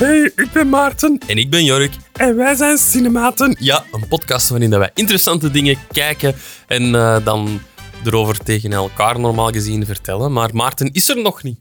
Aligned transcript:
Hey, 0.00 0.32
ik 0.36 0.52
ben 0.52 0.68
Maarten. 0.68 1.18
En 1.26 1.36
ik 1.36 1.50
ben 1.50 1.64
Jork. 1.64 1.92
En 2.12 2.36
wij 2.36 2.54
zijn 2.54 2.78
Cinematen. 2.78 3.56
Ja, 3.58 3.84
een 3.92 4.08
podcast 4.08 4.48
waarin 4.48 4.78
wij 4.78 4.90
interessante 4.94 5.50
dingen 5.50 5.78
kijken 5.92 6.34
en 6.66 6.82
uh, 6.82 7.24
dan 7.24 7.60
erover 8.04 8.38
tegen 8.38 8.72
elkaar 8.72 9.20
normaal 9.20 9.50
gezien 9.50 9.86
vertellen. 9.86 10.32
Maar 10.32 10.54
Maarten 10.54 10.92
is 10.92 11.08
er 11.08 11.22
nog 11.22 11.42
niet. 11.42 11.58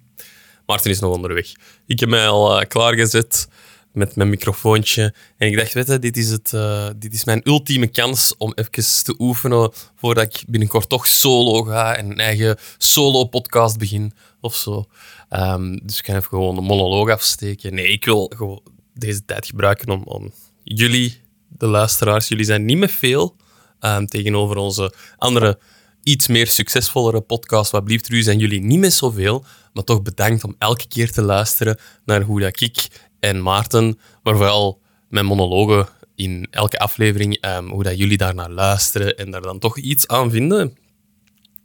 Maarten 0.65 0.91
is 0.91 0.99
nog 0.99 1.13
onderweg. 1.13 1.51
Ik 1.85 1.99
heb 1.99 2.09
mij 2.09 2.27
al 2.27 2.61
uh, 2.61 2.67
klaargezet 2.67 3.47
met 3.93 4.15
mijn 4.15 4.29
microfoontje. 4.29 5.13
En 5.37 5.47
ik 5.47 5.57
dacht, 5.57 5.73
weet 5.73 5.87
je, 5.87 5.99
dit 5.99 6.17
is, 6.17 6.29
het, 6.29 6.51
uh, 6.55 6.87
dit 6.95 7.13
is 7.13 7.23
mijn 7.23 7.41
ultieme 7.43 7.87
kans 7.87 8.33
om 8.37 8.53
even 8.55 9.03
te 9.03 9.15
oefenen 9.17 9.71
voordat 9.95 10.23
ik 10.23 10.43
binnenkort 10.47 10.89
toch 10.89 11.07
solo 11.07 11.63
ga 11.63 11.95
en 11.95 12.11
een 12.11 12.19
eigen 12.19 12.57
solo-podcast 12.77 13.77
begin 13.77 14.13
of 14.41 14.55
zo. 14.55 14.85
Um, 15.29 15.79
dus 15.83 15.97
ik 15.97 16.03
kan 16.03 16.15
even 16.15 16.29
gewoon 16.29 16.57
een 16.57 16.63
monoloog 16.63 17.09
afsteken. 17.09 17.73
Nee, 17.73 17.87
ik 17.87 18.05
wil 18.05 18.31
gewoon 18.35 18.61
deze 18.93 19.25
tijd 19.25 19.45
gebruiken 19.45 19.89
om, 19.89 20.03
om 20.03 20.31
jullie, 20.63 21.21
de 21.47 21.67
luisteraars, 21.67 22.27
jullie 22.27 22.45
zijn 22.45 22.65
niet 22.65 22.77
meer 22.77 22.89
veel 22.89 23.35
um, 23.79 24.07
tegenover 24.07 24.57
onze 24.57 24.93
andere 25.17 25.59
iets 26.03 26.27
meer 26.27 26.47
succesvollere 26.47 27.21
podcast. 27.21 27.71
Wat 27.71 27.83
blieft 27.83 28.09
u, 28.09 28.21
zijn 28.21 28.39
jullie 28.39 28.61
niet 28.61 28.79
meer 28.79 28.91
zoveel, 28.91 29.45
maar 29.73 29.83
toch 29.83 30.01
bedankt 30.01 30.43
om 30.43 30.55
elke 30.57 30.87
keer 30.87 31.11
te 31.11 31.21
luisteren 31.21 31.77
naar 32.05 32.21
hoe 32.21 32.39
dat 32.39 32.61
ik 32.61 32.87
en 33.19 33.41
Maarten, 33.41 33.99
maar 34.23 34.35
vooral 34.35 34.81
mijn 35.09 35.25
monologen 35.25 35.87
in 36.15 36.47
elke 36.51 36.79
aflevering, 36.79 37.45
um, 37.45 37.69
hoe 37.69 37.83
dat 37.83 37.97
jullie 37.97 38.17
daarnaar 38.17 38.49
luisteren 38.49 39.17
en 39.17 39.31
daar 39.31 39.41
dan 39.41 39.59
toch 39.59 39.77
iets 39.77 40.07
aan 40.07 40.31
vinden. 40.31 40.77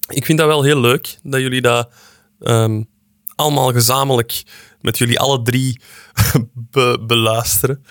Ik 0.09 0.25
vind 0.25 0.39
dat 0.39 0.47
wel 0.47 0.63
heel 0.63 0.81
leuk 0.81 1.19
dat 1.23 1.41
jullie 1.41 1.61
dat 1.61 1.91
allemaal 3.37 3.73
gezamenlijk 3.73 4.43
met 4.81 4.99
jullie 4.99 5.19
alle 5.19 5.43
drie 5.43 5.81
beluisteren. 7.07 7.85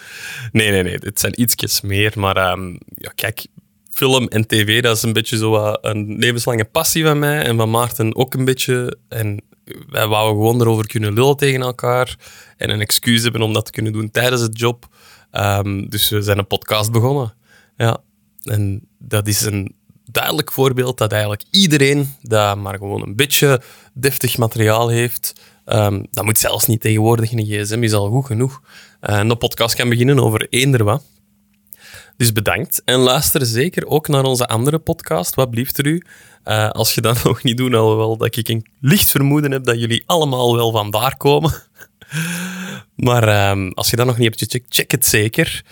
Nee, 0.52 0.72
nee, 0.72 0.84
nee, 0.84 1.00
dit 1.00 1.20
zijn 1.20 1.42
ietsjes 1.42 1.82
meer. 1.82 2.14
Maar 2.16 2.52
um, 2.52 2.78
ja, 2.88 3.12
kijk, 3.16 3.46
film 3.90 4.28
en 4.28 4.48
tv, 4.48 4.82
dat 4.82 4.98
is 4.98 5.04
een 5.04 5.14
beetje 5.14 5.38
zo 5.38 5.78
een 5.82 6.18
levenslange 6.18 6.66
passie 6.66 7.04
van 7.04 7.20
mij 7.20 7.44
en 7.44 7.58
van 7.58 7.70
Maarten 7.70 8.16
ook 8.16 8.34
een 8.34 8.46
beetje. 8.46 8.98
En 9.10 9.44
wij 9.90 10.08
wouden 10.08 10.36
gewoon 10.36 10.62
erover 10.62 10.88
kunnen 10.88 11.14
lullen 11.14 11.38
tegen 11.38 11.62
elkaar 11.62 12.16
en 12.58 12.70
een 12.70 12.82
excuus 12.82 13.24
hebben 13.24 13.42
om 13.42 13.54
dat 13.54 13.66
te 13.66 13.72
kunnen 13.72 13.94
doen 13.94 14.12
tijdens 14.12 14.42
het 14.42 14.60
job. 14.60 14.88
Um, 15.32 15.90
dus 15.90 16.10
we 16.10 16.22
zijn 16.22 16.38
een 16.38 16.48
podcast 16.48 16.92
begonnen. 16.92 17.34
Ja, 17.78 17.98
en 18.44 18.88
dat 19.00 19.28
is 19.28 19.42
een 19.42 19.76
duidelijk 20.14 20.52
voorbeeld 20.52 20.98
dat 20.98 21.12
eigenlijk 21.12 21.44
iedereen 21.52 22.16
dat 22.22 22.58
maar 22.58 22.78
gewoon 22.78 23.02
een 23.02 23.16
beetje 23.16 23.62
deftig 23.94 24.38
materiaal 24.38 24.90
heeft, 24.90 25.34
um, 25.66 26.08
dat 26.12 26.24
moet 26.24 26.38
zelfs 26.38 26.68
niet 26.68 26.82
tegenwoordig 26.82 27.32
in 27.32 27.38
een 27.38 27.46
gsm, 27.46 27.84
is 27.84 27.94
al 27.94 28.10
goed 28.10 28.26
genoeg. 28.26 28.62
Uh, 29.02 29.18
een 29.18 29.38
podcast 29.38 29.76
kan 29.76 29.90
beginnen 29.90 30.20
over 30.20 30.48
eender 30.50 30.84
wat. 30.84 31.04
Dus 32.18 32.32
bedankt. 32.32 32.82
En 32.86 32.96
luister 32.96 33.46
zeker 33.46 33.88
ook 33.88 34.08
naar 34.08 34.24
onze 34.24 34.48
andere 34.48 34.80
podcast, 34.80 35.36
Wat 35.36 35.50
blieft 35.50 35.78
er 35.78 35.86
u? 35.88 36.04
Uh, 36.46 36.70
als 36.70 36.96
je 36.96 37.02
dat 37.02 37.24
nog 37.24 37.44
niet 37.44 37.58
doet, 37.58 37.74
alhoewel 37.74 38.18
dat 38.18 38.36
ik 38.36 38.48
een 38.48 38.66
licht 38.80 39.12
vermoeden 39.12 39.52
heb 39.52 39.64
dat 39.64 39.80
jullie 39.80 40.04
allemaal 40.06 40.56
wel 40.56 40.72
vandaar 40.72 41.18
komen. 41.18 41.54
maar 42.96 43.52
um, 43.52 43.72
als 43.74 43.90
je 43.90 43.96
dat 43.96 44.06
nog 44.06 44.18
niet 44.18 44.28
hebt 44.28 44.40
gecheckt, 44.40 44.76
check 44.76 44.92
het 44.92 45.06
zeker. 45.06 45.64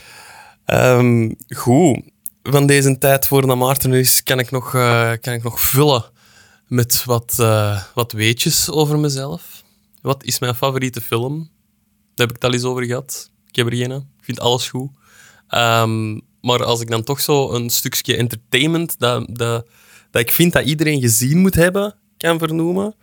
Um, 0.66 1.36
goed. 1.48 2.11
Van 2.44 2.66
deze 2.66 2.98
tijd 2.98 3.28
voor 3.28 3.42
de 3.42 3.56
Maarten 3.56 3.94
is, 3.94 4.24
kan 4.24 4.40
ik 4.40 4.52
nog, 4.52 4.74
uh, 4.74 5.12
kan 5.22 5.34
ik 5.34 5.44
nog 5.44 5.62
vullen 5.62 6.04
met 6.68 7.04
wat, 7.06 7.38
uh, 7.40 7.84
wat 7.94 8.12
weetjes 8.12 8.70
over 8.70 9.00
mezelf. 9.00 9.64
Wat 10.02 10.24
is 10.24 10.40
mijn 10.40 10.56
favoriete 10.56 11.02
film? 11.02 11.38
Daar 12.16 12.28
heb 12.28 12.30
ik 12.30 12.36
het 12.36 12.44
al 12.44 12.54
eens 12.54 12.64
over 12.64 12.86
gehad. 12.86 13.32
Ik 13.48 13.56
heb 13.56 13.68
er 13.68 13.76
geen. 13.76 13.92
Ik 13.92 14.24
vind 14.24 14.40
alles 14.40 14.70
goed. 14.70 14.90
Um, 15.50 16.22
maar 16.42 16.64
als 16.64 16.82
ik 16.82 16.90
dan 16.90 17.04
toch 17.04 17.22
zo 17.22 17.52
een 17.52 17.70
stukje 17.70 18.16
entertainment 18.16 19.00
dat, 19.00 19.26
dat, 19.30 19.68
dat 20.12 20.22
ik 20.22 20.32
vind 20.32 20.54
dat 20.54 20.66
iedereen 20.66 21.02
gezien 21.02 21.38
moet 21.38 21.56
hebben, 21.56 21.96
kan 22.18 22.40
vernoemen, 22.40 22.96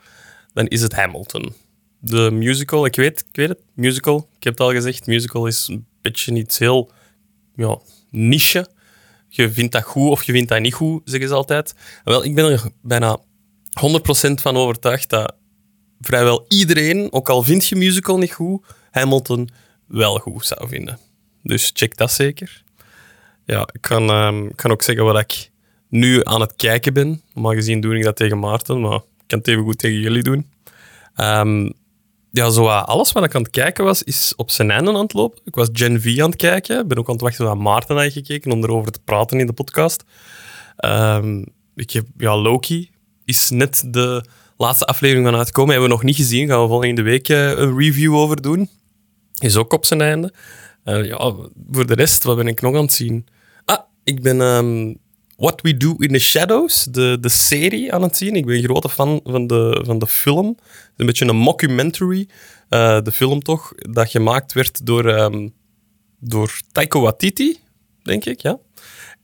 dan 0.53 0.67
is 0.67 0.83
het 0.83 0.95
Hamilton. 0.95 1.55
De 1.99 2.31
musical, 2.31 2.85
ik 2.85 2.97
weet, 2.97 3.21
ik 3.21 3.37
weet 3.37 3.49
het, 3.49 3.61
musical. 3.75 4.29
Ik 4.37 4.45
heb 4.45 4.53
het 4.53 4.63
al 4.63 4.73
gezegd, 4.73 5.07
musical 5.07 5.47
is 5.47 5.69
een 5.69 5.87
beetje 6.01 6.35
iets 6.35 6.59
heel 6.59 6.91
ja, 7.55 7.79
niche. 8.11 8.77
Je 9.29 9.51
vindt 9.51 9.73
dat 9.73 9.83
goed 9.83 10.11
of 10.11 10.23
je 10.23 10.33
vindt 10.33 10.49
dat 10.49 10.61
niet 10.61 10.75
goed, 10.75 11.03
zeggen 11.05 11.29
ze 11.29 11.35
altijd. 11.35 11.75
Wel, 12.05 12.25
ik 12.25 12.35
ben 12.35 12.45
er 12.45 12.63
bijna 12.83 13.19
100% 13.19 13.21
van 14.35 14.57
overtuigd 14.57 15.11
dat 15.11 15.35
vrijwel 16.01 16.45
iedereen, 16.49 17.13
ook 17.13 17.29
al 17.29 17.43
vind 17.43 17.67
je 17.67 17.77
musical 17.77 18.19
niet 18.19 18.33
goed, 18.33 18.65
Hamilton 18.91 19.49
wel 19.87 20.19
goed 20.19 20.47
zou 20.47 20.69
vinden. 20.69 20.99
Dus 21.43 21.71
check 21.75 21.97
dat 21.97 22.13
zeker. 22.13 22.63
Ja, 23.45 23.69
ik 23.73 23.81
kan, 23.81 24.11
um, 24.11 24.55
kan 24.55 24.71
ook 24.71 24.83
zeggen 24.83 25.05
wat 25.05 25.19
ik 25.19 25.51
nu 25.89 26.25
aan 26.25 26.41
het 26.41 26.57
kijken 26.57 26.93
ben. 26.93 27.23
Normaal 27.35 27.53
gezien 27.53 27.81
doe 27.81 27.97
ik 27.97 28.05
dat 28.05 28.17
tegen 28.17 28.39
Maarten, 28.39 28.81
maar 28.81 28.97
ik 28.97 29.25
kan 29.27 29.39
het 29.39 29.49
even 29.49 29.63
goed 29.63 29.79
tegen 29.79 30.01
jullie 30.01 30.23
doen. 30.23 30.51
Um, 31.17 31.73
ja, 32.31 32.51
zo 32.51 32.67
alles 32.67 33.13
wat 33.13 33.25
ik 33.25 33.35
aan 33.35 33.43
het 33.43 33.51
kijken 33.51 33.85
was, 33.85 34.03
is 34.03 34.33
op 34.37 34.51
zijn 34.51 34.71
einde 34.71 34.91
aan 34.91 35.03
het 35.03 35.13
lopen. 35.13 35.41
Ik 35.45 35.55
was 35.55 35.69
Gen 35.73 36.01
V 36.01 36.19
aan 36.21 36.31
het 36.31 36.39
kijken. 36.39 36.81
Ik 36.81 36.89
ben 36.89 36.99
ook 36.99 37.07
aan 37.07 37.13
het 37.13 37.23
wachten 37.23 37.47
tot 37.47 37.59
Maarten 37.59 37.97
had 37.97 38.13
gekeken 38.13 38.53
om 38.53 38.63
erover 38.63 38.93
te 38.93 39.01
praten 39.05 39.41
in 39.41 39.47
de 39.47 39.53
podcast. 39.53 40.05
Um, 40.85 41.45
ik 41.75 41.91
heb, 41.91 42.07
ja, 42.17 42.37
Loki 42.37 42.91
is 43.25 43.51
net 43.51 43.85
de 43.87 44.25
laatste 44.57 44.85
aflevering 44.85 45.27
van 45.27 45.37
uitgekomen. 45.37 45.71
Hebben 45.71 45.89
we 45.89 45.95
nog 45.95 46.05
niet 46.05 46.17
gezien. 46.17 46.49
Gaan 46.49 46.63
we 46.63 46.69
volgende 46.69 47.03
week 47.03 47.29
uh, 47.29 47.59
een 47.59 47.79
review 47.79 48.15
over 48.15 48.43
doen. 48.43 48.69
Is 49.39 49.57
ook 49.57 49.73
op 49.73 49.85
zijn 49.85 50.01
einde. 50.01 50.33
Uh, 50.85 51.07
ja, 51.07 51.35
voor 51.71 51.87
de 51.87 51.95
rest, 51.95 52.25
wat 52.25 52.37
ben 52.37 52.47
ik 52.47 52.61
nog 52.61 52.75
aan 52.75 52.83
het 52.83 52.93
zien? 52.93 53.27
Ah, 53.65 53.79
ik 54.05 54.23
ben 54.23 54.41
um, 54.41 54.99
What 55.39 55.61
We 55.61 55.77
Do 55.77 55.95
in 55.99 56.13
the 56.13 56.19
Shadows, 56.19 56.85
de, 56.85 57.17
de 57.21 57.29
serie, 57.29 57.93
aan 57.93 58.03
het 58.03 58.17
zien. 58.17 58.35
Ik 58.35 58.47
ben 58.47 58.57
een 58.57 58.63
grote 58.63 58.89
fan 58.89 59.21
van 59.25 59.47
de, 59.47 59.83
van 59.87 59.99
de 59.99 60.07
film. 60.07 60.57
Een 60.97 61.07
beetje 61.07 61.27
een 61.27 61.37
mockumentary, 61.37 62.29
uh, 62.71 63.01
de 63.03 63.13
film 63.13 63.43
toch, 63.43 63.73
dat 63.75 64.11
gemaakt 64.11 64.53
werd 64.53 64.87
door, 64.87 65.07
um, 65.07 65.55
door 66.21 66.61
Taika 66.73 66.99
Waititi, 66.99 67.59
denk 68.03 68.25
ik, 68.25 68.41
ja. 68.41 68.59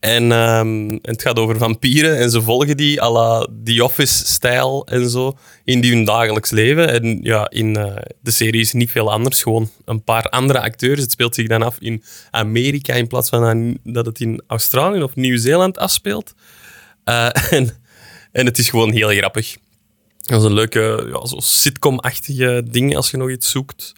En, 0.05 0.31
um, 0.31 0.99
het 1.01 1.21
gaat 1.21 1.39
over 1.39 1.57
vampieren 1.57 2.17
en 2.17 2.29
ze 2.29 2.41
volgen 2.41 2.77
die 2.77 3.01
à 3.01 3.11
la 3.11 3.47
The 3.63 3.83
Office-stijl 3.83 4.87
en 4.87 5.09
zo 5.09 5.37
in 5.63 5.83
hun 5.83 6.05
dagelijks 6.05 6.49
leven. 6.49 6.89
En 6.89 7.19
ja, 7.21 7.49
in 7.49 7.77
uh, 7.77 7.95
de 8.21 8.31
serie 8.31 8.61
is 8.61 8.73
niet 8.73 8.91
veel 8.91 9.11
anders, 9.11 9.43
gewoon 9.43 9.69
een 9.85 10.03
paar 10.03 10.29
andere 10.29 10.61
acteurs. 10.61 11.01
Het 11.01 11.11
speelt 11.11 11.35
zich 11.35 11.47
dan 11.47 11.63
af 11.63 11.77
in 11.79 12.03
Amerika 12.31 12.93
in 12.93 13.07
plaats 13.07 13.29
van 13.29 13.77
dat 13.83 14.05
het 14.05 14.19
in 14.19 14.41
Australië 14.47 15.03
of 15.03 15.15
Nieuw-Zeeland 15.15 15.77
afspeelt. 15.77 16.33
Uh, 17.05 17.29
en, 17.53 17.69
en 18.31 18.45
het 18.45 18.57
is 18.57 18.69
gewoon 18.69 18.91
heel 18.91 19.09
grappig. 19.09 19.57
Dat 20.21 20.39
is 20.39 20.45
een 20.45 20.53
leuke 20.53 21.07
ja, 21.11 21.39
sitcom-achtige 21.41 22.63
ding 22.71 22.95
als 22.95 23.11
je 23.11 23.17
nog 23.17 23.29
iets 23.29 23.49
zoekt. 23.49 23.93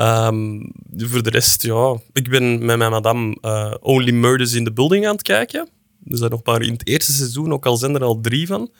Um, 0.00 0.72
voor 0.96 1.22
de 1.22 1.30
rest, 1.30 1.62
ja, 1.62 2.00
ik 2.12 2.28
ben 2.28 2.64
met 2.64 2.76
mijn 2.78 2.90
madame 2.90 3.36
uh, 3.42 3.74
Only 3.80 4.12
Murders 4.12 4.52
in 4.52 4.64
the 4.64 4.72
Building 4.72 5.06
aan 5.06 5.12
het 5.12 5.22
kijken. 5.22 5.68
Dus 5.98 6.20
dat 6.20 6.30
nog 6.30 6.44
maar 6.44 6.62
in 6.62 6.72
het 6.72 6.86
eerste 6.86 7.12
seizoen, 7.12 7.52
ook 7.52 7.66
al 7.66 7.76
zijn 7.76 7.94
er 7.94 8.04
al 8.04 8.20
drie 8.20 8.46
van. 8.46 8.70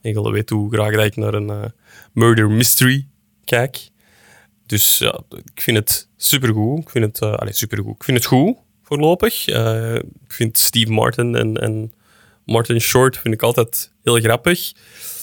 En 0.00 0.12
je 0.12 0.30
weet 0.30 0.50
hoe 0.50 0.72
graag 0.72 0.94
dat 0.94 1.04
ik 1.04 1.16
naar 1.16 1.34
een 1.34 1.48
uh, 1.48 1.64
murder 2.12 2.50
mystery 2.50 3.06
kijk. 3.44 3.88
Dus 4.66 4.98
ja, 4.98 5.20
ik 5.54 5.60
vind 5.60 5.76
het 5.76 6.08
supergoed. 6.16 6.78
Ik 6.78 6.90
vind 6.90 7.04
het, 7.04 7.20
uh, 7.22 7.50
supergoed. 7.50 7.94
Ik 7.94 8.04
vind 8.04 8.16
het 8.16 8.26
goed, 8.26 8.56
voorlopig. 8.82 9.46
ik 9.46 10.32
vind 10.32 10.58
Steve 10.58 10.92
Martin 10.92 11.34
en, 11.34 11.56
en 11.56 11.92
Martin 12.44 12.80
Short 12.80 13.18
vind 13.18 13.34
ik 13.34 13.42
altijd 13.42 13.92
heel 14.02 14.20
grappig. 14.20 14.72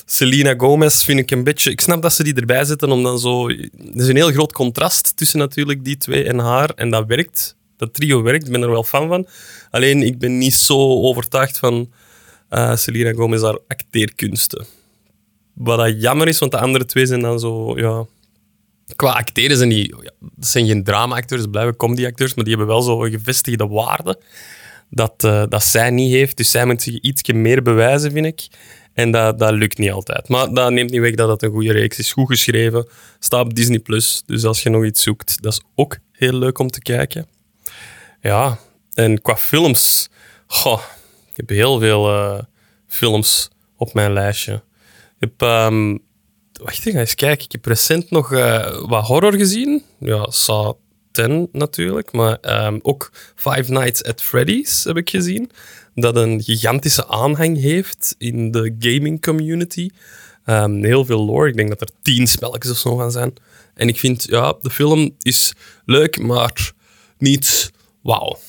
Selena 0.06 0.54
Gomez 0.58 1.04
vind 1.04 1.20
ik 1.20 1.32
een 1.32 1.44
beetje... 1.44 1.72
Ik 1.72 1.82
snap 1.82 2.02
dat 2.02 2.14
ze 2.14 2.24
die 2.24 2.34
erbij 2.34 2.66
zetten, 2.66 2.92
om 2.92 3.04
dan 3.04 3.20
zo... 3.20 3.50
Er 3.50 3.70
is 3.94 4.08
een 4.08 4.16
heel 4.16 4.32
groot 4.32 4.52
contrast 4.52 5.18
tussen 5.18 5.40
natuurlijk 5.40 5.84
die 5.84 5.98
twee 5.98 6.24
en 6.24 6.40
haar. 6.40 6.70
En 6.70 6.90
dat 6.90 7.06
werkt. 7.08 7.56
Dat 7.78 7.94
trio 7.94 8.22
werkt. 8.22 8.46
Ik 8.46 8.52
ben 8.52 8.62
er 8.62 8.70
wel 8.70 8.84
fan 8.84 9.08
van. 9.08 9.28
Alleen, 9.70 10.02
ik 10.02 10.20
ben 10.20 10.38
niet 10.38 10.54
zo 10.54 10.78
overtuigd 11.02 11.58
van 11.58 11.92
uh, 12.50 12.76
Selena 12.76 13.14
Gomez 13.14 13.42
haar 13.42 13.60
acteerkunsten. 13.68 14.66
Wat 15.54 15.78
dat 15.78 16.02
jammer 16.02 16.28
is, 16.28 16.40
want 16.40 16.52
de 16.52 16.60
andere 16.60 16.86
twee 16.86 17.06
zijn 17.06 17.22
dan 17.22 17.40
zo... 17.40 17.78
Ja, 17.78 18.06
qua 18.96 19.12
acteren 19.12 19.58
zijn 19.58 19.70
die... 19.70 19.96
Dat 20.20 20.48
zijn 20.48 20.68
geen 20.68 20.84
drama-acteurs, 20.84 21.46
blijven 21.52 21.76
comedy-acteurs, 21.76 22.34
maar 22.34 22.46
die 22.46 22.56
hebben 22.56 22.74
wel 22.74 22.82
zo'n 22.82 23.10
gevestigde 23.10 23.68
waarde 23.68 24.20
dat, 24.90 25.24
uh, 25.26 25.44
dat 25.50 25.64
zij 25.64 25.90
niet 25.90 26.12
heeft. 26.12 26.38
Dus 26.38 26.52
zij 26.52 26.66
moet 26.66 26.82
zich 26.82 27.00
iets 27.00 27.32
meer 27.32 27.62
bewijzen, 27.62 28.12
vind 28.12 28.26
ik. 28.26 28.48
En 28.94 29.12
dat, 29.12 29.40
dat 29.40 29.52
lukt 29.52 29.78
niet 29.78 29.92
altijd. 29.92 30.28
Maar 30.28 30.54
dat 30.54 30.72
neemt 30.72 30.92
niet 30.92 31.02
weg 31.02 31.16
dat 31.16 31.30
het 31.30 31.44
een 31.44 31.52
goede 31.52 31.72
reeks 31.72 32.00
is. 32.00 32.12
Goed 32.12 32.28
geschreven. 32.28 32.88
Staat 33.20 33.46
op 33.46 33.54
Disney+. 33.54 33.80
Plus. 33.80 34.24
Dus 34.26 34.46
als 34.46 34.64
je 34.64 34.70
nog 34.70 34.86
iets 34.86 35.02
zoekt, 35.02 35.42
dat 35.42 35.54
is 35.54 35.62
ook 35.76 35.98
heel 36.12 36.34
leuk 36.34 36.60
om 36.60 36.70
te 36.70 36.82
kijken. 36.82 37.28
Ja, 38.22 38.60
en 38.94 39.22
qua 39.22 39.38
films... 39.38 40.10
Ik 41.30 41.40
heb 41.40 41.50
heel 41.50 41.80
veel 41.80 42.14
uh, 42.14 42.40
films 42.88 43.50
op 43.78 43.94
mijn 43.94 44.14
lijstje. 44.14 44.54
Ik 45.20 45.30
heb... 45.38 45.42
Um, 45.42 46.02
wacht, 46.54 46.80
ga 46.80 47.00
eens 47.00 47.16
kijken. 47.16 47.46
Ik 47.46 47.52
heb 47.52 47.66
recent 47.66 48.10
nog 48.10 48.32
uh, 48.32 48.82
wat 48.82 49.06
horror 49.06 49.34
gezien. 49.34 49.84
Ja, 50.00 50.30
Saw 50.30 50.76
10 51.14 51.50
natuurlijk. 51.52 52.12
Maar 52.12 52.38
ehm, 52.42 52.80
ook 52.82 53.12
Five 53.36 53.72
Nights 53.72 54.04
at 54.04 54.22
Freddy's 54.22 54.84
heb 54.84 54.98
ik 54.98 55.10
gezien. 55.10 55.52
Dat 55.96 56.16
een 56.16 56.42
gigantische 56.42 57.08
aanhang 57.08 57.62
heeft 57.62 58.16
in 58.18 58.52
de 58.52 58.76
gaming 58.80 59.22
community. 59.22 59.90
Ehm, 60.46 60.84
heel 60.84 61.06
veel 61.06 61.26
lore. 61.26 61.50
Ik 61.50 61.56
denk 61.56 61.70
dat 61.70 61.82
er 61.82 61.90
tien 62.02 62.28
spelletjes 62.28 62.72
of 62.72 62.78
zo 62.78 62.96
gaan 62.96 63.12
zijn. 63.12 63.34
En 63.74 63.88
ik 63.88 64.00
vind, 64.00 64.24
ja, 64.30 64.56
de 64.62 64.70
film 64.70 65.16
is 65.22 65.54
leuk, 65.86 66.20
maar 66.20 66.72
niet 67.18 67.72
wauw. 68.02 68.40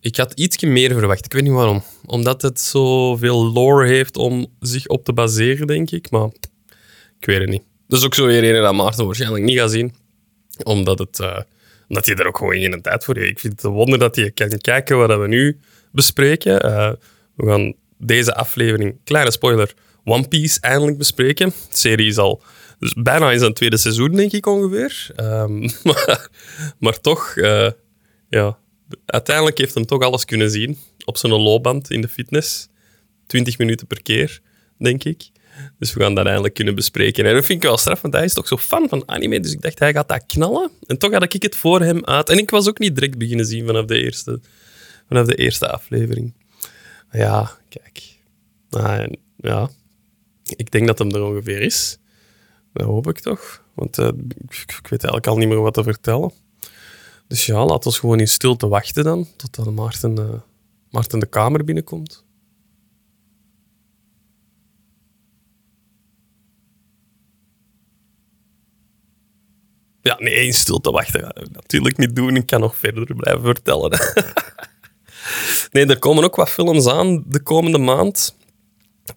Ik 0.00 0.16
had 0.16 0.32
iets 0.32 0.62
meer 0.62 0.92
verwacht. 0.92 1.24
Ik 1.24 1.32
weet 1.32 1.42
niet 1.42 1.52
waarom. 1.52 1.82
Omdat 2.06 2.42
het 2.42 2.60
zoveel 2.60 3.52
lore 3.52 3.86
heeft 3.86 4.16
om 4.16 4.46
zich 4.60 4.86
op 4.86 5.04
te 5.04 5.12
baseren, 5.12 5.66
denk 5.66 5.90
ik. 5.90 6.10
Maar 6.10 6.28
ik 7.20 7.26
weet 7.26 7.40
het 7.40 7.48
niet. 7.48 7.62
Is 7.88 8.04
ook 8.04 8.14
zo 8.14 8.26
weer 8.26 8.54
een 8.54 8.62
dat 8.62 8.74
Maarten 8.74 9.06
waarschijnlijk 9.06 9.44
niet 9.44 9.58
gaat 9.58 9.70
zien. 9.70 9.94
Omdat, 10.62 10.98
het, 10.98 11.20
eh, 11.20 11.40
omdat 11.88 12.06
je 12.06 12.14
er 12.14 12.26
ook 12.26 12.38
gewoon 12.38 12.54
geen 12.54 12.82
tijd 12.82 13.04
voor 13.04 13.16
heeft. 13.16 13.30
Ik 13.30 13.38
vind 13.38 13.52
het 13.52 13.62
een 13.62 13.70
wonder 13.70 13.98
dat 13.98 14.16
je 14.16 14.30
kan 14.30 14.48
kijken 14.48 14.98
wat 14.98 15.18
we 15.18 15.28
nu 15.28 15.60
bespreken. 15.94 16.60
Eh, 16.60 16.92
we 17.36 17.46
gaan 17.46 17.74
deze 17.98 18.34
aflevering, 18.34 18.98
kleine 19.04 19.30
spoiler, 19.30 19.74
One 20.04 20.28
Piece 20.28 20.60
eindelijk 20.60 20.98
bespreken. 20.98 21.48
De 21.48 21.76
serie 21.76 22.06
is 22.06 22.18
al 22.18 22.42
dus 22.78 22.94
bijna 22.96 23.32
in 23.32 23.38
zijn 23.38 23.54
tweede 23.54 23.76
seizoen, 23.76 24.12
denk 24.12 24.32
ik 24.32 24.46
ongeveer. 24.46 25.10
Ehm, 25.16 25.68
maar, 26.84 27.00
toch, 27.00 27.36
eh, 27.36 27.70
ja, 28.28 28.58
uiteindelijk 29.06 29.58
heeft 29.58 29.74
hem 29.74 29.86
toch 29.86 30.02
alles 30.02 30.24
kunnen 30.24 30.50
zien 30.50 30.78
op 31.04 31.16
zijn 31.16 31.32
loopband 31.32 31.90
in 31.90 32.00
de 32.00 32.08
fitness. 32.08 32.68
20 33.26 33.58
minuten 33.58 33.86
per 33.86 34.02
keer, 34.02 34.40
denk 34.78 35.04
ik. 35.04 35.30
Dus 35.78 35.92
we 35.92 36.00
gaan 36.00 36.14
dat 36.14 36.26
eindelijk 36.26 36.54
kunnen 36.54 36.74
bespreken. 36.74 37.24
En 37.24 37.34
dat 37.34 37.44
vind 37.44 37.62
ik 37.62 37.68
wel 37.68 37.78
straf, 37.78 38.00
want 38.00 38.14
hij 38.14 38.24
is 38.24 38.34
toch 38.34 38.48
zo 38.48 38.56
fan 38.56 38.88
van 38.88 39.02
anime. 39.06 39.40
Dus 39.40 39.52
ik 39.52 39.60
dacht, 39.60 39.78
hij 39.78 39.92
gaat 39.92 40.08
dat 40.08 40.26
knallen. 40.26 40.70
En 40.86 40.98
toch 40.98 41.12
had 41.12 41.34
ik 41.34 41.42
het 41.42 41.56
voor 41.56 41.80
hem 41.80 42.04
uit. 42.04 42.28
En 42.28 42.38
ik 42.38 42.50
was 42.50 42.68
ook 42.68 42.78
niet 42.78 42.94
direct 42.94 43.18
beginnen 43.18 43.46
zien 43.46 43.66
vanaf 43.66 43.84
de 43.84 44.02
eerste, 44.02 44.40
vanaf 45.08 45.26
de 45.26 45.34
eerste 45.34 45.70
aflevering. 45.70 46.34
Ja, 47.10 47.50
kijk. 47.68 48.18
Ah, 48.70 49.06
ja, 49.36 49.70
ik 50.56 50.70
denk 50.70 50.86
dat 50.86 50.98
hem 50.98 51.10
er 51.10 51.22
ongeveer 51.22 51.60
is. 51.60 51.98
Dat 52.72 52.86
hoop 52.86 53.08
ik 53.08 53.20
toch. 53.20 53.62
Want 53.74 53.98
uh, 53.98 54.06
ik, 54.06 54.78
weet 54.82 54.90
eigenlijk 54.90 55.26
al 55.26 55.36
niet 55.36 55.48
meer 55.48 55.60
wat 55.60 55.74
te 55.74 55.82
vertellen. 55.82 56.32
Dus 57.26 57.46
ja, 57.46 57.64
laten 57.64 57.90
we 57.90 57.98
gewoon 57.98 58.20
in 58.20 58.28
stilte 58.28 58.68
wachten 58.68 59.04
dan. 59.04 59.26
Tot 59.36 59.70
Maarten, 59.70 60.18
uh, 60.18 60.40
Maarten 60.90 61.18
de 61.18 61.26
kamer 61.26 61.64
binnenkomt. 61.64 62.24
Ja, 70.00 70.16
nee, 70.18 70.46
in 70.46 70.54
stilte 70.54 70.90
wachten. 70.90 71.48
natuurlijk 71.52 71.96
niet 71.96 72.16
doen. 72.16 72.36
Ik 72.36 72.46
kan 72.46 72.60
nog 72.60 72.76
verder 72.76 73.14
blijven 73.14 73.44
vertellen. 73.44 73.90
nee, 75.72 75.86
er 75.86 75.98
komen 75.98 76.24
ook 76.24 76.36
wat 76.36 76.50
films 76.50 76.86
aan 76.86 77.24
de 77.26 77.42
komende 77.42 77.78
maand 77.78 78.34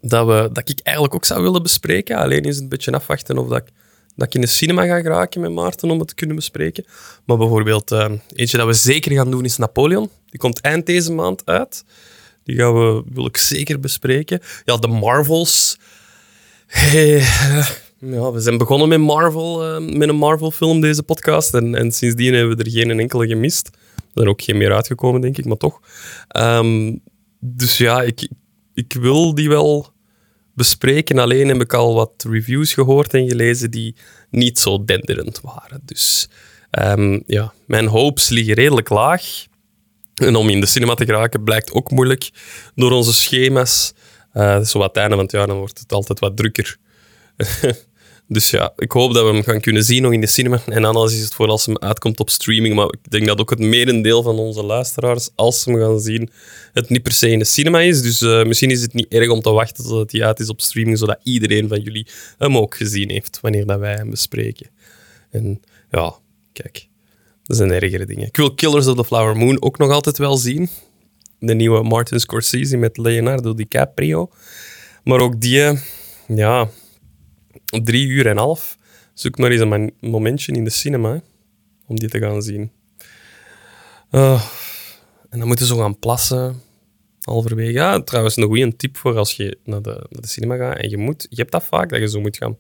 dat, 0.01 0.25
we, 0.27 0.49
dat 0.53 0.69
ik 0.69 0.79
eigenlijk 0.83 1.15
ook 1.15 1.25
zou 1.25 1.41
willen 1.43 1.63
bespreken. 1.63 2.17
Alleen 2.17 2.43
is 2.43 2.53
het 2.53 2.63
een 2.63 2.69
beetje 2.69 2.91
afwachten 2.91 3.37
of 3.37 3.47
dat 3.47 3.57
ik, 3.57 3.73
dat 4.15 4.27
ik 4.27 4.33
in 4.33 4.41
de 4.41 4.47
cinema 4.47 4.85
ga 4.85 5.01
geraken 5.01 5.41
met 5.41 5.51
Maarten 5.51 5.91
om 5.91 5.99
het 5.99 6.07
te 6.07 6.15
kunnen 6.15 6.35
bespreken. 6.35 6.85
Maar 7.25 7.37
bijvoorbeeld, 7.37 7.91
uh, 7.91 8.11
eentje 8.35 8.57
dat 8.57 8.67
we 8.67 8.73
zeker 8.73 9.11
gaan 9.11 9.31
doen 9.31 9.45
is 9.45 9.57
Napoleon. 9.57 10.09
Die 10.29 10.39
komt 10.39 10.61
eind 10.61 10.85
deze 10.85 11.11
maand 11.11 11.45
uit. 11.45 11.83
Die 12.43 12.55
gaan 12.55 12.73
we, 12.73 13.03
wil 13.13 13.25
ik 13.25 13.37
zeker 13.37 13.79
bespreken. 13.79 14.39
Ja, 14.65 14.77
de 14.77 14.87
Marvels. 14.87 15.77
Hey, 16.67 17.23
ja, 17.99 18.31
we 18.31 18.39
zijn 18.39 18.57
begonnen 18.57 18.87
met 18.87 18.99
Marvel, 18.99 19.81
uh, 19.81 19.97
met 19.97 20.09
een 20.09 20.15
Marvel-film, 20.15 20.81
deze 20.81 21.03
podcast. 21.03 21.53
En, 21.53 21.75
en 21.75 21.91
sindsdien 21.91 22.33
hebben 22.33 22.57
we 22.57 22.63
er 22.63 22.71
geen 22.71 22.99
enkele 22.99 23.27
gemist. 23.27 23.69
Zijn 24.17 24.29
ook 24.29 24.41
geen 24.41 24.57
meer 24.57 24.73
uitgekomen, 24.73 25.21
denk 25.21 25.37
ik, 25.37 25.45
maar 25.45 25.57
toch. 25.57 25.79
Um, 26.37 27.01
dus 27.39 27.77
ja, 27.77 28.01
ik, 28.01 28.29
ik 28.73 28.93
wil 28.93 29.35
die 29.35 29.49
wel 29.49 29.93
bespreken. 30.53 31.19
Alleen 31.19 31.47
heb 31.47 31.61
ik 31.61 31.73
al 31.73 31.93
wat 31.93 32.25
reviews 32.29 32.73
gehoord 32.73 33.13
en 33.13 33.27
gelezen 33.27 33.71
die 33.71 33.95
niet 34.29 34.59
zo 34.59 34.85
denderend 34.85 35.41
waren. 35.41 35.81
Dus 35.85 36.29
um, 36.71 37.23
ja, 37.25 37.53
mijn 37.65 37.87
hopes 37.87 38.29
liggen 38.29 38.53
redelijk 38.53 38.89
laag. 38.89 39.23
En 40.13 40.35
om 40.35 40.49
in 40.49 40.59
de 40.59 40.65
cinema 40.65 40.93
te 40.93 41.05
geraken 41.05 41.43
blijkt 41.43 41.71
ook 41.71 41.91
moeilijk 41.91 42.29
door 42.75 42.91
onze 42.91 43.13
schema's. 43.13 43.93
Uh, 44.33 44.61
zo 44.61 44.79
wat 44.79 44.97
einde 44.97 45.15
van 45.15 45.23
het 45.23 45.31
jaar 45.31 45.47
dan 45.47 45.57
wordt 45.57 45.79
het 45.79 45.93
altijd 45.93 46.19
wat 46.19 46.37
drukker. 46.37 46.77
Dus 48.29 48.49
ja, 48.49 48.73
ik 48.75 48.91
hoop 48.91 49.13
dat 49.13 49.25
we 49.25 49.33
hem 49.33 49.43
gaan 49.43 49.61
kunnen 49.61 49.83
zien 49.83 50.01
nog 50.01 50.13
in 50.13 50.21
de 50.21 50.27
cinema. 50.27 50.61
En 50.65 50.85
anders 50.85 51.13
is 51.13 51.21
het 51.21 51.33
voor 51.33 51.47
als 51.47 51.65
hem 51.65 51.77
uitkomt 51.77 52.19
op 52.19 52.29
streaming. 52.29 52.75
Maar 52.75 52.85
ik 52.85 53.11
denk 53.11 53.25
dat 53.25 53.39
ook 53.39 53.49
het 53.49 53.59
merendeel 53.59 54.23
van 54.23 54.39
onze 54.39 54.63
luisteraars, 54.63 55.29
als 55.35 55.61
ze 55.61 55.71
hem 55.71 55.79
gaan 55.79 55.99
zien, 55.99 56.29
het 56.73 56.89
niet 56.89 57.03
per 57.03 57.11
se 57.11 57.29
in 57.29 57.39
de 57.39 57.45
cinema 57.45 57.81
is. 57.81 58.01
Dus 58.01 58.21
uh, 58.21 58.43
misschien 58.43 58.71
is 58.71 58.81
het 58.81 58.93
niet 58.93 59.07
erg 59.07 59.29
om 59.29 59.41
te 59.41 59.49
wachten 59.49 59.83
tot 59.83 60.11
hij 60.11 60.23
uit 60.23 60.39
is 60.39 60.49
op 60.49 60.61
streaming, 60.61 60.97
zodat 60.97 61.19
iedereen 61.23 61.67
van 61.67 61.81
jullie 61.81 62.07
hem 62.37 62.57
ook 62.57 62.75
gezien 62.75 63.09
heeft 63.09 63.39
wanneer 63.41 63.65
dat 63.65 63.79
wij 63.79 63.93
hem 63.93 64.09
bespreken. 64.09 64.69
En 65.29 65.61
ja, 65.91 66.15
kijk, 66.53 66.87
dat 67.43 67.57
zijn 67.57 67.71
ergere 67.71 68.05
dingen. 68.05 68.27
Ik 68.27 68.37
wil 68.37 68.53
Killers 68.53 68.87
of 68.87 68.95
the 68.95 69.05
Flower 69.05 69.37
Moon 69.37 69.61
ook 69.61 69.77
nog 69.77 69.91
altijd 69.91 70.17
wel 70.17 70.37
zien. 70.37 70.69
De 71.39 71.53
nieuwe 71.53 71.83
Martin 71.83 72.19
Scorsese 72.19 72.77
met 72.77 72.97
Leonardo 72.97 73.53
DiCaprio. 73.53 74.29
Maar 75.03 75.19
ook 75.19 75.41
die, 75.41 75.79
ja, 76.27 76.69
drie 77.83 78.07
uur 78.07 78.27
en 78.27 78.37
half. 78.37 78.77
Zoek 79.13 79.37
maar 79.37 79.51
eens 79.51 79.61
een 79.61 79.93
momentje 79.99 80.51
in 80.51 80.63
de 80.63 80.69
cinema 80.69 81.21
om 81.85 81.99
die 81.99 82.09
te 82.09 82.19
gaan 82.19 82.41
zien. 82.41 82.71
Uh, 84.11 84.43
en 85.29 85.39
dan 85.39 85.47
moeten 85.47 85.65
ze 85.65 85.75
gaan 85.75 85.99
plassen. 85.99 86.61
Halverwege. 87.21 87.71
Ja, 87.71 88.01
trouwens, 88.01 88.37
een 88.37 88.43
goede 88.43 88.75
tip 88.75 88.97
voor 88.97 89.17
als 89.17 89.33
je 89.33 89.57
naar 89.63 89.81
de, 89.81 89.89
naar 89.89 90.21
de 90.21 90.27
cinema 90.27 90.55
gaat. 90.55 90.77
En 90.77 90.89
je, 90.89 90.97
moet, 90.97 91.27
je 91.29 91.35
hebt 91.35 91.51
dat 91.51 91.63
vaak, 91.63 91.89
dat 91.89 91.99
je 91.99 92.09
zo 92.09 92.19
moet 92.19 92.37
gaan, 92.37 92.57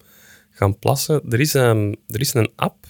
gaan 0.49 0.79
plassen. 0.79 1.21
Er 1.29 1.39
is, 1.39 1.53
een, 1.53 1.99
er 2.07 2.19
is 2.19 2.33
een 2.33 2.51
app. 2.55 2.85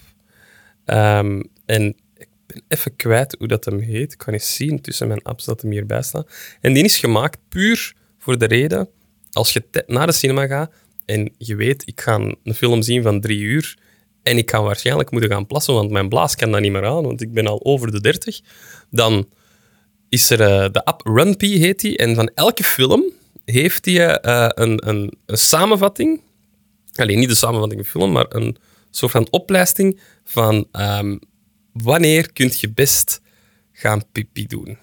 Um, 0.86 1.44
en 1.66 1.96
ik 2.18 2.28
ben 2.46 2.62
even 2.68 2.96
kwijt 2.96 3.36
hoe 3.38 3.48
dat 3.48 3.66
hem 3.66 3.80
heet. 3.80 4.12
Ik 4.12 4.18
kan 4.18 4.34
eens 4.34 4.56
zien 4.56 4.82
tussen 4.82 5.08
mijn 5.08 5.24
apps 5.24 5.46
dat 5.46 5.62
hem 5.62 5.72
hierbij 5.72 6.02
staat. 6.02 6.32
En 6.62 6.74
die 6.74 6.84
is 6.84 6.98
gemaakt 6.98 7.40
puur 7.50 7.96
voor 8.18 8.38
de 8.38 8.46
reden, 8.46 8.90
als 9.32 9.54
je 9.54 9.84
naar 9.88 10.08
de 10.08 10.14
cinema 10.14 10.48
gaat, 10.48 10.74
en 11.08 11.34
je 11.38 11.56
weet, 11.56 11.88
ik 11.88 12.02
ga 12.02 12.16
een 12.44 12.54
film 12.54 12.82
zien 12.82 13.04
van 13.04 13.22
drie 13.22 13.40
uur 13.40 13.78
en 14.24 14.38
ik 14.38 14.52
ga 14.52 14.62
waarschijnlijk 14.62 15.12
moeten 15.12 15.30
gaan 15.30 15.46
plassen, 15.46 15.74
want 15.74 15.92
mijn 15.92 16.10
blaas 16.10 16.36
kan 16.36 16.52
dat 16.52 16.62
niet 16.62 16.72
meer 16.72 16.86
aan, 16.86 17.04
want 17.04 17.22
ik 17.22 17.34
ben 17.34 17.48
al 17.48 17.66
over 17.66 17.92
de 17.92 18.02
30. 18.02 18.40
Dan 18.90 19.30
is 20.10 20.30
er 20.30 20.40
uh, 20.40 20.70
de 20.72 20.86
app 20.86 21.02
RunP, 21.06 21.42
heet 21.42 21.80
die. 21.80 21.98
En 21.98 22.16
van 22.16 22.32
elke 22.34 22.64
film 22.64 23.04
heeft 23.46 23.84
die 23.84 24.00
uh, 24.00 24.16
een, 24.22 24.88
een, 24.88 25.14
een, 25.26 25.38
samenvatting. 25.38 26.22
Alleen 26.96 27.20
niet 27.20 27.30
de 27.30 27.36
samenvatting 27.36 27.86
van 27.86 27.92
de 27.92 28.00
film, 28.00 28.12
maar 28.12 28.26
een 28.30 28.58
soort 28.92 29.12
van 29.12 29.28
opleiding 29.30 30.00
van 30.24 30.68
um, 30.72 31.20
wanneer 31.74 32.34
kun 32.34 32.52
je 32.58 32.70
best 32.70 33.22
gaan 33.72 34.12
pipi 34.12 34.48
doen 34.48 34.78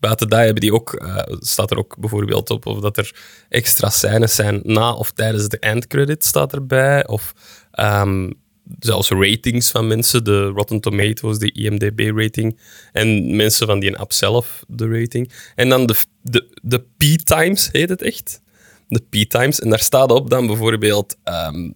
buiten 0.00 0.28
dat 0.28 0.38
hebben 0.38 0.60
die 0.60 0.74
ook, 0.74 1.02
uh, 1.02 1.22
staat 1.38 1.70
er 1.70 1.78
ook 1.78 1.96
bijvoorbeeld 1.98 2.50
op 2.50 2.66
of 2.66 2.80
dat 2.80 2.96
er 2.96 3.14
extra 3.48 3.90
scènes 3.90 4.34
zijn 4.34 4.60
na 4.62 4.92
of 4.92 5.10
tijdens 5.12 5.48
de 5.48 5.58
endcredit 5.58 6.24
staat 6.24 6.52
erbij. 6.52 7.06
Of 7.06 7.34
um, 7.80 8.34
zelfs 8.78 9.08
ratings 9.08 9.70
van 9.70 9.86
mensen, 9.86 10.24
de 10.24 10.46
Rotten 10.46 10.80
Tomatoes, 10.80 11.38
de 11.38 11.52
IMDb-rating. 11.52 12.58
En 12.92 13.36
mensen 13.36 13.66
van 13.66 13.80
die 13.80 13.96
app 13.96 14.12
zelf, 14.12 14.64
de 14.68 14.88
rating. 14.88 15.32
En 15.54 15.68
dan 15.68 15.86
de, 15.86 15.94
de, 16.22 16.46
de 16.62 16.78
P-times 16.96 17.68
heet 17.72 17.88
het 17.88 18.02
echt. 18.02 18.40
De 18.88 19.00
P-times. 19.00 19.60
En 19.60 19.70
daar 19.70 19.78
staat 19.78 20.12
op 20.12 20.30
dan 20.30 20.46
bijvoorbeeld 20.46 21.16
um, 21.24 21.74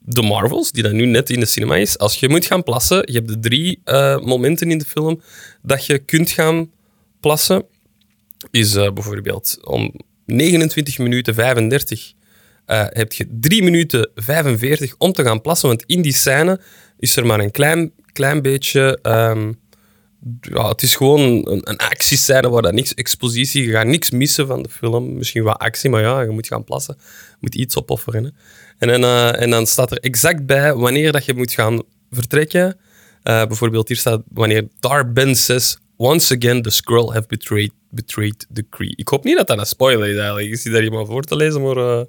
de 0.00 0.22
Marvels, 0.22 0.72
die 0.72 0.82
dan 0.82 0.96
nu 0.96 1.06
net 1.06 1.30
in 1.30 1.40
de 1.40 1.46
cinema 1.46 1.76
is. 1.76 1.98
Als 1.98 2.20
je 2.20 2.28
moet 2.28 2.46
gaan 2.46 2.62
plassen, 2.62 3.02
je 3.12 3.12
hebt 3.12 3.28
de 3.28 3.38
drie 3.38 3.80
uh, 3.84 4.18
momenten 4.18 4.70
in 4.70 4.78
de 4.78 4.84
film 4.84 5.20
dat 5.62 5.86
je 5.86 5.98
kunt 5.98 6.30
gaan 6.30 6.70
plassen 7.22 7.64
is 8.50 8.74
uh, 8.74 8.92
bijvoorbeeld 8.92 9.58
om 9.64 9.94
29 10.26 10.98
minuten 10.98 11.34
35 11.34 12.12
uh, 12.66 12.84
heb 12.88 13.12
je 13.12 13.26
3 13.40 13.62
minuten 13.62 14.10
45 14.14 14.94
om 14.98 15.12
te 15.12 15.22
gaan 15.22 15.40
plassen. 15.40 15.68
Want 15.68 15.84
in 15.86 16.02
die 16.02 16.12
scène 16.12 16.60
is 16.98 17.16
er 17.16 17.26
maar 17.26 17.40
een 17.40 17.50
klein, 17.50 17.92
klein 18.12 18.42
beetje. 18.42 18.98
Um, 19.02 19.60
ja, 20.40 20.68
het 20.68 20.82
is 20.82 20.96
gewoon 20.96 21.20
een, 21.20 21.60
een 21.70 21.76
actiescène 21.76 22.50
waar 22.50 22.62
dat 22.62 22.72
niks 22.72 22.94
expositie. 22.94 23.64
Je 23.64 23.70
gaat 23.70 23.86
niks 23.86 24.10
missen 24.10 24.46
van 24.46 24.62
de 24.62 24.68
film. 24.68 25.16
Misschien 25.16 25.42
wat 25.42 25.58
actie, 25.58 25.90
maar 25.90 26.02
ja, 26.02 26.20
je 26.20 26.30
moet 26.30 26.46
gaan 26.46 26.64
plassen. 26.64 26.96
Je 26.98 27.36
moet 27.40 27.54
iets 27.54 27.76
opofferen. 27.76 28.34
En, 28.78 28.88
dan, 28.88 29.02
uh, 29.02 29.40
en 29.40 29.50
dan 29.50 29.66
staat 29.66 29.90
er 29.90 29.98
exact 29.98 30.46
bij 30.46 30.74
wanneer 30.74 31.12
dat 31.12 31.24
je 31.24 31.34
moet 31.34 31.52
gaan 31.52 31.82
vertrekken. 32.10 32.76
Bijvoorbeeld 33.22 33.88
hier 33.88 33.96
staat 33.96 34.22
wanneer 34.28 34.68
Darben 34.80 35.36
Once 36.02 36.34
again, 36.34 36.62
the 36.62 36.70
Skrull 36.70 37.12
have 37.12 37.26
betrayed, 37.28 37.72
betrayed 37.90 38.46
the 38.52 38.62
Kree. 38.62 38.92
Ik 38.96 39.08
hoop 39.08 39.24
niet 39.24 39.36
dat 39.36 39.46
dat 39.46 39.58
een 39.58 39.66
spoiler 39.66 40.08
is 40.08 40.16
eigenlijk. 40.16 40.48
Ik 40.48 40.56
zie 40.56 40.70
daar 40.70 40.84
iemand 40.84 41.06
voor 41.06 41.22
te 41.22 41.36
lezen, 41.36 41.62
maar 41.62 41.76
uh, 41.76 42.00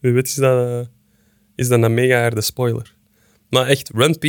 wie 0.00 0.12
weet 0.12 0.26
is 0.26 0.34
dat, 0.34 0.66
uh, 0.68 0.80
is 1.54 1.68
dat 1.68 1.82
een 1.82 1.94
mega 1.94 2.20
harde 2.20 2.40
spoiler. 2.40 2.94
Maar 3.50 3.66
echt, 3.66 3.90
Run 3.94 4.18
P 4.18 4.24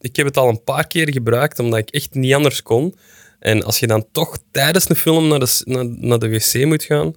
ik 0.00 0.16
heb 0.16 0.26
het 0.26 0.36
al 0.36 0.48
een 0.48 0.64
paar 0.64 0.86
keer 0.86 1.12
gebruikt, 1.12 1.58
omdat 1.58 1.78
ik 1.78 1.90
echt 1.90 2.14
niet 2.14 2.34
anders 2.34 2.62
kon. 2.62 2.94
En 3.38 3.64
als 3.64 3.78
je 3.78 3.86
dan 3.86 4.06
toch 4.12 4.38
tijdens 4.50 4.88
een 4.88 4.96
film 4.96 5.28
naar 5.28 5.38
de, 5.38 5.60
naar, 5.64 5.86
naar 5.86 6.18
de 6.18 6.28
wc 6.28 6.64
moet 6.64 6.84
gaan, 6.84 7.14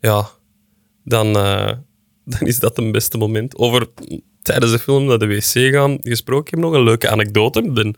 ja, 0.00 0.30
dan, 1.04 1.36
eh, 1.36 1.72
dan 2.32 2.40
is 2.48 2.58
dat 2.58 2.76
het 2.76 2.92
beste 2.92 3.18
moment. 3.18 3.56
Over 3.56 3.88
tijdens 4.42 4.72
de 4.72 4.78
film 4.78 5.04
naar 5.04 5.18
de 5.18 5.26
wc 5.26 5.72
gaan 5.74 5.98
gesproken, 6.02 6.46
ik 6.46 6.50
heb 6.50 6.60
nog 6.60 6.72
een 6.72 6.84
leuke 6.84 7.08
anekdote. 7.08 7.62
Ik 7.62 7.74
ben 7.74 7.96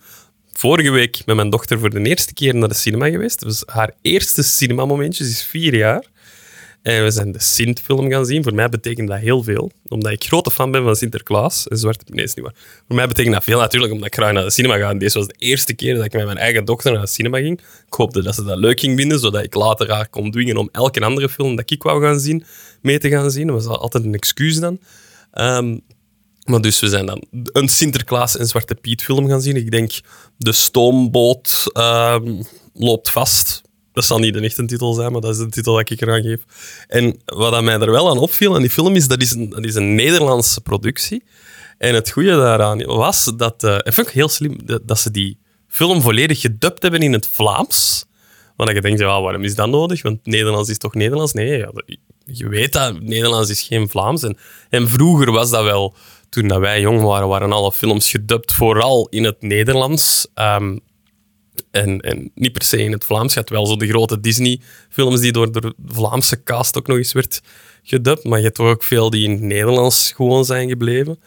vorige 0.59 0.91
week 0.91 1.23
met 1.27 1.37
mijn 1.37 1.51
dochter 1.51 1.79
voor 1.79 1.91
de 1.91 2.03
eerste 2.03 2.35
keer 2.35 2.55
naar 2.55 2.69
de 2.69 2.75
cinema 2.75 3.11
geweest. 3.11 3.41
Dus 3.41 3.63
haar 3.67 3.95
eerste 4.03 4.43
cinemamomentje, 4.43 5.25
ze 5.25 5.31
is 5.31 5.43
vier 5.43 5.75
jaar. 5.75 6.05
En 6.83 7.05
we 7.05 7.11
zijn 7.11 7.33
de 7.33 7.41
Sint-film 7.41 8.11
gaan 8.11 8.27
zien. 8.27 8.43
Voor 8.43 8.55
mij 8.55 8.69
betekent 8.69 9.09
dat 9.09 9.19
heel 9.19 9.43
veel. 9.43 9.71
Omdat 9.89 10.13
ik 10.13 10.25
grote 10.25 10.51
fan 10.51 10.71
ben 10.71 10.83
van 10.83 10.97
Sinterklaas. 10.97 11.69
En 11.69 11.79
Zwarte 11.79 12.05
nee, 12.07 12.25
is 12.25 12.35
niet 12.35 12.45
waar. 12.45 12.55
Voor 12.87 12.97
mij 12.97 13.07
betekent 13.07 13.35
dat 13.35 13.45
veel 13.45 13.59
natuurlijk, 13.59 13.93
omdat 13.93 14.07
ik 14.07 14.15
graag 14.15 14.33
naar 14.33 14.45
de 14.45 14.51
cinema 14.51 14.77
ga. 14.77 14.91
En 14.91 14.99
deze 14.99 15.19
was 15.19 15.27
de 15.27 15.35
eerste 15.39 15.75
keer 15.75 15.95
dat 15.95 16.05
ik 16.05 16.13
met 16.13 16.25
mijn 16.25 16.39
eigen 16.39 16.65
dochter 16.65 16.93
naar 16.93 17.01
de 17.01 17.07
cinema 17.07 17.39
ging. 17.39 17.61
Ik 17.87 17.95
hoopte 17.95 18.23
dat 18.23 18.35
ze 18.35 18.45
dat 18.45 18.59
leuk 18.59 18.81
ging 18.81 18.99
vinden, 18.99 19.19
zodat 19.19 19.43
ik 19.45 19.55
later 19.55 19.93
haar 19.93 20.09
kon 20.09 20.31
dwingen 20.31 20.57
om 20.57 20.69
elke 20.73 21.01
andere 21.01 21.29
film 21.29 21.57
dat 21.57 21.71
ik 21.71 21.83
wou 21.83 22.03
gaan 22.03 22.21
zien, 22.21 22.45
mee 22.83 22.99
te 22.99 23.09
gaan 23.09 23.31
zien. 23.31 23.47
Dat 23.47 23.65
was 23.65 23.79
altijd 23.79 24.05
een 24.05 24.15
excuus 24.15 24.61
dan. 24.61 24.79
Ehm, 25.33 25.77
maar 26.49 26.61
dus 26.61 26.81
we 26.81 26.89
zijn 26.89 27.07
dan 27.07 27.25
een 27.31 27.69
Sinterklaas 27.69 28.37
en 28.37 28.47
Zwarte 28.47 28.75
Piet 28.75 29.03
film 29.03 29.29
gaan 29.29 29.41
zien. 29.41 29.57
Ik 29.57 29.71
denk, 29.71 30.01
de 30.37 30.53
stoomboot 30.53 31.71
ehm, 31.73 32.43
loopt 32.75 33.11
vast. 33.11 33.63
Dat 33.93 34.05
zal 34.05 34.19
niet 34.19 34.35
de 34.35 34.41
echte 34.41 34.65
titel 34.65 34.93
zijn, 34.93 35.13
maar 35.13 35.21
dat 35.21 35.31
is 35.31 35.39
de 35.39 35.49
titel 35.49 35.75
dat 35.75 35.91
ik 35.91 36.01
eraan 36.01 36.23
geef. 36.23 36.41
En 36.87 37.21
wat 37.25 37.63
mij 37.63 37.79
er 37.79 37.91
wel 37.91 38.11
aan 38.11 38.19
opviel 38.19 38.55
aan 38.55 38.61
die 38.61 38.71
film 38.71 38.97
is, 38.97 39.09
dat 39.09 39.23
is 39.23 39.33
een, 39.33 39.49
dat 39.49 39.65
is 39.65 39.75
een 39.75 39.95
Nederlandse 39.95 40.61
productie. 40.61 41.23
En 41.79 41.95
het 41.95 42.11
goede 42.11 42.37
daaraan 42.37 42.85
was 42.85 43.33
dat, 43.37 43.65
eh 43.65 43.75
en 43.85 43.93
vind 43.93 44.07
ik 44.07 44.13
heel 44.13 44.29
slim, 44.29 44.59
dat, 44.85 44.99
ze 44.99 45.11
die 45.11 45.39
film 45.69 46.01
volledig 46.01 46.41
gedubt 46.41 46.83
hebben 46.83 47.01
in 47.01 47.13
het 47.13 47.29
Vlaams. 47.33 48.05
Want 48.57 48.71
je 48.71 48.81
denkt, 48.81 49.01
ja, 49.01 49.21
waarom 49.21 49.45
is 49.45 49.55
dat 49.55 49.69
nodig? 49.69 50.03
Want 50.03 50.27
Nederlands 50.27 50.69
is 50.69 50.79
toch 50.79 50.95
Nederlands? 50.95 51.33
Nee, 51.33 51.67
je 52.25 52.49
weet 52.49 52.73
dat 52.73 53.01
Nederlands 53.01 53.51
is 53.51 53.63
geen 53.63 53.89
Vlaams. 53.89 54.23
En, 54.23 54.37
en 54.71 54.89
vroeger 54.89 55.33
was 55.33 55.51
dat 55.51 55.65
wel, 55.65 55.95
toen 56.29 56.49
dat 56.49 56.59
wij 56.59 56.81
jong 56.81 57.03
waren, 57.03 57.29
waren 57.29 57.53
alle 57.53 57.73
films 57.73 58.11
gedubt 58.11 58.53
vooral 58.53 59.07
in 59.11 59.25
het 59.25 59.43
Nederlands. 59.43 60.27
Ehm, 60.35 60.77
en, 61.71 62.31
niet 62.35 62.53
per 62.53 62.63
se 62.63 62.79
in 62.79 62.93
het 62.93 63.05
Vlaams. 63.05 63.33
Je 63.33 63.41
had 63.41 63.49
wel 63.49 63.67
zo 63.67 63.77
de 63.77 63.89
grote 63.89 64.21
Disney-films 64.21 65.21
die 65.21 65.33
door 65.33 65.53
de 65.53 65.75
Vlaamse 65.87 66.43
cast 66.43 66.79
ook 66.79 66.87
nog 66.87 66.97
eens 66.97 67.13
werd 67.13 67.41
gedubt. 67.83 68.25
Maar 68.25 68.39
je 68.39 68.45
hebt 68.45 68.59
ook 68.59 68.83
veel 68.83 69.11
die 69.11 69.25
in 69.25 69.31
het 69.31 69.41
Nederlands 69.41 70.13
gewoon 70.13 70.45
zijn 70.45 70.69
gebleven. 70.69 71.19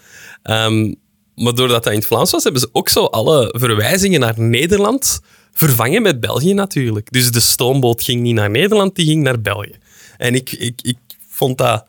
Ehm, 0.44 0.94
maar 1.36 1.56
doordat 1.56 1.84
dat 1.84 1.94
in 1.94 2.00
het 2.00 2.08
Vlaams 2.08 2.32
was, 2.32 2.44
hebben 2.44 2.62
ze 2.62 2.70
ook 2.72 2.90
zo 2.90 3.06
alle 3.06 3.56
verwijzingen 3.58 4.20
naar 4.20 4.40
Nederland 4.40 5.22
vervangen 5.52 6.02
met 6.02 6.20
België 6.20 6.54
natuurlijk. 6.54 7.12
Dus 7.12 7.32
de 7.32 7.40
stoomboot 7.40 8.04
ging 8.04 8.22
niet 8.22 8.36
naar 8.36 8.50
Nederland, 8.50 8.96
die 8.96 9.06
ging 9.06 9.24
naar 9.24 9.42
België. 9.42 9.76
En 10.18 10.36
ik, 10.36 10.52
ik, 10.52 10.80
ik 10.82 10.98
vond 11.30 11.58
dat... 11.58 11.86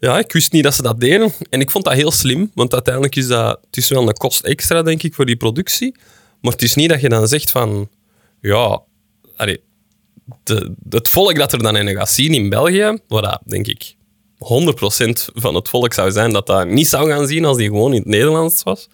Ja, 0.00 0.18
ik 0.18 0.32
wist 0.32 0.52
niet 0.52 0.64
dat 0.64 0.74
ze 0.74 0.82
dat 0.82 1.00
deden. 1.00 1.32
En 1.50 1.60
ik 1.60 1.70
vond 1.70 1.84
dat 1.84 1.94
heel 1.94 2.10
slim, 2.10 2.50
want 2.54 2.72
uiteindelijk 2.72 3.16
is 3.16 3.26
dat... 3.26 3.60
Het 3.66 3.76
is 3.76 3.88
wel 3.88 4.08
een 4.08 4.14
kost 4.14 4.44
extra, 4.44 4.82
denk 4.82 5.02
ik, 5.02 5.14
voor 5.14 5.26
die 5.26 5.36
productie. 5.36 5.94
Maar 6.40 6.52
het 6.52 6.62
is 6.62 6.74
niet 6.74 6.88
dat 6.88 7.00
je 7.00 7.08
dan 7.08 7.28
zegt 7.28 7.50
van... 7.50 7.88
Ja, 8.40 8.82
de, 10.44 10.74
het 10.88 11.08
volk 11.08 11.36
dat 11.36 11.52
er 11.52 11.62
dan 11.62 11.76
in 11.76 11.96
gaat 11.96 12.10
zien 12.10 12.34
in 12.34 12.48
België, 12.48 12.98
waar 13.08 13.40
denk 13.44 13.66
ik 13.66 13.94
100% 14.34 14.38
van 15.34 15.54
het 15.54 15.68
volk 15.68 15.94
zou 15.94 16.10
zijn 16.10 16.32
dat 16.32 16.46
dat 16.46 16.68
niet 16.68 16.88
zou 16.88 17.10
gaan 17.10 17.26
zien 17.26 17.44
als 17.44 17.56
die 17.56 17.66
gewoon 17.66 17.92
in 17.92 17.98
het 17.98 18.08
Nederlands 18.08 18.62
was, 18.62 18.88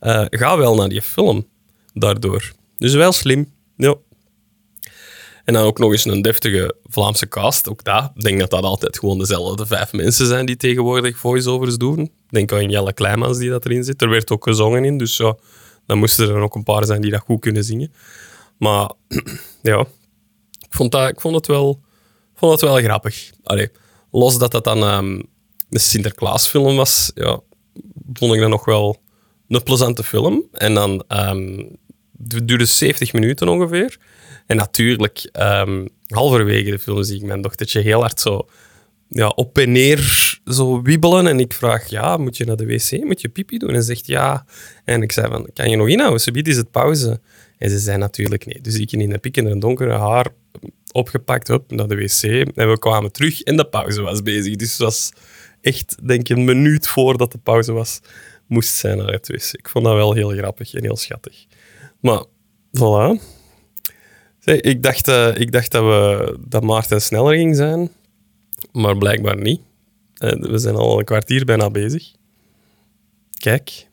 eh 0.00 0.24
ga 0.28 0.56
wel 0.58 0.74
naar 0.74 0.88
die 0.88 1.02
film 1.02 1.46
daardoor. 1.94 2.52
Dus 2.76 2.94
wel 2.94 3.12
slim. 3.12 3.52
Ja. 3.76 3.94
En 5.44 5.54
dan 5.54 5.64
ook 5.64 5.78
nog 5.78 5.92
eens 5.92 6.04
een 6.04 6.22
deftige 6.22 6.74
Vlaamse 6.84 7.28
cast. 7.28 7.68
Ook 7.68 7.84
dat. 7.84 8.10
Ik 8.14 8.22
denk 8.22 8.40
dat 8.40 8.50
dat 8.50 8.62
altijd 8.62 8.98
gewoon 8.98 9.18
dezelfde 9.18 9.66
vijf 9.66 9.92
mensen 9.92 10.26
zijn 10.26 10.46
die 10.46 10.56
tegenwoordig 10.56 11.18
voice-overs 11.18 11.76
doen. 11.76 12.00
Ik 12.00 12.10
denk 12.28 12.52
aan 12.52 12.70
Jelle 12.70 12.92
Kleimans 12.92 13.38
die 13.38 13.50
dat 13.50 13.64
erin 13.64 13.84
zit. 13.84 14.02
Er 14.02 14.08
werd 14.08 14.30
ook 14.30 14.44
gezongen 14.44 14.84
in, 14.84 14.98
dus 14.98 15.16
ja, 15.16 15.36
dan 15.86 15.98
moesten 15.98 16.28
er 16.28 16.40
ook 16.40 16.54
een 16.54 16.62
paar 16.62 16.84
zijn 16.84 17.00
die 17.00 17.10
dat 17.10 17.20
goed 17.20 17.40
kunnen 17.40 17.64
zingen. 17.64 17.92
Maar 18.56 18.90
ja, 19.62 19.80
ik 20.60 20.70
vond, 20.70 20.92
dat, 20.92 21.08
ik 21.08 21.20
vond, 21.20 21.34
het, 21.34 21.46
wel, 21.46 21.80
vond 22.34 22.52
het 22.52 22.60
wel 22.60 22.76
grappig. 22.76 23.30
Allee, 23.42 23.70
los 24.10 24.38
dat 24.38 24.52
dat 24.52 24.64
dan 24.64 24.82
ehm, 24.82 25.20
een 25.70 25.80
Sinterklaasfilm 25.80 26.76
was, 26.76 27.10
ja, 27.14 27.40
vond 28.12 28.34
ik 28.34 28.40
dat 28.40 28.48
nog 28.48 28.64
wel 28.64 29.00
een 29.48 29.62
plezante 29.62 30.04
film. 30.04 30.44
En 30.52 30.74
dan 30.74 31.04
ehm, 31.08 31.64
het 32.28 32.48
duurde 32.48 32.64
70 32.64 33.12
minuten 33.12 33.48
ongeveer. 33.48 33.98
En 34.50 34.56
natuurlijk, 34.56 35.28
ehm, 35.32 35.86
halverwege 36.06 36.70
de 36.70 36.78
film 36.78 37.02
zie 37.02 37.16
ik 37.16 37.22
mijn 37.22 37.40
dochtertje 37.40 37.80
heel 37.80 38.00
hard 38.00 38.20
zo 38.20 38.48
ja, 39.08 39.28
op 39.28 39.58
en 39.58 39.72
neer 39.72 40.38
zo 40.44 40.82
wiebelen. 40.82 41.26
En 41.26 41.40
ik 41.40 41.52
vraag, 41.52 41.88
ja, 41.88 42.16
moet 42.16 42.36
je 42.36 42.44
naar 42.44 42.56
de 42.56 42.66
wc? 42.66 43.04
Moet 43.04 43.20
je 43.20 43.28
pipi 43.28 43.58
doen? 43.58 43.68
En 43.68 43.74
ze 43.74 43.82
zegt 43.82 44.06
ja. 44.06 44.44
En 44.84 45.02
ik 45.02 45.12
zei 45.12 45.28
van, 45.28 45.48
kan 45.54 45.70
je 45.70 45.76
nog 45.76 45.88
inhouden? 45.88 46.20
Ze 46.20 46.30
biedt 46.30 46.48
is 46.48 46.56
het 46.56 46.70
pauze. 46.70 47.20
En 47.58 47.70
ze 47.70 47.78
zei 47.78 47.98
natuurlijk 47.98 48.46
nee. 48.46 48.60
Dus 48.60 48.78
ik 48.78 48.92
in 48.92 49.12
een 49.12 49.20
pik 49.20 49.36
en 49.36 49.46
een 49.46 49.58
donkere 49.58 49.98
haar 49.98 50.26
opgepakt, 50.92 51.48
hup, 51.48 51.70
naar 51.70 51.88
de 51.88 51.96
wc. 51.96 52.22
En 52.54 52.70
we 52.70 52.78
kwamen 52.78 53.12
terug 53.12 53.42
en 53.42 53.56
de 53.56 53.66
pauze 53.66 54.00
was 54.00 54.22
bezig. 54.22 54.56
Dus 54.56 54.70
het 54.70 54.80
was 54.80 55.12
echt, 55.60 55.96
denk 56.08 56.28
ik, 56.28 56.36
een 56.36 56.44
minuut 56.44 56.88
voordat 56.88 57.32
de 57.32 57.38
pauze 57.38 57.72
was, 57.72 58.00
moest 58.46 58.74
zij 58.74 58.94
naar 58.94 59.12
het 59.12 59.28
wc. 59.28 59.52
Ik 59.52 59.68
vond 59.68 59.84
dat 59.84 59.94
wel 59.94 60.12
heel 60.12 60.30
grappig 60.30 60.74
en 60.74 60.82
heel 60.82 60.96
schattig. 60.96 61.44
Maar, 62.00 62.24
voilà. 62.78 63.38
Ik, 64.44 64.82
dacht, 64.82 65.08
eh, 65.08 65.36
ik 65.36 65.52
dacht 65.52 65.70
dat, 65.70 65.82
we, 65.82 66.36
dat 66.40 66.62
Maarten 66.62 67.02
sneller 67.02 67.34
ging 67.34 67.56
zijn, 67.56 67.90
maar 68.72 68.96
blijkbaar 68.96 69.36
niet. 69.36 69.60
Eh, 70.14 70.32
we 70.32 70.58
zijn 70.58 70.74
al 70.74 70.98
een 70.98 71.04
kwartier 71.04 71.44
bijna 71.44 71.70
bezig. 71.70 72.12
Kijk. 73.38 73.88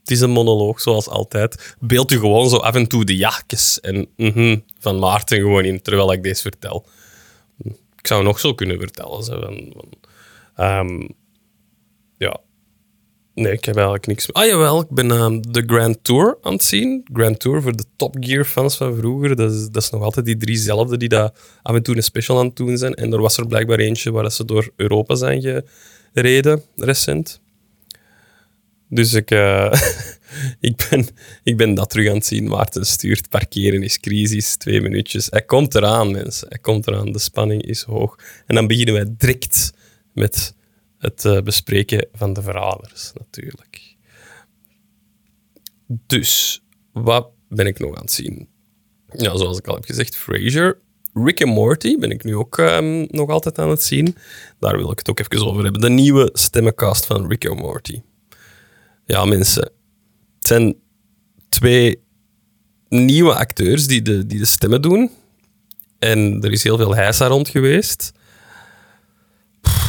Het 0.00 0.10
is 0.10 0.20
een 0.20 0.30
monoloog, 0.30 0.80
zoals 0.80 1.08
altijd. 1.08 1.76
Beeld 1.80 2.12
u 2.12 2.18
gewoon 2.18 2.48
zo 2.48 2.56
af 2.56 2.74
en 2.74 2.86
toe 2.86 3.04
de 3.04 3.16
jachtjes 3.16 3.80
en 3.80 4.08
mhm 4.16 4.56
van 4.78 4.98
Maarten 4.98 5.38
gewoon 5.38 5.64
in, 5.64 5.82
terwijl 5.82 6.12
ik 6.12 6.22
deze 6.22 6.42
vertel. 6.42 6.86
Ik 7.96 8.06
zou 8.06 8.22
nog 8.22 8.40
zo 8.40 8.54
kunnen 8.54 8.78
vertellen. 8.78 9.22
Zo, 9.24 9.40
ehm. 10.54 11.08
Nee, 13.36 13.52
ik 13.52 13.64
heb 13.64 13.74
eigenlijk 13.74 14.06
niks. 14.06 14.32
Ah 14.32 14.46
jawel, 14.46 14.80
ik 14.80 14.90
ben 14.90 15.10
ehm, 15.10 15.40
de 15.40 15.62
Grand 15.66 15.98
Tour 16.02 16.38
aan 16.42 16.52
het 16.52 16.64
zien. 16.64 17.06
Grand 17.12 17.40
Tour 17.40 17.62
voor 17.62 17.76
de 17.76 17.84
Top 17.96 18.16
Gear 18.20 18.44
fans 18.44 18.76
van 18.76 18.96
vroeger. 18.96 19.36
Dat 19.36 19.52
is, 19.52 19.68
dat 19.70 19.82
is 19.82 19.90
nog 19.90 20.02
altijd 20.02 20.26
die 20.26 20.36
driezelfde 20.36 20.96
die 20.96 21.08
dat 21.08 21.38
af 21.62 21.74
en 21.74 21.82
toe 21.82 21.96
een 21.96 22.02
special 22.02 22.38
aan 22.38 22.46
het 22.46 22.56
doen 22.56 22.78
zijn. 22.78 22.94
En 22.94 23.12
er 23.12 23.20
was 23.20 23.36
er 23.36 23.46
blijkbaar 23.46 23.78
eentje 23.78 24.10
waar 24.10 24.32
ze 24.32 24.44
door 24.44 24.72
Europa 24.76 25.14
zijn 25.14 25.64
gereden, 26.14 26.62
recent. 26.76 27.40
Dus 28.88 29.12
ik, 29.12 29.30
eh, 29.30 29.72
ik, 30.60 30.86
ben, 30.90 31.06
ik 31.42 31.56
ben 31.56 31.74
dat 31.74 31.90
terug 31.90 32.08
aan 32.08 32.14
het 32.14 32.26
zien. 32.26 32.48
Maarten 32.48 32.86
stuurt, 32.86 33.28
parkeren 33.28 33.82
is 33.82 34.00
crisis, 34.00 34.56
twee 34.56 34.80
minuutjes. 34.80 35.26
Hij 35.30 35.42
komt 35.42 35.74
eraan, 35.74 36.10
mensen. 36.10 36.48
Hij 36.48 36.58
komt 36.58 36.86
eraan. 36.86 37.12
De 37.12 37.18
spanning 37.18 37.62
is 37.62 37.82
hoog. 37.82 38.18
En 38.46 38.54
dan 38.54 38.66
beginnen 38.66 38.94
wij 38.94 39.14
direct 39.16 39.72
met 40.12 40.54
het 40.98 41.24
eh, 41.24 41.40
bespreken 41.40 42.08
van 42.12 42.32
de 42.32 42.42
verraders, 42.42 43.12
natuurlijk. 43.14 43.96
Dus, 45.86 46.62
wat 46.92 47.30
ben 47.48 47.66
ik 47.66 47.78
nog 47.78 47.94
aan 47.94 48.02
het 48.02 48.12
zien? 48.12 48.48
Ja, 49.08 49.36
zoals 49.36 49.58
ik 49.58 49.66
al 49.66 49.74
heb 49.74 49.84
gezegd, 49.84 50.16
Frasier. 50.16 50.78
Rick 51.14 51.42
and 51.42 51.54
Morty 51.54 51.98
ben 51.98 52.10
ik 52.10 52.24
nu 52.24 52.36
ook 52.36 52.58
ehm, 52.58 53.06
nog 53.08 53.30
altijd 53.30 53.58
aan 53.58 53.70
het 53.70 53.82
zien. 53.82 54.16
Daar 54.58 54.76
wil 54.76 54.90
ik 54.90 54.98
het 54.98 55.10
ook 55.10 55.20
even 55.20 55.46
over 55.46 55.62
hebben. 55.62 55.80
De 55.80 55.90
nieuwe 55.90 56.30
stemmencast 56.32 57.06
van 57.06 57.28
Rick 57.28 57.48
and 57.48 57.60
Morty. 57.60 58.02
Ja, 59.04 59.24
mensen. 59.24 59.62
Het 60.36 60.46
zijn 60.46 60.76
twee 61.48 62.02
nieuwe 62.88 63.34
acteurs 63.34 63.86
die 63.86 64.02
de, 64.02 64.26
die 64.26 64.38
de 64.38 64.44
stemmen 64.44 64.82
doen. 64.82 65.10
En 65.98 66.42
er 66.42 66.52
is 66.52 66.62
heel 66.62 66.76
veel 66.76 66.94
heisa 66.94 67.26
rond 67.26 67.48
geweest. 67.48 68.12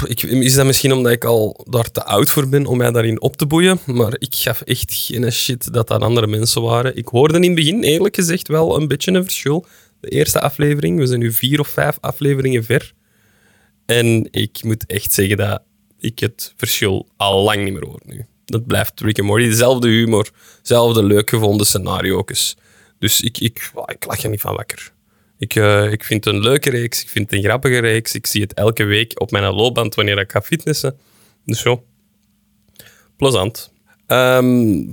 Ik, 0.05 0.23
is 0.23 0.53
dat 0.53 0.65
misschien 0.65 0.93
omdat 0.93 1.11
ik 1.11 1.23
al 1.23 1.65
daar 1.69 1.91
te 1.91 2.03
oud 2.03 2.29
voor 2.29 2.49
ben 2.49 2.65
om 2.65 2.77
mij 2.77 2.91
daarin 2.91 3.21
op 3.21 3.37
te 3.37 3.45
boeien? 3.45 3.79
Maar 3.85 4.15
ik 4.17 4.35
gaf 4.35 4.61
echt 4.61 4.93
geen 4.93 5.31
shit 5.31 5.73
dat 5.73 5.87
dat 5.87 6.01
andere 6.01 6.27
mensen 6.27 6.61
waren. 6.61 6.97
Ik 6.97 7.07
hoorde 7.07 7.35
in 7.35 7.43
het 7.43 7.55
begin 7.55 7.83
eerlijk 7.83 8.15
gezegd 8.15 8.47
wel 8.47 8.75
een 8.75 8.87
beetje 8.87 9.11
een 9.11 9.23
verschil. 9.23 9.65
De 9.99 10.09
eerste 10.09 10.41
aflevering, 10.41 10.99
we 10.99 11.07
zijn 11.07 11.19
nu 11.19 11.31
vier 11.31 11.59
of 11.59 11.67
vijf 11.67 11.97
afleveringen 11.99 12.63
ver. 12.63 12.93
En 13.85 14.27
ik 14.31 14.63
moet 14.63 14.85
echt 14.85 15.13
zeggen 15.13 15.37
dat 15.37 15.61
ik 15.99 16.19
het 16.19 16.53
verschil 16.55 17.07
al 17.17 17.43
lang 17.43 17.63
niet 17.63 17.73
meer 17.73 17.85
hoor 17.85 18.01
nu. 18.05 18.25
Dat 18.45 18.65
blijft 18.65 19.01
Rick 19.01 19.19
and 19.19 19.27
Morty. 19.27 19.45
Dezelfde 19.45 19.87
humor, 19.87 20.29
dezelfde 20.61 21.03
leuk 21.03 21.29
gevonden 21.29 21.65
scenario's. 21.65 22.57
Dus 22.99 23.21
ik, 23.21 23.37
ik, 23.37 23.71
ik 23.85 24.05
lach 24.05 24.23
er 24.23 24.29
niet 24.29 24.41
van 24.41 24.55
wakker. 24.55 24.91
Ik, 25.37 25.55
eh, 25.55 25.91
ik 25.91 26.03
vind 26.03 26.25
het 26.25 26.33
een 26.33 26.41
leuke 26.41 26.69
reeks, 26.69 27.01
ik 27.01 27.09
vind 27.09 27.29
het 27.29 27.39
een 27.39 27.45
grappige 27.45 27.79
reeks. 27.79 28.15
Ik 28.15 28.25
zie 28.27 28.41
het 28.41 28.53
elke 28.53 28.83
week 28.83 29.19
op 29.21 29.31
mijn 29.31 29.53
loopband 29.53 29.95
wanneer 29.95 30.17
ik 30.17 30.31
ga 30.31 30.41
fitnessen. 30.41 30.97
Dus 31.45 31.61
zo. 31.61 31.83
Plezant. 33.17 33.71
Ehm, 34.05 34.85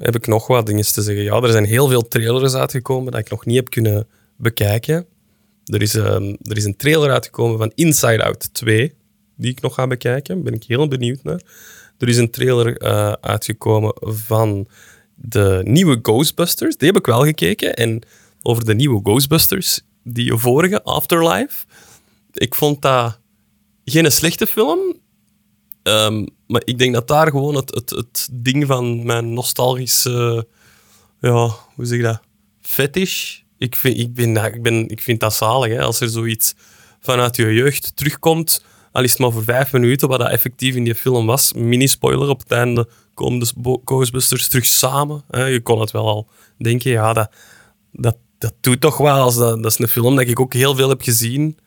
heb 0.00 0.14
ik 0.14 0.26
nog 0.26 0.46
wat 0.46 0.66
dingen 0.66 0.84
te 0.84 1.02
zeggen. 1.02 1.24
Ja, 1.24 1.40
er 1.40 1.52
zijn 1.52 1.64
heel 1.64 1.88
veel 1.88 2.08
trailers 2.08 2.54
uitgekomen 2.54 3.12
dat 3.12 3.20
ik 3.20 3.30
nog 3.30 3.46
niet 3.46 3.56
heb 3.56 3.70
kunnen 3.70 4.06
bekijken. 4.36 5.06
Er 5.64 5.82
is, 5.82 5.94
ehm, 5.94 6.34
er 6.42 6.56
is 6.56 6.64
een 6.64 6.76
trailer 6.76 7.10
uitgekomen 7.10 7.58
van 7.58 7.72
Inside 7.74 8.24
Out 8.24 8.54
2, 8.54 8.94
die 9.36 9.50
ik 9.50 9.60
nog 9.60 9.74
ga 9.74 9.86
bekijken. 9.86 10.34
Daar 10.34 10.44
ben 10.44 10.54
ik 10.54 10.64
heel 10.64 10.88
benieuwd 10.88 11.22
naar. 11.22 11.40
Er 11.98 12.08
is 12.08 12.16
een 12.16 12.30
trailer 12.30 12.76
eh, 12.76 13.12
uitgekomen 13.12 13.92
van 14.00 14.68
de 15.14 15.60
nieuwe 15.64 15.98
Ghostbusters. 16.02 16.76
Die 16.76 16.88
heb 16.88 16.96
ik 16.96 17.06
wel 17.06 17.22
gekeken. 17.22 17.74
En 17.74 18.02
over 18.48 18.64
de 18.64 18.74
nieuwe 18.74 19.00
Ghostbusters, 19.02 19.80
die 20.02 20.36
vorige, 20.36 20.82
Afterlife, 20.82 21.64
ik 22.32 22.54
vond 22.54 22.82
dat 22.82 23.20
geen 23.84 24.12
slechte 24.12 24.46
film. 24.46 24.78
Ehm, 25.82 26.26
maar 26.46 26.62
ik 26.64 26.78
denk 26.78 26.94
dat 26.94 27.08
daar 27.08 27.30
gewoon 27.30 27.54
het, 27.54 27.74
het, 27.74 27.90
het 27.90 28.28
ding 28.32 28.66
van 28.66 29.06
mijn 29.06 29.32
nostalgische, 29.32 30.46
ja, 31.20 31.54
hoe 31.74 31.86
zeg 31.86 31.96
je 31.96 32.02
dat, 32.02 32.20
fetish. 32.60 33.40
Ik 33.58 33.76
vind, 33.76 33.98
ik 33.98 34.14
ben, 34.14 34.36
ik 34.36 34.62
ben, 34.62 34.88
ik 34.88 35.00
vind 35.00 35.20
dat 35.20 35.34
zalig, 35.34 35.72
hè, 35.72 35.82
als 35.82 36.00
er 36.00 36.08
zoiets 36.08 36.54
vanuit 37.00 37.36
je 37.36 37.54
jeugd 37.54 37.96
terugkomt. 37.96 38.64
Al 38.92 39.02
is 39.02 39.10
het 39.10 39.20
maar 39.20 39.32
voor 39.32 39.44
vijf 39.44 39.72
minuten, 39.72 40.08
wat 40.08 40.18
dat 40.18 40.30
effectief 40.30 40.74
in 40.74 40.84
die 40.84 40.94
film 40.94 41.26
was. 41.26 41.52
Mini-spoiler, 41.52 42.28
op 42.28 42.38
het 42.38 42.50
einde 42.50 42.88
komen 43.14 43.38
de 43.38 43.80
Ghostbusters 43.84 44.48
terug 44.48 44.66
samen. 44.66 45.24
Je 45.30 45.60
kon 45.62 45.80
het 45.80 45.90
wel 45.90 46.06
al 46.08 46.28
denken, 46.58 46.90
ja, 46.90 47.12
dat, 47.12 47.30
dat, 47.92 48.16
dat 48.38 48.54
doet 48.60 48.80
toch 48.80 48.96
wel. 48.96 49.22
Als 49.22 49.36
dat, 49.36 49.64
is 49.64 49.78
een 49.78 49.88
film 49.88 50.16
dat 50.16 50.28
ik 50.28 50.40
ook 50.40 50.52
heel 50.52 50.74
veel 50.74 50.88
heb 50.88 51.02
gezien. 51.02 51.58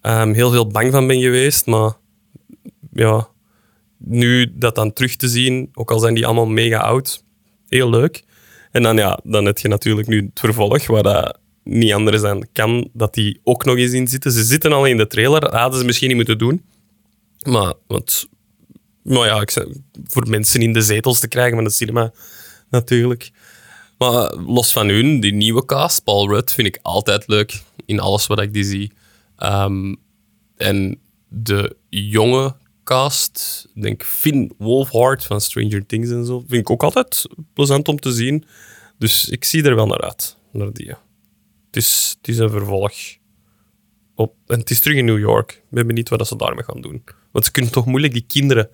Ehm, 0.00 0.32
heel 0.32 0.50
veel 0.50 0.66
bang 0.66 0.92
van 0.92 1.06
ben 1.06 1.20
geweest, 1.20 1.66
maar 1.66 1.92
ja, 2.92 3.28
nu 3.96 4.52
dat 4.54 4.74
dan 4.74 4.92
terug 4.92 5.16
te 5.16 5.28
zien, 5.28 5.70
ook 5.74 5.90
al 5.90 5.98
zijn 5.98 6.14
die 6.14 6.26
allemaal 6.26 6.46
mega 6.46 6.78
oud, 6.78 7.24
heel 7.68 7.90
leuk. 7.90 8.24
En 8.70 8.82
dan, 8.82 8.96
ja, 8.96 9.20
dan 9.24 9.44
heb 9.44 9.58
je 9.58 9.68
natuurlijk 9.68 10.08
nu 10.08 10.22
het 10.22 10.40
vervolg, 10.40 10.86
waar 10.86 11.02
dat 11.02 11.38
niet 11.64 11.92
anders 11.92 12.20
dan 12.20 12.46
kan, 12.52 12.88
dat 12.92 13.14
die 13.14 13.40
ook 13.44 13.64
nog 13.64 13.76
eens 13.76 13.92
in 13.92 14.08
zitten. 14.08 14.32
Ze 14.32 14.44
zitten 14.44 14.72
al 14.72 14.84
in 14.84 14.96
de 14.96 15.06
trailer, 15.06 15.40
dat 15.40 15.52
hadden 15.52 15.80
ze 15.80 15.86
misschien 15.86 16.08
niet 16.08 16.16
moeten 16.16 16.38
doen. 16.38 16.64
Maar, 17.42 17.74
want, 17.86 18.28
maar 19.02 19.26
ja, 19.26 19.40
ik, 19.40 19.66
voor 20.04 20.28
mensen 20.28 20.62
in 20.62 20.72
de 20.72 20.82
zetels 20.82 21.20
te 21.20 21.28
krijgen 21.28 21.54
van 21.54 21.64
de 21.64 21.70
cinema, 21.70 22.12
natuurlijk. 22.70 23.30
Maar 24.00 24.34
los 24.36 24.72
van 24.72 24.88
hun, 24.88 25.20
die 25.20 25.32
nieuwe 25.32 25.64
cast, 25.64 26.04
Paul 26.04 26.28
Rudd, 26.28 26.52
vind 26.52 26.66
ik 26.66 26.78
altijd 26.82 27.26
leuk 27.26 27.62
in 27.86 28.00
alles 28.00 28.26
wat 28.26 28.40
ik 28.40 28.52
die 28.52 28.64
zie. 28.64 28.92
Ehm, 29.36 29.94
en 30.56 31.00
de 31.28 31.76
jonge 31.88 32.56
cast, 32.84 33.66
denk 33.74 34.04
Finn 34.04 34.54
Wolfhard 34.58 35.24
van 35.24 35.40
Stranger 35.40 35.86
Things 35.86 36.10
en 36.10 36.24
zo, 36.24 36.38
vind 36.38 36.60
ik 36.60 36.70
ook 36.70 36.82
altijd 36.82 37.26
plezant 37.52 37.88
om 37.88 38.00
te 38.00 38.12
zien. 38.12 38.44
Dus 38.98 39.28
ik 39.28 39.44
zie 39.44 39.62
er 39.62 39.74
wel 39.74 39.86
naar 39.86 40.00
uit, 40.00 40.36
naar 40.52 40.72
die. 40.72 40.88
Het 41.66 41.76
is, 41.76 42.16
het 42.18 42.28
is 42.28 42.38
een 42.38 42.50
vervolg. 42.50 42.92
Op, 44.14 44.34
en 44.46 44.58
het 44.58 44.70
is 44.70 44.80
terug 44.80 44.96
in 44.96 45.04
New 45.04 45.18
York. 45.18 45.50
Ik 45.52 45.70
ben 45.70 45.86
benieuwd 45.86 46.08
wat 46.08 46.28
ze 46.28 46.36
daarmee 46.36 46.64
gaan 46.64 46.80
doen. 46.80 47.04
Want 47.30 47.44
ze 47.44 47.50
kunnen 47.50 47.72
toch 47.72 47.86
moeilijk 47.86 48.12
die 48.12 48.24
kinderen 48.26 48.70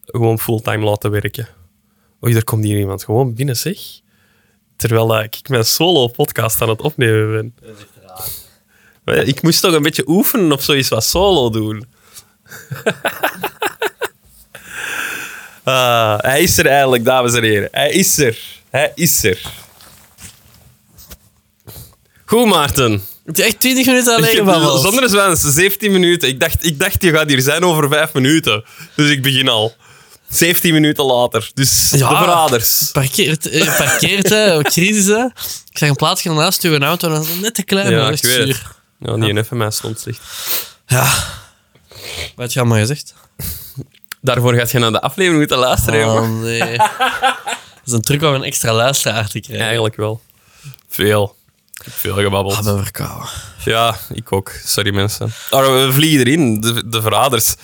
gewoon 0.00 0.38
fulltime 0.38 0.84
laten 0.84 1.10
werken. 1.10 1.48
Oei, 2.24 2.32
daar 2.32 2.44
komt 2.44 2.64
hier 2.64 2.78
iemand 2.78 3.04
gewoon 3.04 3.34
binnen, 3.34 3.56
zeg. 3.56 4.04
Terwijl 4.76 5.16
eh, 5.16 5.24
ik 5.24 5.48
mijn 5.48 5.64
solo-podcast 5.64 6.62
aan 6.62 6.68
het 6.68 6.80
opnemen 6.80 7.30
ben. 7.32 7.54
Maar 9.04 9.16
ja, 9.16 9.22
Ik 9.22 9.42
moest 9.42 9.60
toch 9.60 9.72
een 9.74 9.82
beetje 9.82 10.08
oefenen 10.08 10.52
of 10.52 10.62
zoiets 10.62 10.88
wat 10.88 11.04
solo 11.04 11.50
doen. 11.50 11.86
Ah, 15.64 16.18
hij 16.18 16.42
is 16.42 16.58
er 16.58 16.66
eigenlijk, 16.66 17.04
dames 17.04 17.34
en 17.34 17.42
heren. 17.42 17.68
Hij 17.70 17.90
is 17.90 18.18
er. 18.18 18.38
Hij 18.70 18.92
is 18.94 19.24
er. 19.24 19.40
Goed, 22.24 22.46
Maarten. 22.46 22.92
Het 23.26 23.38
is 23.38 23.44
echt 23.44 23.60
20 23.60 23.86
minuten 23.86 24.14
alleen 24.14 24.36
gebabbeld. 24.36 24.80
Zonder 24.80 25.08
zwans, 25.08 25.40
17 25.40 25.92
minuten. 25.92 26.28
Ik 26.28 26.40
dacht, 26.40 26.64
ik 26.64 26.78
dacht, 26.78 27.02
je 27.02 27.10
gaat 27.10 27.28
hier 27.28 27.40
zijn 27.40 27.64
over 27.64 27.88
5 27.88 28.12
minuten. 28.12 28.64
Dus 28.96 29.10
ik 29.10 29.22
begin 29.22 29.48
al. 29.48 29.74
17 30.28 30.72
minuten 30.72 31.04
later. 31.04 31.50
Dus 31.54 31.90
Ja. 31.90 32.08
de 32.08 32.16
verraders. 32.16 32.90
Parkeert, 32.92 33.48
eh, 33.48 33.76
parkeert 33.76 34.28
hè, 34.28 34.62
crisis, 34.62 35.06
hè. 35.06 35.24
Ik 35.70 35.78
zag 35.78 35.88
een 35.88 35.96
plaatsje 35.96 36.30
naast 36.32 36.62
uw 36.62 36.78
auto 36.78 37.08
en 37.08 37.14
dat 37.14 37.24
is 37.26 37.34
net 37.40 37.54
te 37.54 37.62
klein, 37.62 37.92
maar 37.92 38.00
Ja, 38.00 38.10
echt 38.10 38.24
ik 38.24 38.30
weet 38.30 38.46
zuur. 38.46 38.74
Ja, 39.00 39.16
die 39.16 39.36
even 39.38 39.56
mij 39.56 39.70
stond 39.70 40.00
slecht. 40.00 40.20
Ja. 40.86 41.12
Wat 42.36 42.52
je 42.52 42.58
allemaal 42.60 42.78
gezegd? 42.78 43.14
Daarvoor 44.20 44.54
gaat 44.54 44.70
je 44.70 44.78
naar 44.78 44.92
de 44.92 45.00
aflevering 45.00 45.38
moeten 45.38 45.58
luisteren, 45.58 46.00
jongen. 46.00 46.22
Oh, 46.22 46.40
nee. 46.40 46.76
Dat 46.76 47.86
is 47.86 47.92
een 47.92 48.00
truc 48.00 48.22
om 48.22 48.34
een 48.34 48.42
extra 48.44 48.72
luisteraar 48.72 49.28
te 49.28 49.40
krijgen. 49.40 49.64
Eigenlijk 49.64 49.96
wel. 49.96 50.20
Veel. 50.88 51.36
Ik 51.74 51.84
heb 51.84 51.94
veel 51.94 52.14
gebabbeld. 52.14 52.56
Ah, 52.56 52.64
ben 52.64 52.82
verkouden. 52.82 53.28
Ja, 53.64 53.96
ik 54.14 54.32
ook. 54.32 54.52
Sorry, 54.64 54.94
mensen. 54.94 55.32
Oh, 55.50 55.66
we 55.66 55.92
vliegen 55.92 56.26
erin. 56.26 56.60
De, 56.60 56.88
de 56.88 57.02
verraders. 57.02 57.54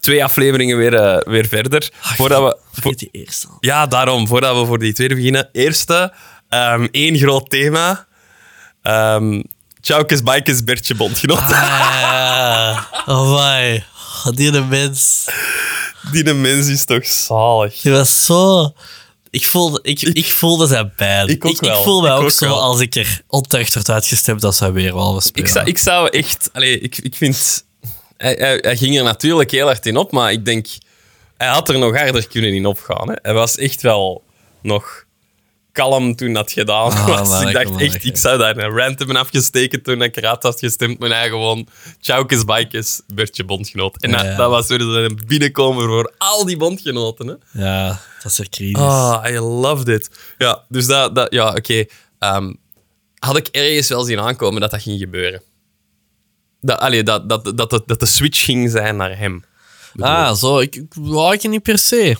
Twee 0.00 0.24
afleveringen 0.24 0.76
weer, 0.76 0.94
eh, 0.94 1.32
weer 1.32 1.46
verder. 1.46 1.88
voordat 2.00 2.42
we... 2.42 2.80
voor- 2.80 2.94
die 2.96 3.08
eerste 3.12 3.46
ja, 3.60 3.86
daarom. 3.86 4.26
Voordat 4.26 4.58
we 4.60 4.66
voor 4.66 4.78
die 4.78 4.92
tweede 4.92 5.14
beginnen. 5.14 5.48
Eerste, 5.52 6.12
ehm, 6.48 6.86
één 6.90 7.18
groot 7.18 7.50
thema. 7.50 8.06
Ehm 8.82 9.40
Tjaukes, 9.80 10.22
Bikes, 10.22 10.64
Bertje, 10.64 10.94
Bondgenoot. 10.94 11.38
Ah, 11.38 12.78
oh 13.06 13.34
my. 13.34 13.84
Die 14.34 14.50
de 14.50 14.60
mens. 14.64 15.24
Die 16.12 16.22
de 16.24 16.34
mens 16.34 16.66
is 16.66 16.84
toch 16.84 17.06
zalig. 17.06 17.80
Die 17.80 17.92
was 17.92 18.24
zo... 18.24 18.72
Ik 19.30 19.46
voelde, 19.46 19.78
ik, 19.82 20.00
ik 20.00 20.32
voelde 20.32 20.66
zijn 20.66 20.94
pijn. 20.94 21.28
Ik 21.28 21.44
ook 21.44 21.52
ik, 21.52 21.60
wel. 21.60 21.82
voel 21.82 22.00
me 22.00 22.06
Ik 22.06 22.12
ook, 22.12 22.22
ook 22.22 22.30
zo 22.30 22.46
wel. 22.46 22.60
als 22.60 22.80
ik 22.80 22.94
er 22.94 23.20
ontuigd 23.26 23.74
werd 23.74 23.90
uitgestemd 23.90 24.44
als 24.44 24.58
hij 24.58 24.72
weer 24.72 24.94
wel 24.94 25.20
spelen. 25.20 25.46
Ik 25.46 25.52
zou, 25.54 25.66
ik 25.66 25.78
zou 25.78 26.08
echt... 26.08 26.50
Allee, 26.52 26.78
ik, 26.80 26.98
ik 26.98 27.14
vind... 27.16 27.64
Hij, 28.18 28.34
hij, 28.38 28.58
hij 28.60 28.76
ging 28.76 28.96
er 28.98 29.04
natuurlijk 29.04 29.50
heel 29.50 29.66
hard 29.66 29.86
in 29.86 29.96
op, 29.96 30.12
maar 30.12 30.32
ik 30.32 30.44
denk... 30.44 30.66
Hij 31.36 31.48
had 31.48 31.68
er 31.68 31.78
nog 31.78 31.96
harder 31.96 32.28
kunnen 32.28 32.54
in 32.54 32.66
opgaan. 32.66 33.08
Hè. 33.08 33.14
Hij 33.22 33.32
was 33.34 33.56
echt 33.58 33.82
wel 33.82 34.22
nog 34.62 35.04
kalm 35.72 36.16
toen 36.16 36.32
dat 36.32 36.52
gedaan 36.52 36.90
Ah, 36.92 37.06
was. 37.06 37.28
man, 37.28 37.48
ik 37.48 37.54
dacht 37.54 37.80
echt, 37.80 38.04
ik 38.04 38.16
zou 38.16 38.38
daar 38.38 38.56
een 38.56 38.76
rant 38.76 38.98
hebben 38.98 39.16
afgesteken 39.16 39.82
toen 39.82 40.02
ik 40.02 40.16
eruit 40.16 40.42
had 40.42 40.58
gestemd. 40.58 40.98
Maar 40.98 41.08
hij 41.10 41.28
gewoon... 41.28 41.66
Tjaukes, 42.00 42.44
Bikes, 42.44 43.00
Bertje, 43.14 43.44
Bondgenoot. 43.44 44.02
En 44.02 44.10
dat, 44.10 44.20
Ja. 44.22 44.36
dat 44.36 44.50
was 44.50 44.66
weer 44.66 44.80
een 44.80 45.20
binnenkomen 45.26 45.86
voor 45.86 46.12
al 46.18 46.44
die 46.44 46.56
bondgenoten. 46.56 47.26
Hè. 47.26 47.64
Ja, 47.64 48.00
dat 48.22 48.32
is 48.32 48.38
er 48.38 48.48
crisis. 48.48 48.76
Ah, 48.78 49.24
I 49.30 49.38
loved 49.38 49.88
it. 49.88 50.10
Ja, 50.38 50.64
dus 50.68 50.86
dat, 50.86 51.14
dat 51.14 51.32
ja, 51.32 51.54
oké. 51.54 51.84
Ehm, 52.18 52.52
had 53.18 53.36
ik 53.36 53.46
ergens 53.46 53.88
wel 53.88 54.02
zien 54.02 54.20
aankomen 54.20 54.60
dat 54.60 54.70
dat 54.70 54.82
ging 54.82 54.98
gebeuren. 55.00 55.42
Dat, 56.60 56.78
allee, 56.78 57.02
dat, 57.02 57.28
dat, 57.28 57.44
dat, 57.56 57.70
dat, 57.70 57.82
dat 57.86 58.00
de 58.00 58.06
switch 58.06 58.44
ging 58.44 58.70
zijn 58.70 58.96
naar 58.96 59.18
hem. 59.18 59.44
Ah, 59.98 60.34
zo. 60.34 60.58
Ik, 60.58 60.82
wou 60.94 61.34
ik 61.34 61.48
niet 61.48 61.62
per 61.62 61.78
se. 61.78 62.16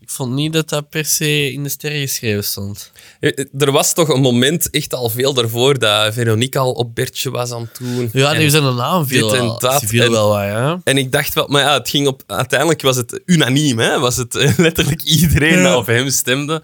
Ik 0.00 0.10
vond 0.10 0.32
niet 0.34 0.52
dat 0.52 0.68
dat 0.68 0.88
per 0.88 1.04
se 1.04 1.52
in 1.52 1.62
de 1.62 1.68
sterren 1.68 2.00
geschreven 2.00 2.44
stond. 2.44 2.92
Eh, 3.20 3.44
Er 3.58 3.72
was 3.72 3.94
toch 3.94 4.08
een 4.08 4.20
moment, 4.20 4.70
echt 4.70 4.94
al 4.94 5.08
veel 5.08 5.34
daarvoor, 5.34 5.78
dat 5.78 6.14
Veronique 6.14 6.58
al 6.60 6.72
op 6.72 6.94
Bertje 6.94 7.30
was 7.30 7.50
aan 7.50 7.60
het 7.60 7.76
doen. 7.78 8.10
Ja, 8.12 8.34
die 8.34 8.50
zijn 8.50 8.74
naam 8.74 9.06
viel, 9.06 9.28
dit 9.28 9.38
en 9.38 9.44
wel- 9.46 9.58
dat. 9.58 9.80
die 9.80 9.88
viel 9.88 10.04
En- 10.04 10.10
wel 10.10 10.28
wat, 10.28 10.42
ja. 10.42 10.80
En 10.84 10.98
ik 10.98 11.12
dacht 11.12 11.34
wel, 11.34 11.46
maar 11.48 11.62
ja, 11.62 11.72
het 11.72 11.88
ging 11.88 12.06
op, 12.06 12.22
uiteindelijk 12.26 12.82
was 12.82 12.96
het 12.96 13.20
unaniem, 13.26 13.78
hè? 13.78 13.98
Was 13.98 14.16
het 14.16 14.34
eh, 14.34 14.58
letterlijk 14.66 15.02
iedereen 15.02 15.58
Ja. 15.58 15.62
dat 15.62 15.76
op 15.76 15.86
hem 15.86 16.10
stemde. 16.10 16.62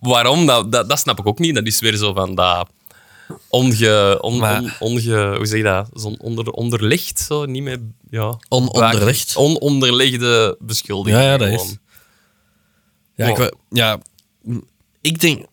Waarom? 0.00 0.46
Dat, 0.46 0.72
dat, 0.72 0.88
dat 0.88 0.98
snap 0.98 1.18
ik 1.18 1.26
ook 1.26 1.38
niet. 1.38 1.54
Dat 1.54 1.66
is 1.66 1.80
weer 1.80 1.96
zo 1.96 2.12
van 2.12 2.34
dat 2.34 2.68
onge, 3.48 4.18
on, 4.20 4.38
Maar- 4.38 4.60
on- 4.62 4.72
onge 4.78 5.36
hoe 5.36 5.46
zeg 5.46 5.56
je 5.58 5.62
dat? 5.64 5.88
Zo 5.94 6.14
onder, 6.18 6.50
onderlegd, 6.50 7.20
zo 7.20 7.44
niet 7.44 7.62
meer, 7.62 7.80
ja. 8.10 8.38
Ononderlegd. 8.48 9.36
Ononderlegde 9.36 10.56
beschuldiging. 10.60 11.22
Ja, 11.22 11.30
ja, 11.30 11.36
dat 11.36 11.48
is. 11.48 11.76
Ja, 13.14 13.28
Wow. 13.28 13.40
ik, 13.42 13.52
ja, 13.70 13.98
ik 15.00 15.20
denk... 15.20 15.46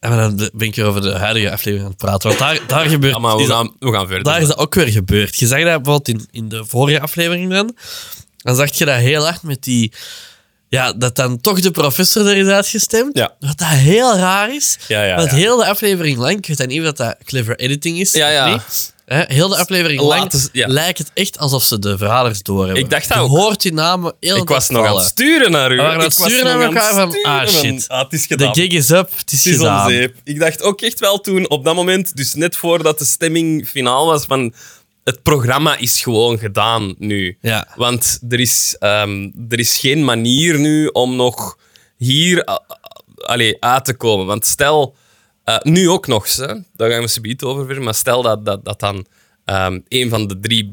En 0.00 0.16
dan 0.16 0.50
ben 0.52 0.68
ik 0.68 0.78
over 0.78 1.02
de 1.02 1.12
huidige 1.12 1.50
aflevering 1.52 1.82
aan 1.84 1.90
het 1.90 1.98
praten. 1.98 2.28
Want 2.28 2.38
daar, 2.40 2.66
daar 2.66 2.86
gebeurt... 2.88 3.14
Ja, 3.14 3.18
maar 3.20 3.36
we 3.36 3.46
gaan, 3.46 3.74
we 3.78 3.92
gaan 3.92 4.06
verder. 4.06 4.24
daar 4.24 4.40
is 4.40 4.46
dat 4.48 4.58
ook 4.58 4.74
weer 4.74 4.88
gebeurd. 4.88 5.36
Je 5.38 5.46
zag 5.46 5.58
dat 5.64 5.82
bijvoorbeeld 5.82 6.08
in, 6.08 6.26
in 6.30 6.48
de 6.48 6.64
vorige 6.64 7.00
aflevering 7.00 7.50
dan. 7.50 7.76
Dan 8.36 8.56
zag 8.56 8.74
je 8.74 8.84
dat 8.84 8.96
heel 8.96 9.22
hard 9.24 9.42
met 9.42 9.62
die... 9.62 9.92
Ja, 10.70 10.92
dat 10.92 11.16
dan 11.16 11.40
toch 11.40 11.60
de 11.60 11.70
professor 11.70 12.26
er 12.26 12.36
is 12.36 12.46
uitgestemd. 12.46 13.16
Ja. 13.16 13.34
Wat 13.40 13.58
dat 13.58 13.68
heel 13.68 14.16
raar 14.16 14.54
is. 14.54 14.78
Ja, 14.88 15.04
ja, 15.04 15.16
want 15.16 15.30
heel 15.30 15.56
de 15.56 15.66
aflevering 15.66 16.18
lang... 16.18 16.36
Ik 16.36 16.46
weet 16.46 16.56
dan 16.56 16.66
niet 16.68 16.86
of 16.86 16.92
dat 16.92 17.16
clever 17.24 17.58
editing 17.58 18.00
is 18.00 18.12
Ja, 18.12 18.28
ja. 18.28 18.52
niet. 18.52 18.92
Hè, 19.04 19.22
heel 19.26 19.48
de 19.48 19.56
aflevering 19.56 20.00
lang 20.00 20.32
lijkt 20.52 20.98
het 20.98 21.10
echt 21.14 21.38
alsof 21.38 21.62
ze 21.62 21.78
de 21.78 21.98
verraders 21.98 22.42
doorhebben. 22.42 22.82
Ik 22.82 22.90
dacht 22.90 23.08
dat 23.08 23.16
je 23.16 23.22
ook. 23.22 23.30
hoort 23.30 23.62
die 23.62 23.72
namen 23.72 24.14
heel 24.20 24.36
ik 24.36 24.48
was 24.48 24.68
nog 24.68 24.86
aan 24.86 24.96
het 24.96 25.04
sturen 25.04 25.50
naar 25.50 25.72
u. 25.72 25.76
We 25.76 25.82
waren 25.82 26.00
het 26.00 26.12
sturen 26.12 26.44
naar 26.44 26.60
elkaar 26.60 26.94
van, 26.94 27.22
ah, 27.22 27.46
shit. 27.48 27.88
Ah, 27.88 28.02
het 28.02 28.12
is 28.12 28.26
De 28.26 28.48
gig 28.52 28.72
is 28.72 28.90
up, 28.90 29.10
het 29.16 29.32
is 29.32 29.44
Het 29.44 29.52
is 29.52 29.58
gedaan. 29.58 29.90
Ik 30.24 30.38
dacht 30.38 30.62
ook 30.62 30.80
echt 30.80 31.00
wel 31.00 31.20
toen, 31.20 31.48
op 31.48 31.64
dat 31.64 31.74
moment, 31.74 32.16
dus 32.16 32.34
net 32.34 32.56
voordat 32.56 32.98
de 32.98 33.04
stemming 33.04 33.68
finaal 33.68 34.06
was, 34.06 34.24
van 34.24 34.52
het 35.04 35.22
programma 35.22 35.76
is 35.76 36.02
gewoon 36.02 36.38
gedaan 36.38 36.94
nu. 36.98 37.38
Ja. 37.40 37.68
Want 37.76 38.20
er 38.28 38.40
is, 38.40 38.76
ehm, 38.78 39.30
er 39.48 39.58
is 39.58 39.78
geen 39.78 40.04
manier 40.04 40.58
nu 40.58 40.86
om 40.86 41.16
nog 41.16 41.58
hier, 41.96 42.50
a- 42.50 42.62
allee, 43.16 43.56
uit 43.62 43.84
te 43.84 43.94
komen. 43.96 44.26
Want 44.26 44.46
stel, 44.46 44.94
eh, 45.44 45.58
nu 45.62 45.88
ook 45.88 46.06
nog, 46.06 46.36
hè, 46.36 46.54
daar 46.76 46.90
gaan 46.90 47.00
we 47.00 47.08
ze 47.08 47.20
niet 47.20 47.42
over 47.42 47.66
weer, 47.66 47.82
maar 47.82 47.94
stel 47.94 48.22
dat, 48.22 48.44
dat, 48.44 48.64
dat 48.64 48.80
dan 48.80 49.06
ehm, 49.44 49.80
een 49.88 50.08
van 50.08 50.26
de 50.26 50.40
drie 50.40 50.70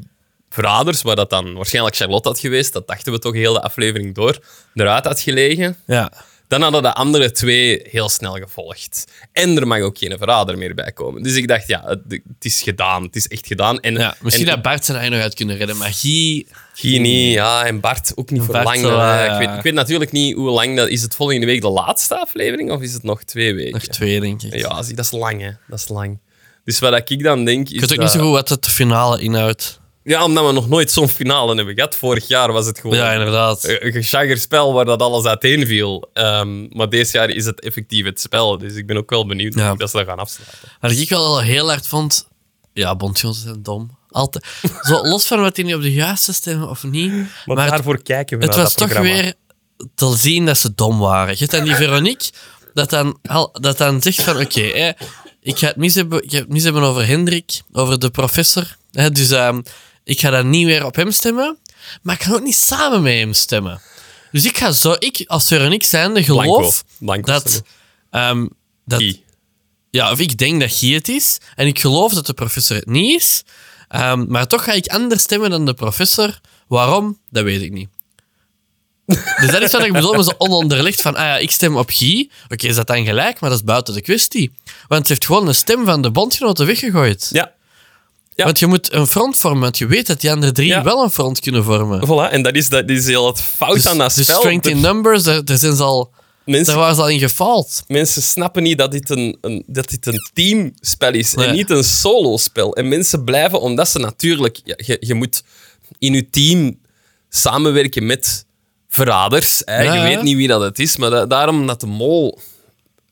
verraders, 0.50 1.02
waar 1.02 1.16
dat 1.16 1.30
dan 1.30 1.54
waarschijnlijk 1.54 1.96
Charlotte 1.96 2.28
had 2.28 2.38
geweest, 2.38 2.72
dat 2.72 2.86
dachten 2.88 3.12
we 3.12 3.18
toch 3.18 3.34
heel 3.34 3.52
de 3.52 3.62
aflevering 3.62 4.14
door, 4.14 4.38
eruit 4.74 5.04
had 5.04 5.20
gelegen, 5.20 5.76
Ja. 5.86 6.12
Dan 6.48 6.62
hadden 6.62 6.82
de 6.82 6.94
andere 6.94 7.30
twee 7.30 7.82
heel 7.90 8.08
snel 8.08 8.32
gevolgd. 8.34 9.04
En 9.32 9.56
er 9.56 9.66
mag 9.66 9.80
ook 9.80 9.98
geen 9.98 10.18
verrader 10.18 10.58
meer 10.58 10.74
bij 10.74 10.92
komen. 10.92 11.22
Dus 11.22 11.34
ik 11.34 11.48
dacht, 11.48 11.66
ja, 11.68 11.82
het, 11.86 12.00
het 12.08 12.44
is 12.44 12.62
gedaan. 12.62 13.02
Het 13.02 13.16
is 13.16 13.28
echt 13.28 13.46
gedaan. 13.46 13.80
En, 13.80 13.94
ja. 13.94 14.16
Misschien 14.20 14.46
en 14.46 14.54
dat 14.54 14.62
Bart 14.62 14.84
zijn 14.84 14.96
eigen 14.96 15.14
nog 15.16 15.24
uit 15.24 15.34
kunnen 15.34 15.56
redden, 15.56 15.76
maar 15.76 15.92
Guy... 15.92 16.46
Guy 16.74 16.98
niet, 16.98 17.32
ja, 17.32 17.64
en 17.64 17.80
Bart 17.80 18.12
ook 18.14 18.30
niet 18.30 18.42
voor 18.42 18.52
Bart 18.52 18.64
lang. 18.64 18.80
wel, 18.80 18.98
hè. 19.00 19.24
ja. 19.24 19.32
ik, 19.40 19.46
weet, 19.46 19.56
ik 19.56 19.62
weet 19.62 19.74
natuurlijk 19.74 20.12
niet 20.12 20.34
hoe 20.36 20.50
lang 20.50 20.76
dat 20.76 20.88
is. 20.88 21.02
Het 21.02 21.14
volgende 21.14 21.46
week 21.46 21.60
de 21.60 21.68
laatste 21.68 22.16
aflevering 22.18 22.70
of 22.70 22.80
is 22.80 22.92
het 22.92 23.02
nog 23.02 23.22
twee 23.22 23.54
weken? 23.54 23.72
Nog 23.72 23.82
twee, 23.86 24.20
denk 24.20 24.42
ik. 24.42 24.54
Ja, 24.54 24.82
zie, 24.82 24.94
dat 24.94 25.04
is 25.04 25.10
lang, 25.10 25.40
hè. 25.40 25.50
Dat 25.68 25.78
is 25.78 25.88
lang. 25.88 26.18
Dus 26.64 26.78
wat 26.78 27.10
ik 27.10 27.22
dan 27.22 27.44
denk. 27.44 27.66
Is 27.68 27.72
Ik 27.72 27.80
weet 27.80 27.90
ook 27.90 27.96
dat- 27.96 28.04
niet 28.04 28.14
zo 28.14 28.20
goed 28.20 28.32
wat 28.32 28.48
het 28.48 28.68
finale 28.68 29.20
inhoudt. 29.20 29.77
Ja, 30.08 30.24
omdat 30.24 30.46
we 30.46 30.52
nog 30.52 30.68
nooit 30.68 30.90
zo'n 30.90 31.08
finale 31.08 31.54
hebben 31.54 31.74
gehad. 31.74 31.96
Vorig 31.96 32.28
jaar 32.28 32.52
was 32.52 32.66
het 32.66 32.78
gewoon 32.80 32.96
Ja, 32.96 33.12
inderdaad. 33.12 33.64
een 33.64 33.92
geschagger 33.92 34.38
spel 34.38 34.72
waar 34.72 34.84
dat 34.84 35.02
alles 35.02 35.24
uiteen 35.24 35.66
viel. 35.66 36.10
Ehm, 36.12 36.76
maar 36.76 36.88
deze 36.88 37.16
jaar 37.16 37.28
is 37.30 37.44
het 37.44 37.60
effectief 37.60 38.04
het 38.04 38.20
spel. 38.20 38.58
Dus 38.58 38.74
ik 38.74 38.86
ben 38.86 38.96
ook 38.96 39.10
wel 39.10 39.26
benieuwd 39.26 39.54
Ja. 39.54 39.68
hoe 39.68 39.78
dat 39.78 39.90
ze 39.90 39.96
dat 39.96 40.06
gaan 40.06 40.18
afsluiten. 40.18 40.58
Wat 40.80 40.90
ik 40.90 41.08
wel 41.08 41.40
heel 41.40 41.68
hard 41.68 41.86
vond... 41.86 42.26
Ja, 42.72 42.96
bondgenoten 42.96 43.40
zijn 43.40 43.62
dom. 43.62 43.96
Altijd. 44.10 44.44
Zo, 44.82 45.02
los 45.08 45.26
van 45.26 45.40
wat 45.40 45.54
die 45.54 45.64
nu 45.64 45.74
op 45.74 45.82
de 45.82 45.92
juiste 45.92 46.32
stemmen 46.32 46.68
of 46.68 46.82
niet. 46.82 47.12
Maar, 47.12 47.26
Maar 47.44 47.56
het, 47.64 47.68
daarvoor 47.74 48.02
kijken 48.02 48.38
we 48.38 48.44
het 48.44 48.54
naar 48.54 48.62
was 48.64 48.74
dat 48.74 48.88
toch 48.88 48.96
programma. 48.98 49.22
weer 49.22 49.34
te 49.94 50.16
zien 50.16 50.46
dat 50.46 50.58
ze 50.58 50.74
dom 50.74 50.98
waren. 50.98 51.32
Je 51.32 51.38
hebt 51.38 51.50
dan 51.50 51.64
die 51.64 51.74
Veronique, 51.84 52.30
dat 52.74 52.90
dan, 52.90 53.18
al- 53.26 53.52
dat 53.60 53.78
dan 53.78 54.02
zegt 54.02 54.22
van... 54.22 54.40
Oké, 54.40 54.60
hè, 54.60 54.90
ik 55.40 55.58
ga 55.58 55.66
het 55.66 55.76
mis 55.76 55.94
hebben, 55.94 56.22
ik 56.22 56.30
ga 56.30 56.38
het 56.38 56.48
mis 56.48 56.62
hebben 56.64 56.82
over 56.82 57.06
Hendrik, 57.06 57.60
over 57.72 57.98
de 57.98 58.10
professor. 58.10 58.76
Hè, 58.92 59.10
dus 59.10 59.30
ehm, 59.30 59.60
ik 60.08 60.20
ga 60.20 60.30
dan 60.30 60.50
niet 60.50 60.66
weer 60.66 60.84
op 60.84 60.94
hem 60.94 61.10
stemmen. 61.10 61.58
Maar 62.02 62.14
ik 62.14 62.22
ga 62.22 62.32
ook 62.32 62.42
niet 62.42 62.56
samen 62.56 63.02
met 63.02 63.14
hem 63.14 63.32
stemmen. 63.32 63.80
Dus 64.32 64.44
ik 64.44 64.56
ga 64.56 64.72
zo... 64.72 64.96
Ik 64.98 65.24
als 65.26 65.46
Veronique 65.46 65.86
zijnde 65.86 66.24
geloof 66.24 66.84
Blanco. 66.98 67.22
Blanco 67.22 67.32
dat... 67.32 67.62
ehm, 68.10 68.46
dat 68.84 69.18
ja, 69.90 70.10
of 70.10 70.18
ik 70.18 70.38
denk 70.38 70.60
dat 70.60 70.72
Guy 70.72 70.94
het 70.94 71.08
is. 71.08 71.38
En 71.54 71.66
ik 71.66 71.78
geloof 71.78 72.12
dat 72.12 72.26
de 72.26 72.32
professor 72.32 72.76
het 72.76 72.86
niet 72.86 73.16
is. 73.16 73.42
Ehm, 73.88 74.24
maar 74.28 74.46
toch 74.46 74.64
ga 74.64 74.72
ik 74.72 74.86
anders 74.86 75.22
stemmen 75.22 75.50
dan 75.50 75.66
de 75.66 75.74
professor. 75.74 76.40
Waarom? 76.68 77.18
Dat 77.30 77.44
weet 77.44 77.62
ik 77.62 77.72
niet. 77.72 77.88
Dus 79.40 79.50
dat 79.50 79.62
is 79.62 79.72
wat 79.72 79.84
ik 79.84 79.92
bedoel 79.92 80.14
met 80.14 80.24
zo 80.24 80.34
ononderlegd 80.38 81.00
van, 81.00 81.16
ah 81.16 81.24
ja, 81.24 81.36
ik 81.36 81.50
stem 81.50 81.76
op 81.76 81.90
Guy. 81.90 82.30
Oké, 82.48 82.66
is 82.66 82.74
dat 82.74 82.86
dan 82.86 83.04
gelijk? 83.04 83.40
Maar 83.40 83.50
dat 83.50 83.58
is 83.58 83.64
buiten 83.64 83.94
de 83.94 84.00
kwestie. 84.00 84.52
Want 84.88 85.06
ze 85.06 85.12
heeft 85.12 85.26
gewoon 85.26 85.46
de 85.46 85.52
stem 85.52 85.84
van 85.84 86.02
de 86.02 86.10
bondgenoten 86.10 86.66
weggegooid. 86.66 87.28
Ja, 87.32 87.52
Ja. 88.38 88.44
Want 88.44 88.58
je 88.58 88.66
moet 88.66 88.92
een 88.92 89.06
front 89.06 89.36
vormen, 89.36 89.60
want 89.62 89.78
je 89.78 89.86
weet 89.86 90.06
dat 90.06 90.20
die 90.20 90.30
andere 90.30 90.52
drie 90.52 90.68
Ja. 90.68 90.82
wel 90.82 91.02
een 91.02 91.10
front 91.10 91.40
kunnen 91.40 91.64
vormen. 91.64 92.06
voilà. 92.06 92.32
En 92.32 92.42
dat 92.42 92.54
is, 92.54 92.68
dat 92.68 92.88
is 92.90 93.06
heel 93.06 93.26
het 93.26 93.40
fout 93.40 93.74
Dus, 93.74 93.86
aan 93.86 93.98
dat 93.98 94.14
dus 94.14 94.24
spel. 94.26 94.38
strength 94.40 94.66
in 94.66 94.80
numbers, 94.80 95.22
daar, 95.22 95.44
daar, 95.44 95.58
zijn 95.58 95.76
ze 95.76 95.82
al, 95.82 96.10
mensen, 96.44 96.66
daar 96.66 96.76
waren 96.76 96.94
ze 96.94 97.00
al 97.02 97.08
in 97.08 97.18
gefaald. 97.18 97.82
mensen 97.86 98.22
snappen 98.22 98.62
niet 98.62 98.78
dat 98.78 98.90
dit 98.90 99.10
een, 99.10 99.38
een, 99.40 99.64
dat 99.66 99.88
dit 99.88 100.06
een 100.06 100.30
teamspel 100.32 101.12
is 101.14 101.34
Nee. 101.34 101.46
en 101.46 101.54
niet 101.54 101.70
een 101.70 101.84
solospel. 101.84 102.74
En 102.76 102.88
mensen 102.88 103.24
blijven, 103.24 103.60
omdat 103.60 103.88
ze 103.88 103.98
natuurlijk... 103.98 104.60
Ja, 104.64 104.74
je, 104.76 104.96
je 105.00 105.14
moet 105.14 105.42
in 105.98 106.12
je 106.14 106.30
team 106.30 106.78
samenwerken 107.28 108.06
met 108.06 108.46
verraders. 108.88 109.62
Hè. 109.64 109.82
Ja, 109.82 109.94
je 109.94 110.02
weet 110.14 110.22
niet 110.22 110.36
wie 110.36 110.48
dat 110.48 110.60
het 110.60 110.78
is, 110.78 110.96
maar 110.96 111.10
da- 111.10 111.26
daarom 111.26 111.66
dat 111.66 111.80
de 111.80 111.86
mol 111.86 112.38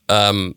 ehm, 0.05 0.51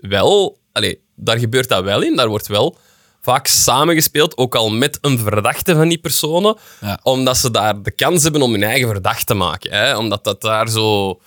wel... 0.00 0.58
Allee, 0.72 1.00
daar 1.16 1.38
gebeurt 1.38 1.68
dat 1.68 1.84
wel 1.84 2.02
in. 2.02 2.16
Daar 2.16 2.28
wordt 2.28 2.46
wel 2.46 2.76
vaak 3.24 3.46
samengespeeld, 3.46 4.36
ook 4.36 4.54
al 4.54 4.70
met 4.70 4.98
een 5.00 5.18
verdachte 5.18 5.74
van 5.74 5.88
die 5.88 5.98
personen, 5.98 6.56
Ja. 6.80 6.98
omdat 7.02 7.36
ze 7.36 7.50
daar 7.50 7.82
de 7.82 7.90
kans 7.90 8.22
hebben 8.22 8.42
om 8.42 8.52
hun 8.52 8.62
eigen 8.62 8.88
verdachte 8.88 9.24
te 9.24 9.34
maken. 9.34 9.72
Hè? 9.72 9.96
Omdat 9.96 10.24
dat 10.24 10.40
daar 10.40 10.68
zo... 10.68 11.18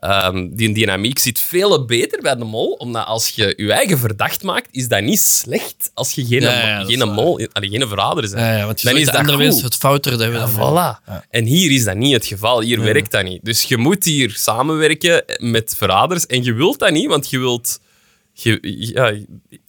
ehm, 0.00 0.48
die 0.50 0.74
dynamiek 0.74 1.18
zit 1.18 1.38
veel 1.40 1.84
beter 1.84 2.20
bij 2.22 2.36
de 2.36 2.44
mol, 2.44 2.70
omdat 2.72 3.06
als 3.06 3.28
je 3.28 3.54
je 3.56 3.72
eigen 3.72 3.98
verdacht 3.98 4.42
maakt, 4.42 4.68
is 4.70 4.88
dat 4.88 5.02
niet 5.02 5.20
slecht 5.20 5.90
als 5.94 6.12
je 6.12 6.24
geen, 6.24 6.40
Ja, 6.40 6.66
ja, 6.66 6.78
dat 6.78 6.88
geen 6.92 7.08
mol, 7.12 7.40
allee, 7.52 7.70
geen 7.70 7.88
verrader 7.88 8.20
bent. 8.30 8.32
Ja, 8.32 8.64
want 8.66 8.80
je 8.80 8.88
dan 8.88 8.96
is 8.96 9.06
dat 9.06 9.14
andere 9.14 9.36
goed. 9.36 9.46
mensen 9.46 9.64
het 9.64 9.74
fouter 9.76 10.18
dat 10.18 10.28
we 10.28 10.32
dan 10.32 10.50
voilà. 10.50 11.22
En 11.30 11.44
hier 11.44 11.70
is 11.70 11.84
dat 11.84 11.96
niet 11.96 12.12
het 12.12 12.26
geval. 12.26 12.60
Hier 12.60 12.80
werkt 12.80 13.10
dat 13.10 13.24
niet. 13.24 13.44
Dus 13.44 13.62
je 13.62 13.76
moet 13.76 14.04
hier 14.04 14.30
samenwerken 14.36 15.24
met 15.38 15.74
verraders. 15.76 16.26
En 16.26 16.44
je 16.44 16.52
wilt 16.52 16.78
dat 16.78 16.90
niet, 16.90 17.08
want 17.08 17.30
je 17.30 17.38
wilt... 17.38 17.80
Je, 18.36 18.58
ja, 18.94 19.14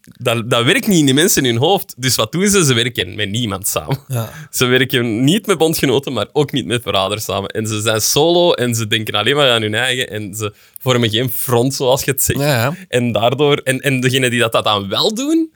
dat, 0.01 0.49
dat 0.49 0.65
werkt 0.65 0.87
niet 0.87 0.99
in 0.99 1.05
die 1.05 1.13
mensen 1.13 1.45
in 1.45 1.51
hun 1.51 1.61
hoofd. 1.61 1.93
Dus 1.97 2.15
wat 2.15 2.31
doen 2.31 2.47
ze? 2.47 2.65
Ze 2.65 2.73
werken 2.73 3.15
met 3.15 3.29
niemand 3.29 3.67
samen. 3.67 3.97
Ja. 4.07 4.31
Ze 4.51 4.65
werken 4.65 5.23
niet 5.23 5.45
met 5.45 5.57
bondgenoten, 5.57 6.13
maar 6.13 6.27
ook 6.31 6.51
niet 6.51 6.65
met 6.65 6.81
verraders 6.81 7.23
samen. 7.23 7.49
En 7.49 7.67
ze 7.67 7.81
zijn 7.81 8.01
solo 8.01 8.51
en 8.51 8.75
ze 8.75 8.87
denken 8.87 9.13
alleen 9.13 9.35
maar 9.35 9.49
aan 9.49 9.61
hun 9.61 9.75
eigen. 9.75 10.09
En 10.09 10.35
ze 10.35 10.53
vormen 10.79 11.09
geen 11.09 11.29
front, 11.29 11.73
zoals 11.73 12.03
je 12.03 12.11
het 12.11 12.23
zegt. 12.23 12.39
Ja. 12.39 12.75
En 12.87 13.11
daardoor... 13.11 13.57
En, 13.57 13.79
en 13.79 13.99
degenen 13.99 14.29
die 14.29 14.39
dat, 14.39 14.51
dat 14.51 14.63
dan 14.63 14.89
wel 14.89 15.13
doen, 15.13 15.51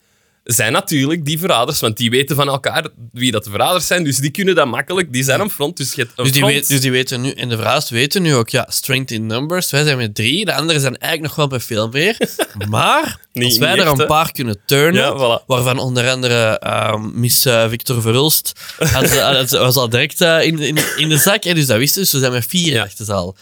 zijn 0.56 0.72
natuurlijk 0.72 1.26
die 1.26 1.40
verraders. 1.40 1.80
Want 1.80 1.98
die 1.98 2.10
weten 2.10 2.36
van 2.36 2.48
elkaar 2.48 2.88
wie 3.12 3.32
dat 3.32 3.44
de 3.44 3.50
verraders 3.50 3.88
zijn. 3.88 4.04
Dus 4.04 4.18
die 4.18 4.32
kunnen 4.32 4.56
dat 4.56 4.68
makkelijk. 4.68 5.14
Die 5.14 5.24
zijn 5.24 5.40
een 5.40 5.50
front. 5.50 5.78
Dus 5.78 5.94
je 5.94 6.02
hebt 6.02 6.14
een 6.16 6.24
Dus 6.24 6.34
die, 6.34 6.42
front. 6.42 6.56
weet, 6.56 6.68
dus 6.68 6.82
die 6.82 6.92
weten 6.92 7.22
nu, 7.22 7.32
en 7.32 7.50
de 7.50 7.56
verraders 7.56 7.90
weten 7.90 8.22
nu 8.22 8.36
ook, 8.36 8.50
ja, 8.50 8.66
strength 8.70 9.12
in 9.12 9.26
numbers. 9.26 9.72
Wij 9.72 9.84
zijn 9.84 9.98
met 9.98 10.16
drie, 10.16 10.46
de 10.46 10.54
anderen 10.54 10.82
zijn 10.82 10.98
eigenlijk 10.98 11.36
nog 11.36 11.36
wel 11.36 11.48
bij 11.48 11.60
veel 11.68 11.90
meer. 11.90 12.18
Maar 12.70 13.20
als 13.34 13.58
wij 13.58 13.72
er 13.78 13.88
echt, 13.88 14.00
een 14.00 14.06
paar 14.08 14.32
kunnen 14.32 14.60
turnen, 14.66 15.02
Ja, 15.02 15.14
voilà. 15.42 15.46
waarvan 15.46 15.78
onder 15.80 16.10
andere 16.10 16.60
ehm, 16.60 17.20
Miss 17.20 17.46
eh, 17.46 17.70
Victor 17.70 18.02
Verhulst 18.02 18.52
had, 18.78 19.50
was 19.50 19.76
al 19.76 19.90
direct 19.90 20.22
eh, 20.22 20.44
in, 20.44 20.60
in, 20.60 20.78
in 20.98 21.10
de 21.10 21.18
zak. 21.18 21.44
Hè, 21.44 21.54
dus 21.54 21.66
dat 21.66 21.78
wisten 21.78 21.94
ze. 21.94 22.00
Dus 22.00 22.12
we 22.12 22.20
zijn 22.20 22.32
met 22.32 22.46
vier 22.50 22.74
Ja. 22.74 22.84
dachten 22.84 23.06
ze 23.06 23.14
al. 23.14 23.36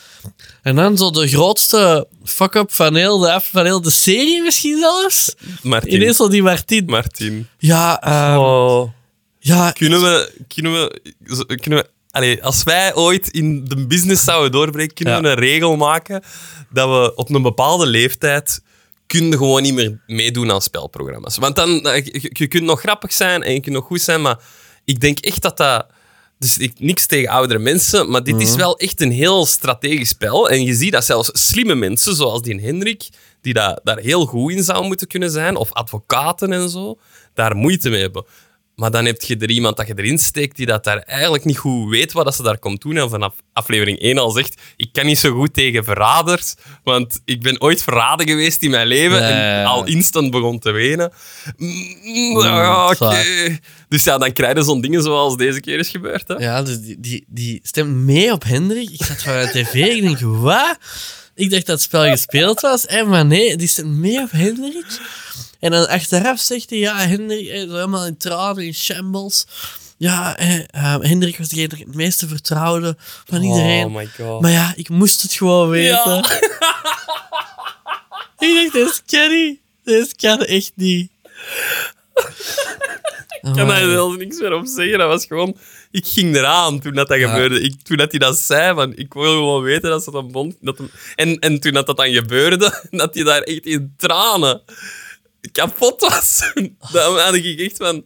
En 0.61 0.75
dan 0.75 0.97
zo 0.97 1.11
de 1.11 1.27
grootste 1.27 2.07
fuck-up 2.23 2.73
van, 2.73 2.95
heel 2.95 3.17
de, 3.17 3.39
van 3.43 3.65
heel 3.65 3.81
de 3.81 3.89
serie 3.89 4.41
misschien 4.43 4.79
zelfs. 4.79 5.35
Martin. 5.63 5.93
Ineens 5.93 6.19
al 6.19 6.29
die 6.29 6.43
Martin. 6.43 6.85
Martin. 6.85 7.47
Ja, 7.57 8.01
ehm, 8.01 8.37
Oh. 8.39 8.89
ja 9.39 9.71
Kunnen 9.71 10.01
we... 10.01 10.31
Kunnen 10.47 10.71
we, 10.71 11.55
kunnen 11.55 11.79
we 11.79 11.89
allee, 12.11 12.43
als 12.43 12.63
wij 12.63 12.95
ooit 12.95 13.27
in 13.29 13.65
de 13.65 13.87
business 13.87 14.23
zouden 14.23 14.51
doorbreken, 14.51 14.95
kunnen 14.95 15.13
Ja. 15.15 15.21
we 15.21 15.27
een 15.27 15.35
regel 15.35 15.75
maken 15.75 16.23
dat 16.69 16.89
we 16.89 17.15
op 17.15 17.29
een 17.29 17.41
bepaalde 17.41 17.85
leeftijd 17.85 18.61
kun 19.07 19.25
je 19.25 19.37
gewoon 19.37 19.61
niet 19.61 19.73
meer 19.73 19.99
meedoen 20.07 20.51
aan 20.51 20.61
spelprogramma's. 20.61 21.37
Want 21.37 21.55
dan, 21.55 21.81
eh, 21.85 22.05
je, 22.05 22.29
je 22.33 22.47
kunt 22.47 22.63
nog 22.63 22.79
grappig 22.79 23.13
zijn 23.13 23.43
en 23.43 23.53
je 23.53 23.59
kunt 23.59 23.75
nog 23.75 23.85
goed 23.85 24.01
zijn, 24.01 24.21
maar 24.21 24.39
ik 24.85 24.99
denk 24.99 25.19
echt 25.19 25.41
dat 25.41 25.57
dat... 25.57 25.85
Dus 26.39 26.57
ik, 26.57 26.79
niks 26.79 27.05
tegen 27.05 27.29
oudere 27.29 27.59
mensen, 27.59 28.09
maar 28.09 28.23
dit 28.23 28.41
is 28.41 28.55
wel 28.55 28.77
echt 28.77 29.01
een 29.01 29.11
heel 29.11 29.45
strategisch 29.45 30.09
spel. 30.09 30.49
En 30.49 30.63
je 30.63 30.73
ziet 30.73 30.91
dat 30.91 31.05
zelfs 31.05 31.29
slimme 31.33 31.75
mensen, 31.75 32.15
zoals 32.15 32.41
die 32.41 32.61
Hendrik, 32.61 33.09
die 33.41 33.53
daar, 33.53 33.79
daar 33.83 33.97
heel 33.97 34.25
goed 34.25 34.51
in 34.51 34.63
zou 34.63 34.85
moeten 34.85 35.07
kunnen 35.07 35.31
zijn, 35.31 35.55
of 35.55 35.73
advocaten 35.73 36.53
en 36.53 36.69
zo, 36.69 36.97
daar 37.33 37.55
moeite 37.55 37.89
mee 37.89 38.01
hebben. 38.01 38.25
Maar 38.77 38.91
dan 38.91 39.05
heb 39.05 39.21
je 39.21 39.37
er 39.37 39.49
iemand 39.49 39.77
dat 39.77 39.87
je 39.87 39.93
erin 39.95 40.19
steekt 40.19 40.55
die 40.55 40.65
dat 40.65 40.83
daar 40.83 40.97
eigenlijk 40.97 41.45
niet 41.45 41.57
goed 41.57 41.89
weet 41.89 42.11
wat 42.11 42.25
dat 42.25 42.35
ze 42.35 42.43
daar 42.43 42.57
komt 42.57 42.81
doen. 42.81 42.97
En 42.97 43.09
vanaf 43.09 43.33
aflevering 43.53 43.99
1 43.99 44.17
al 44.17 44.31
zegt, 44.31 44.61
ik 44.75 44.89
kan 44.91 45.05
niet 45.05 45.19
zo 45.19 45.31
goed 45.31 45.53
tegen 45.53 45.83
verraders, 45.83 46.55
want 46.83 47.21
ik 47.25 47.41
ben 47.41 47.61
ooit 47.61 47.83
verraden 47.83 48.27
geweest 48.27 48.63
in 48.63 48.69
mijn 48.69 48.87
leven 48.87 49.21
en 49.21 49.65
al 49.65 49.85
instant 49.85 50.31
begon 50.31 50.59
te 50.59 50.71
wenen. 50.71 51.11
Mm, 51.57 52.41
zwaar. 52.41 53.59
Dus 53.89 54.03
ja, 54.03 54.17
dan 54.17 54.33
krijg 54.33 54.57
je 54.57 54.63
zo'n 54.63 54.81
dingen 54.81 55.03
zoals 55.03 55.37
deze 55.37 55.59
keer 55.59 55.79
is 55.79 55.89
gebeurd. 55.89 56.27
Hè? 56.27 56.33
Ja, 56.33 56.63
dus 56.63 56.79
die, 56.79 56.99
die, 56.99 57.25
die 57.27 57.59
stemt 57.63 57.95
mee 57.95 58.31
op 58.31 58.43
Hendrik. 58.43 58.89
Ik 58.89 59.03
zat 59.03 59.21
van 59.21 59.33
de 59.33 59.49
tv, 59.51 59.73
ik 59.73 60.01
denk, 60.01 60.19
wat? 60.19 60.77
Ik 61.35 61.49
dacht 61.49 61.65
dat 61.65 61.75
het 61.75 61.85
spel 61.85 62.09
gespeeld 62.09 62.61
was, 62.61 62.83
hè, 62.87 63.03
maar 63.03 63.25
nee, 63.25 63.55
die 63.55 63.67
stemt 63.67 63.97
mee 63.97 64.21
op 64.21 64.31
Hendrik. 64.31 64.85
En 65.59 65.71
dan 65.71 65.87
achteraf 65.87 66.39
zegt 66.39 66.69
hij, 66.69 66.79
ja, 66.79 66.97
Hendrik, 66.97 67.45
zo 67.47 67.51
helemaal 67.53 68.05
in 68.05 68.17
tranen, 68.17 68.65
in 68.65 68.73
shambles. 68.73 69.45
Ja, 69.97 70.37
eh, 70.37 70.57
eh, 70.59 71.01
Hendrik 71.01 71.37
was 71.37 71.47
degene 71.47 71.67
die 71.67 71.85
het 71.85 71.95
meeste 71.95 72.27
vertrouwde 72.27 72.95
van 73.25 73.41
iedereen. 73.41 73.85
Oh 73.85 73.93
my 73.95 74.09
god. 74.19 74.41
Maar 74.41 74.51
ja, 74.51 74.73
ik 74.75 74.89
moest 74.89 75.21
het 75.21 75.33
gewoon 75.33 75.69
weten. 75.69 76.17
ik 78.39 78.69
dacht, 78.71 78.71
dit 78.73 79.03
kan 79.05 79.29
niet. 79.29 79.59
Dit 79.83 80.15
kan 80.15 80.39
echt 80.43 80.71
niet. 80.75 81.09
Ik 83.41 83.53
kan 83.53 83.67
daar 83.67 83.79
zelfs 83.89 84.17
niks 84.17 84.39
meer 84.39 84.53
op 84.53 84.65
zeggen. 84.67 84.97
Dat 84.97 85.07
was 85.07 85.25
gewoon... 85.25 85.57
Ik 85.91 86.05
ging 86.07 86.35
eraan 86.35 86.79
toen 86.79 86.93
dat, 86.93 87.07
dat 87.07 87.19
Ja. 87.19 87.29
gebeurde. 87.29 87.61
Ik, 87.61 87.73
toen 87.83 87.97
dat 87.97 88.09
hij 88.11 88.19
dat 88.19 88.37
zei, 88.39 88.75
van, 88.75 88.95
ik 88.95 89.13
wil 89.13 89.31
gewoon 89.31 89.63
weten 89.63 89.89
dat 89.89 90.03
ze 90.03 90.11
dat 90.11 90.31
bond... 90.31 90.55
Dat 90.61 90.77
hem- 90.77 90.91
en, 91.15 91.39
en 91.39 91.59
toen 91.59 91.73
dat, 91.73 91.85
dat 91.85 91.97
dan 91.97 92.13
gebeurde, 92.13 92.83
dat 92.89 93.13
hij 93.13 93.23
daar 93.23 93.41
echt 93.41 93.65
in 93.65 93.93
tranen 93.97 94.61
kapot 95.57 96.01
was. 96.01 96.51
dan 96.93 97.19
had 97.19 97.33
ik 97.33 97.59
echt 97.59 97.77
van... 97.77 98.05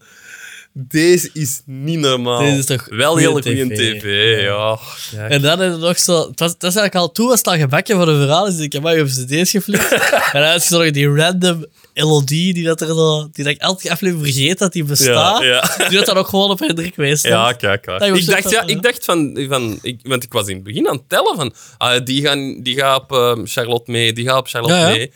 Deze 0.74 1.30
is 1.34 1.62
niet 1.66 2.00
normaal. 2.00 2.40
Deze 2.40 2.58
is 2.58 2.66
toch 2.66 2.88
Wel 2.90 3.18
heel 3.18 3.32
goede 3.32 3.68
TV. 3.68 4.00
tv, 4.00 4.42
ja. 4.42 4.80
Ja. 5.12 5.28
En 5.28 5.42
dan 5.42 5.62
is 5.62 5.72
het 5.72 5.80
nog 5.80 6.00
zo... 6.00 6.28
Het 6.28 6.40
was, 6.40 6.52
het 6.52 6.62
was 6.62 6.76
eigenlijk 6.76 6.96
al... 6.96 7.12
Toen 7.12 7.28
was 7.28 7.38
het 7.38 7.48
al 7.48 7.58
gebakken 7.58 7.96
voor 7.96 8.06
de 8.06 8.16
verhaal. 8.16 8.46
Dus 8.46 8.60
ik 8.60 8.74
heb 8.74 8.82
mij 8.82 9.02
op 9.02 9.08
cd's 9.08 9.52
geflikt. 9.52 9.92
en 10.34 10.42
dan 10.42 10.54
is 10.54 10.72
er 10.72 10.80
nog 10.80 10.92
die 10.92 11.16
random 11.16 11.66
LOD 11.94 12.28
die 12.28 12.64
dat 12.64 12.82
er 12.82 12.88
zo... 12.88 13.30
Die 13.32 13.44
dat 13.44 13.54
ik 13.54 13.62
elke 13.62 13.92
aflevering 13.92 14.34
vergeet 14.34 14.58
dat 14.58 14.74
die 14.74 14.84
bestaat. 14.84 15.42
Ja, 15.42 15.48
ja. 15.48 15.76
Die 15.90 15.98
dat 15.98 16.06
dan 16.06 16.18
ook 16.18 16.28
gewoon 16.28 16.50
op 16.50 16.60
Hendrik 16.60 16.94
geweest. 16.94 17.28
Ja, 17.28 17.54
kijk, 17.54 17.82
kijk. 17.82 18.00
Dat 18.00 18.18
Ik 18.18 18.26
dacht, 18.26 18.50
ja, 18.50 18.66
ik 18.66 18.82
dacht 18.82 19.06
van, 19.06 19.46
van 19.50 19.80
ik, 19.82 20.00
want 20.04 20.24
ik 20.24 20.34
was 20.34 20.48
in 20.48 20.56
het 20.56 20.64
begin 20.64 20.88
aan 20.88 20.96
het 20.96 21.10
tellen 21.10 21.36
van, 21.36 21.54
ah, 21.78 22.06
die, 22.06 22.22
gaan, 22.22 22.62
die 22.62 22.76
gaat 22.76 23.02
op 23.02 23.12
ehm, 23.12 23.46
Charlotte 23.46 23.92
mee, 23.92 24.14
die 24.14 24.26
gaat 24.26 24.40
op 24.40 24.48
Charlotte 24.48 24.86
mee. 24.86 25.12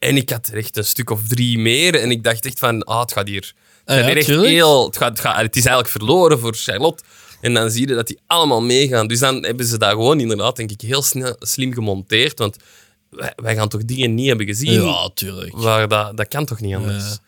En 0.00 0.16
ik 0.16 0.30
had 0.30 0.46
er 0.46 0.56
echt 0.56 0.76
een 0.76 0.84
stuk 0.84 1.10
of 1.10 1.28
drie 1.28 1.58
meer 1.58 1.94
en 1.94 2.10
ik 2.10 2.24
dacht 2.24 2.46
echt 2.46 2.58
van, 2.58 2.82
ah, 2.84 3.00
het 3.00 3.12
gaat 3.12 3.28
hier, 3.28 3.52
het, 3.84 3.98
Ah, 3.98 4.08
ja, 4.08 4.14
echt 4.14 4.26
heel, 4.26 4.86
het, 4.86 4.96
gaat, 4.96 5.08
het, 5.08 5.20
gaat, 5.20 5.36
het 5.36 5.56
is 5.56 5.64
eigenlijk 5.64 5.88
verloren 5.96 6.38
voor 6.38 6.54
Charlotte. 6.54 7.02
En 7.40 7.54
dan 7.54 7.70
zie 7.70 7.88
je 7.88 7.94
dat 7.94 8.06
die 8.06 8.18
allemaal 8.26 8.62
meegaan. 8.62 9.06
Dus 9.06 9.18
dan 9.18 9.44
hebben 9.44 9.66
ze 9.66 9.78
dat 9.78 9.90
gewoon 9.90 10.20
inderdaad, 10.20 10.56
denk 10.56 10.70
ik, 10.70 10.80
heel 10.80 11.02
snel, 11.02 11.36
slim 11.38 11.72
gemonteerd. 11.72 12.38
Want 12.38 12.56
wij, 13.10 13.32
wij 13.36 13.54
gaan 13.54 13.68
toch 13.68 13.84
dingen 13.84 14.14
niet 14.14 14.28
hebben 14.28 14.46
gezien 14.46 14.72
Ja, 14.72 15.10
tuurlijk. 15.14 15.56
Waar 15.56 15.88
dat, 15.88 16.16
dat 16.16 16.28
kan 16.28 16.44
toch 16.44 16.60
niet 16.60 16.74
anders? 16.74 17.18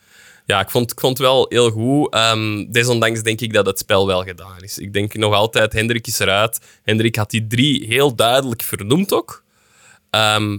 Ja, 0.46 0.60
ik, 0.60 0.70
vond, 0.70 0.90
ik 0.92 1.00
vond 1.00 1.18
het 1.18 1.26
wel 1.26 1.46
heel 1.48 1.70
goed. 1.70 2.12
Ehm, 2.12 2.64
desondanks 2.70 3.22
denk 3.22 3.40
ik 3.40 3.52
dat 3.52 3.66
het 3.66 3.78
spel 3.78 4.06
wel 4.06 4.22
gedaan 4.22 4.62
is. 4.62 4.78
Ik 4.78 4.92
denk 4.92 5.14
nog 5.14 5.34
altijd, 5.34 5.72
Hendrik 5.72 6.06
is 6.06 6.18
eruit. 6.18 6.60
Hendrik 6.82 7.16
had 7.16 7.30
die 7.30 7.46
drie 7.46 7.86
heel 7.86 8.14
duidelijk 8.14 8.62
vernoemd 8.62 9.12
ook. 9.12 9.44
Ehm, 10.10 10.58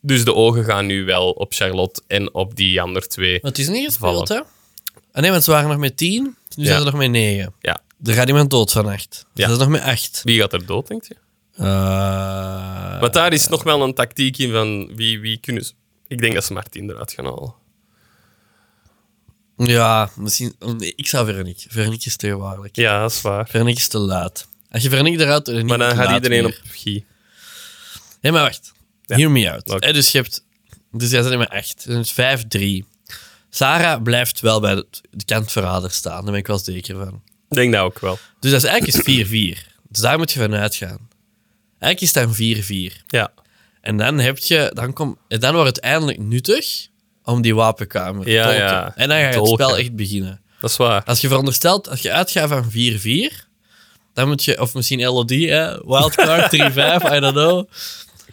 dus 0.00 0.24
de 0.24 0.34
ogen 0.34 0.64
gaan 0.64 0.86
nu 0.86 1.04
wel 1.04 1.30
op 1.30 1.52
Charlotte 1.52 2.02
en 2.06 2.34
op 2.34 2.56
die 2.56 2.80
andere 2.82 3.06
twee. 3.06 3.38
Maar 3.42 3.50
het 3.50 3.60
is 3.60 3.68
niet 3.68 3.84
gespeeld, 3.84 4.28
hè? 4.28 4.40
Ah, 5.12 5.22
nee, 5.22 5.30
want 5.30 5.44
ze 5.44 5.50
waren 5.50 5.68
nog 5.68 5.78
met 5.78 5.96
tien. 5.96 6.22
Nu 6.56 6.62
Ja. 6.62 6.68
zijn 6.68 6.78
ze 6.78 6.84
nog 6.84 6.94
met 6.94 7.10
negen. 7.10 7.54
Ja. 7.60 7.80
Er 8.04 8.12
gaat 8.14 8.28
iemand 8.28 8.50
dood 8.50 8.72
van 8.72 8.86
acht. 8.86 9.26
Ja. 9.34 9.46
Ze 9.46 9.52
is 9.52 9.58
nog 9.58 9.68
met 9.68 9.82
acht. 9.82 10.20
Wie 10.24 10.40
gaat 10.40 10.52
er 10.52 10.66
dood, 10.66 10.86
denk 10.88 11.04
je? 11.04 11.14
Eh, 11.54 13.00
Want 13.00 13.12
daar 13.12 13.32
is 13.32 13.48
nog 13.48 13.62
wel 13.62 13.82
een 13.82 13.94
tactiek 13.94 14.38
in 14.38 14.50
van 14.52 14.94
wie, 14.96 15.20
wie 15.20 15.38
kunnen 15.38 15.64
ze... 15.64 15.72
Ik 16.08 16.20
denk 16.20 16.34
dat 16.34 16.44
ze 16.44 16.52
Martin 16.52 16.90
eruit 16.90 17.12
gaan 17.12 17.24
halen. 17.24 17.54
Ja, 19.56 20.10
misschien... 20.16 20.54
nee, 20.76 20.92
Ik 20.96 21.06
zou 21.06 21.26
Veronique. 21.26 21.66
Veronique 21.70 22.06
is 22.06 22.16
te 22.16 22.28
gevaarlijk. 22.28 22.76
Ja, 22.76 23.00
dat 23.00 23.10
is 23.10 23.20
waar. 23.20 23.48
Veronique 23.48 23.80
is 23.80 23.88
te 23.88 23.98
laat. 23.98 24.48
Als 24.70 24.82
je 24.82 24.88
Veronique 24.88 25.22
eruit 25.24 25.64
Maar 25.66 25.78
dan 25.78 25.96
gaat 25.96 26.14
iedereen 26.14 26.42
meer. 26.42 26.60
op 26.64 26.70
Guy. 26.70 27.04
Nee, 28.20 28.32
maar 28.32 28.42
wacht. 28.42 28.72
Hear 29.16 29.30
me 29.30 29.52
out. 29.52 29.80
Eh, 29.80 29.92
dus 29.94 30.12
je 30.12 30.18
hebt... 30.18 30.44
Dus 30.92 31.10
jij 31.10 31.22
zit 31.22 31.38
met 31.38 31.50
echt. 31.50 31.86
Dus 31.86 32.12
5-3. 32.12 32.86
Sarah 33.50 34.02
blijft 34.02 34.40
wel 34.40 34.60
bij 34.60 34.74
de, 34.74 34.86
de 35.10 35.24
kantverrader 35.24 35.90
staan. 35.90 36.22
Daar 36.22 36.30
ben 36.30 36.40
ik 36.40 36.46
wel 36.46 36.58
zeker 36.58 36.96
van. 36.96 37.22
Ik 37.48 37.56
denk 37.56 37.72
dat 37.72 37.82
ook 37.82 37.98
wel. 37.98 38.18
Dus 38.40 38.50
dat 38.50 38.62
is 38.64 38.68
eigenlijk 38.68 39.06
is 39.08 39.56
4-4. 39.56 39.58
Dus 39.88 40.00
daar 40.00 40.18
moet 40.18 40.32
je 40.32 40.38
van 40.40 40.54
uitgaan. 40.54 41.08
Eigenlijk 41.78 42.00
is 42.00 42.14
het 42.14 42.36
dan 42.68 42.90
4-4. 42.92 43.04
Ja. 43.06 43.32
En 43.80 43.96
dan 43.96 44.18
heb 44.18 44.38
je... 44.38 44.70
Dan, 44.74 44.92
kom, 44.92 45.18
en 45.28 45.40
dan 45.40 45.54
wordt 45.54 45.68
het 45.76 45.80
eindelijk 45.84 46.18
nuttig 46.18 46.86
om 47.24 47.42
die 47.42 47.54
wapenkamer 47.54 48.24
te 48.24 48.30
Ja, 48.30 48.42
tolken. 48.44 48.60
ja. 48.64 48.92
En 48.96 49.08
dan 49.08 49.16
gaat 49.18 49.26
het 49.34 49.44
Tolken. 49.44 49.64
spel 49.66 49.78
echt 49.78 49.94
beginnen. 49.96 50.40
Dat 50.60 50.70
is 50.70 50.76
waar. 50.76 51.04
Als 51.04 51.20
je 51.20 51.28
veronderstelt, 51.28 51.88
als 51.88 52.00
je 52.00 52.12
uitgaat 52.12 52.48
van 52.48 52.70
4-4, 52.70 53.48
dan 54.14 54.28
moet 54.28 54.44
je, 54.44 54.60
of 54.60 54.74
misschien 54.74 55.02
LOD, 55.02 55.30
hè, 55.30 55.84
wildcard 55.86 56.56
3-5, 56.56 56.56
I 57.16 57.20
don't 57.20 57.32
know. 57.32 57.68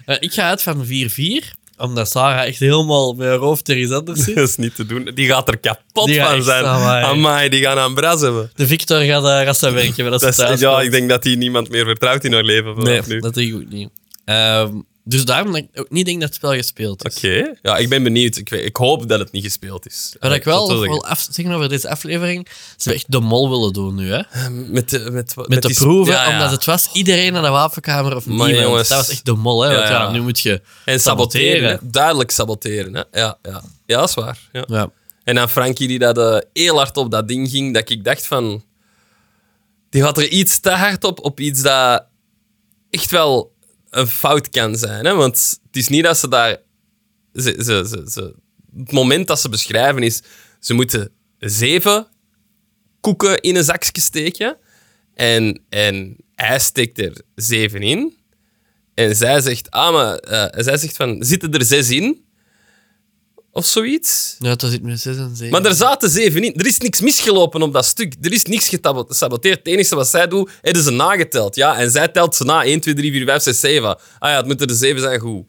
Eh, 0.08 0.15
ik 0.20 0.34
ga 0.34 0.50
uit 0.50 0.62
van 0.62 0.86
4-4, 0.86 1.54
omdat 1.78 2.10
Sarah 2.10 2.46
echt 2.48 2.60
helemaal 2.60 3.13
met 3.13 3.28
haar 3.28 3.38
hoofd 3.38 3.70
ergens 3.70 3.91
anders 3.91 4.24
zit. 4.24 4.36
Dat 4.41 4.48
is 4.50 4.56
niet 4.56 4.76
te 4.76 4.86
doen. 4.86 5.12
Die 5.13 5.28
gaat 5.28 5.48
er 5.48 5.58
kapot 5.58 6.06
Die 6.08 6.20
van 6.22 6.43
zijn. 6.43 6.65
amai. 6.65 7.04
Amai, 7.04 7.50
die 7.50 7.62
gaan 7.62 7.78
aan 7.78 7.93
bras 7.93 8.22
hebben. 8.22 8.52
De 8.56 8.67
Victor 8.67 9.02
gaat, 9.02 9.24
uh, 9.24 9.38
met 9.39 9.48
als 9.48 9.58
ze 9.60 10.02
Dat 10.04 10.24
is- 10.30 10.36
thuis 10.36 10.60
ja, 10.60 10.72
komt. 10.74 10.84
ik 10.86 10.91
denk 10.91 11.10
dat 11.10 11.24
hij 11.24 11.36
niemand 11.36 11.70
meer 11.70 11.86
vertrouwt 11.86 12.24
in 12.24 12.34
haar 12.34 12.43
leven 12.43 12.78
Nee, 12.84 13.02
nu. 13.08 13.20
dat 13.20 13.34
denk 13.34 13.50
ik 13.50 13.56
ook 13.56 13.70
niet. 13.70 13.89
Ehm, 14.26 14.70
dus 15.08 15.26
daarom 15.26 15.52
dat 15.52 15.62
ik 15.62 15.67
ook 15.80 15.89
niet 15.89 16.06
denk 16.06 16.20
dat 16.20 16.28
het 16.30 16.38
spel 16.38 16.54
gespeeld 16.54 17.06
is. 17.06 17.15
Oké. 17.17 17.54
Ja, 17.62 17.78
ik 17.78 17.89
ben 17.89 18.04
benieuwd. 18.04 18.36
Ik, 18.38 18.50
weet- 18.50 18.65
ik 18.65 18.76
hoop 18.76 19.10
dat 19.10 19.20
het 19.20 19.32
niet 19.32 19.43
gespeeld 19.43 19.86
is. 19.88 20.15
Wat 20.20 20.32
ik 20.34 20.43
wel 20.43 20.67
nog 20.70 20.80
wil 20.82 21.06
af, 21.06 21.28
zeggen 21.32 21.54
over 21.56 21.70
deze 21.70 21.89
aflevering, 21.89 22.48
ze 22.50 22.54
hebben 22.78 22.93
echt 22.93 23.12
de 23.12 23.20
mol 23.20 23.50
willen 23.50 23.74
doen 23.74 23.96
nu, 23.96 24.12
hè? 24.12 24.22
zeggen. 24.32 24.72
Met 24.72 24.89
de, 24.89 25.00
met, 25.00 25.36
met, 25.36 25.48
Met 25.48 25.62
de 25.62 25.67
die- 25.67 25.78
proeven, 25.78 26.13
ja, 26.13 26.28
ja. 26.28 26.32
omdat 26.34 26.52
het 26.52 26.65
was 26.65 26.89
iedereen 26.93 27.36
aan 27.36 27.43
de 27.43 27.50
wapenkamer 27.50 28.15
of 28.15 28.26
Maar 28.26 28.36
niemand. 28.48 28.65
jongens. 28.67 28.88
Dat 28.88 28.98
was 28.98 29.10
echt 29.10 29.26
de 29.26 29.34
mol, 29.34 29.62
hè? 29.62 29.76
Want 29.76 29.88
Ja, 29.88 29.93
ja, 29.93 30.02
ja. 30.02 30.12
nu 30.12 30.22
moet 30.22 30.39
je 30.39 30.62
En 30.86 31.00
saboteren. 31.00 31.52
saboteren. 31.56 31.70
hè. 31.70 31.89
Duidelijk 31.91 32.32
saboteren. 32.32 32.93
Hè? 32.96 33.04
Ja, 33.20 33.38
ja. 33.43 33.62
ja, 33.86 33.98
dat 34.00 34.10
is 34.10 34.15
waar. 34.15 34.39
Ja. 34.52 34.63
Ja. 34.67 34.91
En 35.24 35.36
dan 35.36 35.50
Frankie 35.50 35.88
die 35.88 36.00
dat, 36.00 36.17
eh, 36.17 36.38
heel 36.54 36.76
hard 36.78 36.98
op 36.98 37.12
dat 37.12 37.28
ding 37.28 37.50
ging, 37.50 37.74
dat 37.74 37.89
ik 37.89 38.04
dacht 38.04 38.28
van... 38.28 38.63
Die 39.89 40.02
gaat 40.02 40.17
er 40.17 40.28
iets 40.30 40.60
te 40.60 40.70
hard 40.70 41.04
op, 41.04 41.24
op 41.26 41.39
iets 41.39 41.62
dat 41.62 42.04
echt 42.89 43.12
wel 43.12 43.52
een 43.89 44.08
fout 44.08 44.50
kan 44.50 44.76
zijn. 44.76 45.06
Hè? 45.06 45.13
Want 45.15 45.60
het 45.65 45.76
is 45.76 45.88
niet 45.88 46.04
dat 46.04 46.17
ze 46.17 46.28
daar... 46.28 46.58
Ze, 47.34 47.63
ze, 48.13 48.36
het 48.78 48.91
moment 48.91 49.28
dat 49.28 49.39
ze 49.39 49.50
beschrijven 49.50 50.04
is... 50.04 50.21
Ze 50.60 50.73
moeten 50.73 51.12
zeven 51.39 52.08
koeken 53.02 53.41
in 53.41 53.56
een 53.56 53.63
zakje 53.63 54.02
steken. 54.02 54.58
En, 55.13 55.62
en 55.69 56.15
hij 56.36 56.60
steekt 56.60 57.00
er 57.00 57.21
zeven 57.36 57.82
in. 57.82 58.17
En 58.93 59.15
zij 59.15 59.41
zegt... 59.41 59.71
Ah, 59.71 59.93
maar... 59.93 60.15
eh, 60.15 60.63
zij 60.63 60.78
zegt 60.78 60.95
van... 60.95 61.23
Zitten 61.23 61.52
er 61.52 61.65
zes 61.65 61.89
in? 61.89 62.26
Of 63.58 63.65
zoiets. 63.65 64.36
Ja, 64.39 64.56
dat 64.56 64.70
zit 64.72 64.84
met 64.84 65.00
6 65.00 65.17
en 65.17 65.36
7. 65.36 65.52
Maar 65.52 65.65
er 65.65 65.76
zaten 65.76 66.10
zeven 66.10 66.43
in. 66.43 66.54
Er 66.56 66.65
is 66.65 66.78
niks 66.78 67.02
misgelopen 67.02 67.62
op 67.62 67.74
dat 67.74 67.86
stuk. 67.86 68.13
Er 68.22 68.34
is 68.34 68.43
niks 68.43 68.67
gesaboteerd. 68.70 69.58
Het 69.58 69.67
enige 69.67 69.96
wat 69.96 70.08
zij 70.08 70.28
doen, 70.28 70.50
hebben 70.62 70.84
ze 70.84 70.91
nageteld. 70.91 71.56
Ja, 71.56 71.78
en 71.78 71.91
zij 71.91 72.08
telt 72.08 72.36
ze 72.36 72.43
na. 72.43 72.63
1, 72.63 72.80
2, 72.80 72.93
3, 72.93 73.12
4, 73.12 73.26
5, 73.26 73.41
6, 73.43 73.60
7. 73.60 73.89
Ah 74.20 74.30
ja, 74.30 74.36
het 74.38 74.46
moeten 74.46 74.67
er 74.67 74.76
zeven 74.76 75.02
zijn, 75.02 75.20
goed. 75.20 75.46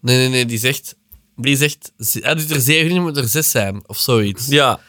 Nee, 0.00 0.16
nee, 0.16 0.28
nee, 0.28 0.46
die 0.46 0.58
zegt... 0.58 0.94
Die 1.36 1.56
zegt... 1.56 1.92
Er 2.22 2.40
zit 2.40 2.50
er 2.50 2.60
7 2.60 2.90
in, 2.90 3.02
moet 3.02 3.16
er 3.16 3.28
6 3.28 3.50
zijn. 3.50 3.82
Of 3.86 3.98
zoiets. 3.98 4.46
Ja. 4.46 4.80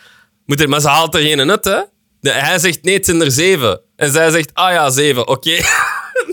Moet 0.45 0.61
er, 0.61 0.69
maar 0.69 0.81
ze 0.81 0.87
haalt 0.87 1.15
er 1.15 1.21
geen 1.21 1.49
uit, 1.51 1.63
hè. 1.63 1.81
Hij 2.21 2.59
zegt, 2.59 2.83
nee, 2.83 2.95
het 2.95 3.05
zijn 3.05 3.21
er 3.21 3.31
zeven. 3.31 3.81
En 3.95 4.11
zij 4.11 4.31
zegt, 4.31 4.53
ah 4.53 4.71
ja, 4.71 4.89
zeven, 4.89 5.27
oké. 5.27 5.51
en 5.55 5.65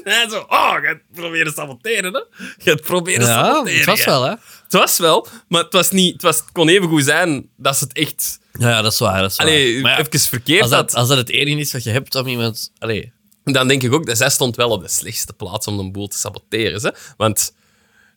hij 0.04 0.26
zo, 0.30 0.38
oh, 0.48 0.72
je 0.80 0.86
gaat 0.86 0.98
proberen 1.14 1.46
te 1.46 1.52
saboteren, 1.52 2.12
hè. 2.12 2.18
Je 2.38 2.70
gaat 2.70 2.80
proberen 2.80 3.20
te 3.20 3.26
Ja, 3.26 3.44
saboteren. 3.44 3.76
het 3.78 3.86
was 3.86 4.04
hè. 4.04 4.10
wel, 4.10 4.22
hè? 4.22 4.34
Het 4.70 4.80
was 4.80 4.98
wel, 4.98 5.26
maar 5.48 5.62
het, 5.62 5.72
was 5.72 5.90
niet, 5.90 6.12
het, 6.12 6.22
was, 6.22 6.36
het 6.36 6.52
kon 6.52 6.68
even 6.68 6.88
goed 6.88 7.04
zijn 7.04 7.48
dat 7.56 7.76
ze 7.76 7.84
het 7.84 7.92
echt... 7.92 8.38
Ja, 8.58 8.68
ja, 8.68 8.82
dat 8.82 8.92
is 8.92 8.98
waar, 8.98 9.20
dat 9.20 9.30
is 9.30 9.36
waar. 9.36 9.46
Allee, 9.46 9.80
Maar 9.80 9.90
ja, 9.90 9.98
even 10.06 10.20
verkeerd 10.20 10.60
als 10.62 10.70
dat, 10.70 10.78
had. 10.80 10.94
als 10.94 11.08
dat 11.08 11.16
het 11.18 11.30
enige 11.30 11.58
is 11.60 11.72
wat 11.72 11.82
je 11.84 11.90
hebt 11.90 12.14
om 12.14 12.26
iemand... 12.26 12.72
Allee, 12.78 13.12
Dan 13.44 13.68
denk 13.68 13.82
ik 13.82 13.92
ook 13.92 14.06
dat 14.06 14.16
zij 14.16 14.30
stond 14.30 14.56
wel 14.56 14.70
op 14.70 14.82
de 14.82 14.88
slechtste 14.88 15.32
plaats 15.32 15.66
om 15.66 15.76
de 15.76 15.90
boel 15.90 16.08
te 16.08 16.16
saboteren. 16.18 16.82
Hè? 16.82 16.90
Want 17.16 17.54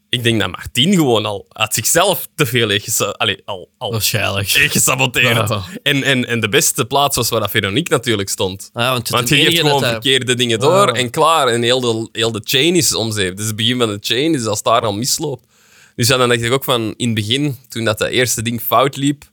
ik 0.10 0.24
denk 0.24 0.40
dat 0.40 0.52
Martien 0.52 0.94
gewoon 0.94 1.26
al 1.26 1.46
uit 1.50 1.74
zichzelf 1.74 2.28
te 2.36 2.46
veel 2.46 2.70
heeft, 2.70 2.84
gesa- 2.84 3.10
allee, 3.18 3.42
al, 3.46 3.70
al 3.78 3.92
waarschijnlijk. 3.92 4.50
gesaboteerd. 4.50 5.50
Ja. 5.50 5.64
En, 5.84 6.04
en, 6.04 6.26
en 6.28 6.40
de 6.40 6.50
beste 6.50 6.86
plaats 6.86 7.16
was 7.16 7.30
waar 7.30 7.40
dat 7.40 7.52
Veronique 7.52 7.94
natuurlijk 7.94 8.30
stond. 8.30 8.70
Ah, 8.74 8.92
want 9.10 9.30
je 9.30 9.36
geeft 9.36 9.60
gewoon 9.60 9.82
hij- 9.84 9.92
verkeerde 9.92 10.36
dingen 10.36 10.60
door 10.60 10.92
Ah. 10.92 11.00
en 11.00 11.10
klaar. 11.10 11.48
En 11.48 11.62
heel 11.62 11.80
de, 11.80 12.10
heel 12.12 12.32
de 12.32 12.42
chain 12.44 12.76
is 12.76 12.94
omzeep. 12.94 13.38
Dus 13.38 13.46
het 13.46 13.56
begin 13.56 13.78
van 13.80 13.90
de 13.90 13.98
chain 14.02 14.34
is 14.34 14.46
als 14.46 14.64
daar 14.64 14.82
al 14.82 14.94
misloopt. 14.94 15.46
Dus 15.96 16.08
ja, 16.08 16.18
dan 16.18 16.30
dacht 16.30 16.42
ik 16.42 16.52
ook 16.52 16.64
van 16.64 16.94
in 16.98 17.06
het 17.06 17.16
begin, 17.16 17.58
toen 17.70 17.84
dat, 17.84 17.98
dat 17.98 18.10
eerste 18.10 18.42
ding 18.42 18.62
fout 18.62 18.96
liep, 18.96 19.24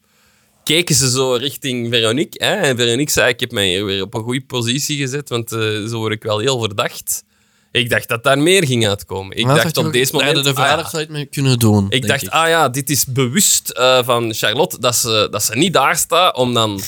keken 0.65 0.95
ze 0.95 1.11
zo 1.11 1.33
richting 1.33 1.89
Veronique. 1.93 2.45
Hè? 2.45 2.55
En 2.55 2.77
Veronique 2.77 3.13
zei, 3.13 3.29
ik 3.29 3.41
heb 3.41 3.51
mij 3.53 3.69
hier 3.69 3.85
weer 3.85 4.03
op 4.03 4.15
een 4.15 4.23
goede 4.23 4.45
positie 4.45 4.97
gezet, 4.97 5.29
want 5.29 5.53
eh, 5.53 5.59
zo 5.61 5.99
word 5.99 6.13
ik 6.13 6.23
wel 6.23 6.39
heel 6.39 6.61
verdacht. 6.61 7.25
Ik 7.73 7.91
dacht 7.91 8.09
dat 8.09 8.23
daar 8.23 8.39
meer 8.39 8.67
ging 8.67 8.89
uitkomen. 8.89 9.37
Ik 9.37 9.45
Maar 9.45 9.57
dacht 9.57 9.77
op 9.77 9.93
deze 9.93 10.13
moment... 10.13 10.35
hadden 10.35 10.55
de 10.55 10.61
ah 10.61 10.67
ja. 10.67 10.89
je 10.91 10.97
het 10.99 11.09
mee 11.09 11.27
kunnen 11.27 11.59
doen. 11.59 11.87
Ik 11.91 12.07
dacht, 12.07 12.31
ah 12.31 12.49
ja, 12.49 12.69
dit 12.69 12.91
is 12.91 13.05
bewust 13.07 13.71
eh, 13.71 14.05
van 14.05 14.35
Charlotte 14.35 14.79
dat 14.79 14.97
ze, 14.97 15.29
dat 15.31 15.43
ze 15.43 15.57
niet 15.57 15.73
daar 15.73 15.97
staat 15.97 16.37
om 16.37 16.55
dan 16.55 16.81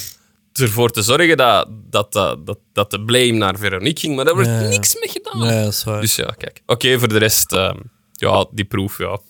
ervoor 0.52 0.90
te 0.90 1.02
zorgen 1.02 1.36
dat, 1.36 1.66
dat, 1.90 2.12
dat, 2.12 2.58
dat, 2.72 2.90
de 2.90 3.04
blame 3.04 3.32
naar 3.32 3.58
Veronique 3.58 4.00
ging. 4.00 4.16
Maar 4.16 4.24
daar 4.24 4.34
wordt 4.34 4.50
niks 4.50 4.94
mee 4.94 5.08
gedaan. 5.08 5.38
Nee, 5.38 5.62
dat 5.62 5.72
is 5.72 5.84
waar. 5.84 6.00
Dus 6.00 6.16
ja, 6.16 6.34
kijk. 6.38 6.62
Oké, 6.66 6.98
voor 6.98 7.08
de 7.08 7.18
rest, 7.18 7.52
ehm, 7.52 7.78
ja, 8.12 8.46
die 8.50 8.64
proef, 8.64 8.98
ja. 8.98 9.20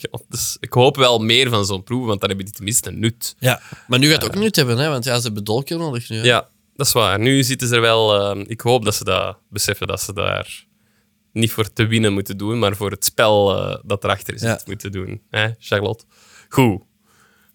Ja, 0.12 0.18
dus 0.28 0.56
ik 0.60 0.72
hoop 0.72 0.96
wel 0.96 1.18
meer 1.18 1.48
van 1.48 1.64
zo'n 1.66 1.82
proef, 1.82 2.06
want 2.06 2.20
dan 2.20 2.28
heb 2.30 2.40
je 2.40 2.50
tenminste 2.50 2.88
een 2.88 2.98
nut. 2.98 3.34
ja. 3.38 3.60
Maar 3.86 3.98
nu 3.98 4.10
gaat 4.10 4.22
het 4.22 4.30
ook 4.30 4.42
nut 4.42 4.56
hebben, 4.56 4.78
hè? 4.78 4.88
Want 4.88 5.04
ja, 5.04 5.16
ze 5.18 5.22
hebben 5.26 5.44
dolken 5.44 5.78
nodig 5.78 6.08
nu. 6.08 6.16
hè. 6.16 6.22
Ja, 6.24 6.48
dat 6.76 6.86
is 6.86 6.92
waar. 6.92 7.18
Nu 7.18 7.42
zitten 7.42 7.68
ze 7.68 7.74
er 7.74 7.80
wel... 7.80 8.14
ehm, 8.20 8.44
ik 8.46 8.60
hoop 8.60 8.84
dat 8.84 8.94
ze 8.94 9.04
dat 9.04 9.36
beseffen, 9.48 9.86
dat 9.86 10.00
ze 10.00 10.12
daar 10.12 10.64
niet 11.32 11.52
voor 11.52 11.72
te 11.72 11.86
winnen 11.86 12.12
moeten 12.12 12.36
doen, 12.36 12.58
maar 12.58 12.76
voor 12.76 12.90
het 12.90 13.04
spel 13.04 13.56
eh, 13.68 13.78
dat 13.82 14.04
erachter 14.04 14.38
zit 14.38 14.48
Ja. 14.48 14.60
moeten 14.66 14.92
doen. 14.92 15.22
Hè, 15.30 15.48
Charlotte? 15.58 16.04
Goed. 16.48 16.82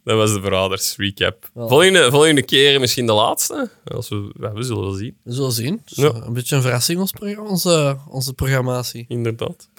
Dat 0.03 0.17
was 0.17 0.33
de 0.33 0.41
Verraders 0.41 0.95
recap. 0.95 1.49
Volgende, 1.55 2.11
volgende 2.11 2.41
keer 2.43 2.79
misschien 2.79 3.05
de 3.05 3.13
laatste. 3.13 3.69
Als 3.85 4.09
we, 4.09 4.31
ja, 4.39 4.53
we 4.53 4.63
zullen 4.63 4.83
wel 4.83 4.91
zien, 4.93 5.17
We 5.23 5.33
zullen 5.33 5.51
zien. 5.51 5.81
Dus, 5.85 5.97
Ja. 5.97 6.09
eh, 6.09 6.21
Een 6.25 6.33
beetje 6.33 6.55
een 6.55 6.61
verrassing, 6.61 6.99
ons 6.99 7.11
onze, 7.49 7.97
onze 8.09 8.33
programmatie. 8.33 9.05
inderdaad. 9.07 9.69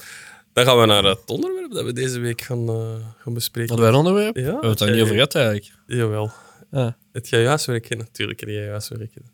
Dan 0.57 0.65
gaan 0.65 0.81
we 0.81 0.87
naar 0.87 1.05
het 1.05 1.31
onderwerp 1.31 1.73
dat 1.73 1.85
we 1.85 1.93
deze 1.93 2.19
week 2.19 2.41
gaan, 2.41 2.69
eh, 2.69 2.75
gaan 3.19 3.35
bespreken. 3.35 3.69
Hadden 3.71 3.89
wij 3.91 3.99
onderwerp? 3.99 4.37
Ja, 4.37 4.43
We 4.43 4.51
hebben 4.51 4.71
het 4.71 4.79
daar 4.79 4.91
niet 4.91 5.03
over 5.03 5.15
gehad, 5.15 5.35
eigenlijk. 5.35 5.73
Jawel. 5.87 6.31
Ja. 6.71 6.97
Het 7.13 7.29
gaat 7.29 7.41
je 7.41 7.47
huiswerk 7.47 7.87
gedaan? 7.87 8.05
Natuurlijk 8.05 8.41
heb 8.41 8.49
jij 8.49 8.63
je 8.63 8.71
huiswerk 8.71 9.13
gedaan. 9.13 9.31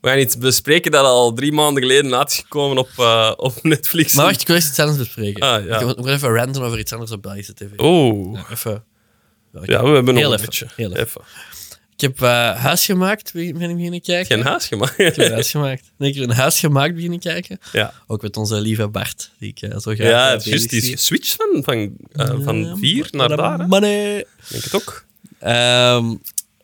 we 0.00 0.08
gaan 0.08 0.18
iets 0.18 0.38
bespreken 0.38 0.90
dat 0.90 1.04
al 1.04 1.32
drie 1.32 1.52
maanden 1.52 1.82
geleden 1.82 2.14
uit 2.14 2.30
is 2.30 2.36
gekomen 2.36 2.78
op, 2.78 2.88
eh, 2.96 3.32
op 3.36 3.62
Netflix. 3.62 4.14
Maar 4.14 4.24
wacht, 4.24 4.40
ik 4.40 4.46
wil 4.46 4.56
eens 4.56 4.68
iets 4.68 4.78
anders 4.78 4.98
bespreken. 4.98 5.42
Ah, 5.42 5.66
ja. 5.66 5.80
Ik 5.80 5.96
moet 5.96 6.06
even 6.06 6.34
ranten 6.34 6.62
over 6.62 6.78
iets 6.78 6.92
anders 6.92 7.10
op 7.10 7.22
Belgische 7.22 7.54
tv. 7.54 7.70
Oeh. 7.78 8.38
Ja, 8.38 8.50
even. 8.50 8.84
Ja, 9.52 9.82
we 9.82 9.88
hebben 9.88 10.14
nog 10.14 10.24
een 10.24 10.32
even, 10.32 10.40
beetje. 10.44 10.66
heel 10.76 10.90
even. 10.92 11.02
even. 11.04 11.20
Ik 11.96 12.00
heb 12.00 12.22
eh, 12.22 12.54
huis 12.56 12.84
gemaakt, 12.84 13.32
ben 13.32 13.42
ik 13.46 13.54
beginnen 13.74 14.00
kijken. 14.00 14.36
Geen 14.36 14.44
huis 14.46 14.66
gemaakt. 14.66 14.98
Ik 14.98 15.06
heb 15.06 15.18
een 15.18 15.32
huis 15.32 15.50
gemaakt. 15.50 15.90
Nee, 15.96 16.10
ik 16.10 16.14
heb 16.20 16.28
een 16.30 16.36
huis 16.36 16.58
gemaakt 16.58 16.94
beginnen 16.94 17.18
kijken. 17.18 17.58
ja. 17.72 17.92
Ook 18.06 18.22
met 18.22 18.36
onze 18.36 18.60
lieve 18.60 18.88
Bart, 18.88 19.30
die 19.38 19.48
ik 19.56 19.60
eh, 19.62 19.70
zo 19.78 19.94
graag 19.94 19.96
Ja, 20.08 20.26
eh, 20.26 20.32
het 20.32 20.40
is 20.42 20.48
juist. 20.48 20.70
Die 20.70 20.82
geswitcht 20.82 21.36
van, 21.36 21.62
van, 21.64 21.96
van 22.44 22.76
vier 22.78 23.08
naar 23.10 23.28
daar. 23.36 23.58
hè. 23.58 23.66
Money. 23.66 24.18
Ik 24.18 24.26
denk 24.48 24.62
het 24.64 24.74
ook. 24.74 25.04
Ehm, 25.38 26.14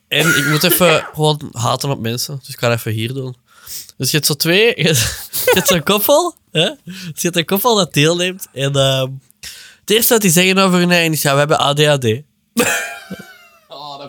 en 0.07 0.37
ik 0.37 0.45
moet 0.49 0.63
even 0.63 1.05
gewoon 1.13 1.49
haten 1.51 1.89
op 1.89 1.99
mensen. 1.99 2.37
Dus 2.39 2.49
ik 2.53 2.59
ga 2.59 2.71
even 2.71 2.91
hier 2.91 3.13
doen. 3.13 3.35
Dus 3.97 4.09
je 4.11 4.15
hebt 4.15 4.27
zo 4.27 4.33
twee... 4.35 4.73
Je 5.45 5.51
hebt 5.53 5.67
zo'n 5.67 5.83
koppel. 5.83 6.35
Hè? 6.51 6.69
Dus 6.85 6.95
je 7.03 7.21
hebt 7.21 7.35
een 7.35 7.45
koppel 7.45 7.75
dat 7.75 7.93
deelneemt. 7.93 8.47
En 8.53 8.73
ehm, 8.75 9.07
het 9.79 9.89
eerste 9.89 10.13
wat 10.13 10.21
die 10.21 10.31
zeggen 10.31 10.57
over 10.57 10.79
hun 10.79 10.91
eigen 10.91 11.11
is... 11.11 11.21
Ja, 11.21 11.33
we 11.33 11.39
hebben 11.39 11.59
ADHD. 11.59 12.21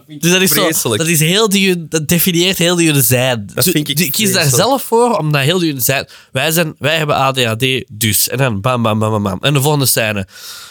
Dus 0.06 0.30
dat 0.32 0.40
is, 0.40 0.50
zo, 0.50 0.62
Vreselijk. 0.62 1.02
dat 1.02 1.10
is 1.10 1.20
heel 1.20 1.48
die, 1.48 1.88
dat 1.88 2.08
definieert 2.08 2.58
heel 2.58 2.76
die 2.76 3.02
zijn. 3.02 3.50
Dat 3.54 3.64
Zo- 3.64 3.70
vind 3.70 3.88
ik 3.88 4.12
kies 4.12 4.32
daar 4.32 4.48
zelf 4.48 4.82
voor, 4.82 5.16
omdat 5.18 5.40
heel 5.40 5.58
die 5.58 5.80
zijn. 5.80 6.08
Wij, 6.32 6.50
zijn. 6.50 6.74
wij 6.78 6.96
hebben 6.96 7.16
ADHD, 7.16 7.84
dus. 7.92 8.28
En 8.28 8.38
dan 8.38 8.60
bam, 8.60 8.82
bam, 8.82 8.98
bam, 8.98 9.10
bam, 9.10 9.22
bam. 9.22 9.38
En 9.40 9.54
de 9.54 9.60
volgende 9.60 9.86
scène. 9.86 10.26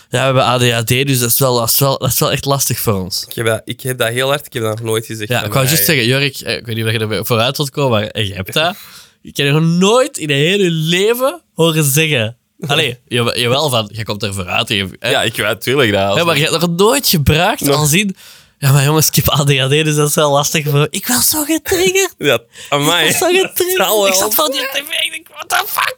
Ja, 0.09 0.33
we 0.33 0.41
hebben 0.41 0.43
ADHD, 0.43 0.87
dus 0.87 1.19
dat 1.19 1.29
is 1.29 1.39
wel, 1.39 1.57
dat 1.59 1.69
is 1.69 1.79
wel, 1.79 1.97
dat 1.97 2.09
is 2.09 2.19
wel 2.19 2.31
echt 2.31 2.45
lastig 2.45 2.79
voor 2.79 2.93
ons. 2.93 3.25
Ik 3.29 3.35
heb, 3.35 3.45
dat, 3.45 3.61
ik 3.65 3.81
heb 3.81 3.97
dat 3.97 4.09
heel 4.09 4.27
hard, 4.27 4.45
ik 4.45 4.53
heb 4.53 4.63
dat 4.63 4.71
nog 4.77 4.85
nooit 4.87 5.05
gezegd. 5.05 5.29
Ja, 5.29 5.43
ik 5.43 5.53
wou 5.53 5.65
juist 5.65 5.85
zeggen, 5.85 6.05
Jurk, 6.05 6.39
eh, 6.39 6.55
ik 6.55 6.65
weet 6.65 6.75
niet 6.75 6.85
of 6.85 6.91
je 6.91 6.99
er 6.99 7.25
vooruit 7.25 7.57
wilt 7.57 7.69
komen, 7.69 7.91
maar 7.91 8.21
je 8.23 8.33
hebt 8.33 8.53
dat. 8.53 8.75
Ik 9.21 9.37
heb 9.37 9.45
je 9.45 9.51
nog 9.51 9.63
nooit 9.63 10.17
in 10.17 10.27
je 10.27 10.33
hele 10.33 10.69
leven 10.69 11.41
horen 11.53 11.83
zeggen. 11.83 12.37
Allee, 12.67 12.99
je, 13.07 13.33
jawel 13.35 13.69
van, 13.69 13.89
je 13.93 14.03
komt 14.03 14.23
er 14.23 14.33
vooruit. 14.33 14.69
Je. 14.69 14.87
Ja, 14.99 15.21
ik 15.23 15.35
weet 15.35 15.45
natuurlijk 15.45 15.91
dat. 15.91 16.15
Ja, 16.15 16.23
maar 16.23 16.37
je 16.37 16.45
hebt 16.47 16.61
nog 16.61 16.69
nooit 16.77 17.07
gebruikt 17.07 17.69
al 17.69 17.85
zien. 17.85 18.15
Ja, 18.61 18.71
maar 18.71 18.83
jongens, 18.83 19.07
ik 19.07 19.15
heb 19.15 19.29
ADHD, 19.29 19.69
dus 19.69 19.95
dat 19.95 20.09
is 20.09 20.15
wel 20.15 20.31
lastig 20.31 20.69
voor... 20.69 20.87
Ik 20.89 21.07
was 21.07 21.29
zo 21.29 21.43
getriggerd. 21.43 22.15
Ja, 22.17 22.39
amai. 22.69 23.05
Ik 23.07 23.11
was 23.11 23.19
zo 23.19 23.25
getriggerd. 23.47 24.07
Ik 24.07 24.13
zat 24.13 24.35
van 24.35 24.51
die 24.51 24.59
tv 24.59 24.75
en 24.75 25.05
ik 25.05 25.11
denk, 25.11 25.27
what 25.27 25.49
the 25.49 25.63
fuck? 25.67 25.97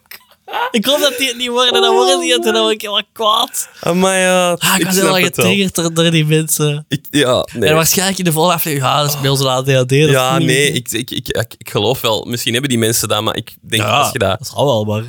Ik 0.71 0.85
hoop 0.85 0.99
dat 0.99 1.17
die 1.17 1.27
het 1.27 1.37
niet 1.37 1.47
worden, 1.49 1.73
en 1.73 1.81
dan 1.81 1.93
worden 1.95 2.19
die 2.19 2.33
het 2.33 2.45
en 2.45 2.53
dan 2.53 2.61
word 2.61 2.73
ik 2.73 2.81
helemaal 2.81 3.03
kwaad. 3.13 3.69
Amai, 3.81 4.19
ja. 4.19 4.51
Ah, 4.51 4.75
ik 4.79 4.85
was 4.85 4.95
helemaal 4.95 5.19
getriggerd 5.21 5.75
door, 5.75 5.93
door 5.93 6.11
die 6.11 6.25
mensen. 6.25 6.85
Ik, 6.87 7.05
ja, 7.09 7.47
nee. 7.53 7.69
En 7.69 7.75
waarschijnlijk 7.75 8.17
in 8.17 8.23
de 8.23 8.31
volgende 8.31 8.55
aflevering, 8.57 8.89
ja, 8.91 9.01
dat 9.01 9.13
is 9.13 9.19
bij 9.21 9.29
ons 9.29 9.39
een 9.39 9.47
ADHD. 9.47 9.91
ja, 9.91 10.37
nee, 10.37 10.71
ik, 10.71 10.91
ik, 10.91 11.11
ik, 11.11 11.27
ik, 11.57 11.69
geloof 11.69 12.01
wel. 12.01 12.25
Misschien 12.25 12.51
hebben 12.51 12.69
die 12.69 12.79
mensen 12.79 13.07
dat, 13.07 13.21
maar 13.21 13.35
ik 13.35 13.53
denk 13.61 13.81
Ja, 13.81 13.99
als 13.99 14.11
je 14.11 14.19
dat... 14.19 14.37
dat 14.39 14.47
zal 14.47 14.65
wel, 14.65 14.83
maar... 14.85 15.03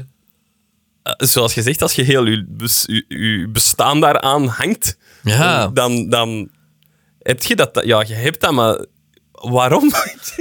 eh, 1.02 1.12
Zoals 1.28 1.54
je 1.54 1.62
zegt, 1.62 1.82
als 1.82 1.92
je 1.94 2.02
heel 2.02 2.26
je, 2.26 2.44
bes- 2.48 2.84
je, 2.86 3.04
je 3.08 3.48
bestaan 3.52 4.00
daaraan 4.00 4.46
hangt, 4.46 4.96
Ja. 5.22 5.66
dan, 5.68 6.08
dan 6.08 6.48
heb 7.22 7.42
je 7.42 7.56
dat... 7.56 7.80
Ja, 7.84 8.04
je 8.06 8.14
hebt 8.14 8.40
dat, 8.40 8.52
maar 8.52 8.84
waarom? 9.32 9.90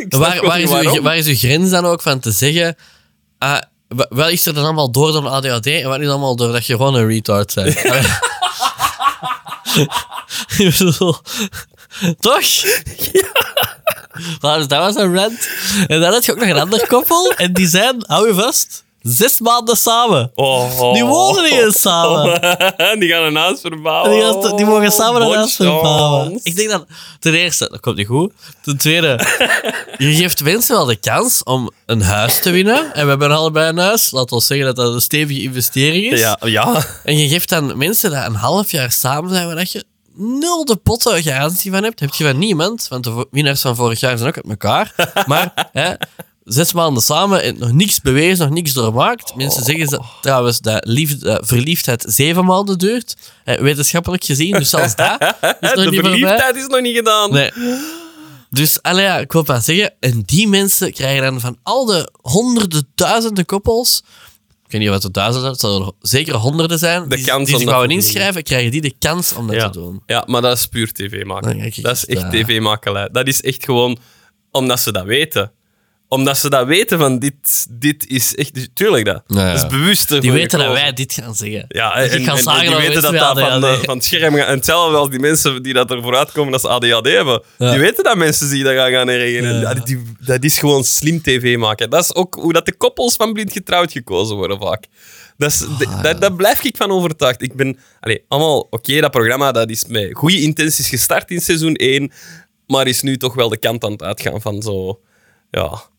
Waar, 0.09 0.45
waar, 0.45 0.59
is 0.59 0.71
uw, 0.71 1.01
waar 1.01 1.17
is 1.17 1.27
uw 1.27 1.35
grens 1.35 1.69
dan 1.69 1.85
ook 1.85 2.01
van 2.01 2.19
te 2.19 2.31
zeggen... 2.31 2.75
wa- 3.39 3.65
wat 4.09 4.29
is 4.29 4.45
er 4.45 4.53
dan 4.53 4.63
allemaal 4.63 4.91
door 4.91 5.11
dan 5.11 5.27
ADHD 5.27 5.65
en 5.67 5.87
wat 5.89 5.99
is 5.99 6.07
allemaal 6.07 6.35
doordat 6.35 6.65
je 6.65 6.75
gewoon 6.75 6.95
een 6.95 7.07
retard 7.07 7.53
bent? 7.55 7.83
Allee. 7.85 8.01
Ik 10.57 10.77
bedoel, 10.77 11.15
Toch? 12.19 12.41
Maar 14.41 14.57
dus 14.57 14.67
dat 14.67 14.79
was 14.79 14.95
een 14.95 15.15
rant. 15.15 15.49
En 15.87 15.99
dan 16.01 16.11
had 16.11 16.25
je 16.25 16.31
ook 16.31 16.39
nog 16.39 16.47
een 16.47 16.59
ander 16.59 16.87
koppel 16.87 17.31
en 17.31 17.53
die 17.53 17.67
zijn, 17.67 18.03
hou 18.07 18.27
je 18.27 18.33
vast, 18.33 18.83
zes 19.01 19.39
maanden 19.39 19.77
samen. 19.77 20.31
Oh. 20.35 20.93
Die 20.93 21.05
wonen 21.05 21.43
niet 21.43 21.51
eens 21.59 21.81
samen. 21.89 22.41
die 22.99 23.09
gaan 23.09 23.23
een 23.23 23.35
huis 23.35 23.59
verbouwen. 23.61 24.11
Die, 24.11 24.21
gaan- 24.21 24.55
die 24.55 24.65
mogen 24.65 24.91
samen 24.91 25.21
een 25.21 25.35
huis 25.35 25.55
verbouwen. 25.55 26.39
Ik 26.43 26.55
denk 26.55 26.69
dat, 26.69 26.85
ten 27.19 27.33
eerste, 27.33 27.67
dat 27.71 27.79
komt 27.79 27.95
niet 27.97 28.07
goed. 28.07 28.31
Ten 28.61 28.77
tweede, 28.77 29.19
je 29.97 30.15
geeft 30.15 30.43
mensen 30.43 30.75
wel 30.75 30.85
de 30.85 30.95
kans 30.95 31.43
om 31.43 31.71
een 31.85 32.01
huis 32.01 32.41
te 32.41 32.51
winnen. 32.51 32.93
En 32.93 33.03
we 33.03 33.09
hebben 33.09 33.31
allebei 33.31 33.69
een 33.69 33.77
huis. 33.77 34.11
Laten 34.11 34.37
we 34.37 34.43
zeggen 34.43 34.65
dat 34.65 34.75
dat 34.75 34.93
een 34.93 35.01
stevige 35.01 35.41
investering 35.41 36.11
is. 36.11 36.19
Ja, 36.19 36.37
ja. 36.45 36.85
En 37.03 37.17
je 37.17 37.27
geeft 37.27 37.49
dan 37.49 37.77
mensen 37.77 38.11
dat 38.11 38.25
een 38.25 38.35
half 38.35 38.71
jaar 38.71 38.91
samen 38.91 39.29
zijn, 39.29 39.45
waar 39.47 39.55
dat 39.55 39.71
je 39.71 39.83
nul 40.15 40.65
de 40.65 40.75
potten 40.75 41.23
garantie 41.23 41.71
van 41.71 41.83
hebt. 41.83 41.99
Heb 41.99 42.13
je 42.13 42.23
van 42.23 42.37
niemand, 42.37 42.85
want 42.89 43.03
de 43.03 43.27
winnaars 43.31 43.61
van 43.61 43.75
vorig 43.75 43.99
jaar 43.99 44.17
zijn 44.17 44.29
ook 44.29 44.35
uit 44.35 44.49
elkaar. 44.49 45.13
Maar 45.27 45.69
hè, 45.71 45.91
zes 46.53 46.73
maanden 46.73 47.03
samen 47.03 47.43
en 47.43 47.57
nog 47.59 47.71
niks 47.71 48.01
bewezen, 48.01 48.45
nog 48.45 48.55
niks 48.55 48.73
doormaakt. 48.73 49.35
Mensen 49.35 49.63
zeggen 49.63 49.87
ze, 49.87 49.99
trouwens 50.21 50.59
dat 50.59 50.85
liefde, 50.85 51.25
dat 51.25 51.47
verliefdheid 51.47 52.05
zeven 52.07 52.45
maanden 52.45 52.77
duurt. 52.77 53.15
Eh, 53.43 53.59
wetenschappelijk 53.59 54.23
gezien, 54.23 54.51
dus 54.57 54.69
zelfs 54.69 54.95
dat 54.95 55.21
is 55.59 55.73
nog 55.73 55.83
de 55.83 55.89
niet 55.89 55.99
verliefdheid 55.99 56.55
is 56.55 56.67
nog 56.67 56.81
niet 56.81 56.95
gedaan. 56.95 57.33
Nee. 57.33 57.51
Dus 58.49 58.81
allee, 58.81 59.03
ja, 59.03 59.17
ik 59.17 59.31
wil 59.31 59.43
maar 59.47 59.61
zeggen, 59.61 59.93
en 59.99 60.21
die 60.25 60.47
mensen 60.47 60.93
krijgen 60.93 61.23
dan 61.23 61.39
van 61.39 61.57
al 61.63 61.85
de 61.85 62.11
honderden, 62.21 62.87
duizenden 62.95 63.45
koppels, 63.45 64.01
ik 64.65 64.71
weet 64.71 64.81
niet 64.81 64.89
wat 64.89 65.03
het 65.03 65.13
duizenden 65.13 65.41
zijn, 65.41 65.51
het 65.51 65.61
zullen 65.61 65.87
er 65.87 66.07
zeker 66.09 66.35
honderden 66.35 66.79
zijn, 66.79 67.09
De 67.09 67.15
die, 67.15 67.25
kans 67.25 67.45
die 67.45 67.55
zich 67.55 67.65
dat 67.65 67.73
wouden 67.73 67.95
inschrijven, 67.95 68.43
krijgen 68.43 68.71
die 68.71 68.81
de 68.81 68.93
kans 68.99 69.33
om 69.33 69.47
dat 69.47 69.55
ja. 69.55 69.69
te 69.69 69.79
doen. 69.79 70.01
Ja, 70.05 70.23
maar 70.27 70.41
dat 70.41 70.57
is 70.57 70.65
puur 70.65 70.91
tv 70.91 71.23
maken. 71.23 71.71
Dat 71.81 71.95
is 71.95 72.05
echt 72.05 72.21
daar. 72.21 72.31
tv-makelij. 72.31 73.09
Dat 73.11 73.27
is 73.27 73.41
echt 73.41 73.65
gewoon 73.65 73.97
omdat 74.51 74.79
ze 74.79 74.91
dat 74.91 75.05
weten. 75.05 75.51
Omdat 76.11 76.37
ze 76.37 76.49
dat 76.49 76.67
weten 76.67 76.97
van 76.99 77.19
dit, 77.19 77.67
dit 77.69 78.07
is 78.07 78.35
echt... 78.35 78.69
Tuurlijk 78.75 79.05
dat. 79.05 79.23
Ja, 79.27 79.39
ja. 79.47 79.53
Dat 79.53 79.63
is 79.63 79.67
bewust 79.77 80.21
Die 80.21 80.31
weten 80.31 80.59
dat 80.59 80.71
wij 80.71 80.93
dit 80.93 81.13
gaan 81.13 81.35
zeggen. 81.35 81.65
Ja, 81.67 81.95
Dus 81.95 82.09
en, 82.09 82.19
ik 82.19 82.25
ga 82.25 82.31
en- 82.31 82.59
die 82.59 82.69
dat 82.69 82.79
weten 82.81 83.01
dat 83.01 83.13
dat 83.13 83.39
van, 83.39 83.61
de- 83.61 83.79
van 83.83 83.95
het 83.95 84.05
scherm 84.05 84.35
gaat. 84.35 84.47
En 84.47 84.55
hetzelfde 84.55 84.97
als 84.97 85.09
die 85.09 85.19
mensen 85.19 85.63
die 85.63 85.73
dat 85.73 85.91
ervoor 85.91 86.15
uitkomen 86.17 86.51
dat 86.51 86.61
ze 86.61 86.67
ADHD 86.67 87.07
hebben. 87.07 87.41
Ja. 87.57 87.71
Die 87.71 87.79
weten 87.79 88.03
dat 88.03 88.15
mensen 88.17 88.47
zich 88.47 88.63
dat 88.63 88.73
gaan 88.73 88.91
gaan 88.91 89.07
herinneren. 89.07 89.59
Ja. 89.59 89.73
Dat, 90.19 90.43
is 90.43 90.59
gewoon 90.59 90.83
slim 90.83 91.21
tv 91.21 91.57
maken. 91.57 91.89
Dat 91.89 92.03
is 92.03 92.15
ook 92.15 92.35
hoe 92.35 92.53
dat 92.53 92.65
de 92.65 92.73
koppels 92.75 93.15
van 93.15 93.33
blind 93.33 93.51
getrouwd 93.51 93.91
gekozen 93.91 94.35
worden 94.35 94.59
vaak. 94.59 94.85
Dat 95.37 95.51
is, 95.51 95.63
Ah, 95.87 96.03
dat, 96.03 96.21
daar 96.21 96.33
blijf 96.33 96.63
ik 96.63 96.77
van 96.77 96.91
overtuigd. 96.91 97.41
Ik 97.41 97.55
ben... 97.55 97.77
Allee, 97.99 98.23
allemaal... 98.27 98.67
Oké, 98.69 98.99
dat 98.99 99.11
programma 99.11 99.51
dat 99.51 99.69
is 99.69 99.85
met 99.87 100.09
goede 100.13 100.41
intenties 100.41 100.89
gestart 100.89 101.31
in 101.31 101.41
seizoen 101.41 101.73
1, 101.75 102.11
maar 102.67 102.87
is 102.87 103.01
nu 103.01 103.17
toch 103.17 103.33
wel 103.33 103.49
de 103.49 103.57
kant 103.57 103.83
aan 103.83 103.91
het 103.91 104.03
uitgaan 104.03 104.41
van 104.41 104.61
zo... 104.61 104.99
Ja... 105.51 105.89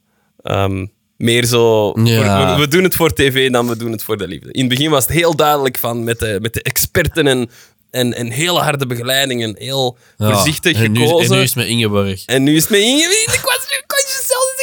ehm, 0.42 0.86
meer 1.16 1.44
zo... 1.44 1.92
Ja. 2.04 2.54
We, 2.54 2.60
we 2.60 2.68
doen 2.68 2.82
het 2.84 2.94
voor 2.94 3.12
tv 3.12 3.50
dan 3.50 3.68
we 3.68 3.76
doen 3.76 3.92
het 3.92 4.02
voor 4.02 4.16
de 4.16 4.28
liefde. 4.28 4.52
In 4.52 4.60
het 4.60 4.68
begin 4.68 4.90
was 4.90 5.04
het 5.04 5.12
heel 5.12 5.36
duidelijk 5.36 5.78
van 5.78 6.04
met 6.04 6.18
de, 6.18 6.38
met 6.42 6.54
de 6.54 6.62
experten 6.62 7.26
en, 7.26 7.50
en, 7.90 8.14
en 8.14 8.30
hele 8.30 8.58
harde 8.60 8.86
begeleiding 8.86 9.42
en 9.42 9.54
heel 9.58 9.96
Ja. 10.16 10.32
voorzichtig 10.32 10.82
en 10.82 10.92
nu, 10.92 11.00
gekozen. 11.00 11.30
en 11.30 11.36
nu 11.36 11.42
is 11.42 11.48
het 11.48 11.58
met 11.58 11.66
Ingeborg. 11.66 12.24
En 12.24 12.42
nu 12.42 12.56
is 12.56 12.62
het 12.62 12.70
met 12.70 12.80
Inge. 12.80 13.24
Ik 13.32 13.40
was 13.42 13.66
kon 13.86 14.01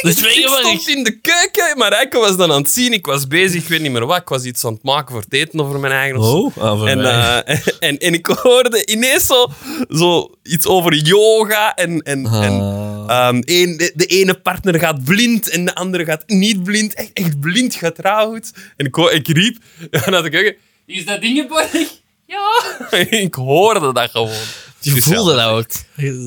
met 0.02 0.18
Ik 0.18 0.48
stond 0.58 0.88
in 0.88 1.04
de 1.04 1.18
keuken, 1.20 1.78
maar 1.78 1.88
Rijke 1.88 2.18
was 2.18 2.36
dan 2.36 2.52
aan 2.52 2.60
het 2.62 2.70
zien. 2.70 2.92
Ik 2.92 3.06
was 3.06 3.26
bezig, 3.26 3.62
ik 3.62 3.68
weet 3.68 3.80
niet 3.80 3.92
meer 3.92 4.06
wat. 4.06 4.20
Ik 4.20 4.28
was 4.28 4.44
iets 4.44 4.64
aan 4.64 4.72
het 4.72 4.82
maken 4.82 5.12
voor 5.12 5.20
het 5.22 5.32
eten 5.32 5.60
over 5.60 5.80
mijn 5.80 5.92
eigen. 5.92 6.18
of 6.18 6.24
zo. 6.24 6.32
Oh, 6.36 6.56
ah, 6.56 6.78
voor 6.78 6.88
en, 6.88 6.98
mij. 7.00 7.42
eh, 7.42 7.58
en, 7.88 7.98
en 7.98 8.14
ik 8.14 8.26
hoorde 8.26 8.86
ineens 8.86 9.26
zo, 9.26 9.50
zo 9.88 10.30
iets 10.42 10.66
over 10.66 10.94
yoga. 10.94 11.74
En, 11.74 12.00
en, 12.02 12.26
en 12.26 12.60
Ah. 13.06 13.28
ehm, 13.28 13.38
één- 13.44 13.76
de, 13.76 13.92
de 13.94 14.06
ene 14.06 14.34
partner 14.34 14.78
gaat 14.78 15.04
blind 15.04 15.48
en 15.48 15.64
de 15.64 15.74
andere 15.74 16.04
gaat 16.04 16.22
niet 16.26 16.62
blind. 16.62 16.94
Echt, 16.94 17.10
echt 17.12 17.40
blind 17.40 17.74
getrouwd. 17.74 18.50
En 18.76 18.86
ik, 18.86 18.94
ho- 18.94 19.08
ik 19.08 19.28
riep 19.28 19.56
naar 20.06 20.22
de 20.22 20.30
keuken. 20.30 20.56
Is 20.86 21.04
dat 21.06 21.22
Ingeborg? 21.22 21.72
Ja. 22.26 22.48
ik 23.26 23.34
hoorde 23.34 23.92
dat 23.92 24.10
gewoon. 24.10 24.30
Je 24.80 24.94
Dus 24.94 25.04
voelde 25.04 25.34
ja, 25.34 25.36
dat 25.46 25.58
ook. 25.58 25.68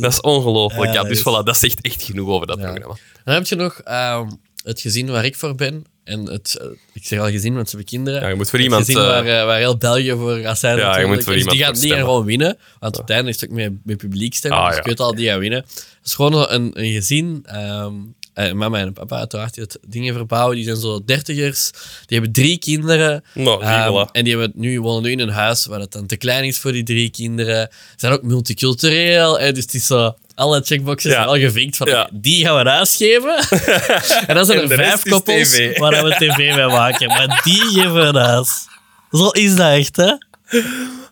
Dat 0.01 0.11
is 0.11 0.21
ongelooflijk. 0.21 0.85
Ja, 0.85 0.93
Ja, 0.93 0.99
dat 1.01 1.07
dus 1.09 1.19
voilà, 1.21 1.43
dat 1.43 1.57
zegt 1.57 1.81
echt 1.81 2.03
genoeg 2.03 2.29
over 2.29 2.47
dat 2.47 2.57
Ja. 2.59 2.63
programma. 2.71 2.95
Dan 3.23 3.33
heb 3.33 3.45
je 3.47 3.55
nog 3.55 3.79
ehm, 3.79 4.29
het 4.63 4.81
gezin 4.81 5.07
waar 5.11 5.25
ik 5.25 5.35
voor 5.35 5.55
ben. 5.55 5.85
En 6.03 6.19
het, 6.31 6.57
eh, 6.61 6.67
ik 6.93 7.05
zeg 7.05 7.19
al 7.19 7.29
gezin, 7.29 7.53
want 7.53 7.69
ze 7.69 7.75
hebben 7.75 7.93
kinderen. 7.95 8.21
Ja, 8.21 8.27
je 8.27 8.35
moet 8.35 8.49
voor 8.49 8.59
Het 8.59 8.67
iemand... 8.67 8.85
gezin 8.85 9.01
eh, 9.01 9.07
waar, 9.07 9.25
eh, 9.25 9.45
waar 9.45 9.57
heel 9.57 9.77
België 9.77 10.11
voor 10.11 10.37
gaat 10.37 10.59
zijn. 10.59 10.77
Ja, 10.77 10.81
je 10.81 10.87
natuurlijk. 10.87 11.15
moet 11.15 11.23
voor 11.23 11.31
Dus 11.33 11.41
iemand 11.41 11.57
die 11.57 11.65
gaan 11.65 11.75
stemmen. 11.75 11.99
gewoon 11.99 12.25
winnen. 12.25 12.57
Want 12.79 12.95
op 12.95 13.01
het 13.01 13.09
einde 13.09 13.29
is 13.29 13.41
het 13.41 13.49
ook 13.49 13.55
met, 13.55 13.71
met 13.83 13.97
publiek 13.97 14.33
stemmen. 14.35 14.59
Ah, 14.59 14.65
dus 14.65 14.75
ja. 14.75 14.81
ik 14.81 14.87
weet 14.87 14.99
al, 14.99 15.15
die 15.15 15.27
gaan 15.29 15.39
winnen. 15.39 15.59
Het 15.59 15.85
is 16.03 16.13
gewoon 16.13 16.51
een, 16.51 16.71
een 16.73 16.91
gezin. 16.91 17.39
ehm, 17.45 17.93
eh, 18.33 18.51
mama 18.51 18.79
en 18.79 18.93
papa 18.93 19.17
uiteraard 19.17 19.53
die 19.53 19.63
het 19.63 19.77
dingen 19.87 20.13
verbouwen. 20.13 20.55
Die 20.55 20.65
zijn 20.65 20.77
zo 20.77 21.03
dertigers. 21.05 21.71
Die 22.05 22.17
hebben 22.19 22.31
drie 22.31 22.57
kinderen. 22.57 23.23
Nou, 23.33 23.63
Ehm, 23.63 23.89
voilà. 24.07 24.11
en 24.11 24.23
die 24.23 24.37
hebben 24.37 24.51
nu, 24.61 24.81
wonen 24.81 25.03
nu 25.03 25.11
in 25.11 25.19
een 25.19 25.29
huis 25.29 25.65
waar 25.65 25.79
het 25.79 25.91
dan 25.91 26.05
te 26.05 26.15
klein 26.17 26.43
is 26.43 26.59
voor 26.59 26.71
die 26.71 26.83
drie 26.83 27.09
kinderen. 27.09 27.67
Ze 27.71 27.77
zijn 27.95 28.13
ook 28.13 28.23
multicultureel. 28.23 29.37
Dus 29.37 29.63
het 29.63 29.73
is 29.73 29.85
zo... 29.85 30.13
Alle 30.35 30.61
checkboxes 30.61 31.11
Ja. 31.11 31.17
zijn 31.17 31.27
al 31.29 31.37
gevinkt 31.37 31.77
van 31.77 31.87
Ja. 31.87 32.09
die 32.13 32.45
gaan 32.45 32.63
we 32.63 32.85
geven. 32.89 33.35
en 34.27 34.35
dan 34.35 34.45
zijn 34.45 34.59
En 34.59 34.69
er 34.71 34.77
vijf 34.77 35.03
koppels 35.03 35.49
TV. 35.49 35.77
waar 35.77 36.03
we 36.03 36.09
tv 36.15 36.37
mee 36.37 36.65
maken. 36.67 37.07
Maar 37.07 37.41
die 37.43 37.61
geven 37.61 38.13
we 38.13 38.19
huis. 38.19 38.67
Zo 39.11 39.27
is 39.29 39.55
dat 39.55 39.71
echt, 39.71 39.95
hè? 39.95 40.13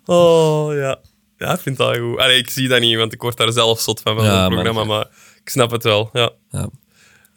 Oh, 0.06 0.74
ja. 0.76 1.00
Ja, 1.38 1.54
ik 1.54 1.60
vind 1.60 1.78
dat 1.78 1.98
goed. 1.98 2.18
Allee, 2.18 2.38
ik 2.38 2.50
zie 2.50 2.68
dat 2.68 2.80
niet, 2.80 2.98
want 2.98 3.14
ik 3.14 3.22
word 3.22 3.38
daar 3.38 3.52
zelf 3.52 3.80
zot 3.80 4.02
van, 4.04 4.16
van 4.16 4.26
Ja, 4.26 4.44
het 4.44 4.50
programma, 4.54 4.84
maar 4.84 5.06
ik 5.44 5.50
snap 5.50 5.72
het 5.72 5.84
wel. 5.84 6.10
Ja. 6.14 6.30
Ja. 6.52 6.70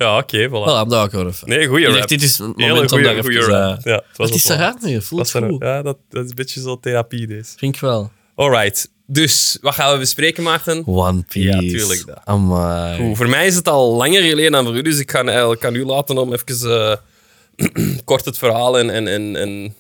Ja, 0.04 0.18
oké, 0.18 0.48
voilà. 0.48 0.52
Voilà, 0.52 1.04
ik 1.04 1.10
gewoon 1.10 1.26
even. 1.26 1.48
Nee, 1.48 1.66
goeie 1.66 1.80
Ik 1.82 1.88
rap. 1.88 1.96
dacht, 1.96 2.08
dit 2.08 2.22
is 2.22 2.38
een 2.38 2.52
moment 2.56 2.92
om 2.92 3.02
daar 3.02 3.16
even... 3.16 3.34
rap. 3.34 3.78
eh, 3.78 3.84
Ja, 3.84 3.94
het 4.08 4.16
was 4.16 4.28
Wat 4.28 4.36
is 4.38 4.42
het 4.42 4.52
er 4.52 4.58
wel. 4.58 4.66
aan? 4.66 4.90
Je 4.90 5.00
voelt 5.02 5.32
Dat 5.32 5.42
is 5.42 5.48
goed. 5.50 5.62
Ja, 5.62 5.82
dat, 5.82 5.96
dat 6.08 6.24
is 6.24 6.28
een 6.30 6.36
beetje 6.36 6.60
zo 6.60 6.80
therapie, 6.80 7.26
deze. 7.26 7.52
Vind 7.56 7.74
ik 7.74 7.80
wel. 7.80 8.10
Alright. 8.34 8.92
Dus, 9.06 9.58
wat 9.60 9.74
gaan 9.74 9.92
we 9.92 9.98
bespreken, 9.98 10.42
Maarten? 10.42 10.82
One 10.86 11.22
Piece. 11.22 11.48
Ja, 11.48 11.58
tuurlijk, 11.58 12.06
dat. 12.06 12.20
Amai. 12.24 13.00
Oeh, 13.02 13.16
voor 13.16 13.28
mij 13.28 13.46
is 13.46 13.54
het 13.54 13.68
al 13.68 13.94
langer 13.96 14.22
geleden 14.22 14.52
dan 14.52 14.64
voor 14.64 14.76
u, 14.76 14.82
dus 14.82 14.98
ik 14.98 15.10
ga 15.10 15.24
eigenlijk 15.24 15.64
aan 15.64 15.74
u 15.74 15.84
laten 15.84 16.18
om 16.18 16.32
even 16.32 16.70
eh, 16.70 17.96
kort 18.04 18.24
het 18.24 18.38
verhaal 18.38 18.78
en... 18.78 18.90
en, 18.90 19.06
en, 19.08 19.36
en 19.36 19.74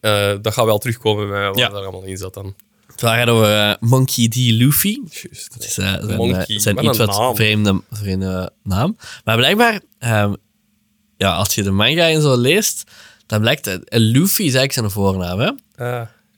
eh, 0.00 0.36
dat 0.42 0.52
gaat 0.52 0.64
wel 0.64 0.78
terugkomen 0.78 1.28
bij 1.28 1.46
wat 1.48 1.58
Ja. 1.58 1.68
er 1.68 1.74
allemaal 1.74 2.02
in 2.04 2.16
zat 2.16 2.34
dan. 2.34 2.54
Het 3.00 3.10
gaat 3.10 3.28
over 3.28 3.54
eh, 3.68 3.74
Monkey 3.80 4.28
D. 4.28 4.34
Luffy. 4.36 4.98
Juist. 5.10 5.54
Het 5.54 5.64
is 5.64 5.78
eh, 5.78 5.92
zijn, 6.02 6.16
Monkey, 6.16 6.46
eh, 6.56 6.58
zijn 6.58 6.74
wat 6.74 6.84
iets 6.84 6.98
wat 6.98 7.18
naam. 7.18 7.36
vreemde, 7.36 7.82
vreemde 7.90 8.52
naam. 8.62 8.96
Maar 9.24 9.36
blijkbaar, 9.36 9.80
ehm, 9.98 10.34
ja, 11.16 11.32
als 11.34 11.54
je 11.54 11.62
de 11.62 11.70
manga 11.70 12.08
en 12.08 12.22
zo 12.22 12.36
leest, 12.36 12.90
dan 13.26 13.40
blijkt 13.40 13.64
dat 13.64 13.80
Luffy 13.88 14.42
is 14.42 14.54
eigenlijk 14.54 14.72
zijn 14.72 14.90
voornaam. 14.90 15.38
Hè? 15.38 15.50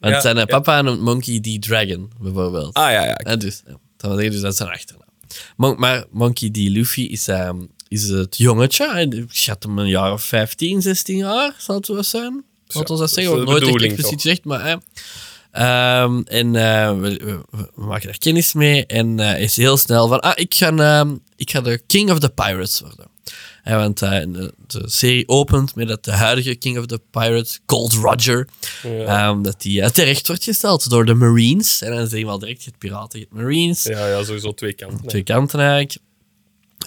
Want 0.01 0.15
ja, 0.15 0.21
zijn 0.21 0.47
papa 0.47 0.83
noemt 0.83 1.01
Monkey 1.01 1.41
D. 1.41 1.63
Dragon, 1.63 2.11
bijvoorbeeld. 2.21 2.75
Ah, 2.75 2.91
ja, 2.91 3.05
ja. 3.05 3.21
Ja, 3.25 3.37
dus, 3.37 3.63
dat 3.65 3.77
wil 3.97 4.13
zeggen, 4.15 4.31
dus 4.31 4.41
dat 4.41 4.51
is 4.53 4.57
zijn 4.59 4.71
achternaam. 4.71 5.09
Mon- 5.57 5.79
maar 5.79 6.05
Monkey 6.11 6.51
D. 6.51 6.57
Luffy 6.57 7.01
is, 7.03 7.29
ehm, 7.29 7.57
is 7.89 8.09
het 8.09 8.37
jongetje. 8.37 8.91
Hij- 8.91 9.03
Ik 9.05 9.25
schat 9.29 9.63
hem 9.63 9.79
een 9.79 9.89
jaar 9.89 10.13
of 10.13 10.23
15, 10.23 10.83
16 10.83 11.17
jaar, 11.17 11.55
zal 11.59 11.77
het 11.77 11.89
wel 11.89 12.03
zijn. 12.03 12.45
Het 12.67 12.89
wel 12.89 12.99
dat 12.99 13.11
zeggen, 13.11 13.45
nooit 13.45 13.83
echt 13.83 14.01
toch? 14.01 14.11
gezegd, 14.13 14.45
maar... 14.45 14.65
hè. 14.67 14.77
Ehm, 15.53 16.21
en 16.25 16.57
eh, 16.57 16.99
we, 17.01 17.21
we- 17.51 17.69
we 17.75 17.85
maken 17.85 18.07
daar 18.07 18.19
kennis 18.19 18.53
mee 18.53 18.87
en 18.87 19.21
eh, 19.21 19.43
is 19.43 19.57
heel 19.57 19.77
snel 19.77 20.09
van, 20.09 20.21
ah, 20.21 20.33
ik 20.35 20.55
ga, 20.55 20.77
ehm, 20.77 21.17
ik 21.37 21.51
ga 21.51 21.61
de 21.61 21.83
King 21.87 22.11
of 22.11 22.19
the 22.19 22.29
Pirates 22.31 22.81
worden. 22.81 23.09
Eh, 23.65 23.77
want 23.77 23.99
de, 23.99 24.53
de 24.67 24.83
serie 24.89 25.29
opent 25.29 25.75
met 25.75 25.89
dat 25.89 26.05
de 26.05 26.11
huidige 26.13 26.55
King 26.55 26.79
of 26.79 26.87
the 26.87 27.01
Pirates, 27.11 27.61
Gold 27.67 27.93
Roger, 27.93 28.49
ehm, 29.07 29.43
dat 29.43 29.63
die 29.63 29.91
terecht 29.91 30.27
wordt 30.27 30.45
gesteld 30.45 30.91
door 30.91 31.05
de 31.05 31.15
Marines. 31.15 31.83
En 31.83 31.95
dan 31.95 32.07
zien 32.09 32.25
we 32.25 32.31
al 32.31 32.39
direct, 32.39 32.59
je 32.63 32.69
hebt 32.69 32.79
piraten, 32.79 33.19
je 33.19 33.27
hebt 33.31 33.41
Marines, 33.43 33.83
Ja, 33.83 34.07
ja, 34.07 34.25
sowieso 34.25 34.53
twee 34.55 34.73
kanten. 34.73 35.09
twee 35.09 35.23
kanten 35.23 35.61
eigenlijk. 35.61 35.97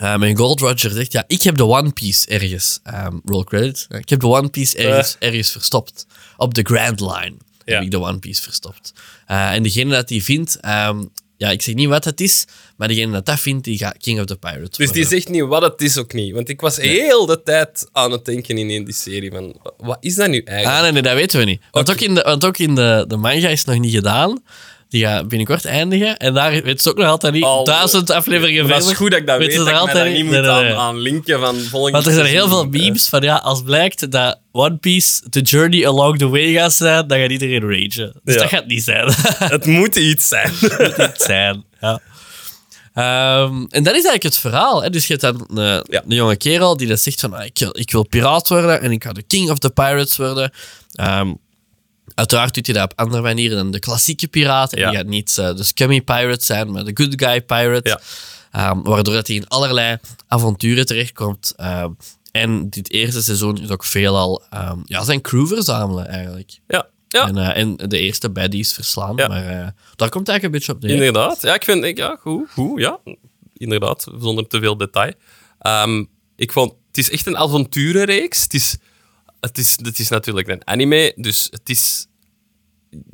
Um, 0.02 0.24
en 0.24 0.38
Gold 0.38 0.60
Roger 0.60 0.92
zegt, 0.92 1.12
ja, 1.12 1.24
ik 1.28 1.42
heb 1.42 1.56
de 1.58 1.66
One 1.66 1.92
Piece 1.92 2.28
ergens, 2.28 2.80
roll 3.26 3.44
credit, 3.44 3.88
ik 3.90 4.10
heb 4.10 4.20
de 4.20 4.28
One 4.28 4.50
Piece 4.50 4.78
ergens, 4.78 5.16
ergens 5.20 5.52
verstopt. 5.52 6.06
Op 6.38 6.54
de 6.54 6.62
Grand 6.64 7.00
Line. 7.00 7.34
Heb 7.66 7.82
ik 7.82 7.92
de 7.92 8.00
One 8.00 8.20
Piece 8.20 8.42
verstopt. 8.42 8.94
Uh, 9.32 9.52
en 9.54 9.64
degene 9.64 9.92
dat 9.92 10.08
die 10.08 10.24
vindt, 10.24 10.60
um, 10.66 11.10
ja, 11.38 11.50
ik 11.50 11.62
zeg 11.62 11.76
niet 11.76 11.88
wat 11.88 12.06
het 12.06 12.22
is, 12.22 12.46
maar 12.78 12.88
degene 12.88 13.12
dat 13.12 13.26
dat 13.26 13.40
vindt, 13.40 13.64
die 13.64 13.78
gaat 13.78 13.98
King 13.98 14.20
of 14.20 14.26
the 14.26 14.36
Pirates 14.36 14.78
Dus 14.78 14.92
die 14.92 15.08
zegt 15.08 15.30
niet 15.30 15.42
wat 15.42 15.62
het 15.62 15.82
is 15.82 15.98
ook 15.98 16.14
niet. 16.14 16.34
Want 16.34 16.50
ik 16.50 16.62
was 16.62 16.78
heel 16.78 17.26
de 17.26 17.44
tijd 17.44 17.90
aan 17.92 18.12
het 18.12 18.26
denken 18.26 18.58
in 18.58 18.86
die 18.86 18.94
serie 18.94 19.32
van, 19.32 19.56
wat 19.78 19.98
is 20.00 20.16
dat 20.16 20.30
nu 20.30 20.42
eigenlijk? 20.42 20.78
Ah, 20.78 20.84
nee, 20.84 20.92
nee, 20.92 21.02
dat 21.02 21.14
weten 21.14 21.40
we 21.40 21.46
niet. 21.46 21.62
Want 21.72 21.92
ook 21.92 22.00
in, 22.00 22.16
de, 22.16 22.22
want 22.22 22.46
ook 22.46 22.58
in 22.58 22.76
de, 22.76 23.06
de 23.08 23.18
manga 23.18 23.48
is 23.48 23.60
het 23.60 23.68
nog 23.68 23.80
niet 23.80 23.94
gedaan. 23.94 24.44
Die 24.94 25.06
gaat 25.06 25.28
binnenkort 25.28 25.66
eindigen. 25.66 26.18
En 26.18 26.34
daar 26.34 26.62
weet 26.64 26.82
ze 26.82 26.90
ook 26.90 26.98
nog 26.98 27.08
altijd 27.08 27.34
niet. 27.34 27.44
Al- 27.44 27.64
duizend 27.64 28.10
afleveringen 28.12 28.62
dat 28.62 28.72
verder. 28.72 28.92
is 28.92 28.98
goed 28.98 29.12
dat 29.12 29.20
ik 29.20 29.28
dat 29.28 29.38
weet, 29.38 29.56
dat 29.56 29.68
ik 29.68 29.74
altijd 29.74 30.14
niet 30.14 30.24
moet 30.24 30.32
nee, 30.32 30.42
nee, 30.42 30.62
nee. 30.64 30.72
Aan, 30.74 30.78
aan 30.78 31.00
linken 31.00 31.40
van 31.40 31.56
volgende 31.60 31.92
Want 31.92 32.06
er 32.06 32.14
zijn 32.14 32.26
heel 32.26 32.48
veel 32.48 32.62
seizoen. 32.62 32.82
memes 32.84 33.08
van 33.08 33.22
ja, 33.22 33.36
als 33.36 33.64
blijkt 33.64 34.12
dat 34.12 34.40
One 34.52 34.78
Piece 34.78 35.30
the 35.30 35.42
journey 35.42 35.88
along 35.88 36.18
the 36.18 36.28
way 36.30 36.54
gaat 36.54 36.74
zijn, 36.74 37.08
dan 37.08 37.20
gaat 37.20 37.30
iedereen 37.32 37.62
ragen. 37.62 38.20
Dus 38.24 38.34
Ja. 38.36 38.40
dat 38.42 38.50
gaat 38.50 38.66
niet 38.68 38.84
zijn. 38.84 39.08
Het 39.56 39.66
moet 39.66 39.96
iets 39.96 40.28
zijn. 40.28 40.52
niet 40.98 41.14
zijn. 41.18 41.64
Ja. 41.80 42.00
Ehm, 42.94 43.54
en 43.70 43.84
dat 43.84 43.96
is 43.96 44.04
eigenlijk 44.06 44.24
het 44.24 44.38
verhaal. 44.38 44.84
Hè. 44.84 44.90
Dus 44.90 45.08
je 45.08 45.18
hebt 45.18 45.38
dan 45.38 45.58
een, 45.60 45.86
Ja. 45.90 46.02
een 46.08 46.16
jonge 46.16 46.36
kerel 46.36 46.78
die 46.78 46.88
dat 46.88 47.00
zegt 47.00 47.20
van 47.20 47.34
ah, 47.34 47.46
ik, 47.46 47.58
wil- 47.60 47.78
ik 47.80 47.92
wil 47.92 48.08
piraat 48.08 48.48
worden 48.48 48.82
en 48.82 48.92
ik 48.92 49.04
ga 49.04 49.12
de 49.14 49.24
king 49.24 49.50
of 49.50 49.58
the 49.58 49.70
pirates 49.70 50.18
worden. 50.18 50.52
Ehm, 50.94 51.34
uiteraard 52.16 52.54
doet 52.54 52.66
hij 52.66 52.76
dat 52.76 52.92
op 52.92 53.00
andere 53.00 53.22
manieren 53.22 53.58
dan 53.58 53.72
de 53.72 53.80
klassieke 53.80 54.28
piraat. 54.28 54.74
En 54.74 54.80
Ja. 54.80 54.90
die 54.90 54.98
gaat 54.98 55.08
niet 55.08 55.38
eh, 55.38 55.56
de 55.56 55.64
scummy 55.64 56.02
pirate 56.02 56.46
zijn, 56.46 56.72
maar 56.72 56.84
de 56.86 56.92
good 56.94 57.14
guy 57.16 57.42
pirate. 57.42 57.90
Ja. 57.90 58.00
Ehm, 58.52 58.82
waardoor 58.82 59.14
dat 59.14 59.28
hij 59.28 59.36
in 59.36 59.48
allerlei 59.48 59.98
avonturen 60.28 60.86
terechtkomt. 60.86 61.54
Ehm, 61.56 61.90
en 62.32 62.70
dit 62.70 62.92
eerste 62.92 63.24
seizoen 63.24 63.62
is 63.62 63.70
ook 63.70 63.84
veelal 63.84 64.42
ehm, 64.50 64.78
ja, 64.84 65.04
zijn 65.04 65.22
crew 65.22 65.48
verzamelen 65.48 66.08
eigenlijk. 66.08 66.60
Ja, 66.68 66.88
ja 67.08 67.28
En, 67.28 67.38
eh, 67.38 67.58
en 67.62 67.76
de 67.78 68.00
eerste 68.00 68.30
baddies 68.30 68.74
verslaan. 68.74 69.16
Ja. 69.16 69.28
Maar 69.28 69.46
eh, 69.46 69.68
daar 69.96 70.10
komt 70.10 70.30
eigenlijk 70.30 70.44
een 70.44 70.52
beetje 70.52 70.74
op 70.74 70.82
neer. 70.82 70.92
inderdaad. 70.92 71.42
Ja, 71.42 71.54
ik 71.54 71.64
vind, 71.64 71.84
ik, 71.84 71.98
ja, 71.98 72.18
goed, 72.22 72.50
goed, 72.52 72.80
ja. 72.80 73.00
Inderdaad, 73.54 74.08
zonder 74.20 74.48
te 74.48 74.60
veel 74.60 74.78
detail. 74.78 75.14
Ik 76.36 76.52
vond, 76.52 76.74
het 76.88 76.98
is 76.98 77.10
echt 77.10 77.26
een 77.28 77.38
avonturenreeks. 77.38 78.44
Het 78.44 78.54
is, 78.54 78.78
het 79.44 79.58
is, 79.58 79.78
het 79.82 80.00
is 80.00 80.10
natuurlijk 80.10 80.48
een 80.48 80.68
anime, 80.68 81.14
dus 81.16 81.48
het 81.50 81.70
is 81.70 82.08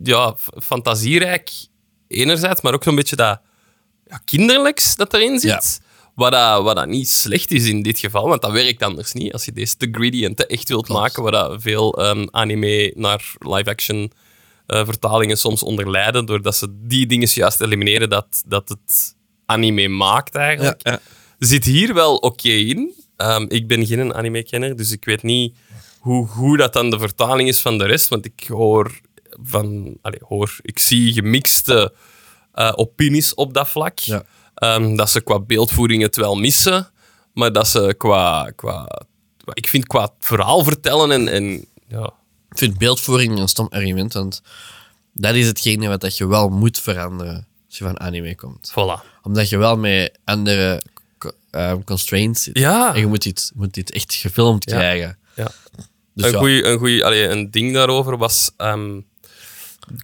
ja, 0.03 0.35
fantasierijk 0.63 1.51
enerzijds, 2.07 2.61
maar 2.61 2.73
ook 2.73 2.83
zo'n 2.83 2.95
beetje 2.95 3.15
dat 3.15 3.41
ja, 4.05 4.21
kinderlijks 4.25 4.95
dat 4.95 5.13
erin 5.13 5.39
zit. 5.39 5.81
Wat, 6.15 6.31
dat, 6.31 6.63
wat 6.63 6.75
dat 6.75 6.87
niet 6.87 7.09
slecht 7.09 7.51
is 7.51 7.67
in 7.67 7.81
dit 7.81 7.99
geval, 7.99 8.27
want 8.27 8.41
dat 8.41 8.51
werkt 8.51 8.83
anders 8.83 9.13
niet. 9.13 9.33
Als 9.33 9.45
je 9.45 9.51
deze 9.51 9.77
te 9.77 9.87
greedy 9.91 10.25
en 10.25 10.35
te 10.35 10.45
echt 10.45 10.67
wilt 10.67 10.87
maken, 10.87 11.23
waar 11.23 11.31
dat 11.31 11.61
veel 11.61 11.93
ehm, 11.93 12.27
anime 12.31 12.93
naar 12.95 13.33
live-action 13.39 14.11
eh, 14.65 14.85
vertalingen 14.85 15.37
soms 15.37 15.63
onder 15.63 15.89
lijden, 15.91 16.25
doordat 16.25 16.55
ze 16.55 16.67
die 16.71 17.05
dingen 17.05 17.27
juist 17.33 17.61
elimineren 17.61 18.09
dat, 18.09 18.43
dat 18.47 18.69
het 18.69 19.15
anime 19.45 19.87
maakt 19.87 20.35
eigenlijk. 20.35 20.87
Ja. 20.87 20.99
Zit 21.39 21.65
hier 21.65 21.93
wel 21.93 22.15
oké 22.15 22.49
in. 22.49 22.93
Ehm, 23.15 23.45
ik 23.47 23.67
ben 23.67 23.85
geen 23.85 24.13
anime-kenner, 24.13 24.75
dus 24.75 24.91
ik 24.91 25.05
weet 25.05 25.23
niet 25.23 25.55
hoe 25.99 26.27
goed 26.27 26.57
dat 26.57 26.73
dan 26.73 26.89
de 26.89 26.99
vertaling 26.99 27.49
is 27.49 27.61
van 27.61 27.77
de 27.77 27.85
rest, 27.85 28.07
want 28.07 28.25
ik 28.25 28.45
hoor 28.47 28.99
van... 29.43 29.97
Allee, 30.01 30.19
hoor, 30.27 30.57
ik 30.61 30.79
zie 30.79 31.13
gemixte 31.13 31.93
eh, 32.53 32.71
opinies 32.75 33.33
op 33.33 33.53
dat 33.53 33.67
vlak. 33.69 33.99
Ja. 33.99 34.23
Ehm, 34.55 34.95
dat 34.95 35.09
ze 35.09 35.21
qua 35.21 35.39
beeldvoering 35.39 36.01
het 36.01 36.15
wel 36.15 36.35
missen, 36.35 36.89
maar 37.33 37.51
dat 37.51 37.67
ze 37.67 37.95
qua... 37.97 38.51
qua 38.55 39.01
ik 39.53 39.67
vind 39.67 39.87
qua 39.87 40.09
verhaal 40.19 40.63
vertellen 40.63 41.11
en... 41.11 41.27
en 41.27 41.65
ja, 41.87 42.13
Ik 42.51 42.57
vind 42.57 42.77
beeldvoering 42.77 43.39
een 43.39 43.47
stom 43.47 43.67
argument, 43.69 44.13
want 44.13 44.41
dat 45.13 45.35
is 45.35 45.47
hetgene 45.47 45.87
wat 45.87 46.01
dat 46.01 46.17
je 46.17 46.27
wel 46.27 46.49
moet 46.49 46.79
veranderen 46.79 47.47
als 47.67 47.77
je 47.77 47.83
van 47.83 47.99
anime 47.99 48.35
komt. 48.35 48.71
voilà. 48.71 49.21
Omdat 49.21 49.49
je 49.49 49.57
wel 49.57 49.77
met 49.77 50.19
andere 50.25 50.81
ehm, 51.51 51.83
constraints 51.83 52.43
zit. 52.43 52.57
Ja. 52.57 52.93
En 52.93 52.99
je 52.99 53.07
moet 53.07 53.23
dit, 53.23 53.51
moet 53.55 53.73
dit 53.73 53.91
echt 53.91 54.13
gefilmd 54.13 54.69
Ja. 54.69 54.75
krijgen. 54.77 55.17
Ja. 55.39 55.51
Dus 56.13 56.25
een, 56.25 56.31
ja. 56.31 56.37
goeie, 56.37 56.63
een, 56.63 56.77
goeie, 56.77 57.05
allee, 57.05 57.27
een 57.27 57.51
ding 57.51 57.73
daarover 57.73 58.17
was 58.17 58.51
ehm, 58.57 58.99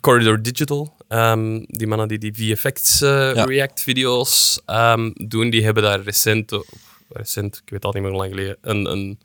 Corridor 0.01 0.41
Digital. 0.41 0.95
Ehm, 1.07 1.63
die 1.67 1.87
mannen 1.87 2.07
die 2.07 2.17
die 2.17 2.33
VFX 2.33 3.01
eh, 3.01 3.09
Ja. 3.09 3.43
React-video's 3.43 4.61
ehm, 4.65 5.11
doen, 5.13 5.49
die 5.49 5.63
hebben 5.63 5.83
daar 5.83 6.01
recent, 6.01 6.51
of 6.51 6.65
recent, 7.09 7.61
ik 7.65 7.69
weet 7.71 7.85
al 7.85 7.91
niet 7.91 8.01
meer 8.01 8.11
hoe 8.11 8.19
lang 8.19 8.31
geleden, 8.33 8.57
een, 8.61 8.85
een, 8.91 9.19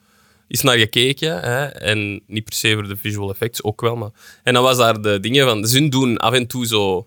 iets 0.49 0.63
naar 0.63 0.77
gekeken. 0.77 1.41
Hè? 1.41 1.65
En 1.67 2.23
niet 2.27 2.45
per 2.45 2.55
se 2.55 2.75
voor 2.75 2.89
de 2.89 2.97
visual 2.97 3.31
effects, 3.31 3.63
ook 3.63 3.81
wel. 3.81 3.97
Maar... 3.97 4.11
En 4.43 4.55
dan 4.55 4.63
was 4.63 4.77
daar 4.77 5.03
de 5.03 5.21
dingen 5.21 5.47
van, 5.47 5.67
ze 5.67 5.89
doen 5.89 6.17
af 6.17 6.33
en 6.33 6.47
toe 6.47 6.67
zo 6.67 7.07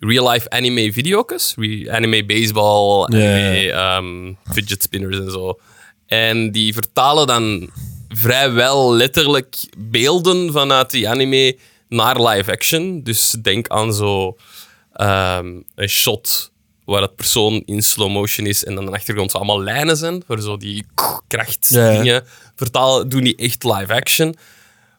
real-life 0.00 0.50
anime 0.50 0.92
video's. 0.92 1.54
Re- 1.56 1.90
anime 1.90 2.24
baseball, 2.24 3.04
anime 3.06 4.36
fidget 4.52 4.82
spinners 4.82 5.18
en 5.18 5.30
zo. 5.30 5.58
En 6.08 6.52
die 6.52 6.74
vertalen 6.74 7.26
dan 7.26 7.70
vrijwel 8.08 8.94
letterlijk 8.94 9.56
beelden 9.78 10.52
vanuit 10.52 10.90
die 10.90 11.08
anime 11.08 11.56
naar 11.88 12.22
live 12.22 12.52
action. 12.52 13.02
Dus 13.02 13.30
denk 13.42 13.68
aan 13.68 13.94
zo 13.94 14.36
ehm, 14.92 15.60
een 15.74 15.88
shot 15.88 16.52
waar 16.84 17.02
het 17.02 17.16
persoon 17.16 17.62
in 17.64 17.82
slow 17.82 18.10
motion 18.10 18.46
is 18.46 18.64
en 18.64 18.74
dan 18.74 18.86
de 18.86 18.92
achtergrond 18.92 19.30
zo 19.30 19.36
allemaal 19.36 19.62
lijnen 19.62 19.96
zijn, 19.96 20.22
voor 20.26 20.40
zo 20.40 20.56
die 20.56 20.86
krachtdingen 21.26 22.04
Ja, 22.04 22.22
vertalen, 22.56 23.08
doen 23.08 23.24
die 23.24 23.36
echt 23.36 23.64
live 23.64 23.94
action. 23.94 24.36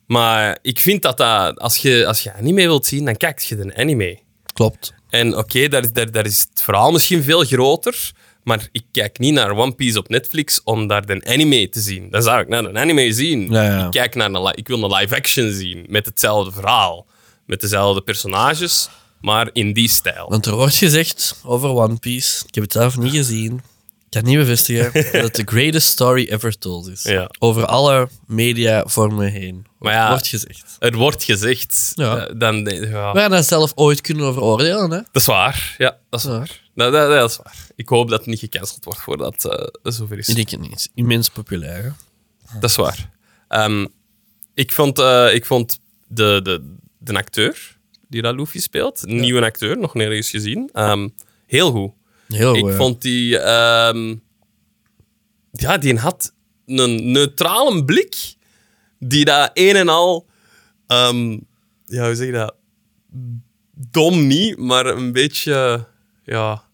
Maar 0.05 0.57
ik 0.61 0.79
vind 0.79 1.01
dat, 1.01 1.17
dat 1.17 1.59
als, 1.59 1.77
je, 1.77 2.07
als 2.07 2.21
je 2.21 2.33
anime 2.33 2.61
wilt 2.61 2.85
zien, 2.85 3.05
dan 3.05 3.17
kijk 3.17 3.39
je 3.39 3.55
de 3.55 3.75
anime. 3.75 4.19
Klopt. 4.53 4.93
En 5.09 5.37
oké, 5.37 5.67
daar, 5.67 5.93
daar, 5.93 6.11
daar 6.11 6.25
is 6.25 6.47
het 6.49 6.61
verhaal 6.61 6.91
misschien 6.91 7.23
veel 7.23 7.43
groter. 7.43 8.11
Maar 8.49 8.67
ik 8.71 8.83
kijk 8.91 9.19
niet 9.19 9.33
naar 9.33 9.51
One 9.57 9.71
Piece 9.75 9.97
op 9.97 10.09
Netflix 10.09 10.61
om 10.63 10.87
daar 10.87 11.05
de 11.05 11.21
anime 11.25 11.69
te 11.69 11.79
zien. 11.79 12.09
Dan 12.09 12.21
zou 12.21 12.41
ik 12.41 12.47
naar 12.47 12.63
een 12.63 12.77
anime 12.77 13.13
zien. 13.13 13.51
Ja, 13.51 13.63
ja. 13.63 13.85
Ik, 13.85 13.91
kijk 13.91 14.15
naar 14.15 14.31
een, 14.31 14.51
ik 14.55 14.67
wil 14.67 14.83
een 14.83 14.93
live 14.93 15.15
action 15.15 15.51
zien 15.51 15.85
met 15.89 16.05
hetzelfde 16.05 16.51
verhaal. 16.51 17.05
Met 17.45 17.61
dezelfde 17.61 18.01
personages, 18.01 18.89
maar 19.21 19.49
in 19.53 19.73
die 19.73 19.89
stijl. 19.89 20.29
Want 20.29 20.45
er 20.45 20.55
wordt 20.55 20.75
gezegd 20.75 21.39
over 21.43 21.69
One 21.69 21.95
Piece, 21.97 22.43
ik 22.47 22.55
heb 22.55 22.63
het 22.63 22.73
zelf 22.73 22.97
niet 22.97 23.11
gezien, 23.13 23.53
Ik 23.55 24.09
kan 24.09 24.23
niet 24.23 24.37
bevestigen 24.37 24.93
dat 25.11 25.21
het 25.21 25.35
de 25.35 25.43
greatest 25.45 25.87
story 25.87 26.27
ever 26.29 26.57
told 26.57 26.87
is. 26.87 27.03
Ja. 27.03 27.29
Over 27.39 27.65
alle 27.65 28.09
mediavormen 28.27 29.31
heen. 29.31 29.65
Maar 29.79 29.93
ja- 29.93 30.09
Wordt 30.09 30.27
gezegd. 30.27 30.75
Er 30.79 30.95
wordt 30.97 31.23
gezegd, 31.23 31.91
eh, 31.95 32.23
dan, 32.37 32.55
ja, 32.55 33.11
We 33.13 33.19
gaan 33.19 33.31
daar 33.31 33.43
zelf 33.43 33.71
ooit 33.75 34.01
kunnen 34.01 34.25
over 34.25 34.41
oordelen. 34.41 34.91
Hè? 34.91 34.97
dat 34.97 35.05
is 35.21 35.25
waar. 35.25 35.75
Ja, 35.77 35.97
dat 36.09 36.19
is 36.19 36.25
waar. 36.25 36.61
Dat, 36.79 36.91
dat, 36.93 37.09
dat 37.09 37.29
is 37.29 37.37
waar. 37.37 37.67
Ik 37.75 37.89
hoop 37.89 38.09
dat 38.09 38.19
het 38.19 38.27
niet 38.27 38.39
gecanceld 38.39 38.85
wordt 38.85 38.99
voordat 38.99 39.45
eh, 39.45 39.67
het 39.83 39.93
zover 39.93 40.17
is. 40.17 40.29
Ik 40.29 40.35
denk 40.35 40.49
het 40.49 40.59
niet. 40.59 40.89
Immens 40.93 41.29
populair. 41.29 41.83
hè. 41.83 42.59
Dat 42.59 42.69
is 42.69 42.75
waar. 42.75 43.09
Ehm, 43.47 43.85
ik 44.53 44.71
vond, 44.71 44.99
eh, 44.99 45.33
ik 45.33 45.45
vond 45.45 45.79
de, 46.07 46.39
de, 46.43 46.75
de 46.97 47.13
acteur 47.13 47.77
die 48.07 48.21
dat 48.21 48.35
Luffy 48.35 48.59
speelt, 48.59 49.07
een 49.07 49.19
nieuwe 49.19 49.41
acteur, 49.41 49.77
nog 49.77 49.93
nergens 49.93 50.29
gezien, 50.29 50.69
ehm, 50.73 51.07
heel 51.45 51.71
goed. 51.71 51.91
Heel 52.27 52.55
ik 52.55 52.73
vond 52.75 53.01
die... 53.01 53.39
ehm, 53.39 54.15
ja, 55.51 55.77
die 55.77 55.97
had 55.97 56.33
een 56.65 57.11
neutrale 57.11 57.85
blik 57.85 58.35
die 58.99 59.25
dat 59.25 59.51
een 59.53 59.75
en 59.75 59.89
al... 59.89 60.27
ehm, 60.87 61.31
ja, 61.85 62.05
hoe 62.05 62.15
zeg 62.15 62.25
je 62.25 62.31
dat? 62.31 62.55
Dom 63.73 64.27
niet, 64.27 64.57
maar 64.57 64.85
een 64.85 65.11
beetje... 65.11 65.87
Ja... 66.23 66.67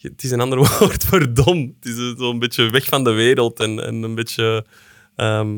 Het 0.00 0.22
is 0.22 0.30
een 0.30 0.40
ander 0.40 0.58
woord 0.78 1.04
voor 1.04 1.34
dom. 1.34 1.74
Het 1.80 1.92
is 1.92 2.14
zo'n 2.18 2.38
beetje 2.38 2.70
weg 2.70 2.84
van 2.84 3.04
de 3.04 3.10
wereld 3.10 3.60
en, 3.60 3.84
en 3.84 4.02
een 4.02 4.14
beetje 4.14 4.64
ehm, 5.16 5.48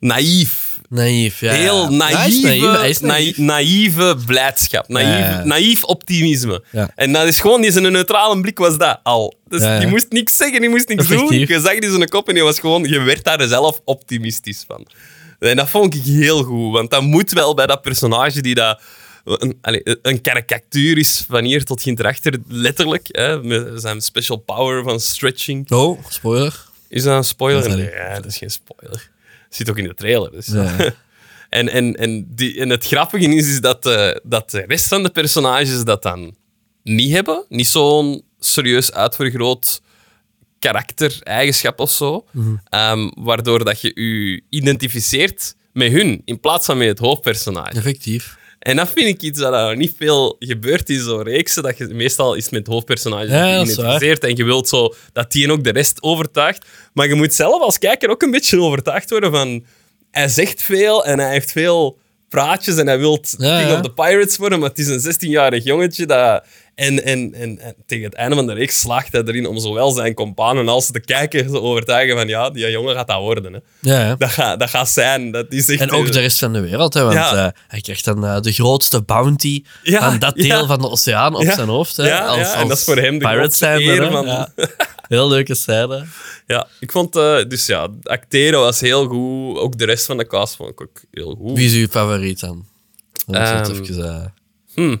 naïef. 0.00 0.80
Naïef, 0.88 1.40
ja. 1.40 1.52
Heel 1.52 1.88
is 1.88 1.96
naïeve, 1.96 2.66
naïef, 2.66 3.00
naïef. 3.00 3.36
naïeve 3.36 4.16
blijdschap. 4.26 4.88
Naïef, 4.88 5.08
Ja, 5.08 5.18
ja. 5.18 5.44
naïef 5.44 5.84
optimisme. 5.84 6.64
Ja. 6.72 6.90
En 6.94 7.12
dat 7.12 7.26
is 7.26 7.40
gewoon, 7.40 7.60
die 7.60 7.72
zijn 7.72 7.92
neutrale 7.92 8.40
blik 8.40 8.58
was 8.58 8.78
dat 8.78 9.00
al. 9.02 9.34
Dus 9.48 9.78
die 9.78 9.86
moest 9.86 10.06
niks 10.10 10.36
zeggen, 10.36 10.60
die 10.60 10.70
moest 10.70 10.88
niks 10.88 11.08
doen. 11.08 11.38
Je 11.38 11.60
zag 11.60 11.78
die 11.78 11.90
zijn 11.90 12.08
kop 12.08 12.28
en 12.28 12.34
die 12.34 12.42
was 12.42 12.58
gewoon, 12.58 12.84
je 12.84 13.00
werd 13.00 13.24
daar 13.24 13.42
zelf 13.48 13.80
optimistisch 13.84 14.64
van. 14.66 14.86
En 15.38 15.56
dat 15.56 15.70
vond 15.70 15.94
ik 15.94 16.02
heel 16.02 16.42
goed, 16.42 16.72
want 16.72 16.90
dat 16.90 17.02
moet 17.02 17.32
wel 17.32 17.54
bij 17.54 17.66
dat 17.66 17.82
personage 17.82 18.40
die 18.40 18.54
dat 18.54 18.80
een, 19.24 19.98
een 20.02 20.20
karikatuur 20.20 20.98
is 20.98 21.24
van 21.28 21.44
hier 21.44 21.64
tot 21.64 21.82
hierachter, 21.82 22.38
letterlijk. 22.48 23.06
Hè, 23.10 23.42
met 23.42 23.80
zijn 23.80 24.00
special 24.00 24.36
power 24.36 24.82
van 24.82 25.00
stretching. 25.00 25.70
Oh, 25.70 26.04
spoiler. 26.08 26.64
Is 26.88 27.02
dat 27.02 27.16
een 27.16 27.24
spoiler? 27.24 27.76
Nee, 27.76 27.90
ja, 27.90 28.14
dat 28.14 28.24
is 28.24 28.38
geen 28.38 28.50
spoiler. 28.50 29.10
Zit 29.48 29.70
ook 29.70 29.78
in 29.78 29.84
de 29.84 29.94
trailer. 29.94 30.30
Dus. 30.30 30.46
Ja. 30.46 30.76
en, 31.48 31.68
en, 31.68 31.94
en, 31.96 32.34
die, 32.34 32.60
en 32.60 32.70
het 32.70 32.86
grappige 32.86 33.34
is, 33.34 33.48
is 33.48 33.60
dat, 33.60 33.86
eh, 33.86 34.10
dat 34.22 34.50
de 34.50 34.64
rest 34.66 34.88
van 34.88 35.02
de 35.02 35.10
personages 35.10 35.84
dat 35.84 36.02
dan 36.02 36.34
niet 36.82 37.12
hebben. 37.12 37.44
Niet 37.48 37.66
zo'n 37.66 38.24
serieus 38.38 38.92
uitvergroot 38.92 39.82
karakter-eigenschap 40.58 41.80
of 41.80 41.90
zo. 41.90 42.24
Mhm. 42.30 42.54
Ehm, 42.68 43.10
waardoor 43.14 43.64
dat 43.64 43.80
je 43.80 43.92
je 43.94 44.42
identificeert 44.48 45.54
met 45.72 45.92
hun 45.92 46.22
in 46.24 46.40
plaats 46.40 46.66
van 46.66 46.78
met 46.78 46.88
het 46.88 46.98
hoofdpersonage. 46.98 47.76
Effectief. 47.76 48.36
En 48.64 48.76
dat 48.76 48.90
vind 48.94 49.06
ik 49.06 49.22
iets 49.22 49.38
dat 49.38 49.52
er 49.52 49.76
niet 49.76 49.94
veel 49.98 50.36
gebeurt 50.38 50.90
in 50.90 51.00
zo'n 51.00 51.22
reeksen. 51.22 51.62
Dat 51.62 51.78
je 51.78 51.86
meestal 51.86 52.34
is 52.34 52.50
met 52.50 52.60
het 52.60 52.68
hoofdpersonage 52.68 53.26
Ja, 53.26 53.56
dat 53.56 53.68
is 53.68 53.74
geïdentificeerd. 53.74 54.24
En 54.24 54.36
je 54.36 54.44
wilt 54.44 54.68
zo 54.68 54.94
dat 55.12 55.32
die 55.32 55.52
ook 55.52 55.64
de 55.64 55.70
rest 55.70 56.02
overtuigt. 56.02 56.66
Maar 56.92 57.08
je 57.08 57.14
moet 57.14 57.34
zelf 57.34 57.62
als 57.62 57.78
kijker 57.78 58.08
ook 58.10 58.22
een 58.22 58.30
beetje 58.30 58.60
overtuigd 58.60 59.10
worden 59.10 59.30
van... 59.30 59.64
Hij 60.10 60.28
zegt 60.28 60.62
veel 60.62 61.04
en 61.04 61.18
hij 61.18 61.30
heeft 61.30 61.52
veel 61.52 61.98
praatjes 62.28 62.76
en 62.76 62.86
hij 62.86 62.98
wil 62.98 63.24
Ja, 63.38 63.58
King 63.58 63.70
ja. 63.70 63.74
of 63.74 63.80
the 63.80 63.92
Pirates 63.92 64.36
worden, 64.36 64.58
maar 64.58 64.68
het 64.68 64.78
is 64.78 64.86
een 64.86 65.14
16-jarig 65.14 65.64
jongetje 65.64 66.06
dat... 66.06 66.44
En, 66.74 67.04
en, 67.04 67.34
en, 67.34 67.58
en 67.58 67.74
tegen 67.86 68.04
het 68.04 68.14
einde 68.14 68.34
van 68.36 68.46
de 68.46 68.52
reeks 68.52 68.80
slaagt 68.80 69.12
hij 69.12 69.22
erin 69.22 69.46
om 69.46 69.58
zowel 69.58 69.90
zijn 69.90 70.14
companen 70.14 70.68
als 70.68 70.88
de 70.88 71.00
kijker 71.00 71.46
te 71.46 71.60
overtuigen 71.60 72.16
van 72.16 72.28
ja, 72.28 72.50
die 72.50 72.70
jongen 72.70 72.94
gaat 72.94 73.06
dat 73.06 73.18
worden. 73.20 73.52
Hè. 73.52 73.58
Ja, 73.80 74.00
ja. 74.06 74.14
Dat, 74.16 74.30
gaat, 74.30 74.58
dat 74.60 74.70
gaat 74.70 74.88
zijn. 74.88 75.30
Dat 75.30 75.52
is 75.52 75.68
echt, 75.68 75.80
En 75.80 75.90
ook 75.90 76.06
eh, 76.06 76.12
de 76.12 76.20
rest 76.20 76.38
van 76.38 76.52
de 76.52 76.60
wereld, 76.60 76.94
hè, 76.94 77.02
want 77.02 77.14
Ja. 77.14 77.46
eh, 77.46 77.52
hij 77.68 77.80
krijgt 77.80 78.04
dan 78.04 78.24
eh, 78.26 78.40
de 78.40 78.52
grootste 78.52 79.02
bounty 79.02 79.62
van 79.82 80.18
dat 80.18 80.34
deel 80.34 80.66
van 80.66 80.78
de 80.80 80.90
oceaan 80.90 81.34
op 81.34 81.42
zijn 81.44 81.68
hoofd. 81.68 81.96
Hè, 81.96 82.06
Ja, 82.08 82.36
ja, 82.36 82.54
en 82.54 82.68
dat 82.68 82.78
is 82.78 82.84
voor 82.84 82.96
hem 82.96 83.18
de 83.18 83.26
pirate 83.28 83.66
hè. 83.66 84.10
van-. 84.10 84.48
Heel 85.08 85.28
leuke 85.28 85.54
scène. 85.54 86.04
Ja, 86.46 86.66
ik 86.80 86.92
vond... 86.92 87.12
dus 87.48 87.66
ja, 87.66 87.88
acteren 88.02 88.60
was 88.60 88.80
heel 88.80 89.06
goed. 89.06 89.58
Ook 89.58 89.78
de 89.78 89.84
rest 89.84 90.06
van 90.06 90.16
de 90.16 90.26
cast 90.26 90.56
vond 90.56 90.70
ik 90.70 90.80
ook 90.80 91.02
heel 91.10 91.34
goed. 91.34 91.56
Wie 91.58 91.66
is 91.66 91.74
uw 91.74 91.86
favoriet 91.86 92.40
dan? 92.40 92.66
Om 93.26 93.34
het 93.34 93.68
Ehm, 93.68 93.80
even, 93.82 94.04
eh, 94.04 94.24
Hm, 94.74 94.96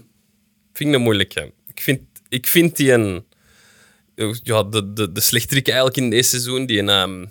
vind 0.72 0.88
ik 0.88 0.94
een 0.94 1.00
moeilijke. 1.02 1.40
Ik 1.40 1.63
vind, 1.84 2.00
ik 2.28 2.46
vind 2.46 2.76
die 2.76 2.92
een... 2.92 3.24
Ja, 4.42 4.62
de, 4.62 4.92
de, 4.92 5.12
de 5.12 5.20
slechterik 5.20 5.66
eigenlijk 5.66 5.96
in 5.96 6.10
deze 6.10 6.28
seizoen, 6.28 6.66
die 6.66 6.78
een... 6.78 6.88
ehm, 6.88 7.24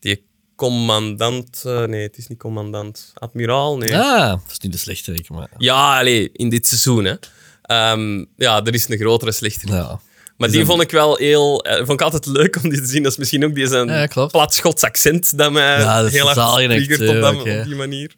die 0.00 0.24
commandant... 0.56 1.62
eh, 1.66 1.84
nee, 1.84 2.02
het 2.02 2.16
is 2.18 2.26
niet 2.26 2.38
commandant. 2.38 3.12
Admiraal, 3.14 3.76
nee. 3.76 3.96
Ah, 3.98 4.28
dat 4.30 4.50
is 4.50 4.58
niet 4.58 4.72
de 4.72 4.78
slechterik, 4.78 5.28
maar... 5.30 5.48
Ja, 5.58 5.98
allee, 5.98 6.30
in 6.32 6.48
dit 6.48 6.66
seizoen, 6.66 7.04
hè. 7.04 7.14
Ehm, 7.62 8.24
ja, 8.36 8.64
er 8.64 8.74
is 8.74 8.88
een 8.88 8.98
grotere 8.98 9.32
slechterik. 9.32 9.74
Ja. 9.74 10.00
Maar 10.36 10.50
die 10.50 10.64
vond 10.64 10.82
ik 10.82 10.90
wel 10.90 11.16
heel... 11.16 11.64
eh, 11.64 11.76
vond 11.76 11.90
ik 11.90 12.00
altijd 12.00 12.26
leuk 12.26 12.56
om 12.62 12.68
die 12.70 12.80
te 12.80 12.86
zien. 12.86 13.02
Dat 13.02 13.12
is 13.12 13.18
misschien 13.18 13.44
ook 13.44 13.54
die 13.54 13.66
zijn 13.66 13.88
Ja, 13.88 14.06
klopt. 14.06 14.32
plat 14.32 14.54
Schots 14.54 14.82
accent 14.82 15.38
dat 15.38 15.52
mij 15.52 15.78
Ja, 15.78 16.02
dat 16.02 16.10
heel 16.10 16.32
zalig 16.34 16.70
triggert 16.70 17.08
op, 17.08 17.20
dat- 17.20 17.36
op 17.36 17.64
die 17.64 17.74
manier. 17.74 18.14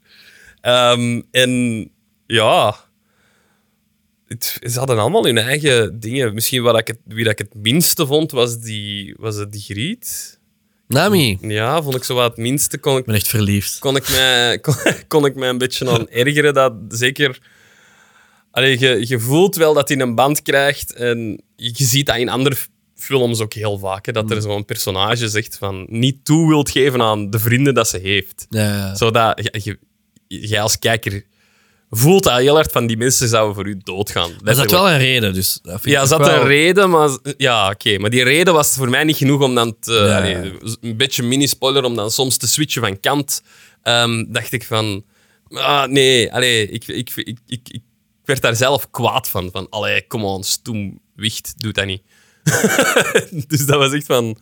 Ehm, 0.60 1.20
en 1.30 1.90
ja... 2.26 2.76
Het, 4.30 4.58
ze 4.60 4.78
hadden 4.78 4.98
allemaal 4.98 5.24
hun 5.24 5.38
eigen 5.38 6.00
dingen. 6.00 6.34
Misschien 6.34 6.62
wat 6.62 6.78
ik 6.78 6.86
het, 6.86 6.98
wie 7.04 7.24
dat 7.24 7.32
ik 7.32 7.38
het 7.38 7.54
minste 7.62 8.06
vond, 8.06 8.30
was, 8.30 8.60
die, 8.60 9.14
was 9.18 9.36
het 9.36 9.52
die 9.52 9.60
Griet. 9.60 10.38
Nami, 10.88 11.38
Ja, 11.40 11.82
vond 11.82 11.94
ik 11.94 12.04
zo 12.04 12.14
wat 12.14 12.30
het 12.30 12.36
minste. 12.36 12.78
Kon 12.78 12.96
ik 12.96 13.04
ben 13.04 13.14
echt 13.14 13.28
verliefd. 13.28 13.78
kon 13.78 13.96
ik 13.96 14.10
mij, 14.10 14.58
kon, 14.60 14.74
kon 15.08 15.24
ik 15.24 15.34
mij 15.34 15.48
een 15.48 15.58
beetje 15.58 15.90
aan 15.90 16.08
ergeren. 16.08 16.54
Dat 16.54 16.72
zeker... 16.88 17.38
Allee, 18.50 18.78
je, 18.78 19.08
je 19.08 19.18
voelt 19.20 19.56
wel 19.56 19.74
dat 19.74 19.88
hij 19.88 19.98
een 19.98 20.14
band 20.14 20.42
krijgt. 20.42 20.92
En 20.92 21.42
je 21.56 21.84
ziet 21.84 22.06
dat 22.06 22.16
in 22.16 22.28
andere 22.28 22.56
films 22.94 23.40
ook 23.40 23.52
heel 23.52 23.78
vaak. 23.78 24.06
Hè, 24.06 24.12
dat 24.12 24.30
er 24.30 24.42
zo'n 24.42 24.64
personage 24.64 25.28
zegt 25.28 25.58
van... 25.58 25.86
Niet 25.88 26.24
toe 26.24 26.48
wilt 26.48 26.70
geven 26.70 27.02
aan 27.02 27.30
de 27.30 27.38
vrienden 27.38 27.74
dat 27.74 27.88
ze 27.88 27.98
heeft. 27.98 28.46
Ja, 28.50 28.76
ja. 28.76 28.94
Zodat 28.94 29.50
jij 30.26 30.60
als 30.60 30.78
kijker 30.78 31.24
voelt 31.90 32.22
dat 32.24 32.38
heel 32.38 32.54
hard 32.54 32.72
van... 32.72 32.86
Die 32.86 32.96
mensen 32.96 33.28
zouden 33.28 33.54
voor 33.54 33.66
u 33.66 33.80
doodgaan. 33.82 34.30
Er 34.44 34.54
zat 34.54 34.70
wel 34.70 34.90
een 34.90 34.98
reden, 34.98 35.34
dus 35.34 35.58
dat 35.62 35.80
vind 35.80 35.94
Ja, 35.94 36.02
ik 36.02 36.08
zat 36.08 36.26
wel- 36.26 36.40
een 36.40 36.46
reden, 36.46 36.90
maar... 36.90 37.18
Ja, 37.36 37.70
oké. 37.70 37.98
maar 37.98 38.10
die 38.10 38.22
reden 38.22 38.54
was 38.54 38.74
voor 38.74 38.90
mij 38.90 39.04
niet 39.04 39.16
genoeg 39.16 39.42
om 39.42 39.54
dan 39.54 39.76
te... 39.80 39.92
Ja. 39.92 40.16
allee, 40.16 40.52
een 40.80 40.96
beetje 40.96 41.22
mini-spoiler, 41.22 41.84
om 41.84 41.96
dan 41.96 42.10
soms 42.10 42.36
te 42.36 42.48
switchen 42.48 42.82
van 42.82 43.00
kant. 43.00 43.42
Ehm, 43.82 44.24
dacht 44.28 44.52
ik 44.52 44.64
van... 44.64 45.04
Ah, 45.50 45.84
nee, 45.88 46.32
allee, 46.32 46.68
ik, 46.68 46.86
ik, 46.88 47.10
ik, 47.16 47.38
ik, 47.46 47.68
ik 47.68 47.82
werd 48.24 48.40
daar 48.42 48.56
zelf 48.56 48.90
kwaad 48.90 49.28
van. 49.28 49.48
Van, 49.52 49.66
allee, 49.70 50.06
come 50.06 50.24
on, 50.24 50.44
stoem, 50.44 51.00
wicht, 51.16 51.52
doe 51.56 51.72
dat 51.72 51.86
niet. 51.86 52.02
dus 53.48 53.66
dat 53.66 53.76
was 53.78 53.92
echt 53.92 54.06
van... 54.06 54.38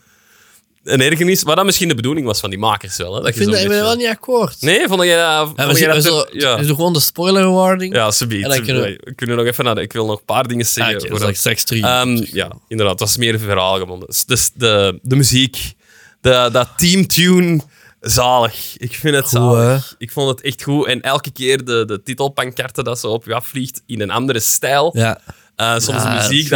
Een 0.89 1.01
ergernis, 1.01 1.45
maar 1.45 1.57
dat 1.57 1.65
misschien 1.65 1.89
de 1.89 1.95
bedoeling 1.95 2.27
was 2.27 2.41
van 2.41 2.51
die 2.51 2.59
makers 2.59 2.97
wel. 2.97 3.15
Hè, 3.15 3.19
dat 3.21 3.29
Ik 3.29 3.35
vind 3.37 3.51
dat, 3.51 3.61
ik 3.61 3.69
ben 3.69 3.83
wel 3.83 3.95
niet 3.97 4.07
akkoord. 4.07 4.61
Nee, 4.61 4.89
vond 4.89 5.03
je 5.03 5.09
dat... 5.09 5.17
Ja, 5.19 5.47
vond 5.67 5.79
je 5.79 5.87
dat 5.87 6.29
ja. 6.33 6.63
gewoon 6.63 6.93
de 6.93 7.01
spoiler 7.01 7.51
warning. 7.51 7.95
Ja, 7.95 8.11
subiet. 8.11 8.43
En 8.43 8.49
dan 8.51 8.63
kunnen 8.65 8.83
we- 8.83 9.13
kunnen 9.15 9.37
nog 9.37 9.47
even 9.47 9.65
naar... 9.65 9.75
de- 9.75 9.81
Ik 9.81 9.93
wil 9.93 10.07
nog 10.07 10.19
een 10.19 10.25
paar 10.25 10.47
dingen 10.49 10.65
Ah, 10.65 10.71
zeggen. 10.73 10.95
oké, 10.97 11.09
voor 11.09 11.19
dat 11.19 11.29
is 11.29 11.37
like 11.45 11.49
seks 11.49 11.65
3. 11.65 11.83
Ehm, 11.83 12.25
ja, 12.33 12.53
inderdaad. 12.69 12.99
Dat 12.99 13.09
was 13.09 13.17
meer 13.17 13.39
verhaalgebonden. 13.39 14.09
Dus 14.27 14.51
de, 14.55 14.99
de 15.03 15.17
muziek, 15.17 15.73
de, 16.21 16.49
dat 16.53 16.69
teamtune, 16.77 17.61
zalig. 18.01 18.77
Ik 18.77 18.95
vind 18.95 19.15
het 19.15 19.25
Goed, 19.25 19.33
zalig. 19.33 19.95
Ik 19.99 20.11
vond 20.11 20.29
het 20.31 20.41
echt 20.41 20.63
goed. 20.63 20.87
En 20.87 21.01
elke 21.01 21.31
keer 21.31 21.65
de, 21.65 21.85
de 21.85 22.03
titelpankarten 22.03 22.85
dat 22.85 22.99
ze 22.99 23.09
op 23.09 23.25
je 23.25 23.35
afvliegt 23.35 23.83
in 23.87 24.01
een 24.01 24.11
andere 24.11 24.41
stijl. 24.41 24.91
ja. 24.97 25.21
Eh, 25.59 25.79
soms 25.79 26.03
Ja, 26.03 26.15
muziek 26.15 26.49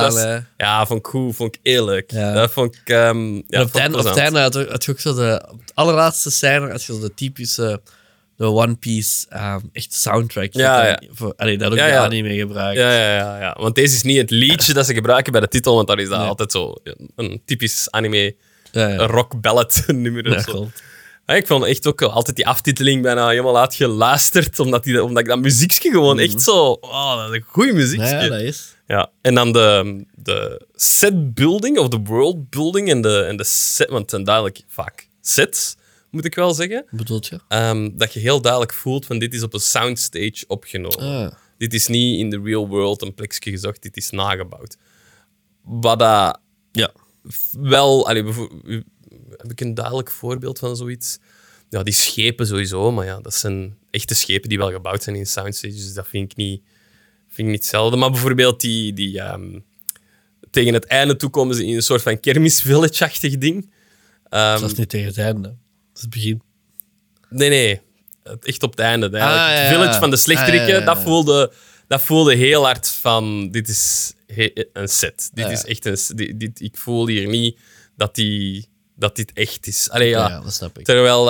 was. 0.00 0.14
zalig. 0.14 0.42
Ja, 0.56 0.86
vond 0.86 1.00
ik 1.00 1.06
goed. 1.06 1.36
Vond 1.36 1.56
ik. 1.62 2.10
Ja. 2.12 2.32
Dat 2.32 2.52
vond 2.52 2.74
ik... 2.74 2.80
ehm 2.88 3.34
ja, 3.34 3.62
op 3.62 3.70
vond 3.70 3.72
het 3.72 4.16
einde, 4.16 4.38
had, 4.38 4.54
had 4.54 4.84
je 4.84 4.90
ook 4.90 5.00
zo 5.00 5.14
de 5.14 5.46
op 5.52 5.60
het 5.60 5.72
allerlaatste 5.74 6.30
scène 6.30 6.70
had 6.70 6.84
je 6.84 6.92
zo 6.92 7.00
de 7.00 7.14
typische 7.14 7.80
de 8.36 8.44
One 8.44 8.74
Piece 8.76 9.26
ehm, 9.28 9.60
echt 9.72 9.94
soundtrack. 9.94 10.52
Ja, 10.52 10.76
Dat 10.76 10.86
ja. 10.86 10.96
dan 11.06 11.08
Voor, 11.16 11.34
allee, 11.36 11.58
dat 11.58 11.70
ook 11.72 11.78
Ja, 11.78 11.86
ja. 11.86 12.04
anime 12.04 12.34
gebruikt. 12.36 12.78
Ja, 12.78 12.92
ja, 12.92 13.14
ja, 13.16 13.38
ja. 13.40 13.56
Want 13.58 13.74
deze 13.74 13.94
is 13.94 14.02
niet 14.02 14.16
het 14.16 14.30
liedje 14.30 14.72
dat 14.72 14.86
ze 14.86 14.94
gebruiken 14.94 15.32
bij 15.32 15.40
de 15.40 15.48
titel, 15.48 15.74
want 15.74 15.88
dan 15.88 15.98
is 15.98 16.08
dat 16.08 16.18
Nee. 16.18 16.28
altijd 16.28 16.52
zo 16.52 16.74
een 17.16 17.42
typisch 17.44 17.90
anime 17.90 18.34
rock 18.96 19.40
ballad 19.40 19.82
nummer. 19.86 20.30
Ja, 20.30 20.42
ik 21.26 21.46
vond 21.46 21.64
echt 21.64 21.86
ook 21.86 22.02
altijd 22.02 22.36
die 22.36 22.46
aftiteling 22.46 23.02
bijna 23.02 23.28
helemaal 23.28 23.58
uitgeluisterd, 23.58 24.58
omdat, 24.58 24.84
die, 24.84 25.02
omdat 25.04 25.22
ik 25.22 25.28
dat 25.28 25.38
muziekje 25.38 25.90
gewoon 25.90 26.18
echt 26.18 26.42
zo... 26.42 26.70
Oh, 26.80 27.16
dat 27.16 27.30
is 27.30 27.36
een 27.36 27.44
goede 27.46 27.72
muziekje. 27.72 28.06
Ja, 28.06 28.22
Ja, 28.22 28.28
dat 28.28 28.40
is. 28.40 28.74
En 29.20 29.34
dan 29.34 29.52
de, 29.52 30.04
de 30.14 30.66
set 30.74 31.34
building, 31.34 31.78
of 31.78 31.88
de 31.88 32.00
world 32.04 32.50
building 32.50 32.90
en 32.90 33.00
de, 33.00 33.22
en 33.22 33.36
de 33.36 33.44
set... 33.44 33.88
Want 33.88 34.00
het 34.00 34.10
zijn 34.10 34.24
duidelijk 34.24 34.62
vaak 34.68 35.08
sets, 35.20 35.76
moet 36.10 36.24
ik 36.24 36.34
wel 36.34 36.54
zeggen. 36.54 36.84
Bedoelt 36.90 37.26
je? 37.26 37.40
Ehm, 37.48 37.90
dat 37.94 38.12
je 38.12 38.20
heel 38.20 38.40
duidelijk 38.40 38.72
voelt 38.72 39.06
van 39.06 39.18
dit 39.18 39.34
is 39.34 39.42
op 39.42 39.54
een 39.54 39.60
soundstage 39.60 40.44
opgenomen. 40.46 40.98
Ah. 40.98 41.32
Dit 41.58 41.74
is 41.74 41.86
niet 41.86 42.18
in 42.18 42.30
de 42.30 42.40
real 42.42 42.68
world 42.68 43.02
een 43.02 43.14
plekje 43.14 43.50
gezocht, 43.50 43.82
dit 43.82 43.96
is 43.96 44.10
nagebouwd. 44.10 44.76
Wat 45.62 45.98
dat 45.98 46.38
Ja. 46.72 46.90
wel... 47.52 48.08
Allee, 48.08 48.24
heb 49.36 49.50
ik 49.50 49.60
een 49.60 49.74
duidelijk 49.74 50.10
voorbeeld 50.10 50.58
van 50.58 50.76
zoiets? 50.76 51.18
Ja, 51.70 51.82
die 51.82 51.94
schepen 51.94 52.46
sowieso, 52.46 52.92
maar 52.92 53.04
ja, 53.06 53.20
dat 53.20 53.34
zijn 53.34 53.76
echte 53.90 54.14
schepen 54.14 54.48
die 54.48 54.58
wel 54.58 54.72
gebouwd 54.72 55.02
zijn 55.02 55.16
in 55.16 55.26
soundstage, 55.26 55.74
dus 55.74 55.94
dat 55.94 56.08
vind 56.08 56.30
ik 56.30 56.36
niet, 56.36 56.62
vind 57.28 57.38
ik 57.38 57.44
niet 57.54 57.54
hetzelfde. 57.62 57.96
Maar 57.96 58.10
bijvoorbeeld 58.10 58.60
die... 58.60 58.92
die 58.92 59.20
ehm, 59.20 59.58
tegen 60.50 60.74
het 60.74 60.84
einde 60.84 61.16
toe 61.16 61.30
komen 61.30 61.54
ze 61.56 61.66
in 61.66 61.74
een 61.76 61.82
soort 61.82 62.02
van 62.02 62.20
kermisvillage-achtig 62.20 63.38
ding. 63.38 63.70
Ehm, 64.28 64.60
Dat 64.60 64.70
is 64.70 64.76
niet 64.76 64.88
tegen 64.88 65.06
het 65.06 65.18
einde. 65.18 65.40
Dat 65.42 65.56
is 65.94 66.00
het 66.00 66.10
begin. 66.10 66.42
Nee, 67.30 67.48
nee. 67.48 67.80
Echt 68.42 68.62
op 68.62 68.70
het 68.70 68.80
einde. 68.80 69.06
Ah, 69.06 69.12
ja, 69.12 69.48
het 69.48 69.58
ja. 69.68 69.68
village 69.78 69.98
van 69.98 70.10
de 70.10 70.16
slechterikken, 70.16 70.62
Ah, 70.66 70.72
ja, 70.72 70.78
ja. 70.78 70.84
Dat, 70.84 70.98
voelde, 71.02 71.52
dat 71.88 72.02
voelde 72.02 72.34
heel 72.34 72.64
hard 72.64 72.88
van... 72.90 73.50
Dit 73.50 73.68
is 73.68 74.12
een 74.72 74.88
set. 74.88 75.30
Dit 75.34 75.44
Ah, 75.44 75.52
is 75.52 75.64
echt 75.64 75.84
een... 75.84 76.38
dit- 76.38 76.60
ik 76.60 76.76
voel 76.76 77.06
hier 77.06 77.28
niet 77.28 77.58
dat, 77.96 78.14
die, 78.14 78.68
dat 78.96 79.16
dit 79.16 79.32
echt 79.32 79.66
is. 79.66 79.90
Allee, 79.90 80.08
ja. 80.08 80.28
Ja, 80.28 80.40
dat 80.40 80.52
snap 80.52 80.78
ik. 80.78 80.84
Terwijl, 80.84 81.24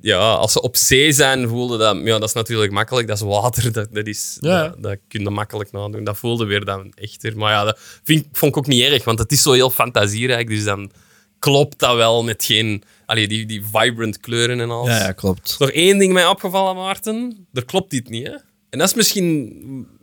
ja, 0.00 0.18
als 0.18 0.52
ze 0.52 0.60
op 0.60 0.76
zee 0.76 1.12
zijn, 1.12 1.48
voelde 1.48 1.78
dat... 1.78 1.96
Ja, 2.04 2.18
dat 2.18 2.28
is 2.28 2.34
natuurlijk 2.34 2.72
makkelijk. 2.72 3.08
Dat 3.08 3.16
is 3.16 3.22
water. 3.22 3.72
Dat, 3.72 3.88
dat, 3.94 4.06
is, 4.06 4.38
Ja. 4.40 4.68
dat, 4.68 4.82
dat 4.82 4.98
kun 5.08 5.22
je 5.22 5.30
makkelijk 5.30 5.72
nadoen. 5.72 6.04
Dat 6.04 6.16
voelde 6.18 6.44
weer 6.44 6.64
dan 6.64 6.92
echter. 6.94 7.36
Maar 7.36 7.52
ja, 7.52 7.64
dat 7.64 7.78
vind, 8.04 8.26
vond 8.32 8.50
ik 8.52 8.58
ook 8.58 8.66
niet 8.66 8.82
erg, 8.82 9.04
want 9.04 9.18
het 9.18 9.32
is 9.32 9.42
zo 9.42 9.52
heel 9.52 9.70
fantasierijk. 9.70 10.48
Dus 10.48 10.64
dan 10.64 10.90
klopt 11.38 11.78
dat 11.78 11.96
wel 11.96 12.24
met 12.24 12.44
geen... 12.44 12.82
Allee, 13.06 13.28
die, 13.28 13.46
die 13.46 13.64
vibrant 13.72 14.20
kleuren 14.20 14.60
en 14.60 14.70
alles. 14.70 14.88
Ja, 14.98 15.02
ja, 15.02 15.12
klopt. 15.12 15.56
Nog 15.58 15.70
één 15.70 15.98
ding 15.98 16.12
mij 16.12 16.26
opgevallen, 16.26 16.76
Maarten. 16.76 17.46
Er 17.52 17.64
klopt 17.64 17.90
dit 17.90 18.08
niet, 18.08 18.26
hè? 18.26 18.34
En 18.70 18.78
dat 18.78 18.88
is 18.88 18.94
misschien 18.94 19.26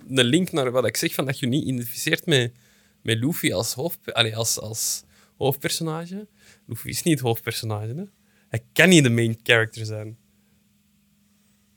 een 0.10 0.24
link 0.26 0.52
naar 0.52 0.72
wat 0.72 0.86
ik 0.88 0.98
zeg, 0.98 1.14
van 1.14 1.26
dat 1.26 1.40
je 1.40 1.48
niet 1.48 1.64
identificeert 1.64 2.26
met, 2.26 2.52
met 3.02 3.18
Luffy 3.18 3.54
als, 3.54 3.74
hoofd, 3.74 3.98
allee, 4.14 4.36
als, 4.36 4.60
als 4.60 5.04
hoofdpersonage. 5.38 6.28
Luffy 6.72 6.88
is 6.90 7.04
niet 7.04 7.18
het 7.18 7.28
hoofdpersonage, 7.28 7.94
hè? 7.96 8.04
Hij 8.50 8.64
kan 8.74 8.90
niet 8.90 9.04
de 9.04 9.10
main 9.10 9.40
character 9.44 9.86
zijn. 9.86 10.18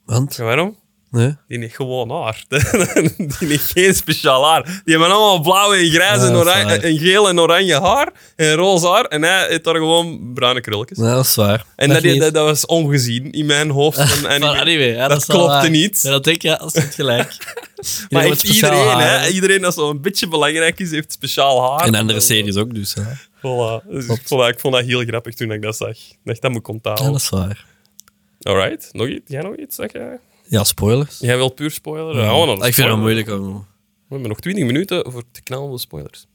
Want? 0.05 0.37
Ja, 0.37 0.45
waarom? 0.45 0.77
Nee? 1.11 1.37
Die 1.49 1.59
heeft 1.59 1.75
gewoon 1.75 2.11
haar. 2.11 2.45
Die 3.39 3.49
heeft 3.49 3.71
geen 3.71 3.95
speciaal 3.95 4.45
haar. 4.45 4.63
Die 4.65 4.97
hebben 4.97 5.11
allemaal 5.11 5.41
blauw 5.41 5.73
en 5.73 5.91
grijs 5.91 6.21
Ja, 6.21 6.29
en, 6.29 6.35
oranje, 6.35 6.75
en 6.75 6.99
geel 6.99 7.29
en 7.29 7.41
oranje 7.41 7.81
haar. 7.81 8.13
En 8.37 8.55
roze 8.55 8.89
haar. 8.89 9.05
En 9.05 9.23
hij 9.23 9.47
heeft 9.49 9.65
daar 9.65 9.75
gewoon 9.75 10.31
bruine 10.35 10.61
krulletjes. 10.61 10.99
Nee, 10.99 11.11
dat 11.11 11.25
is 11.25 11.35
waar. 11.35 11.65
En 11.77 11.89
dat, 11.89 12.03
dat, 12.03 12.35
dat 12.35 12.45
was 12.45 12.67
ongezien 12.67 13.33
in 13.33 13.47
mijn 13.47 13.71
hoofd. 13.71 13.99
Anime. 14.25 14.39
Van 14.39 14.57
anime, 14.57 14.85
ja, 14.85 15.09
dat 15.09 15.25
klopte 15.25 15.69
niet. 15.69 16.03
Ja, 16.03 16.11
dat 16.11 16.25
denk 16.25 16.37
ik, 16.37 16.43
ja, 16.43 16.57
dat 16.57 16.77
is 16.77 16.83
niet 16.83 16.95
gelijk. 16.95 17.37
Maar 18.09 18.27
Iedereen 18.27 18.55
iedereen, 18.55 18.87
haar, 18.87 19.21
hè? 19.21 19.29
iedereen 19.29 19.61
dat 19.61 19.75
zo'n 19.75 20.01
beetje 20.01 20.29
belangrijk 20.29 20.81
is, 20.81 20.91
heeft 20.91 21.13
speciaal 21.13 21.71
haar. 21.71 21.87
In 21.87 21.95
andere 21.95 22.21
series 22.21 22.57
ook, 22.57 22.75
dus. 22.75 22.95
Ja, 22.95 23.17
Voilà. 23.45 23.89
Dus 23.89 24.09
ik, 24.09 24.21
vond 24.25 24.41
dat, 24.41 24.49
ik 24.51 24.61
vond 24.61 24.75
dat 24.75 24.85
heel 24.85 25.05
grappig 25.05 25.35
toen 25.35 25.53
ik 25.53 25.63
dat 25.63 25.77
zag. 25.77 25.89
Ik 25.89 26.19
dacht, 26.25 26.43
dat 26.43 26.51
moet 26.51 26.61
ik 26.61 26.69
ja 26.69 26.75
onthouden. 26.75 27.13
dat 27.13 27.21
is 27.21 27.29
waar. 27.29 27.67
Alright. 28.41 28.89
Nog 28.93 29.09
iets? 29.09 29.31
Jij 29.31 29.43
nog 29.43 29.57
iets? 29.57 29.77
Zeg 29.77 29.93
jij? 29.93 30.19
Ja, 30.49 30.65
spoilers. 30.65 31.19
Jij 31.19 31.37
wilt 31.37 31.55
puur 31.55 31.71
spoiler? 31.71 32.17
Ja. 32.17 32.35
Oh, 32.35 32.67
ik 32.67 32.75
vind 32.75 32.89
het 32.89 32.99
moeilijk 32.99 33.29
om... 33.29 33.67
We 34.09 34.11
hebben 34.21 34.29
nog 34.29 34.41
20 34.41 34.65
minuten 34.65 35.13
voor 35.13 35.23
te 35.31 35.43
knallen 35.43 35.71
op 35.71 35.79
spoilers. 35.79 36.27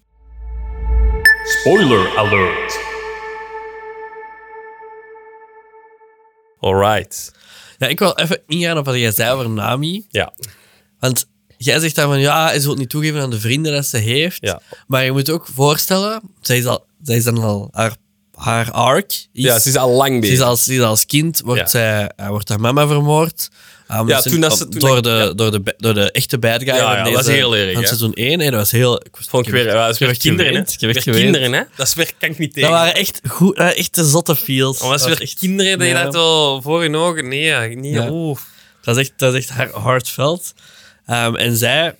Spoiler 1.43 2.17
alert. 2.17 2.79
Alright. 6.59 7.31
Ja, 7.77 7.87
ik 7.87 7.99
wil 7.99 8.15
even 8.15 8.41
ingaan 8.47 8.77
op 8.77 8.85
wat 8.85 8.95
jij 8.95 9.11
zei 9.11 9.31
over 9.31 9.49
Nami. 9.49 10.05
Ja. 10.09 10.33
Want 10.99 11.29
jij 11.65 11.79
zegt 11.79 11.95
dan 11.95 12.09
van, 12.09 12.19
ja, 12.19 12.59
ze 12.59 12.65
wil 12.65 12.75
niet 12.75 12.89
toegeven 12.89 13.21
aan 13.21 13.29
de 13.29 13.39
vrienden 13.39 13.73
dat 13.73 13.85
ze 13.85 13.97
heeft. 13.97 14.37
Ja. 14.41 14.61
Maar 14.87 15.03
je 15.05 15.11
moet 15.11 15.27
je 15.27 15.33
ook 15.33 15.47
voorstellen, 15.53 16.21
zij 16.41 16.57
is, 16.57 16.65
al, 16.65 16.85
zij 17.03 17.15
is 17.15 17.23
dan 17.23 17.37
al 17.43 17.69
haar, 17.71 17.95
haar 18.35 18.71
arc. 18.71 19.11
Is, 19.11 19.27
ja, 19.33 19.59
ze 19.59 19.69
is 19.69 19.75
al 19.75 19.89
lang 19.91 20.13
ze 20.13 20.19
bezig. 20.19 20.35
is 20.35 20.41
als, 20.41 20.63
ze 20.63 20.73
is 20.73 20.81
als 20.81 21.05
kind, 21.05 21.41
wordt, 21.45 21.59
Ja. 21.61 21.67
zij, 21.67 22.11
eh, 22.15 22.27
wordt 22.27 22.49
haar 22.49 22.59
mama 22.59 22.87
vermoord. 22.87 23.49
Um, 23.91 24.07
Ja, 24.07 24.21
ze- 24.21 24.29
toen 24.29 24.39
dat 24.39 24.57
ze- 24.57 24.67
toen 24.67 24.79
door, 24.79 25.01
dat- 25.01 25.03
de, 25.03 25.09
ja. 25.09 25.33
door, 25.33 25.51
de, 25.51 25.73
door 25.77 25.93
de 25.93 26.11
echte 26.11 26.39
bad 26.39 26.59
guy 26.63 26.67
Ja, 26.67 26.75
ja, 26.97 27.03
deze, 27.03 27.15
dat 27.15 27.27
is 27.27 27.33
heel 27.33 27.55
erg, 27.55 27.73
van 27.73 27.83
seizoen 27.83 28.11
1. 28.13 28.39
Hè, 28.39 28.45
dat 28.49 28.59
was 28.59 28.71
heel... 28.71 28.95
Ik, 29.05 29.15
was- 29.17 29.27
Vond 29.29 29.45
ik 29.47 29.51
weer, 29.53 29.63
dat 29.65 29.97
heb 29.99 30.07
weer 30.09 30.17
kinderen, 30.17 30.53
hè? 30.55 30.63
Weer 30.79 31.01
kinderen, 31.01 31.53
hè? 31.53 31.61
Dat 31.75 31.87
is 31.87 31.93
weer, 31.93 32.11
kan 32.19 32.29
ik 32.29 32.37
niet 32.37 32.53
tegen. 32.53 32.69
Dat 32.69 32.79
waren 32.79 32.93
echt 32.95 33.21
goed, 33.27 33.57
eh, 33.57 33.77
echt 33.77 33.95
de 33.95 34.05
zotte 34.05 34.35
feels. 34.35 34.79
Dat 34.79 34.99
is 34.99 35.05
weer 35.05 35.21
echt 35.21 35.39
kinderen 35.39 35.79
die 35.79 35.87
ja. 35.87 36.03
dat 36.03 36.13
zo 36.13 36.61
voor 36.61 36.81
hun 36.81 36.95
ogen... 36.95 37.27
Nee, 37.27 37.75
niet... 37.75 37.97
Oeh. 38.09 38.37
Dat 38.81 38.97
is 38.97 39.07
echt, 39.07 39.13
dat 39.19 39.33
is 39.33 39.39
echt 39.39 39.49
haar 39.49 39.69
heartfelt. 39.83 40.53
Ehm, 41.09 41.35
en 41.35 41.57
zij, 41.57 41.95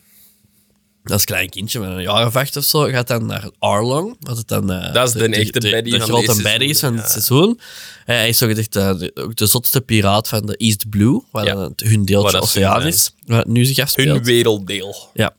als 1.04 1.24
klein 1.26 1.50
kindje 1.50 1.80
met 1.80 1.90
een 1.90 2.02
jaar 2.02 2.26
of 2.26 2.36
acht 2.36 2.56
of 2.58 2.64
zo, 2.64 2.82
gaat 2.84 3.08
dan 3.08 3.26
naar 3.26 3.50
Arlong. 3.60 4.16
Wat 4.20 4.38
het 4.38 4.48
dan, 4.48 4.72
eh, 4.72 4.94
Dat 4.94 5.08
is 5.08 5.14
de 5.14 5.28
echte 5.28 5.60
de, 5.60 5.70
baddie 5.72 5.94
de 5.94 6.00
van 6.00 6.08
grote 6.08 6.26
deze 6.28 6.42
baddie 6.42 6.70
is 6.70 6.80
van 6.80 6.94
ja. 6.96 7.08
seizoen. 7.08 7.60
Eh, 8.06 8.16
hij 8.16 8.30
is 8.30 8.38
zogezegd 8.38 8.76
uh, 8.76 8.98
de, 9.00 9.12
ook 9.16 9.36
de 9.36 9.46
zotste 9.46 9.82
piraat 9.82 10.28
van 10.28 10.46
de 10.46 10.56
East 10.58 10.90
Blue, 10.90 11.22
waar 11.32 11.46
Ja. 11.46 11.54
dan 11.54 11.74
hun 11.76 12.06
deeltje 12.06 12.42
oceaan 12.42 12.86
is, 12.88 13.12
waar 13.26 13.40
het 13.40 13.48
nu 13.48 13.66
zich 13.66 13.80
afspeelt. 13.80 14.08
Hun 14.16 14.24
werelddeel. 14.24 15.10
Ja. 15.14 15.34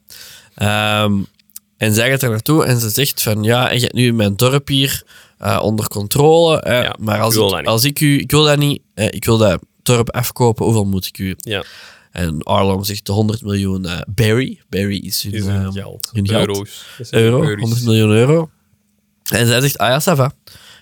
Ehm, 0.54 1.12
en 1.76 1.94
zij 1.94 2.10
gaat 2.10 2.22
er 2.22 2.30
naartoe 2.30 2.64
en 2.64 2.80
ze 2.80 2.90
zegt 2.90 3.22
van 3.22 3.42
ja, 3.42 3.70
je 3.72 3.80
hebt 3.80 3.92
nu 3.92 4.12
mijn 4.12 4.36
dorp 4.36 4.68
hier 4.68 5.02
eh, 5.38 5.60
onder 5.62 5.88
controle. 5.88 6.60
eh, 6.60 6.82
Ja, 6.82 6.94
maar 6.98 7.20
als 7.20 7.32
ik 7.34 7.38
wil 7.38 7.46
ik, 7.48 7.52
dat 7.52 7.60
niet. 7.60 7.68
als 7.70 7.84
ik 7.84 8.00
u, 8.00 8.18
ik 8.18 8.30
wil 8.30 8.44
dat 8.44 8.58
niet, 8.58 8.82
eh, 8.94 9.06
ik 9.06 9.24
wil 9.24 9.38
dat 9.38 9.60
dorp 9.82 10.10
afkopen, 10.10 10.64
hoeveel 10.64 10.84
moet 10.84 11.06
ik 11.06 11.18
u? 11.18 11.34
Ja. 11.36 11.64
En 12.10 12.42
Arlong 12.42 12.86
zegt 12.86 13.06
de 13.06 13.12
100 13.12 13.42
miljoen 13.42 13.86
eh 13.86 14.00
Barry. 14.14 14.60
Barry 14.68 14.96
is 14.96 15.22
hun, 15.22 15.32
Is 15.32 15.44
hun 15.44 15.64
eh, 15.66 15.72
geld. 15.72 16.10
hun 16.12 16.28
geld. 16.28 16.46
Euro's. 16.48 16.84
Euro, 17.10 17.42
euro's. 17.42 17.60
100 17.60 17.84
miljoen 17.84 18.10
euro. 18.10 18.50
En 19.32 19.46
zij 19.46 19.60
zegt, 19.60 19.78
ah 19.78 19.88
ja, 19.88 20.00
ça 20.00 20.16
va. 20.16 20.32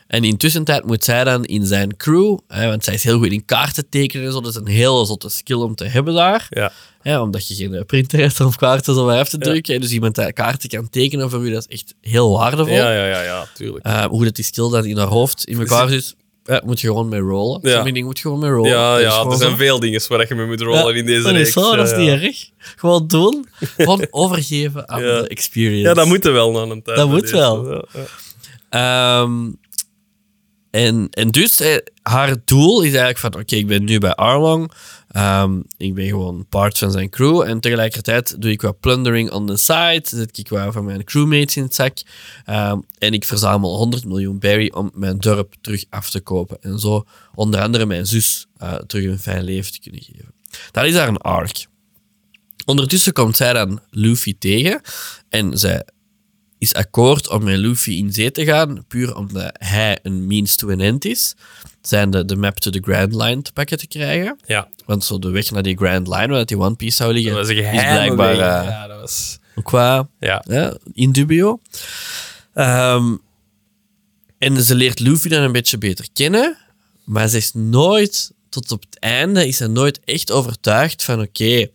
En 0.07 0.25
intussen 0.25 0.65
tijd 0.65 0.85
moet 0.87 1.05
zij 1.05 1.25
dan 1.25 1.45
in 1.45 1.67
zijn 1.67 1.97
crew, 1.97 2.39
hè, 2.47 2.69
want 2.69 2.85
zij 2.85 2.95
is 2.95 3.03
heel 3.05 3.19
goed 3.19 3.33
in 3.33 3.45
kaarten 3.45 3.89
tekenen 3.89 4.27
en 4.27 4.33
zo, 4.33 4.41
dat 4.41 4.51
is 4.51 4.57
een 4.61 4.67
hele 4.67 5.07
zotte 5.07 5.29
skill 5.29 5.57
om 5.57 5.75
te 5.75 5.85
hebben 5.85 6.15
daar. 6.15 6.47
Ja. 6.51 6.73
Hè, 7.01 7.21
omdat 7.21 7.49
je 7.49 7.55
geen 7.55 7.75
eh, 7.75 7.85
printer 7.85 8.19
hebt 8.21 8.41
om 8.41 8.57
kaarten 8.57 8.95
zo 8.95 9.05
maar 9.05 9.19
af 9.19 9.29
te 9.29 9.39
drukken. 9.39 9.75
hè. 9.75 9.81
Dus 9.81 9.91
iemand 9.91 10.15
die 10.15 10.33
kaarten 10.33 10.69
kan 10.69 10.89
tekenen 10.91 11.31
voor 11.31 11.47
u, 11.47 11.51
dat 11.53 11.67
is 11.69 11.75
echt 11.79 11.95
heel 12.01 12.33
waardevol. 12.33 12.75
Ja, 12.75 12.93
ja, 12.93 13.07
ja, 13.07 13.23
ja, 13.23 13.47
tuurlijk. 13.55 13.85
Eh, 13.85 14.05
hoe 14.05 14.25
dat 14.25 14.35
die 14.35 14.45
skill 14.45 14.71
dan 14.71 14.85
in 14.85 14.97
haar 14.99 15.07
hoofd 15.07 15.45
in 15.45 15.59
elkaar 15.59 15.89
zit, 15.89 16.17
ja, 16.49 16.63
moet 16.65 16.81
je 16.81 16.87
gewoon 16.87 17.09
mee 17.09 17.21
rollen. 17.21 17.61
Ja. 17.63 17.69
Sommige 17.69 17.93
dingen 17.93 18.07
moet 18.07 18.17
je 18.19 18.23
gewoon 18.23 18.39
mee 18.39 18.51
rollen. 18.51 18.71
ja, 18.71 18.97
is 18.97 19.03
ja, 19.03 19.25
er 19.25 19.37
zijn 19.37 19.57
veel 19.57 19.81
dingen 19.81 20.01
waar 20.09 20.25
je 20.29 20.35
mee 20.35 20.47
moet 20.47 20.61
rollen 20.61 20.87
Ja, 20.87 20.95
in 21.01 21.07
deze 21.07 21.23
dat 21.23 21.33
is 21.33 21.39
reeks. 21.39 21.53
zo, 21.53 21.77
dat 21.77 21.91
is 21.91 21.97
niet 21.97 22.09
erg. 22.09 22.51
Gewoon 22.77 23.07
doen. 23.07 23.47
Gewoon 23.77 24.07
overgeven 24.11 24.89
aan 24.89 25.01
de 25.01 25.25
experience. 25.29 25.89
Ja, 25.89 25.95
dat 25.95 26.07
moet 26.07 26.25
er 26.25 26.33
wel 26.33 26.51
na 26.53 26.61
een 26.61 26.83
tijd. 26.83 26.97
Dat 26.97 27.09
moet 27.09 27.31
wel. 27.31 27.85
Ehm, 28.69 29.33
en, 30.71 31.09
en 31.11 31.31
dus, 31.31 31.61
eh, 31.61 31.77
haar 32.03 32.37
doel 32.45 32.81
is 32.81 32.95
eigenlijk 32.95 33.19
van, 33.19 33.35
oké, 33.35 33.57
ik 33.57 33.67
ben 33.67 33.85
nu 33.85 33.99
bij 33.99 34.15
Arlong. 34.15 34.73
Ehm, 35.09 35.61
ik 35.77 35.95
ben 35.95 36.07
gewoon 36.07 36.47
part 36.49 36.79
van 36.79 36.91
zijn 36.91 37.11
crew. 37.11 37.41
En 37.41 37.61
tegelijkertijd 37.61 38.41
doe 38.41 38.51
ik 38.51 38.63
wat 38.63 38.81
plundering 38.81 39.31
on 39.31 39.47
the 39.47 39.57
side. 39.57 40.03
Zet 40.05 40.39
ik 40.39 40.49
wat 40.49 40.73
van 40.73 40.85
mijn 40.85 41.05
crewmates 41.05 41.57
in 41.57 41.63
het 41.63 41.75
zak. 41.75 41.99
Ehm, 42.45 42.79
en 42.99 43.13
ik 43.13 43.25
verzamel 43.25 43.77
100 43.77 44.05
miljoen 44.05 44.39
berry 44.39 44.71
om 44.75 44.91
mijn 44.95 45.19
dorp 45.19 45.55
terug 45.61 45.85
af 45.91 46.11
te 46.11 46.21
kopen. 46.21 46.59
En 46.61 46.79
zo 46.79 47.05
onder 47.35 47.61
andere 47.61 47.87
mijn 47.87 48.07
zus 48.07 48.47
eh, 48.57 48.75
terug 48.75 49.05
een 49.05 49.19
fijn 49.19 49.45
leven 49.45 49.73
te 49.73 49.81
kunnen 49.81 50.03
geven. 50.03 50.35
Dat 50.71 50.85
is 50.85 50.93
daar 50.93 51.09
een 51.09 51.17
arc. 51.17 51.67
Ondertussen 52.65 53.13
komt 53.13 53.37
zij 53.37 53.53
dan 53.53 53.81
Luffy 53.91 54.37
tegen. 54.39 54.81
En 55.29 55.59
zij 55.59 55.85
is 56.59 56.75
akkoord 56.75 57.29
om 57.29 57.45
met 57.45 57.57
Luffy 57.57 57.91
in 57.91 58.13
zee 58.13 58.31
te 58.31 58.45
gaan, 58.45 58.85
puur 58.89 59.17
omdat 59.17 59.51
hij 59.59 59.99
een 60.03 60.27
means 60.27 60.57
to 60.57 60.71
an 60.71 60.81
end 60.81 61.05
is. 61.05 61.35
Zijn 61.83 62.11
de, 62.11 62.25
de 62.25 62.37
map 62.37 62.59
to 62.59 62.71
the 62.71 62.81
Grand 62.83 63.15
Line 63.15 63.43
te 63.43 63.53
pakken 63.53 63.79
te 63.79 63.87
krijgen. 63.87 64.39
Ja, 64.47 64.69
Want 64.87 65.05
zo 65.05 65.19
de 65.19 65.31
weg 65.31 65.51
naar 65.51 65.63
die 65.63 65.77
Grand 65.77 66.09
Line, 66.09 66.29
waar 66.29 66.47
die 66.47 66.59
One 66.59 66.75
Piece 66.75 66.97
zou 66.97 67.13
liggen, 67.13 67.33
dat 67.35 67.47
was 67.47 67.57
is 67.57 67.71
blijkbaar 67.71 68.33
eh, 68.33 68.39
Ja, 68.69 68.87
dat 68.87 69.01
was... 69.01 69.39
qua 69.63 70.09
Ja. 70.21 70.45
ja, 70.47 70.77
in 70.93 71.13
dubio. 71.13 71.61
Ehm, 72.55 73.17
en 74.39 74.63
ze 74.63 74.75
leert 74.75 74.99
Luffy 74.99 75.29
dan 75.29 75.43
een 75.43 75.53
beetje 75.53 75.79
beter 75.79 76.09
kennen, 76.13 76.57
maar 77.05 77.29
ze 77.29 77.37
is 77.37 77.53
nooit, 77.55 78.33
tot 78.49 78.73
op 78.73 78.81
het 78.91 78.99
einde, 78.99 79.47
is 79.47 79.57
ze 79.57 79.67
nooit 79.67 80.01
echt 80.05 80.33
overtuigd 80.33 81.05
van 81.05 81.21
oké, 81.21 81.69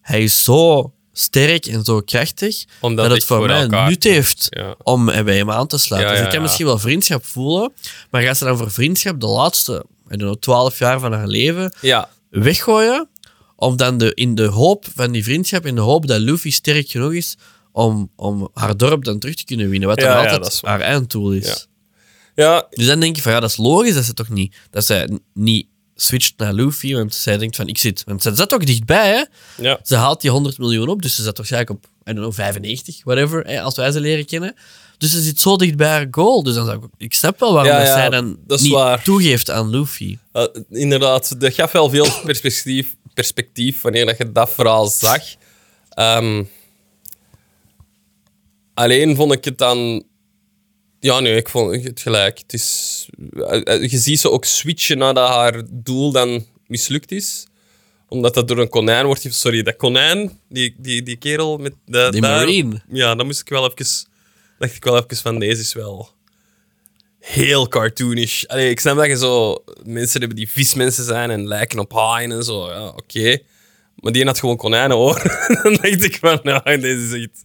hij 0.00 0.22
is 0.22 0.44
zo 0.44 0.92
sterk 1.20 1.66
en 1.66 1.84
zo 1.84 2.00
krachtig, 2.00 2.64
Om 2.80 2.94
dat 2.96 3.10
het 3.10 3.24
voor 3.24 3.36
voor 3.36 3.46
mij 3.46 3.66
nut 3.88 4.04
heeft 4.04 4.46
ja. 4.50 4.74
om 4.82 5.08
eh, 5.08 5.24
bij 5.24 5.36
hem 5.36 5.50
aan 5.50 5.66
te 5.66 5.78
sluiten. 5.78 6.12
Ja, 6.12 6.16
dus 6.18 6.26
ik 6.26 6.32
kan 6.34 6.42
misschien 6.42 6.66
wel 6.66 6.78
vriendschap 6.78 7.24
voelen, 7.26 7.72
maar 8.10 8.22
gaat 8.22 8.36
ze 8.38 8.44
dan 8.44 8.56
voor 8.56 8.70
vriendschap 8.70 9.20
de 9.20 9.26
laatste, 9.26 9.84
I 10.06 10.16
don't 10.16 10.20
know, 10.20 10.34
12 10.36 10.78
jaar 10.78 11.00
van 11.00 11.12
haar 11.12 11.26
leven 11.26 11.72
Ja, 11.80 12.08
weggooien. 12.30 13.08
Om 13.56 13.76
dan 13.76 13.98
de, 13.98 14.14
in 14.14 14.34
de 14.34 14.44
hoop 14.46 14.86
van 14.94 15.12
die 15.12 15.24
vriendschap, 15.24 15.66
in 15.66 15.74
de 15.74 15.80
hoop 15.80 16.06
dat 16.06 16.20
Luffy 16.20 16.50
sterk 16.50 16.88
genoeg 16.88 17.12
is 17.12 17.36
om, 17.72 18.10
om 18.16 18.50
haar 18.54 18.76
dorp 18.76 19.04
dan 19.04 19.18
terug 19.18 19.34
te 19.34 19.44
kunnen 19.44 19.68
winnen. 19.70 19.88
Wat 19.88 19.98
dan 19.98 20.16
altijd 20.16 20.60
haar 20.62 20.80
einddoel 20.80 21.32
is. 21.32 21.66
Ja. 22.34 22.44
ja, 22.44 22.66
Dus 22.70 22.86
dan 22.86 23.00
denk 23.00 23.16
je 23.16 23.22
van 23.22 23.32
ja, 23.32 23.40
dat 23.40 23.50
is 23.50 23.56
logisch 23.56 23.94
dat 23.94 24.04
ze 24.04 24.14
toch 24.14 24.28
niet, 24.28 24.56
dat 24.70 24.84
zij 24.84 25.04
n- 25.12 25.20
niet 25.34 25.66
switcht 26.02 26.32
naar 26.36 26.52
Luffy, 26.52 26.94
want 26.94 27.14
zij 27.14 27.38
denkt 27.38 27.56
van 27.56 27.68
ik 27.68 27.78
zit. 27.78 28.02
Want 28.06 28.22
ze 28.22 28.34
zat 28.34 28.54
ook 28.54 28.66
dichtbij, 28.66 29.08
hè? 29.08 29.24
ja. 29.62 29.80
Ze 29.82 29.96
haalt 29.96 30.20
die 30.20 30.30
100 30.30 30.58
miljoen 30.58 30.88
op, 30.88 31.02
dus 31.02 31.14
ze 31.14 31.22
zat 31.22 31.36
waarschijnlijk 31.36 31.70
op, 31.72 31.84
I 31.84 31.88
don't 32.04 32.18
know, 32.18 32.32
95, 32.32 33.04
whatever, 33.04 33.46
hè, 33.46 33.60
als 33.62 33.76
wij 33.76 33.90
ze 33.90 34.00
leren 34.00 34.26
kennen. 34.26 34.54
Dus 34.98 35.10
ze 35.10 35.20
zit 35.22 35.40
zo 35.40 35.56
dicht 35.56 35.76
bij 35.76 35.88
haar 35.88 36.06
goal. 36.10 36.42
Dus 36.42 36.54
dan 36.54 36.66
zou 36.66 36.78
ik, 36.84 36.90
ik 36.98 37.14
snap 37.14 37.40
wel 37.40 37.52
waarom 37.52 37.72
Ja, 37.72 37.84
zij 37.84 38.08
dan 38.08 38.38
dat 38.46 38.60
niet 38.60 38.72
waar. 38.72 39.02
toegeeft 39.02 39.50
aan 39.50 39.70
Luffy. 39.70 40.18
Eh, 40.32 40.44
inderdaad, 40.70 41.40
dat 41.40 41.54
gaf 41.54 41.72
wel 41.72 41.90
veel 41.90 42.06
perspectief, 42.24 42.96
perspectief 43.14 43.80
wanneer 43.80 44.06
dat 44.06 44.18
je 44.18 44.32
dat 44.32 44.50
verhaal 44.50 44.86
zag. 44.86 45.22
Ehm, 45.88 46.44
alleen 48.74 49.16
vond 49.16 49.32
ik 49.32 49.44
het 49.44 49.58
dan... 49.58 50.04
Ja, 51.00 51.20
nee, 51.20 51.36
ik 51.36 51.48
vond 51.48 51.84
het 51.84 52.00
gelijk. 52.00 52.38
Het 52.38 52.52
is, 52.52 53.06
eh, 53.32 53.74
eh, 53.74 53.90
je 53.90 53.98
ziet 53.98 54.20
ze 54.20 54.30
ook 54.30 54.44
switchen 54.44 54.98
nadat 54.98 55.28
haar 55.28 55.62
doel 55.70 56.12
dan 56.12 56.46
mislukt 56.66 57.12
is. 57.12 57.46
Omdat 58.08 58.34
dat 58.34 58.48
door 58.48 58.58
een 58.58 58.68
konijn 58.68 59.06
wordt... 59.06 59.26
Sorry, 59.34 59.62
dat 59.62 59.76
konijn, 59.76 60.38
die, 60.48 60.74
die, 60.78 61.02
die 61.02 61.16
kerel 61.16 61.58
met... 61.58 61.72
De, 61.86 62.08
Die 62.10 62.20
daar- 62.20 62.30
marine. 62.30 62.82
Ja, 62.88 63.14
dan 63.14 63.26
moest 63.26 63.40
ik 63.40 63.48
wel 63.48 63.72
even... 63.74 64.06
dacht 64.58 64.74
ik 64.74 64.84
wel 64.84 64.96
even 64.96 65.16
van, 65.16 65.38
deze 65.38 65.60
is 65.60 65.72
wel 65.72 66.10
heel 67.18 67.68
cartoonish. 67.68 68.44
Allee, 68.44 68.70
ik 68.70 68.80
snap 68.80 68.96
dat 68.96 69.06
je 69.06 69.16
zo 69.16 69.64
mensen 69.84 70.18
hebben 70.18 70.36
die 70.38 70.50
vismensen 70.50 71.04
zijn 71.04 71.30
en 71.30 71.46
lijken 71.46 71.78
op 71.78 71.92
haaien 71.92 72.32
en 72.32 72.44
zo. 72.44 72.68
Ja, 72.70 72.86
oké. 72.88 73.38
Maar 73.96 74.12
die 74.12 74.24
had 74.24 74.38
gewoon 74.38 74.56
konijnenoor. 74.56 75.22
dan 75.62 75.72
dacht 75.74 76.04
ik 76.04 76.16
van, 76.20 76.40
nou, 76.42 76.62
deze 76.80 77.16
is 77.16 77.22
echt 77.24 77.44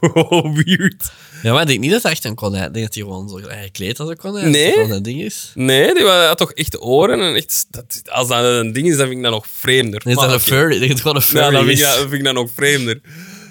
wow, 0.00 0.56
weird. 0.64 1.10
Ja, 1.42 1.52
maar 1.52 1.62
ik 1.62 1.68
denk 1.68 1.80
niet 1.80 1.90
dat 1.90 2.02
hij 2.02 2.10
echt 2.12 2.24
een 2.24 2.34
konijn... 2.34 2.66
Ik 2.66 2.72
denk 2.72 2.84
dat 2.86 2.94
hij 2.94 3.02
gewoon 3.04 3.28
zo 3.28 3.34
gekleed 3.42 4.00
als 4.00 4.08
een 4.10 4.16
konijn. 4.16 4.50
Nee? 4.50 4.86
Dat 4.88 5.04
ding 5.04 5.20
is. 5.22 5.52
Nee, 5.54 5.94
die 5.94 6.04
had 6.04 6.38
toch 6.38 6.52
echt 6.52 6.80
oren 6.82 7.20
en 7.20 7.34
echt... 7.34 7.66
Dat, 7.70 8.02
als 8.04 8.28
dat 8.28 8.44
een 8.44 8.72
ding 8.72 8.86
is, 8.88 8.96
dan 8.96 9.06
vind 9.06 9.18
ik 9.18 9.22
dat 9.24 9.32
nog 9.32 9.46
vreemder. 9.46 10.00
Nee, 10.04 10.14
is 10.14 10.20
dat 10.20 10.32
een 10.32 10.40
furry? 10.40 10.74
Ik 10.74 10.88
denk 10.88 11.02
dat 11.02 11.14
het 11.14 11.24
gewoon 11.24 11.44
een 11.44 11.50
Ja, 11.50 11.50
furry 11.50 11.56
dan 11.56 11.64
vind, 11.66 11.78
ik 11.78 11.84
dat, 11.84 11.98
vind 11.98 12.12
ik 12.12 12.24
dat 12.24 12.34
nog 12.34 12.50
vreemder. 12.54 13.00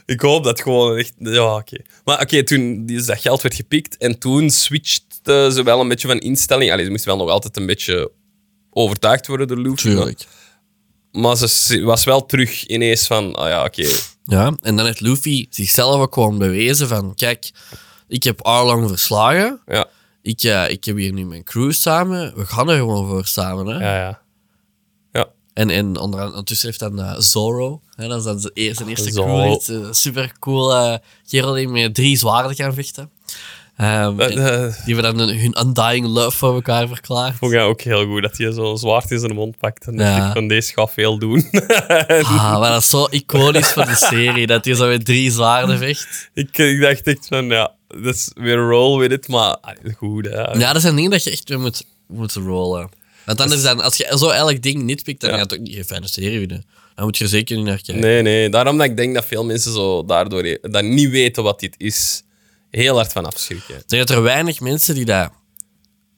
Ik 0.06 0.22
hoop 0.22 0.43
dat 0.43 0.62
gewoon 0.62 0.98
echt... 0.98 1.14
Ja, 1.18 1.56
oké. 1.56 1.78
Maar 2.04 2.22
oké, 2.22 2.43
toen 2.43 2.86
die- 2.86 3.02
dat 3.04 3.20
geld 3.20 3.41
werd 3.41 3.56
gepikt 3.56 3.98
en 3.98 4.20
toen 4.20 4.50
switchte 4.50 5.50
ze 5.54 5.64
wel 5.64 5.80
een 5.80 5.88
beetje 5.88 6.08
van 6.08 6.20
instelling. 6.20 6.72
Allee, 6.72 6.86
ze 6.86 6.91
moest 6.91 7.06
wel 7.06 7.18
nog 7.18 7.30
altijd 7.30 7.58
een 7.58 7.66
beetje 7.66 8.12
overtuigd 8.70 9.28
worden 9.28 9.48
door 9.48 9.58
maar- 9.62 9.76
Tuurlijk. 9.76 10.26
Maar 11.12 11.38
ze 11.38 11.82
was 11.84 12.04
wel 12.04 12.26
terug 12.26 12.66
ineens 12.66 13.08
van... 13.08 13.36
Ah 13.36 13.48
ja, 13.50 13.64
oké. 13.66 13.88
Ja, 14.30 14.58
en 14.62 14.76
dan 14.76 14.86
heeft 14.86 15.00
Luffy 15.00 15.48
zichzelf 15.50 16.02
ook 16.02 16.14
gewoon 16.14 16.38
bewezen 16.38 16.88
van... 16.88 17.16
Kijk, 17.16 17.52
ik 18.08 18.24
heb 18.24 18.42
Arlong 18.42 18.88
verslagen. 18.88 19.62
Ja, 19.66 19.86
Ik, 20.22 20.44
eh, 20.44 20.70
ik 20.70 20.84
heb 20.86 20.96
hier 20.96 21.14
nu 21.14 21.26
mijn 21.26 21.44
crew 21.44 21.72
samen. 21.72 22.36
We 22.36 22.46
gaan 22.46 22.70
er 22.70 22.78
gewoon 22.78 23.08
voor 23.08 23.26
samen. 23.26 23.66
Hè? 23.68 23.80
ja, 23.80 23.98
ja. 23.98 24.22
Ja, 25.12 25.28
En, 25.54 25.70
en 25.70 25.98
onder, 26.00 26.26
ondertussen 26.26 26.68
heeft 26.68 26.80
dan 26.80 27.00
eh, 27.02 27.20
Zoro. 27.20 27.82
Hè, 27.96 28.08
dat 28.08 28.18
is 28.18 28.24
dan 28.24 28.40
zijn 28.40 28.54
eerste, 28.54 28.86
eerste 28.86 29.12
Zoro. 29.12 29.58
crew. 29.58 29.86
Een 29.86 29.96
super 29.96 30.34
cool 30.40 30.76
eh, 30.76 30.98
kerel 31.30 31.54
die 31.54 31.68
met 31.68 31.96
drie 31.96 32.18
zwaarden 32.18 32.56
kan 32.56 32.74
vechten. 32.74 33.12
Ehm, 33.78 34.20
Eh, 34.20 34.64
eh, 34.66 34.74
die 34.86 34.96
hebben 34.96 35.18
dan 35.18 35.28
hun, 35.28 35.40
hun 35.40 35.60
undying 35.68 36.06
love 36.08 36.38
voor 36.38 36.54
elkaar 36.54 36.88
verklaard. 36.88 37.36
vond 37.38 37.54
ik 37.54 37.60
ook 37.60 37.82
heel 37.82 38.06
goed. 38.06 38.22
Dat 38.22 38.38
hij 38.38 38.52
zo 38.52 38.76
zwaard 38.76 39.12
in 39.12 39.20
zijn 39.20 39.34
mond 39.36 39.58
pakt. 39.58 39.86
En 39.88 39.98
Ja. 39.98 40.28
ik 40.28 40.34
van, 40.34 40.48
deze 40.48 40.74
gaat 40.74 40.92
veel 40.94 41.18
doen. 41.20 41.46
Ah, 42.08 42.60
maar 42.60 42.72
dat 42.72 42.82
is 42.82 42.90
zo 42.90 43.08
iconisch 43.10 43.72
voor 43.72 43.86
de 43.86 43.96
serie, 43.96 44.48
dat 44.48 44.66
hij 44.66 44.74
zo 44.76 44.88
met 44.88 45.06
drie 45.06 45.32
zwaarden 45.32 45.78
vecht. 45.78 46.30
ik, 46.34 46.58
ik 46.58 46.82
dacht 46.82 47.02
echt 47.08 47.28
van, 47.28 47.46
ja, 47.48 47.72
dat 47.88 48.16
is 48.16 48.32
weer 48.36 48.56
roll 48.58 49.00
with 49.00 49.12
it. 49.12 49.28
Maar 49.28 49.58
goed, 49.98 50.26
hè. 50.26 50.42
Ja, 50.52 50.74
dat 50.74 50.82
zijn 50.82 50.96
dingen 50.96 51.12
dat 51.12 51.24
je 51.24 51.32
echt 51.32 51.50
weer 51.50 51.60
moet, 51.60 51.84
moet 52.08 52.34
rollen. 52.34 52.90
Want 53.26 53.42
anders 53.42 53.62
dan, 53.62 53.82
als 53.82 53.98
je 53.98 54.16
zo 54.18 54.30
elk 54.30 54.62
ding 54.62 54.84
niet 54.84 55.04
pikt, 55.04 55.22
dan 55.22 55.30
Ja. 55.30 55.38
gaat 55.38 55.50
het 55.52 55.60
ook 55.60 55.66
niet 55.66 55.78
een 55.78 55.86
fijne 55.86 56.08
serie 56.08 56.40
vinden. 56.40 56.66
Dan 56.96 57.06
moet 57.06 57.18
je 57.18 57.24
er 57.24 57.30
zeker 57.30 57.56
niet 57.56 57.66
naar 57.66 57.76
kijken. 57.82 58.00
Nee, 58.00 58.22
nee. 58.22 58.50
Daarom 58.50 58.78
dat 58.78 58.86
ik 58.88 58.98
denk 58.98 59.14
dat 59.16 59.26
veel 59.26 59.46
mensen 59.46 59.72
zo 59.74 60.06
daardoor 60.06 60.58
dat 60.62 60.84
niet 60.84 61.10
weten 61.10 61.44
wat 61.44 61.60
dit 61.60 61.76
is, 61.78 62.24
heel 62.72 62.95
hard 62.95 63.11
van 63.11 63.26
afschrikken. 63.26 63.76
Ik 63.78 63.88
denk 63.89 64.07
dat 64.07 64.18
er 64.18 64.24
weinig 64.24 64.59
mensen 64.59 64.95
die 64.95 65.05
dat... 65.05 65.32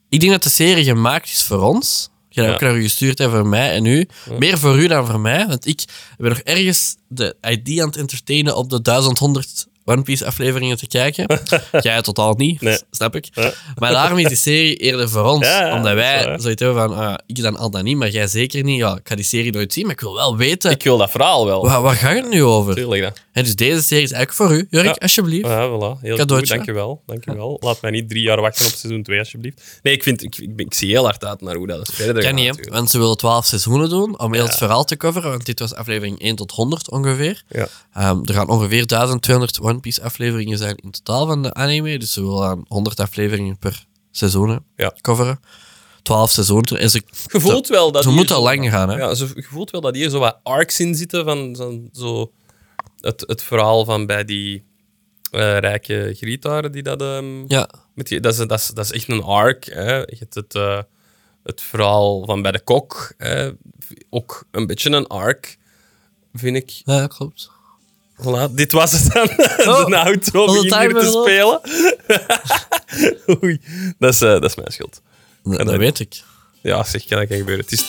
Ik 0.08 0.20
denk 0.20 0.32
dat 0.32 0.42
de 0.42 0.48
serie 0.48 0.84
gemaakt 0.84 1.28
is 1.28 1.42
voor 1.42 1.60
ons. 1.62 2.08
Je 2.28 2.40
hebt 2.40 2.48
Ja. 2.48 2.54
ook 2.54 2.72
naar 2.72 2.80
u 2.80 2.82
gestuurd 2.82 3.18
hè, 3.18 3.30
voor 3.30 3.46
mij 3.46 3.70
en 3.72 3.84
u. 3.84 4.08
Meer 4.38 4.58
voor 4.58 4.78
u 4.78 4.86
dan 4.86 5.06
voor 5.06 5.20
mij. 5.20 5.46
Want 5.46 5.66
ik 5.66 5.84
ben 6.18 6.28
nog 6.28 6.38
ergens 6.38 6.96
de 7.08 7.36
idee 7.50 7.80
aan 7.82 7.88
het 7.88 7.96
entertainen 7.96 8.56
op 8.56 8.70
de 8.70 8.82
1100 8.82 9.66
One 9.90 10.02
Piece 10.02 10.26
afleveringen 10.26 10.76
te 10.76 10.86
kijken. 10.86 11.40
Jij 11.80 12.02
totaal 12.02 12.34
niet, 12.34 12.60
Nee. 12.60 12.78
snap 12.90 13.16
ik. 13.16 13.28
Ja. 13.32 13.52
Maar 13.78 13.92
daarom 13.92 14.18
is 14.18 14.26
die 14.28 14.36
serie 14.36 14.76
eerder 14.76 15.08
voor 15.08 15.24
ons. 15.24 15.46
Ja, 15.46 15.66
ja, 15.66 15.76
omdat 15.76 15.82
dat 15.84 15.92
is 15.92 15.98
wij 16.00 16.24
waar. 16.26 16.40
zoiets 16.40 16.62
hebben 16.62 16.82
van, 16.88 16.96
ah, 16.98 17.14
ik 17.26 17.42
dan 17.42 17.56
al 17.56 17.70
dan 17.70 17.84
niet, 17.84 17.96
maar 17.96 18.08
jij 18.10 18.26
zeker 18.26 18.62
niet. 18.64 18.78
Ja, 18.78 18.96
ik 18.96 19.08
ga 19.08 19.14
die 19.14 19.24
serie 19.24 19.52
nooit 19.52 19.72
zien, 19.72 19.84
maar 19.84 19.94
ik 19.94 20.00
wil 20.00 20.14
wel 20.14 20.36
weten, 20.36 20.70
Ik 20.70 20.82
wil 20.82 20.98
dat 20.98 21.10
verhaal 21.10 21.46
wel. 21.46 21.64
waar, 21.64 21.82
waar 21.82 21.94
gaat 21.94 22.14
het 22.16 22.28
nu 22.28 22.42
over? 22.44 22.74
Tuurlijk. 22.74 23.12
En 23.32 23.44
dus 23.44 23.54
deze 23.54 23.82
serie 23.82 24.04
is 24.04 24.12
eigenlijk 24.12 24.32
voor 24.50 24.58
u. 24.58 24.66
Jurk, 24.70 24.84
Ja. 24.86 24.92
alsjeblieft. 24.98 25.46
Ja, 25.46 25.66
voilà. 25.68 26.00
Heel 26.00 26.16
Cadeautje. 26.16 26.36
goed. 26.36 26.48
Dankjewel. 26.48 27.02
Dankjewel. 27.06 27.56
Laat 27.60 27.80
mij 27.82 27.90
niet 27.90 28.08
drie 28.08 28.22
jaar 28.22 28.40
wachten 28.40 28.66
op 28.66 28.72
seizoen 28.72 29.02
2, 29.02 29.18
alsjeblieft. 29.18 29.78
Nee, 29.82 29.94
ik, 29.94 30.02
vind, 30.02 30.22
ik, 30.22 30.36
ik, 30.38 30.50
ik 30.56 30.74
zie 30.74 30.88
heel 30.88 31.04
hard 31.04 31.24
uit 31.24 31.40
naar 31.40 31.54
hoe 31.54 31.66
dat 31.66 31.90
verder 31.92 32.14
Kan 32.22 32.24
gaat. 32.38 32.56
niet, 32.56 32.64
hè? 32.66 32.70
want 32.72 32.90
ze 32.90 32.98
willen 32.98 33.16
12 33.16 33.46
seizoenen 33.46 33.88
doen 33.88 34.18
om 34.20 34.32
heel 34.32 34.42
Ja. 34.42 34.48
het 34.48 34.58
verhaal 34.58 34.84
te 34.84 34.96
coveren. 34.96 35.30
Want 35.30 35.46
dit 35.46 35.58
was 35.58 35.74
aflevering 35.74 36.20
1 36.22 36.36
tot 36.36 36.50
100 36.50 36.90
ongeveer. 36.90 37.42
Ja. 37.48 37.68
Ehm, 37.94 38.18
er 38.24 38.34
gaan 38.34 38.48
ongeveer 38.48 38.86
1200 38.86 39.60
One 39.60 39.79
Piece 39.80 40.02
afleveringen 40.02 40.58
zijn 40.58 40.76
in 40.76 40.90
totaal 40.90 41.26
van 41.26 41.42
de 41.42 41.54
anime. 41.54 41.98
Dus 41.98 42.12
ze 42.12 42.20
willen 42.22 42.48
aan 42.48 42.64
100 42.68 43.00
afleveringen 43.00 43.58
per 43.58 43.86
seizoen 44.10 44.64
Ja. 44.76 44.94
coveren. 45.00 45.40
12 46.02 46.30
seizoenen. 46.30 46.78
En 46.78 46.90
ze, 46.90 47.02
Je 47.26 47.40
voelt 47.40 47.68
wel 47.68 47.92
dat 47.92 48.02
ze 48.02 48.10
moeten 48.10 48.36
zo- 48.36 48.42
lang 48.42 48.70
gaan, 48.70 48.88
hè? 48.88 48.96
Ja, 48.96 49.14
zo, 49.14 49.26
je 49.34 49.42
voelt 49.42 49.70
wel 49.70 49.80
dat 49.80 49.94
hier 49.94 50.10
zo 50.10 50.18
wat 50.18 50.38
arcs 50.42 50.80
in 50.80 50.94
zitten 50.94 51.24
van, 51.24 51.56
van 51.56 51.88
zo 51.92 52.32
het, 53.00 53.24
het 53.26 53.42
verhaal 53.42 53.84
van 53.84 54.06
bij 54.06 54.24
die 54.24 54.64
eh, 55.30 55.58
rijke 55.58 56.14
grietaren 56.16 56.72
die 56.72 56.82
dat... 56.82 57.00
ehm, 57.02 57.44
ja. 57.46 57.68
met 57.94 58.08
die, 58.08 58.20
dat, 58.20 58.32
is, 58.32 58.38
dat, 58.46 58.58
is, 58.58 58.66
dat 58.66 58.84
is 58.84 58.92
echt 58.92 59.08
een 59.08 59.22
arc. 59.22 59.64
Hè. 59.64 59.96
Je 59.96 60.16
hebt 60.18 60.34
het, 60.34 60.54
eh, 60.54 60.80
het 61.42 61.60
verhaal 61.60 62.24
van 62.24 62.42
bij 62.42 62.52
de 62.52 62.60
kok. 62.60 63.12
Hè. 63.16 63.50
Ook 64.10 64.44
een 64.50 64.66
beetje 64.66 64.90
een 64.90 65.06
arc, 65.06 65.56
vind 66.32 66.56
ik. 66.56 66.70
ja, 66.84 67.06
klopt. 67.06 67.50
Voilà, 68.22 68.54
dit 68.54 68.72
was 68.72 68.92
het 68.92 69.12
dan. 69.12 69.28
Oh, 69.74 69.86
de 69.86 69.98
outro 69.98 70.44
onze 70.44 70.68
begint 70.68 70.80
hier 70.80 71.00
te 71.00 71.20
spelen. 71.22 71.60
Oei, 73.42 73.60
dat 73.98 74.12
is, 74.14 74.20
eh, 74.20 74.28
dat 74.28 74.44
is 74.44 74.54
mijn 74.54 74.72
schuld. 74.72 75.02
Dat, 75.42 75.76
weet 75.76 76.00
ik. 76.00 76.22
Ja, 76.62 76.84
zeg, 76.84 77.04
kan 77.06 77.18
dat 77.18 77.28
kan 77.28 77.36
gebeuren. 77.36 77.64
Het 77.64 77.72
is, 77.72 77.84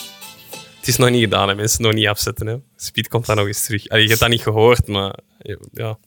het 0.78 0.88
is 0.88 0.96
nog 0.96 1.10
niet 1.10 1.22
gedaan, 1.22 1.48
hè. 1.48 1.54
mensen 1.54 1.82
nog 1.82 1.92
niet 1.92 2.06
afzetten. 2.06 2.46
Hè. 2.46 2.56
Speed 2.76 3.08
komt 3.08 3.26
dan 3.26 3.36
nog 3.36 3.46
eens 3.46 3.64
terug. 3.64 3.88
Allee, 3.88 4.02
je 4.02 4.08
hebt 4.08 4.20
dat 4.20 4.28
niet 4.28 4.42
gehoord, 4.42 4.86
maar 4.86 5.18
ja, 5.72 5.98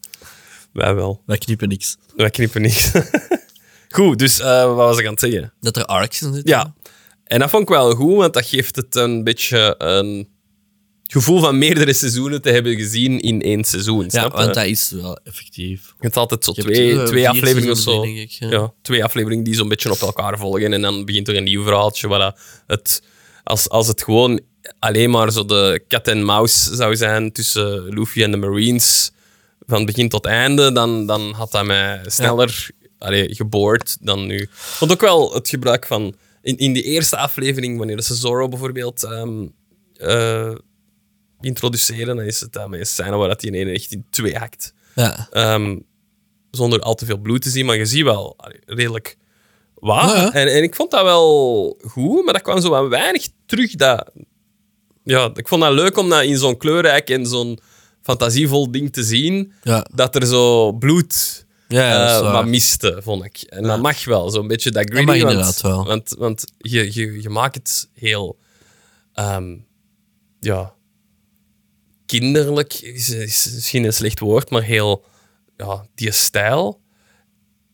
wij 0.72 0.94
wel. 0.94 1.22
Wij 1.26 1.38
knippen 1.38 1.68
niks. 1.68 1.96
Wij 2.16 2.30
knippen 2.30 2.62
niks. 2.62 2.90
Goed, 3.88 4.18
dus 4.18 4.40
eh, 4.40 4.64
wat 4.64 4.76
was 4.76 4.98
ik 4.98 5.04
aan 5.04 5.10
het 5.10 5.20
zeggen? 5.20 5.52
Dat 5.60 5.76
er 5.76 5.84
arcs 5.84 6.22
in 6.22 6.34
zitten. 6.34 6.52
Ja, 6.52 6.74
en 7.24 7.38
dat 7.38 7.50
vond 7.50 7.62
ik 7.62 7.68
wel 7.68 7.94
goed, 7.94 8.16
want 8.16 8.34
dat 8.34 8.46
geeft 8.46 8.76
het 8.76 8.94
een 8.94 9.24
beetje 9.24 9.74
een 9.78 10.28
gevoel 11.06 11.40
van 11.40 11.58
meerdere 11.58 11.92
seizoenen 11.92 12.42
te 12.42 12.50
hebben 12.50 12.76
gezien 12.76 13.20
in 13.20 13.42
één 13.42 13.64
seizoen. 13.64 14.02
Ja, 14.02 14.08
snap 14.08 14.30
je? 14.30 14.38
want 14.38 14.54
dat 14.54 14.64
is 14.64 14.90
wel 14.90 15.18
effectief. 15.24 15.86
Je 15.86 15.94
hebt 15.98 16.16
altijd 16.16 16.44
zo 16.44 16.52
Je 16.54 16.62
hebt, 16.62 16.74
twee, 16.74 16.98
eh, 16.98 17.04
twee 17.04 17.20
vier 17.20 17.28
afleveringen 17.28 17.70
of 17.70 17.78
zo. 17.78 17.90
seizoenen, 17.90 18.14
denk 18.14 18.30
ik, 18.30 18.38
ja. 18.38 18.50
ja. 18.50 18.72
twee 18.82 19.04
afleveringen 19.04 19.44
die 19.44 19.54
zo'n 19.54 19.68
beetje 19.68 19.90
op 19.90 20.00
elkaar 20.00 20.38
volgen. 20.38 20.72
En 20.72 20.82
dan 20.82 21.04
begint 21.04 21.28
er 21.28 21.36
een 21.36 21.44
nieuw 21.44 21.62
verhaaltje. 21.62 22.08
Waar 22.08 22.18
dat 22.18 22.38
het, 22.66 23.02
als, 23.44 23.68
als 23.68 23.86
het 23.86 24.02
gewoon 24.02 24.40
alleen 24.78 25.10
maar 25.10 25.32
zo 25.32 25.44
de 25.44 25.84
cat 25.88 26.08
en 26.08 26.24
mouse 26.24 26.74
zou 26.74 26.96
zijn 26.96 27.32
tussen 27.32 27.94
Luffy 27.94 28.22
en 28.22 28.30
de 28.30 28.36
Marines 28.36 29.10
van 29.66 29.84
begin 29.84 30.08
tot 30.08 30.24
einde, 30.26 30.72
dan, 30.72 31.06
dan 31.06 31.32
had 31.32 31.50
dat 31.50 31.64
mij 31.64 32.00
sneller 32.06 32.70
allee, 32.98 33.34
geboord 33.34 33.96
dan 34.00 34.26
nu. 34.26 34.48
Want 34.78 34.92
ook 34.92 35.00
wel 35.00 35.34
het 35.34 35.48
gebruik 35.48 35.86
van... 35.86 36.14
In, 36.42 36.56
in 36.56 36.72
die 36.72 36.82
eerste 36.82 37.16
aflevering, 37.16 37.78
wanneer 37.78 38.02
ze 38.02 38.14
Zoro 38.14 38.48
bijvoorbeeld 38.48 39.02
ehm, 39.02 39.46
eh, 39.96 40.54
introduceren, 41.40 42.16
dan 42.16 42.24
is 42.24 42.40
het 42.40 42.52
daarmee 42.52 42.80
een 42.80 42.86
scène 42.86 43.16
waar 43.16 43.28
dat 43.28 43.40
die 43.40 43.50
in 43.50 43.66
één 43.66 43.74
echt 43.74 43.92
in 43.92 44.06
twee 44.10 44.36
hakt. 44.36 44.74
Ja. 44.94 45.28
Ehm, 45.30 45.78
zonder 46.50 46.80
al 46.80 46.94
te 46.94 47.04
veel 47.04 47.18
bloed 47.18 47.42
te 47.42 47.50
zien, 47.50 47.66
maar 47.66 47.76
je 47.76 47.86
ziet 47.86 48.04
wel 48.04 48.34
allee, 48.36 48.60
redelijk 48.66 49.16
wat. 49.74 50.10
Ja, 50.10 50.16
ja. 50.16 50.32
En, 50.32 50.48
en 50.54 50.62
ik 50.62 50.74
vond 50.74 50.90
dat 50.90 51.02
wel 51.02 51.78
goed, 51.88 52.24
maar 52.24 52.32
dat 52.32 52.42
kwam 52.42 52.60
zo 52.60 52.68
wat 52.70 52.88
weinig 52.88 53.28
terug. 53.46 53.70
Dat, 53.74 54.10
ja, 55.04 55.30
ik 55.34 55.48
vond 55.48 55.62
dat 55.62 55.72
leuk 55.72 55.96
om 55.96 56.08
dat 56.08 56.22
in 56.22 56.36
zo'n 56.38 56.56
kleurrijk 56.56 57.10
en 57.10 57.26
zo'n 57.26 57.58
fantasievol 58.02 58.70
ding 58.70 58.92
te 58.92 59.02
zien, 59.02 59.52
Ja. 59.62 59.86
dat 59.94 60.14
er 60.14 60.26
zo 60.26 60.72
bloed 60.72 61.44
Ja, 61.68 62.06
dat 62.06 62.22
is 62.24 62.28
eh, 62.28 62.44
miste, 62.44 62.98
vond 63.02 63.24
ik. 63.24 63.36
En 63.42 63.62
dat 63.62 63.80
mag 63.80 64.04
wel, 64.04 64.30
zo'n 64.30 64.46
beetje 64.46 64.70
dat 64.70 64.90
greedy. 64.90 65.06
want, 65.06 65.18
inderdaad 65.18 65.60
wel. 65.60 65.84
Want, 65.86 66.14
want 66.18 66.44
je, 66.58 66.94
je, 66.94 67.22
je 67.22 67.28
maakt 67.28 67.54
het 67.54 67.88
heel... 67.94 68.38
ehm, 69.12 69.56
ja... 70.40 70.74
Kinderlijk 72.18 72.74
is, 72.74 73.08
is 73.10 73.50
misschien 73.54 73.84
een 73.84 73.92
slecht 73.92 74.18
woord, 74.18 74.50
maar 74.50 74.62
heel... 74.62 75.04
Ja, 75.56 75.86
die 75.94 76.12
stijl. 76.12 76.80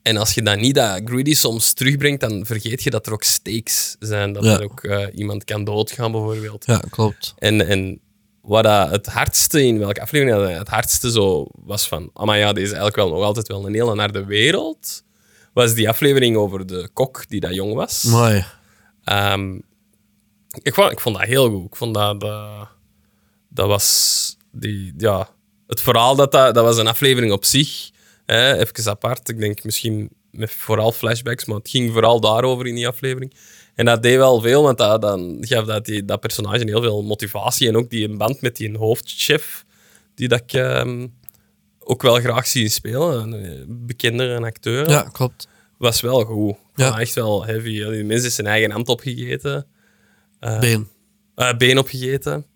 En 0.03 0.17
als 0.17 0.35
je 0.35 0.43
dan 0.43 0.61
niet 0.61 0.75
dat 0.75 1.01
greedy 1.05 1.35
soms 1.35 1.73
terugbrengt, 1.73 2.21
dan 2.21 2.47
vergeet 2.47 2.83
je 2.83 2.91
dat 2.91 3.07
er 3.07 3.13
ook 3.13 3.23
stakes 3.23 3.97
zijn. 3.99 4.33
Dat 4.33 4.45
Ja. 4.45 4.53
er 4.59 4.63
ook 4.65 4.85
eh, 4.85 5.07
iemand 5.15 5.45
kan 5.45 5.65
doodgaan, 5.65 6.13
bijvoorbeeld. 6.13 6.67
Ja, 6.67 6.83
klopt. 6.91 7.35
En, 7.39 7.69
en 7.69 8.01
wat 8.41 8.65
dat 8.65 8.91
het 8.91 9.07
hardste 9.07 9.63
in 9.67 9.79
welke 9.79 10.01
aflevering 10.01 10.37
dat 10.39 10.59
het 10.59 10.69
hardste 10.69 11.11
zo 11.11 11.47
was 11.65 11.89
van, 11.89 12.11
ah 12.13 12.27
maar 12.27 12.39
ja, 12.39 12.53
deze 12.53 12.67
is 12.67 12.73
eigenlijk 12.73 12.97
wel 12.97 13.09
nog 13.09 13.23
altijd 13.23 13.49
wel 13.49 13.67
een 13.67 13.75
hele 13.75 13.95
naar 13.95 14.13
de 14.13 14.25
wereld. 14.25 15.03
was 15.53 15.75
die 15.75 15.89
aflevering 15.89 16.37
over 16.37 16.67
de 16.67 16.89
kok 16.93 17.29
die 17.29 17.41
dat 17.41 17.55
jong 17.55 17.75
was. 17.75 18.03
Mooi. 18.03 18.45
Ehm, 19.05 19.55
ik, 20.63 20.75
vond, 20.75 20.93
ik 20.93 21.01
vond 21.01 21.17
dat 21.17 21.27
heel 21.27 21.51
goed. 21.51 21.67
Ik 21.67 21.77
vond 21.77 21.95
dat... 21.95 22.21
Dat, 22.21 22.69
dat 23.55 23.67
was... 23.67 24.37
Die, 24.53 24.95
ja, 24.97 25.29
het 25.67 25.81
verhaal, 25.81 26.17
dat, 26.17 26.33
dat, 26.33 26.55
dat 26.55 26.65
was 26.65 26.79
een 26.79 26.87
aflevering 26.87 27.33
op 27.33 27.45
zich. 27.45 27.91
Hè, 28.27 28.59
even 28.59 28.91
apart. 28.91 29.29
Ik 29.29 29.39
denk 29.39 29.65
misschien 29.65 30.11
met 30.31 30.51
vooral 30.51 30.93
flashbacks, 30.93 31.45
maar 31.45 31.57
het 31.57 31.69
ging 31.69 31.93
vooral 31.93 32.21
daarover 32.21 32.67
in 32.67 32.75
die 32.75 32.89
aflevering. 32.89 33.35
En 33.75 33.85
dat 33.85 34.03
deed 34.03 34.17
wel 34.17 34.41
veel, 34.41 34.63
want 34.63 34.79
dat, 34.79 35.03
dan 35.03 35.37
gaf 35.41 35.65
dat, 35.65 35.85
die, 35.85 36.05
dat 36.05 36.21
personage 36.21 36.65
heel 36.65 36.83
veel 36.83 37.03
motivatie. 37.03 37.69
En 37.69 37.77
ook 37.77 37.91
die 37.91 38.09
een 38.09 38.19
band 38.19 38.41
met 38.41 38.57
die 38.57 38.79
hoofdchef, 38.79 39.65
die 40.15 40.29
dat 40.29 40.41
ik 40.41 40.53
ehm, 40.53 41.07
ook 41.79 42.03
wel 42.03 42.21
graag 42.21 42.47
zie 42.47 42.69
spelen. 42.69 43.33
Een 43.33 43.45
eh, 43.45 43.65
bekendere 43.69 44.35
een 44.35 44.45
acteur. 44.45 44.91
Ja, 44.91 45.03
klopt. 45.03 45.49
Was 45.79 46.01
wel 46.01 46.25
goed. 46.25 46.57
Ja. 46.75 46.99
echt 46.99 47.15
wel 47.15 47.45
heavy. 47.45 47.85
Die 47.85 48.05
mensen 48.05 48.31
zijn 48.31 48.47
eigen 48.47 48.71
hand 48.71 48.89
opgegeten. 48.89 49.67
Been. 50.41 50.89
Eh, 51.35 51.57
been 51.57 51.79
opgegeten. 51.79 52.47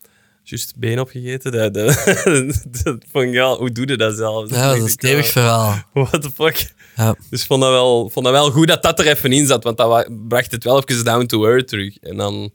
Juist, 0.49 0.76
been 0.76 1.01
opgegeten. 1.01 1.53
Dat, 1.53 1.74
dat, 1.74 1.94
dat 2.82 2.97
vond 3.12 3.24
ik 3.24 3.32
wel... 3.32 3.57
Hoe 3.59 3.72
doe 3.72 3.86
je 3.86 3.97
dat 3.97 4.16
zelf? 4.16 4.51
Ja, 4.51 4.66
dat 4.68 4.76
is 4.76 4.82
een 4.82 4.88
stevig 4.88 5.26
verhaal. 5.26 5.82
What 5.92 6.22
the 6.22 6.30
fuck? 6.30 6.74
Ja. 6.97 7.16
Dus 7.30 7.40
ik 7.40 7.47
vond 7.47 7.62
dat, 7.62 7.70
wel, 7.70 8.11
vond 8.11 8.24
dat 8.24 8.34
wel 8.34 8.51
goed 8.51 8.68
dat 8.68 8.82
dat 8.82 8.99
er 8.99 9.07
even 9.07 9.32
in 9.32 9.47
zat, 9.47 9.64
want 9.64 9.76
dat 9.76 10.09
bracht 10.28 10.51
het 10.51 10.64
wel 10.64 10.82
even 10.84 11.05
down 11.05 11.26
to 11.26 11.44
earth 11.47 11.68
terug. 11.68 11.99
En 11.99 12.16
dan 12.16 12.51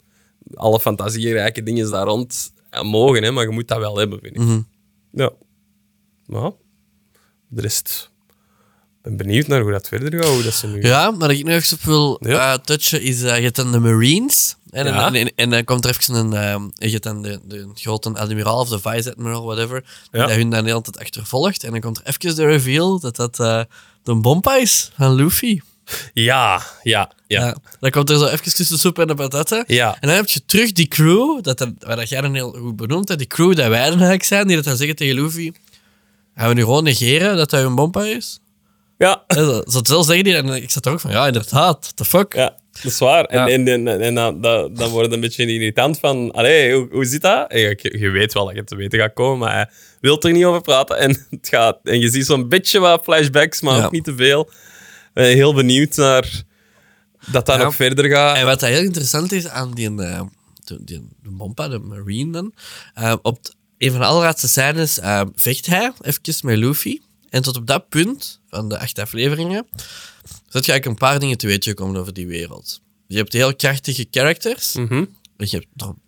alle 0.54 0.80
fantasierijke 0.80 1.64
dingen 1.64 1.92
daar 1.92 2.06
rond 2.06 2.54
ja, 2.72 2.84
mogen, 2.84 3.24
hè, 3.24 3.32
maar 3.32 3.44
je 3.44 3.50
moet 3.50 3.68
dat 3.68 3.78
wel 3.78 3.98
hebben, 3.98 4.20
vind 4.22 4.36
ik. 4.36 4.42
Mhm. 4.42 4.62
Ja. 5.12 5.32
Maar, 6.26 6.52
de 7.48 7.62
rest... 7.62 8.12
Ik 9.04 9.08
ben 9.08 9.18
benieuwd 9.18 9.48
naar 9.48 9.62
hoe 9.62 9.72
dat 9.72 9.88
verder 9.88 10.24
gaat, 10.24 10.34
hoe 10.34 10.44
dat 10.44 10.54
ze 10.54 10.68
nu... 10.68 10.82
Ja, 10.82 11.12
maar 11.12 11.32
ik 11.32 11.44
nog 11.44 11.54
even 11.54 11.78
op 11.78 11.84
wil 11.84 12.18
Ja. 12.20 12.54
eh, 12.54 12.60
touchen 12.60 13.02
is, 13.02 13.24
eh, 13.24 13.38
je 13.38 13.44
hebt 13.44 13.56
dan 13.56 13.72
de 13.72 13.80
Marines. 13.80 14.56
En, 14.72 14.86
Ja. 14.86 15.08
en, 15.08 15.16
en, 15.16 15.32
en 15.36 15.50
dan 15.50 15.64
komt 15.64 15.86
er 15.86 15.90
even 16.00 16.16
een, 16.16 16.34
eh, 16.34 16.88
je 16.88 16.90
hebt 16.92 17.04
dan 17.04 17.22
de, 17.22 17.40
de 17.44 17.70
grote 17.74 18.10
admiraal 18.14 18.60
of 18.60 18.70
de 18.70 18.80
vice-admiral, 18.80 19.44
whatever, 19.46 19.82
die 20.12 20.22
Ja. 20.22 20.28
dat 20.28 20.36
hun 20.36 20.50
dan 20.50 20.64
de 20.64 20.70
hele 20.70 20.82
tijd 20.82 21.00
achtervolgt. 21.00 21.64
En 21.64 21.72
dan 21.72 21.80
komt 21.80 21.98
er 21.98 22.04
even 22.06 22.36
de 22.36 22.46
reveal 22.46 23.00
dat 23.00 23.16
dat 23.16 23.40
eh, 23.40 23.62
de 24.04 24.16
bompa 24.16 24.56
is 24.56 24.92
van 24.98 25.14
Luffy. 25.14 25.60
Ja, 26.14 26.62
ja, 26.84 27.12
ja. 27.28 27.46
Ja. 27.46 27.56
Dan 27.80 27.90
komt 27.90 28.10
er 28.10 28.18
zo 28.18 28.26
even 28.26 28.44
tussen 28.44 28.76
de 28.76 28.82
soep 28.82 29.00
en 29.00 29.08
de 29.08 29.14
patatten. 29.16 29.64
Ja. 29.68 29.94
En 30.00 30.08
dan 30.08 30.16
heb 30.16 30.28
je 30.28 30.46
terug 30.46 30.72
die 30.72 30.88
crew, 30.88 31.42
dat, 31.44 31.68
waar 31.80 31.96
dat 31.96 32.10
jij 32.10 32.22
dan 32.22 32.34
heel 32.34 32.52
goed 32.52 32.76
benoemd 32.76 33.08
hebt, 33.08 33.20
die 33.20 33.28
crew 33.30 33.56
dat 33.56 33.68
wij 33.68 33.82
dan 33.82 33.92
eigenlijk 33.92 34.24
zijn, 34.24 34.48
die 34.48 34.56
dat 34.56 34.66
dan 34.66 34.76
zeggen 34.78 34.96
tegen 34.96 35.16
Luffy, 35.16 35.52
gaan 36.36 36.48
we 36.48 36.54
nu 36.54 36.62
gewoon 36.62 36.84
negeren 36.84 37.38
dat 37.38 37.52
hij 37.52 37.64
een 37.64 37.76
bompa 37.76 38.04
is? 38.04 38.40
Ja, 38.98 39.24
Ja, 39.28 39.62
dat 39.72 39.88
zeggen 40.06 40.24
die, 40.24 40.36
en 40.36 40.48
ik 40.48 40.72
zat 40.72 40.86
er 40.86 40.92
ook 40.92 41.00
van, 41.00 41.12
ja, 41.12 41.26
inderdaad, 41.28 41.80
what 41.82 41.96
the 41.96 42.06
fuck? 42.06 42.34
ja, 42.34 42.56
dat 42.72 42.92
is 42.92 43.00
waar. 43.00 43.26
En, 43.26 43.68
en, 43.68 43.88
en, 43.88 44.02
en 44.02 44.16
dan, 44.16 44.42
dan, 44.42 44.74
dan 44.74 44.90
wordt 44.90 45.06
het 45.06 45.16
een 45.16 45.20
beetje 45.22 45.46
irritant 45.46 46.00
van... 46.00 46.32
Allee, 46.32 46.74
hoe, 46.76 46.88
hoe 46.92 47.06
zit 47.06 47.22
dat? 47.22 47.46
Je, 47.54 47.96
je 48.00 48.10
weet 48.10 48.34
wel 48.34 48.46
dat 48.46 48.56
je 48.56 48.64
te 48.64 48.76
weten 48.76 49.00
gaat 49.00 49.14
komen, 49.14 49.38
maar 49.40 49.54
hij 49.54 49.70
wil 50.02 50.22
er 50.22 50.32
niet 50.32 50.46
over 50.46 50.62
praten. 50.62 50.98
En, 50.98 51.10
het 51.30 51.48
gaat, 51.48 51.80
en 51.84 52.00
je 52.00 52.10
ziet 52.10 52.26
zo'n 52.26 52.50
beetje 52.50 52.80
wat 52.80 53.04
flashbacks, 53.04 53.62
maar 53.62 53.86
ook 53.86 53.92
niet 53.92 54.04
te 54.04 54.16
veel. 54.16 54.50
Ben 55.14 55.26
heel 55.34 55.54
benieuwd 55.54 55.96
naar 55.96 56.44
dat 57.32 57.46
dat 57.46 57.58
nog 57.60 57.76
verder 57.76 58.10
gaat. 58.10 58.38
En 58.38 58.46
wat 58.46 58.62
heel 58.62 58.84
interessant 58.84 59.32
is 59.32 59.48
aan 59.48 59.72
die, 59.74 60.02
eh, 60.02 60.22
de, 60.64 60.84
die, 60.84 61.08
de 61.24 61.30
Bompa, 61.30 61.68
de 61.68 61.80
Marine 61.80 62.32
dan, 62.32 62.54
eh, 62.94 63.16
op 63.22 63.44
t- 63.44 63.56
een 63.78 63.92
van 63.92 64.00
de 64.00 64.06
allerlaatste 64.06 64.48
scènes 64.48 65.00
eh, 65.00 65.22
vecht 65.36 65.66
hij 65.66 65.92
even 66.02 66.22
met 66.48 66.58
Luffy. 66.58 67.00
En 67.30 67.42
tot 67.42 67.56
op 67.58 67.68
dat 67.68 67.90
punt 67.90 68.42
van 68.50 68.70
de 68.70 68.80
acht 68.80 69.00
afleveringen 69.00 69.68
zet 70.52 70.66
je 70.66 70.72
eigenlijk 70.72 70.86
een 70.86 71.08
paar 71.10 71.20
dingen 71.20 71.38
te 71.38 71.48
weten 71.48 71.76
komen 71.76 72.00
over 72.00 72.14
die 72.14 72.28
wereld. 72.28 72.82
Je 73.08 73.18
hebt 73.18 73.34
heel 73.34 73.56
krachtige 73.56 74.08
characters. 74.12 74.74
Mhm. 74.76 75.06
Je 75.38 75.48
hebt, 75.50 75.68
dan- 75.74 76.00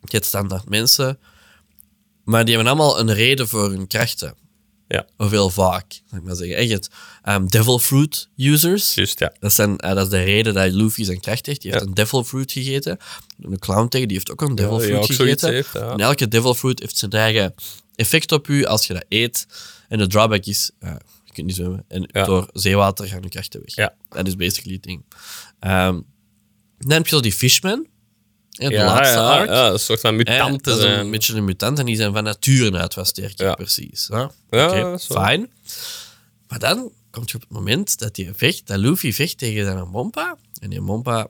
je 0.00 0.16
hebt 0.16 0.24
standaard 0.26 0.68
mensen. 0.68 1.18
Maar 2.24 2.44
die 2.44 2.54
hebben 2.54 2.72
allemaal 2.72 3.00
een 3.00 3.14
reden 3.14 3.48
voor 3.48 3.70
hun 3.70 3.86
krachten. 3.86 4.34
Ja, 4.88 5.06
Of 5.16 5.30
heel 5.30 5.50
vaak, 5.50 5.92
ik 6.12 6.22
maar 6.22 6.34
zeggen. 6.36 6.56
En 6.56 6.66
je 6.66 6.72
hebt 6.72 6.88
ehm, 7.22 7.46
Devil 7.46 7.78
Fruit 7.78 8.28
users. 8.36 8.94
juist, 8.94 9.18
ja. 9.18 9.32
Dat, 9.40 9.52
zijn, 9.52 9.78
eh, 9.78 9.94
dat 9.94 10.04
is 10.04 10.10
de 10.10 10.22
reden 10.22 10.54
dat 10.54 10.72
Luffy 10.72 11.04
zijn 11.04 11.20
kracht 11.20 11.46
heeft. 11.46 11.62
Die 11.62 11.70
heeft 11.70 11.82
Ja. 11.82 11.88
een 11.88 11.94
devil 11.94 12.24
fruit 12.24 12.52
gegeten. 12.52 12.98
De 13.36 13.58
clown 13.58 13.88
tegen 13.88 14.08
die 14.08 14.16
heeft 14.16 14.30
ook 14.30 14.40
een 14.40 14.54
devil 14.54 14.80
fruit 14.80 15.06
gegeten. 15.06 15.52
heeft. 15.52 15.74
En 15.74 15.98
elke 15.98 16.28
devil 16.28 16.54
fruit 16.54 16.78
heeft 16.80 16.96
zijn 16.96 17.10
eigen 17.10 17.54
effect 17.94 18.32
op 18.32 18.48
u 18.48 18.64
als 18.64 18.86
je 18.86 18.92
dat 18.92 19.04
eet. 19.08 19.46
En 19.88 19.98
de 19.98 20.06
drawback 20.06 20.44
is, 20.46 20.70
eh, 20.78 20.94
je 21.30 21.36
kunt 21.36 21.46
niet 21.46 21.56
zwemmen. 21.56 21.84
En 21.88 22.08
Ja. 22.12 22.24
door 22.24 22.48
zeewater 22.52 23.06
gaan 23.06 23.22
je 23.22 23.28
krachten 23.28 23.60
weg. 23.64 23.74
Ja. 23.74 23.94
Dat 24.08 24.26
is 24.26 24.36
basically 24.36 24.74
het 24.74 24.82
ding. 24.82 25.04
Ehm, 25.60 26.00
dan 26.78 26.90
heb 26.90 27.06
je 27.06 27.14
zo 27.14 27.20
die 27.20 27.32
Fishman. 27.32 27.86
En 28.50 28.68
de 28.68 28.74
Ja, 28.74 28.84
laatste 28.84 29.18
ja, 29.18 29.38
arc. 29.38 29.48
ja, 29.48 29.68
een 29.68 29.78
soort 29.78 30.00
van 30.00 30.16
mutanten 30.16 30.76
zijn. 30.80 30.98
een 31.00 31.10
beetje 31.10 31.34
een 31.34 31.44
mutant 31.44 31.78
en 31.78 31.86
die 31.86 31.96
zijn 31.96 32.12
van 32.12 32.24
nature 32.24 32.78
uit 32.78 32.94
wat 32.94 33.06
sterker, 33.06 33.46
Ja. 33.46 33.54
precies. 33.54 34.06
Ja, 34.10 34.30
Ja, 34.50 34.70
wel- 34.70 34.98
fijn. 34.98 35.50
Maar 36.48 36.58
dan 36.58 36.92
komt 37.10 37.30
je 37.30 37.36
op 37.36 37.42
het 37.42 37.50
moment 37.50 37.98
dat, 37.98 38.14
die 38.14 38.30
vecht, 38.34 38.66
dat 38.66 38.78
Luffy 38.78 39.12
vecht 39.12 39.38
tegen 39.38 39.64
zijn 39.64 39.88
Mompa. 39.88 40.36
En 40.60 40.70
die 40.70 40.80
Mompa, 40.80 41.28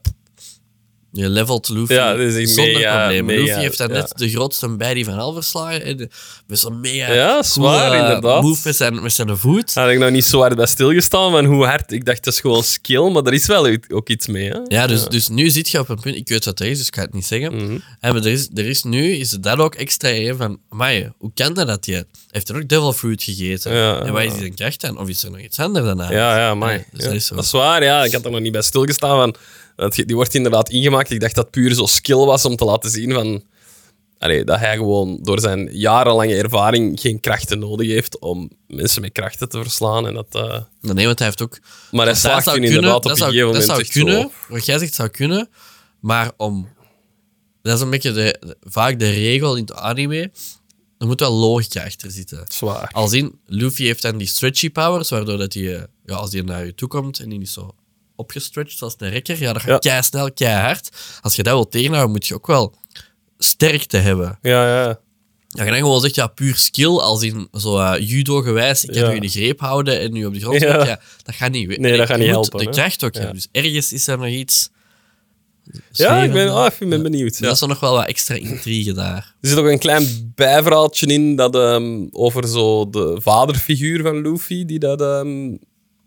je 1.13 1.29
levelt 1.29 1.69
Luffy 1.69 1.93
Ja, 1.93 2.11
dat 2.11 2.21
is 2.21 2.35
echt 2.37 2.49
zonder 2.51 2.75
mega- 2.75 2.99
probleem. 2.99 3.25
mega, 3.25 3.41
Luffy 3.43 3.61
heeft 3.61 3.79
dan 3.79 3.89
ja. 3.89 3.95
net 3.95 4.13
de 4.17 4.29
grootste 4.31 4.69
bij 4.77 4.95
die 4.95 5.05
van 5.05 5.19
al 5.19 5.33
verslagen. 5.33 5.85
En 5.85 6.11
met 6.47 6.59
zo'n 6.59 6.81
mega 6.81 7.13
Ja, 7.13 7.43
zwaar, 7.43 7.89
coole 7.91 8.01
inderdaad. 8.03 8.43
move 8.43 8.61
met 8.65 8.77
zijn, 8.77 9.03
met 9.03 9.13
zijn 9.13 9.37
voet. 9.37 9.75
Had 9.75 9.89
ik 9.89 9.99
nog 9.99 10.11
niet 10.11 10.25
zo 10.25 10.41
hard 10.41 10.57
bij 10.57 10.67
stilgestaan 10.67 11.31
van 11.31 11.45
hoe 11.45 11.65
hard. 11.67 11.93
Ik 11.93 12.05
dacht, 12.05 12.25
dat 12.25 12.35
is 12.35 12.41
gewoon 12.41 12.63
skill, 12.65 13.11
maar 13.11 13.23
er 13.23 13.33
is 13.33 13.47
wel 13.47 13.77
ook 13.89 14.09
iets 14.09 14.27
mee. 14.27 14.49
Hè? 14.51 14.59
Ja, 14.69 14.87
dus, 14.87 15.05
dus 15.05 15.29
nu 15.29 15.51
zit 15.51 15.69
je 15.69 15.79
op 15.79 15.89
een 15.89 16.01
punt, 16.01 16.17
ik 16.17 16.29
weet 16.29 16.45
wat 16.45 16.59
dat 16.59 16.67
is, 16.69 16.79
dus 16.79 16.87
ik 16.87 16.95
ga 16.95 17.03
het 17.03 17.13
niet 17.15 17.27
zeggen. 17.27 17.55
Mhm. 17.55 17.79
En 18.01 18.13
maar 18.15 18.23
er 18.25 18.33
is, 18.33 18.49
er 18.55 18.67
is 18.67 18.83
nu, 18.83 19.13
is 19.13 19.31
het 19.31 19.43
dat 19.43 19.59
ook 19.59 19.75
extra 19.75 20.35
van, 20.37 20.59
amai, 20.69 21.13
hoe 21.19 21.31
kan 21.35 21.55
dat 21.55 21.67
dat 21.67 21.87
je... 21.87 22.07
Heeft 22.31 22.49
er 22.49 22.57
ook 22.57 22.69
devil 22.69 22.93
fruit 22.93 23.23
gegeten? 23.23 23.73
Ja, 23.75 24.01
en 24.01 24.13
wat 24.13 24.23
is 24.23 24.31
die 24.31 24.39
zijn 24.39 24.55
kracht 24.55 24.81
dan? 24.81 24.99
Of 24.99 25.09
is 25.09 25.23
er 25.23 25.31
nog 25.31 25.41
iets 25.41 25.59
anders 25.59 25.85
dan? 25.87 25.97
Ja, 26.11 26.39
ja, 26.39 26.55
maar. 26.55 26.73
Ja, 26.73 26.85
dus 26.93 27.05
dat 27.05 27.13
is 27.13 27.27
zo. 27.27 27.35
Dat 27.35 27.45
is 27.45 27.51
waar, 27.51 27.83
ja. 27.85 28.05
Ik 28.05 28.13
had 28.13 28.25
er 28.25 28.31
nog 28.31 28.41
niet 28.41 28.53
bij 28.53 28.63
stilgestaan. 28.63 29.17
Van, 29.17 29.35
want 29.81 30.07
die 30.07 30.17
wordt 30.17 30.35
inderdaad 30.35 30.71
ingemaakt. 30.71 31.11
Ik 31.11 31.21
dacht 31.21 31.35
dat 31.35 31.45
het 31.45 31.53
puur 31.53 31.75
zo 31.75 31.87
skill 31.87 32.25
was 32.25 32.45
om 32.45 32.57
te 32.57 32.65
laten 32.65 32.91
zien 32.91 33.13
van... 33.13 33.43
Allee, 34.19 34.45
dat 34.45 34.59
hij 34.59 34.77
gewoon 34.77 35.19
door 35.23 35.41
zijn 35.41 35.69
jarenlange 35.73 36.35
ervaring 36.35 37.01
geen 37.01 37.21
krachten 37.21 37.59
nodig 37.59 37.89
heeft 37.89 38.19
om 38.19 38.51
mensen 38.67 39.03
met 39.03 39.13
krachten 39.13 39.49
te 39.49 39.63
verslaan. 39.63 40.07
En 40.07 40.15
dat, 40.15 40.27
eh, 40.31 40.61
Nee, 40.81 41.07
want 41.07 41.19
hij 41.19 41.27
heeft 41.27 41.43
ook... 41.43 41.59
maar 41.91 42.05
hij 42.05 42.13
dat 42.13 42.23
slaagt 42.23 42.45
zou 42.45 42.59
kunnen, 42.59 42.75
inderdaad 42.75 42.97
op 42.97 43.03
dat 43.03 43.13
een 43.13 43.19
zou, 43.19 43.31
gegeven 43.31 43.53
dat 43.53 43.67
moment 43.67 43.71
zou 43.71 43.81
echt 43.81 43.93
kunnen, 43.93 44.21
zo... 44.49 44.53
wat 44.55 44.67
jij 44.67 44.79
zegt 44.79 44.95
zou 44.95 45.09
kunnen, 45.09 45.49
maar 46.01 46.33
om... 46.37 46.69
Dat 47.63 47.77
is 47.77 47.81
een 47.81 47.91
beetje 47.91 48.13
de, 48.13 48.57
vaak 48.61 48.99
de 48.99 49.11
regel 49.11 49.57
in 49.57 49.63
het 49.63 49.75
anime. 49.75 50.31
Er 50.99 51.07
moet 51.07 51.21
wel 51.21 51.33
logica 51.33 51.85
achter 51.85 52.11
zitten. 52.11 52.45
Zwaar. 52.49 52.89
Als 52.93 53.13
in, 53.13 53.39
Luffy 53.47 53.85
heeft 53.85 54.03
dan 54.03 54.17
die 54.17 54.27
stretchy 54.27 54.71
powers, 54.71 55.11
waardoor 55.11 55.39
dat 55.39 55.53
hij, 55.53 55.77
eh, 55.77 55.83
ja, 56.05 56.15
als 56.15 56.33
hij 56.33 56.43
naar 56.43 56.67
je 56.67 56.75
toe 56.75 56.89
komt 56.89 57.19
en 57.19 57.29
die 57.29 57.41
is 57.41 57.53
zo 57.53 57.75
opgestretched 58.21 58.79
zoals 58.79 58.95
een 58.99 59.11
rekker, 59.11 59.41
ja, 59.41 59.53
dat 59.53 59.63
gaat 59.63 59.85
Ja. 59.85 59.91
kei 59.91 60.03
snel, 60.03 60.33
kei 60.33 60.55
hard. 60.61 60.89
Als 61.21 61.37
je 61.37 61.43
dat 61.43 61.53
wil 61.53 61.69
tegenhouden, 61.69 62.11
moet 62.11 62.27
je 62.27 62.35
ook 62.35 62.47
wel 62.47 62.75
sterkte 63.39 63.97
hebben. 63.97 64.39
Ja, 64.43 64.83
ja. 64.83 65.01
Ja, 65.49 65.65
je 65.65 65.71
dan 65.71 65.79
gewoon 65.81 66.01
zegt, 66.01 66.15
ja, 66.15 66.27
puur 66.27 66.57
skill, 66.57 66.97
als 66.97 67.23
in 67.23 67.49
zo 67.53 67.79
eh, 67.79 68.09
judo-gewijs, 68.09 68.85
ik 68.85 68.93
kan 68.93 69.03
Ja. 69.03 69.11
in 69.11 69.21
de 69.21 69.29
greep 69.29 69.61
houden 69.61 70.01
en 70.01 70.13
nu 70.13 70.25
op 70.27 70.35
de 70.35 70.41
grond 70.41 70.61
Ja. 70.61 71.01
dat 71.23 71.35
gaat 71.35 71.51
niet. 71.51 71.79
Nee, 71.79 71.97
dat 71.97 72.07
gaat 72.07 72.19
niet 72.19 72.27
helpen, 72.29 72.59
de 72.65 72.71
kracht 72.71 73.05
ook 73.05 73.15
hebben. 73.15 73.35
Dus 73.35 73.49
ergens 73.53 73.93
is 73.93 74.07
er 74.07 74.19
nog 74.19 74.27
iets... 74.27 74.71
Ja, 75.93 76.23
ik 76.23 76.33
ben, 76.33 76.55
oh, 76.55 76.67
ik 76.79 76.89
ben 76.89 77.03
benieuwd. 77.03 77.39
Ja. 77.39 77.47
Dat 77.47 77.55
is 77.55 77.61
nog 77.61 77.81
wel 77.81 77.93
wat 77.95 78.07
extra 78.07 78.35
intrigue 78.35 78.93
daar. 78.93 79.35
Er 79.41 79.49
zit 79.49 79.59
ook 79.59 79.67
een 79.67 79.79
klein 79.79 80.33
bijverhaaltje 80.35 81.07
in 81.07 81.37
dat, 81.37 81.55
ehm, 81.55 82.07
over 82.11 82.49
zo 82.49 82.91
de 82.91 83.19
vaderfiguur 83.23 84.03
van 84.03 84.21
Luffy. 84.23 84.65
Die 84.65 84.79
dat, 84.79 85.01
ehm, 85.01 85.57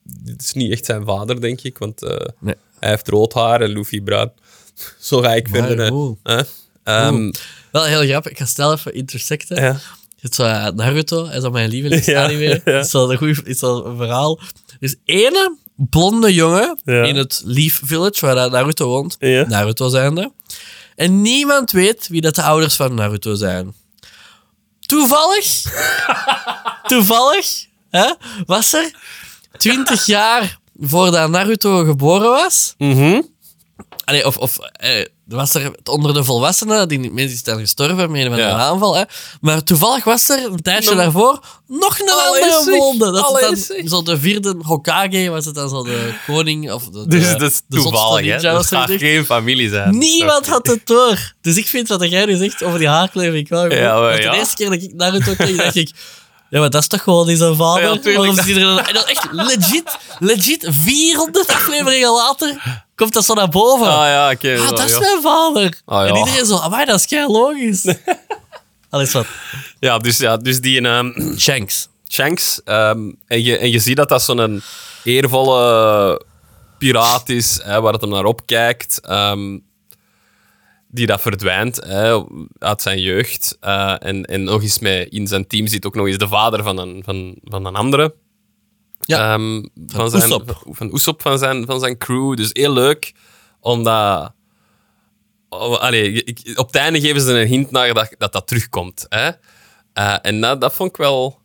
dit 0.04 0.42
is 0.42 0.54
niet 0.54 0.72
echt 0.72 0.86
zijn 0.86 1.06
vader, 1.06 1.42
denk 1.42 1.62
ik, 1.62 1.78
want 1.78 2.04
eh, 2.04 2.18
Nee. 2.40 2.56
hij 2.80 2.90
heeft 2.90 3.08
rood 3.08 3.34
haar 3.34 3.62
en 3.62 3.70
Luffy 3.70 4.02
bruin. 4.02 4.32
Zo 5.00 5.22
ga 5.22 5.34
ik 5.34 5.50
Maar 5.50 5.60
verder. 5.68 5.86
hè. 5.86 5.90
cool. 5.92 6.18
Hè? 6.24 6.42
Ehm, 6.84 7.32
Wel 7.72 7.84
heel 7.84 8.06
grappig, 8.06 8.32
ik 8.32 8.38
ga 8.38 8.46
snel 8.46 8.72
even 8.74 8.94
intersecten. 8.94 9.62
ja. 9.64 9.80
Hebt 10.20 10.36
zo 10.36 10.44
eh, 10.44 10.68
Naruto, 10.68 11.26
hij 11.28 11.38
is 11.38 11.44
al 11.44 11.52
mijn 11.52 11.70
lievelingsanime. 11.70 12.48
Ja, 12.66 12.72
ja. 12.74 12.80
Is 12.80 12.92
wel 12.92 13.12
een 13.12 13.18
goed 13.18 13.48
is 13.48 13.60
wel 13.62 13.86
een 13.86 13.98
verhaal. 13.98 14.40
Dus 14.80 14.96
ene 15.06 15.58
blonde 15.76 16.34
jongen 16.34 16.80
Ja. 16.86 17.04
in 17.04 17.16
het 17.16 17.42
Leaf 17.46 17.82
Village, 17.84 18.26
waar 18.26 18.50
Naruto 18.52 18.88
woont. 18.88 19.16
Ja. 19.20 19.48
Naruto 19.48 19.90
zijnde. 19.90 20.32
En 20.96 21.22
niemand 21.22 21.72
weet 21.72 22.08
wie 22.08 22.22
dat 22.22 22.36
de 22.36 22.42
ouders 22.42 22.76
van 22.76 22.94
Naruto 22.94 23.34
zijn. 23.36 23.74
Toevallig, 24.80 25.64
toevallig, 26.92 27.66
hè, 27.90 28.14
was 28.46 28.74
er 28.74 28.92
20 29.58 30.06
jaar 30.06 30.58
voordat 30.80 31.30
Naruto 31.30 31.84
geboren 31.86 32.30
was. 32.30 32.74
Mhm. 32.78 33.22
Allee, 34.06 34.26
of, 34.26 34.38
of 34.38 34.58
eh, 34.58 35.06
was 35.26 35.54
er 35.54 35.72
onder 35.84 36.14
de 36.14 36.24
volwassenen, 36.24 36.88
die 36.88 37.12
mensen 37.12 37.40
zijn 37.44 37.60
gestorven 37.60 38.12
met 38.12 38.22
Ja. 38.22 38.30
een 38.32 38.42
aanval, 38.56 38.96
hè. 38.96 39.04
maar 39.42 39.64
toevallig 39.64 40.04
was 40.04 40.30
er 40.30 40.46
een 40.46 40.62
tijdje 40.62 40.96
daarvoor 40.96 41.40
nog 41.68 42.00
een 42.00 42.10
andere 42.10 42.62
volgende. 42.64 43.12
Dat 43.12 43.42
is 43.52 43.68
dan 43.68 43.88
zo 43.88 44.02
de 44.04 44.20
vierde 44.20 44.56
Hokage, 44.62 45.30
was 45.30 45.46
het 45.46 45.56
dan 45.56 45.70
zo 45.70 45.84
de 45.84 46.14
koning 46.28 46.72
of 46.72 46.90
de, 46.90 47.08
Dus 47.08 47.32
dat 47.32 47.42
is 47.42 47.62
toevallig, 47.70 48.26
hè. 48.26 48.42
Dat 48.42 48.66
gaat 48.66 48.92
geen 48.92 49.26
familie 49.26 49.70
zijn. 49.70 49.98
Niemand 49.98 50.48
had 50.48 50.68
het 50.68 50.88
door. 50.88 51.34
Dus 51.42 51.58
ik 51.58 51.68
vind 51.68 51.88
wat 51.88 52.10
jij 52.10 52.26
nu 52.26 52.36
zegt 52.36 52.64
over 52.64 52.80
die 52.80 52.88
haarkleur, 52.88 53.36
ik 53.36 53.48
wel 53.48 53.64
goed. 53.64 53.74
Ja, 53.74 54.00
maar 54.00 54.10
Want 54.10 54.24
ja. 54.24 54.32
De 54.32 54.38
eerste 54.38 54.56
keer 54.56 54.70
dat 54.70 54.82
ik 54.82 54.94
Naruto 54.94 55.34
keek, 55.38 55.58
dacht 55.58 55.76
ik... 55.76 55.92
Ja, 56.54 56.60
maar 56.60 56.70
dat 56.70 56.82
is 56.82 56.88
toch 56.88 57.04
gewoon 57.04 57.28
die 57.28 57.36
zijn 57.36 57.56
vader? 57.56 57.84
Ja, 57.84 57.96
die 57.96 58.56
er 58.56 58.60
dan... 58.60 58.80
En 58.80 59.08
echt 59.08 59.28
legit, 59.32 59.98
legit 60.20 60.68
400 60.70 61.48
afleveringen 61.48 62.12
later 62.12 62.82
komt 62.96 63.14
dat 63.14 63.26
zo 63.26 63.34
naar 63.34 63.50
boven. 63.50 63.88
Ah 63.88 64.06
ja, 64.06 64.32
oké. 64.32 64.58
Ah, 64.60 64.70
dat 64.70 64.84
is 64.84 64.92
ja. 64.92 65.00
mijn 65.00 65.22
vader. 65.22 65.82
Ah, 65.86 66.08
ja. 66.08 66.10
En 66.10 66.16
iedereen 66.16 66.46
zo, 66.46 66.58
amai, 66.58 66.86
dat 66.86 67.00
is 67.00 67.06
kei 67.06 67.28
logisch. 67.28 67.96
Alles 68.90 69.12
wat. 69.12 69.26
Ja, 69.80 69.98
dus, 69.98 70.18
ja, 70.18 70.38
dus 70.38 70.62
die 70.62 70.82
ehm, 70.82 71.38
Shanks. 71.38 71.90
Shanks. 72.10 72.62
ehm, 72.66 73.12
en, 73.28 73.44
je, 73.44 73.58
en 73.58 73.72
je 73.72 73.80
ziet 73.80 73.98
dat 73.98 74.10
dat 74.10 74.24
zo'n 74.24 74.62
eervolle 75.04 76.22
piraat 76.78 77.30
is, 77.30 77.60
hè, 77.64 77.82
waar 77.82 77.94
het 77.94 78.02
hem 78.02 78.10
naar 78.10 78.26
opkijkt. 78.26 79.00
ehm, 79.02 79.58
die 80.94 81.06
dat 81.06 81.22
verdwijnt 81.22 81.76
hè, 81.86 82.24
uit 82.58 82.82
zijn 82.82 83.00
jeugd. 83.02 83.58
Eh, 83.60 83.96
en, 84.00 84.26
en 84.26 84.44
nog 84.44 84.62
eens 84.62 84.80
mee 84.80 85.10
in 85.10 85.28
zijn 85.28 85.48
team 85.48 85.68
zit 85.68 85.86
ook 85.86 85.96
nog 85.96 86.08
eens 86.08 86.18
de 86.18 86.28
vader 86.28 86.64
van 86.64 86.78
een, 86.78 87.04
van, 87.06 87.36
van 87.44 87.66
een 87.66 87.76
andere. 87.76 88.16
Ja. 89.00 89.34
Ehm, 89.34 89.64
van, 89.88 90.10
zijn, 90.10 90.24
Usopp. 90.24 90.62
van 90.70 90.94
Usopp, 90.94 91.22
van 91.22 91.38
zijn, 91.38 91.66
van 91.66 91.80
zijn 91.80 91.98
crew. 91.98 92.36
Dus 92.36 92.50
heel 92.54 92.74
leuk, 92.74 93.14
omdat... 93.60 94.34
Oh, 95.50 95.78
allee, 95.80 96.24
ik- 96.24 96.52
op 96.60 96.68
het 96.68 96.76
einde 96.76 97.02
geven 97.02 97.22
ze 97.22 97.40
een 97.40 97.48
hint 97.48 97.72
naar 97.72 97.94
dat 97.94 98.16
dat, 98.18 98.32
dat 98.34 98.48
terugkomt. 98.48 99.06
Hè? 99.10 99.30
Eh, 99.94 100.16
en 100.22 100.42
dat, 100.42 100.62
dat 100.62 100.74
vond 100.74 100.90
ik 100.90 100.98
wel, 100.98 101.40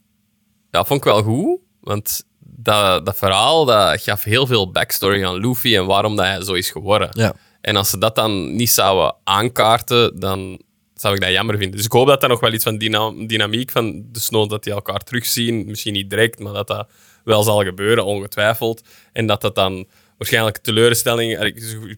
ja, 0.71 0.85
vond 0.85 0.99
ik 1.05 1.05
wel 1.13 1.23
goed. 1.23 1.59
Want 1.81 2.25
dat, 2.41 3.07
dat 3.07 3.17
verhaal 3.17 3.65
dat 3.65 4.01
gaf 4.03 4.23
heel 4.23 4.47
veel 4.47 4.71
backstory 4.71 5.25
aan 5.25 5.37
Luffy 5.41 5.77
en 5.77 5.87
waarom 5.87 6.17
dat 6.17 6.25
hij 6.27 6.43
zo 6.45 6.53
is 6.53 6.71
geworden. 6.71 7.09
Ja. 7.13 7.35
En 7.61 7.77
als 7.77 7.91
ze 7.91 7.99
dat 7.99 8.15
dan 8.15 8.57
niet 8.57 8.71
zouden 8.71 9.15
aankaarten, 9.25 10.21
dan 10.21 10.61
zou 10.95 11.15
ik 11.15 11.21
dat 11.21 11.31
jammer 11.31 11.57
vinden. 11.59 11.77
Dus 11.77 11.87
ik 11.87 11.93
hoop 11.93 12.07
dat 12.07 12.23
er 12.23 12.29
nog 12.29 12.41
wel 12.41 12.53
iets 12.53 12.65
van 12.65 12.79
dyna- 12.79 13.13
dynamiek 13.27 13.71
van 13.71 14.05
de 14.13 14.21
Snow 14.21 14.49
dat 14.51 14.65
die 14.65 14.73
elkaar 14.73 14.99
terugzien. 15.05 15.67
Misschien 15.67 15.93
niet 15.93 16.11
direct, 16.11 16.39
maar 16.39 16.53
dat 16.53 16.67
dat 16.67 16.89
wel 17.25 17.43
zal 17.43 17.63
gebeuren, 17.65 18.05
ongetwijfeld. 18.05 18.83
En 19.13 19.27
dat 19.27 19.41
dat 19.41 19.55
dan 19.55 19.87
waarschijnlijk 20.19 20.59
teleurstelling, 20.59 21.53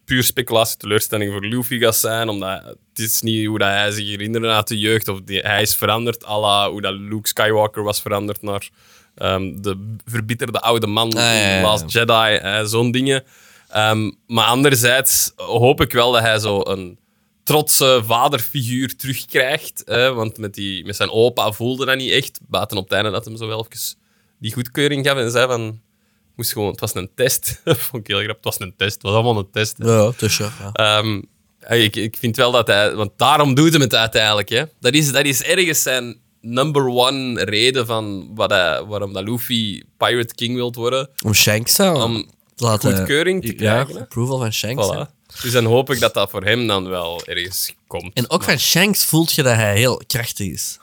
puur 0.05 0.23
speculatie, 0.23 0.77
teleurstelling 0.77 1.33
voor 1.33 1.45
Luffy 1.47 1.79
gaat 1.79 1.97
zijn. 1.97 2.29
Omdat 2.29 2.63
het 2.65 2.99
is 2.99 3.21
niet 3.21 3.47
hoe 3.47 3.59
dat 3.59 3.69
hij 3.69 3.91
zich 3.91 4.09
herinnerde 4.09 4.49
uit 4.49 4.69
de 4.69 4.79
jeugd. 4.79 5.09
Of 5.09 5.21
die, 5.25 5.39
hij 5.41 5.63
is 5.63 5.75
veranderd, 5.75 6.27
à 6.27 6.41
la 6.41 6.71
hoe 6.71 6.81
dat 6.81 6.95
Luke 6.95 7.29
Skywalker 7.29 7.83
was 7.83 8.01
veranderd 8.01 8.43
naar 8.43 8.69
ehm, 9.15 9.61
de 9.61 9.95
verbitterde 10.05 10.61
oude 10.61 10.87
man 10.87 11.09
Ah, 11.09 11.15
ja, 11.15 11.33
ja, 11.33 11.49
in 11.49 11.57
ja. 11.57 11.63
Last 11.63 11.93
Jedi. 11.93 12.35
eh, 12.35 12.65
Zo'n 12.65 12.91
dingen. 12.91 13.25
Ehm, 13.71 14.11
maar 14.27 14.47
anderzijds 14.47 15.33
hoop 15.37 15.81
ik 15.81 15.93
wel 15.93 16.13
dat 16.13 16.23
hij 16.23 16.39
zo 16.39 16.61
een 16.65 16.99
trotse 17.43 18.03
vaderfiguur 18.05 18.97
terugkrijgt. 18.97 19.83
hè, 19.85 20.13
want 20.13 20.39
met, 20.39 20.55
die, 20.55 20.85
met 20.85 20.97
zijn 20.97 21.11
opa 21.11 21.53
voelde 21.53 21.87
dat 21.87 21.97
niet 21.97 22.11
echt. 22.11 22.41
Buiten 22.49 22.77
op 22.77 22.85
het 22.85 22.93
einde 22.93 23.11
dat 23.11 23.25
hem 23.25 23.37
zo 23.37 23.47
wel 23.47 23.67
even 23.71 23.99
die 24.39 24.53
goedkeuring 24.53 25.07
gaf 25.07 25.17
en 25.17 25.31
zei 25.31 25.47
van... 25.47 25.81
Moest 26.37 26.53
gewoon, 26.53 26.71
het 26.71 26.81
was 26.81 26.95
een 26.95 27.11
test. 27.15 27.61
Vond 27.65 28.03
ik 28.03 28.07
heel 28.07 28.23
grappig. 28.23 28.45
Het 28.45 28.45
was 28.45 28.61
een 28.61 28.75
test. 28.77 28.93
Het 28.95 29.03
was 29.03 29.13
allemaal 29.13 29.39
een 29.39 29.51
test. 29.51 29.79
hè. 29.79 29.93
Ja, 29.93 30.11
tussen. 30.11 30.53
Ja. 30.59 30.73
Ehm, 30.73 31.23
ik, 31.69 31.97
ik 31.97 32.17
vind 32.17 32.37
wel 32.37 32.53
dat 32.53 32.67
hij... 32.67 32.95
Want 32.95 33.11
daarom 33.17 33.55
doet 33.55 33.73
hij 33.73 33.83
het 33.83 33.95
uiteindelijk. 33.95 34.49
Hè. 34.49 34.65
Dat, 34.81 34.93
is, 34.93 35.13
dat 35.13 35.25
is 35.25 35.43
ergens 35.43 35.83
zijn 35.83 36.21
number 36.41 36.87
one 36.87 37.45
reden 37.45 37.87
van 37.87 38.31
wat 38.35 38.51
hij, 38.51 38.85
waarom 38.85 39.13
dat 39.13 39.25
Luffy 39.25 39.83
Pirate 39.97 40.35
King 40.35 40.55
wilt 40.55 40.77
worden. 40.77 41.11
Om 41.25 41.35
Shanks 41.35 41.75
te 41.75 41.93
Om 41.93 42.17
te 42.17 42.27
laten... 42.61 42.97
goedkeuring 42.97 43.45
te 43.47 43.53
krijgen, 43.53 43.95
Ja, 43.95 44.01
approval 44.01 44.39
van 44.39 44.53
Shanks. 44.53 44.87
Voilà. 44.87 45.19
Dus 45.43 45.53
dan 45.53 45.65
hoop 45.65 45.91
ik 45.91 46.01
dat 46.01 46.15
dat 46.15 46.31
voor 46.31 46.45
hem 46.45 46.67
dan 46.67 46.89
wel 46.89 47.23
ergens 47.25 47.75
komt. 47.87 48.11
En 48.15 48.31
ook 48.31 48.43
van 48.45 48.59
Shanks 48.59 49.05
voelt 49.05 49.33
je 49.33 49.43
dat 49.43 49.55
hij 49.55 49.77
heel 49.77 50.03
krachtig 50.07 50.47
is. 50.53 50.79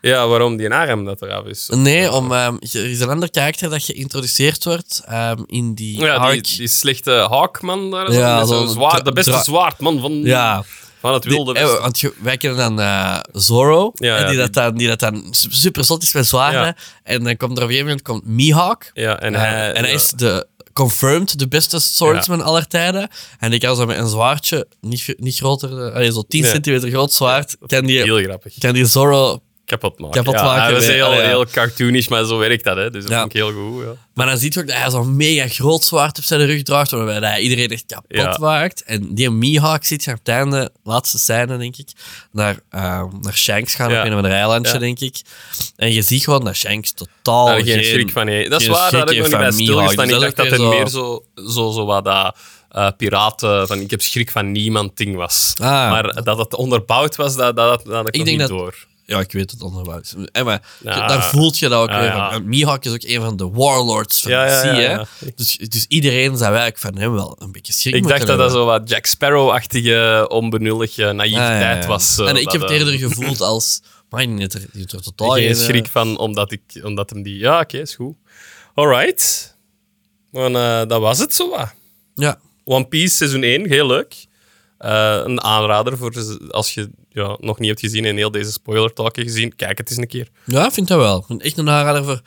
Ja, 0.00 0.26
waarom 0.28 0.56
die 0.56 0.70
arm 0.70 1.04
dat 1.04 1.22
eraf 1.22 1.44
is. 1.44 1.68
Nee, 1.74 2.12
om, 2.12 2.32
ehm, 2.32 2.54
er 2.72 2.84
is 2.90 3.00
een 3.00 3.08
ander 3.08 3.30
karakter 3.30 3.70
dat 3.70 3.82
geïntroduceerd 3.82 4.64
wordt 4.64 5.02
ehm, 5.06 5.42
in 5.46 5.74
die 5.74 6.00
Ja, 6.00 6.30
die, 6.30 6.68
slechte 6.68 7.10
Hawkman 7.10 7.90
daar. 7.90 8.12
zo, 8.12 8.18
Ja, 8.18 8.44
zwaard, 8.44 8.90
dra- 8.94 9.00
de 9.02 9.12
beste 9.12 9.40
zwaardman 9.44 10.00
van, 10.00 10.12
ja, 10.12 10.64
van 11.00 11.14
het 11.14 11.24
wilde 11.24 11.52
Die- 11.52 11.62
eh, 11.62 11.66
westen. 11.66 11.82
want 11.82 12.00
je- 12.00 12.12
wij 12.22 12.36
kennen 12.36 12.58
dan 12.58 12.80
eh, 12.80 13.18
Zoro, 13.32 13.90
Ja, 13.94 14.28
die, 14.28 14.36
dat 14.38 14.52
dan, 14.52 14.74
die 14.76 14.88
dat 14.88 14.98
dan 15.00 15.26
su- 15.30 15.48
super 15.50 15.84
zot 15.84 16.02
is 16.02 16.12
met 16.12 16.26
zwaarden. 16.26 16.76
En 17.02 17.24
dan 17.24 17.36
komt 17.36 17.56
er 17.58 17.62
op 17.64 17.68
een 17.70 17.74
gegeven 17.74 17.86
moment 17.86 18.02
komt 18.02 18.26
Mihawk. 18.26 18.90
Ja, 18.94 19.20
en 19.20 19.34
Eh, 19.34 19.40
hij, 19.40 19.72
en 19.72 19.84
hij 19.84 19.92
is 19.92 20.10
de 20.10 20.46
confirmed 20.76 21.38
de 21.38 21.48
beste 21.48 21.78
swordsman 21.80 22.42
aller 22.42 22.66
tijden. 22.66 23.08
En 23.38 23.50
die 23.50 23.60
kan 23.60 23.76
zo 23.76 23.86
met 23.86 23.98
een 23.98 24.08
zwaardje, 24.08 24.66
niet, 24.80 25.14
niet 25.16 25.36
groter, 25.36 25.86
eh, 25.86 25.94
allee, 25.94 26.12
zo 26.12 26.22
10 26.28 26.40
Nee. 26.42 26.50
centimeter 26.50 26.90
groot 26.90 27.12
zwaard, 27.12 27.56
kan 27.66 27.86
die, 27.86 28.02
heel 28.02 28.22
grappig. 28.22 28.58
kan 28.58 28.72
die 28.74 28.86
Zoro... 28.86 29.40
Kapot 29.66 29.98
maken. 29.98 30.14
Kapot 30.24 30.34
ja, 30.34 30.44
maken, 30.44 30.62
Hij 30.62 30.72
was 30.72 30.86
nee, 30.86 30.94
heel, 30.94 31.12
ja. 31.12 31.20
heel 31.20 31.46
cartoonish, 31.46 32.06
maar 32.08 32.24
zo 32.24 32.38
werkt 32.38 32.64
dat. 32.64 32.76
Hè. 32.76 32.90
Dus 32.90 33.02
dat 33.02 33.12
Ja. 33.12 33.18
vond 33.20 33.34
ik 33.34 33.40
heel 33.40 33.52
goed. 33.52 33.82
Ja. 33.84 33.92
Maar 34.14 34.26
dan 34.26 34.38
ziet 34.38 34.54
je 34.54 34.60
ook 34.60 34.66
dat 34.66 34.76
hij 34.76 34.90
zo'n 34.90 35.16
mega 35.16 35.48
groot 35.48 35.84
zwaard 35.84 36.18
op 36.18 36.24
zijn 36.24 36.46
rug 36.46 36.62
draagt, 36.62 36.90
waarbij 36.90 37.14
hij 37.30 37.40
iedereen 37.40 37.68
echt 37.68 37.84
kapot 37.86 38.04
Ja. 38.16 38.36
maakt. 38.40 38.82
En 38.84 39.14
die 39.14 39.30
Mihawk 39.30 39.84
ziet 39.84 40.04
je 40.04 40.10
op 40.10 40.18
het 40.18 40.28
einde, 40.28 40.70
laatste 40.84 41.18
scène, 41.18 41.56
denk 41.58 41.76
ik, 41.76 41.88
naar, 42.32 42.58
eh, 42.70 43.04
naar 43.20 43.34
Shanks 43.34 43.74
gaan 43.74 43.90
Ja. 43.90 43.98
op 43.98 44.04
een 44.06 44.10
of 44.10 44.16
ander 44.16 44.32
eilandje, 44.32 44.72
Ja. 44.72 44.78
denk 44.78 44.98
ik. 45.00 45.16
En 45.76 45.92
je 45.92 46.02
ziet 46.02 46.24
gewoon 46.24 46.44
dat 46.44 46.56
Shanks 46.56 46.92
totaal 46.92 47.46
Daar 47.46 47.62
geen 47.62 47.84
schrik 47.84 48.10
van. 48.10 48.26
nee. 48.26 48.48
Dat 48.48 48.60
is 48.60 48.66
waar, 48.66 48.92
heb 48.92 49.10
ik 49.10 49.16
nog 49.18 49.26
niet 49.28 49.30
bij 49.36 49.40
heeft 49.44 49.54
stilgestaan. 49.54 50.06
Mihawk. 50.06 50.08
Ik 50.08 50.08
Dus 50.08 50.20
dacht 50.20 50.36
dat 50.36 50.36
dat 50.36 50.46
is 50.46 50.50
het 50.52 50.60
ook 50.60 50.78
meer 50.78 50.88
zo, 50.88 51.24
zo, 51.52 51.70
zo 51.70 51.84
wat 51.86 52.04
dat 52.04 52.36
eh, 52.70 52.88
piraten 52.96 53.66
van 53.66 53.80
ik 53.80 53.90
heb 53.90 54.02
schrik 54.02 54.30
van 54.30 54.52
niemand 54.52 54.96
ding 54.96 55.16
was. 55.16 55.52
Ah. 55.60 55.66
Maar 55.90 56.22
dat 56.24 56.38
het 56.38 56.54
onderbouwd 56.54 57.16
was, 57.16 57.36
dat, 57.36 57.56
dat, 57.56 57.84
dat 57.84 58.06
ik, 58.08 58.14
Ik 58.14 58.16
nog 58.16 58.24
denk 58.24 58.26
niet 58.26 58.38
dat- 58.38 58.48
door. 58.48 58.74
Ja, 59.06 59.20
ik 59.20 59.32
weet 59.32 59.50
het 59.50 59.62
onderbouwd. 59.62 60.14
En 60.32 60.44
maar 60.44 60.62
Ja. 60.82 61.06
daar 61.06 61.24
voelt 61.24 61.58
je 61.58 61.68
dat 61.68 61.80
ook 61.82 61.88
Ja, 61.88 62.00
weer 62.00 62.12
van. 62.12 62.30
En 62.30 62.48
Mihawk 62.48 62.84
is 62.84 62.92
ook 62.92 63.02
een 63.02 63.20
van 63.20 63.36
de 63.36 63.48
warlords 63.48 64.20
van 64.22 64.30
Ja, 64.30 64.44
hè. 64.46 65.02
Dus, 65.34 65.56
dus 65.56 65.84
iedereen 65.88 66.30
zou 66.36 66.54
eigenlijk 66.54 66.78
van 66.78 66.96
hem 66.96 67.12
wel 67.12 67.36
een 67.38 67.52
beetje 67.52 67.72
schrik 67.72 67.94
Ik 67.94 68.06
dacht 68.08 68.26
dat 68.26 68.38
dat 68.38 68.52
zo 68.52 68.64
wat 68.64 68.88
Jack 68.88 69.06
Sparrow-achtige, 69.06 70.26
onbenullige 70.28 71.12
naïviteit 71.12 71.82
Ah, 71.82 71.88
was. 71.88 72.18
eh, 72.18 72.28
en 72.28 72.36
ik 72.36 72.44
dat, 72.44 72.52
heb 72.52 72.60
het 72.62 72.70
eh, 72.70 72.76
eerder 72.78 72.98
gevoeld 73.08 73.40
als... 73.40 73.82
Maar 74.10 74.26
die 74.26 74.38
heeft 74.38 74.54
er, 74.92 75.02
totaal 75.02 75.30
geen 75.32 75.56
schrik 75.56 75.86
eh, 75.86 75.92
van, 75.92 76.18
omdat, 76.18 76.52
ik, 76.52 76.60
omdat 76.82 77.10
hem 77.10 77.22
die... 77.22 77.38
Ja, 77.38 77.60
oké, 77.60 77.78
is 77.78 77.94
goed. 77.94 78.14
Alright. 78.74 79.56
Eh, 80.32 80.82
dat 80.86 81.00
was 81.00 81.18
het 81.18 81.34
zo 81.34 81.50
wat. 81.50 81.74
Ja. 82.14 82.38
One 82.64 82.84
Piece 82.86 83.14
seizoen 83.16 83.42
1, 83.42 83.68
heel 83.68 83.86
leuk. 83.86 84.26
Eh, 84.78 85.20
een 85.24 85.42
aanrader 85.42 85.96
voor 85.96 86.12
als 86.50 86.74
je 86.74 86.90
ja, 87.22 87.36
nog 87.40 87.58
niet 87.58 87.68
hebt 87.68 87.80
gezien 87.80 88.04
en 88.04 88.16
heel 88.16 88.30
deze 88.30 88.52
spoiler 88.52 88.92
talk 88.92 89.16
gezien. 89.16 89.56
Kijk 89.56 89.78
het 89.78 89.90
eens 89.90 89.98
een 89.98 90.06
keer. 90.06 90.28
Ja, 90.44 90.66
ik 90.66 90.72
vind 90.72 90.88
dat 90.88 90.98
wel. 90.98 91.26
Echt 91.38 91.58
een 91.58 91.68
aanrader 91.70 92.04
voor, 92.04 92.20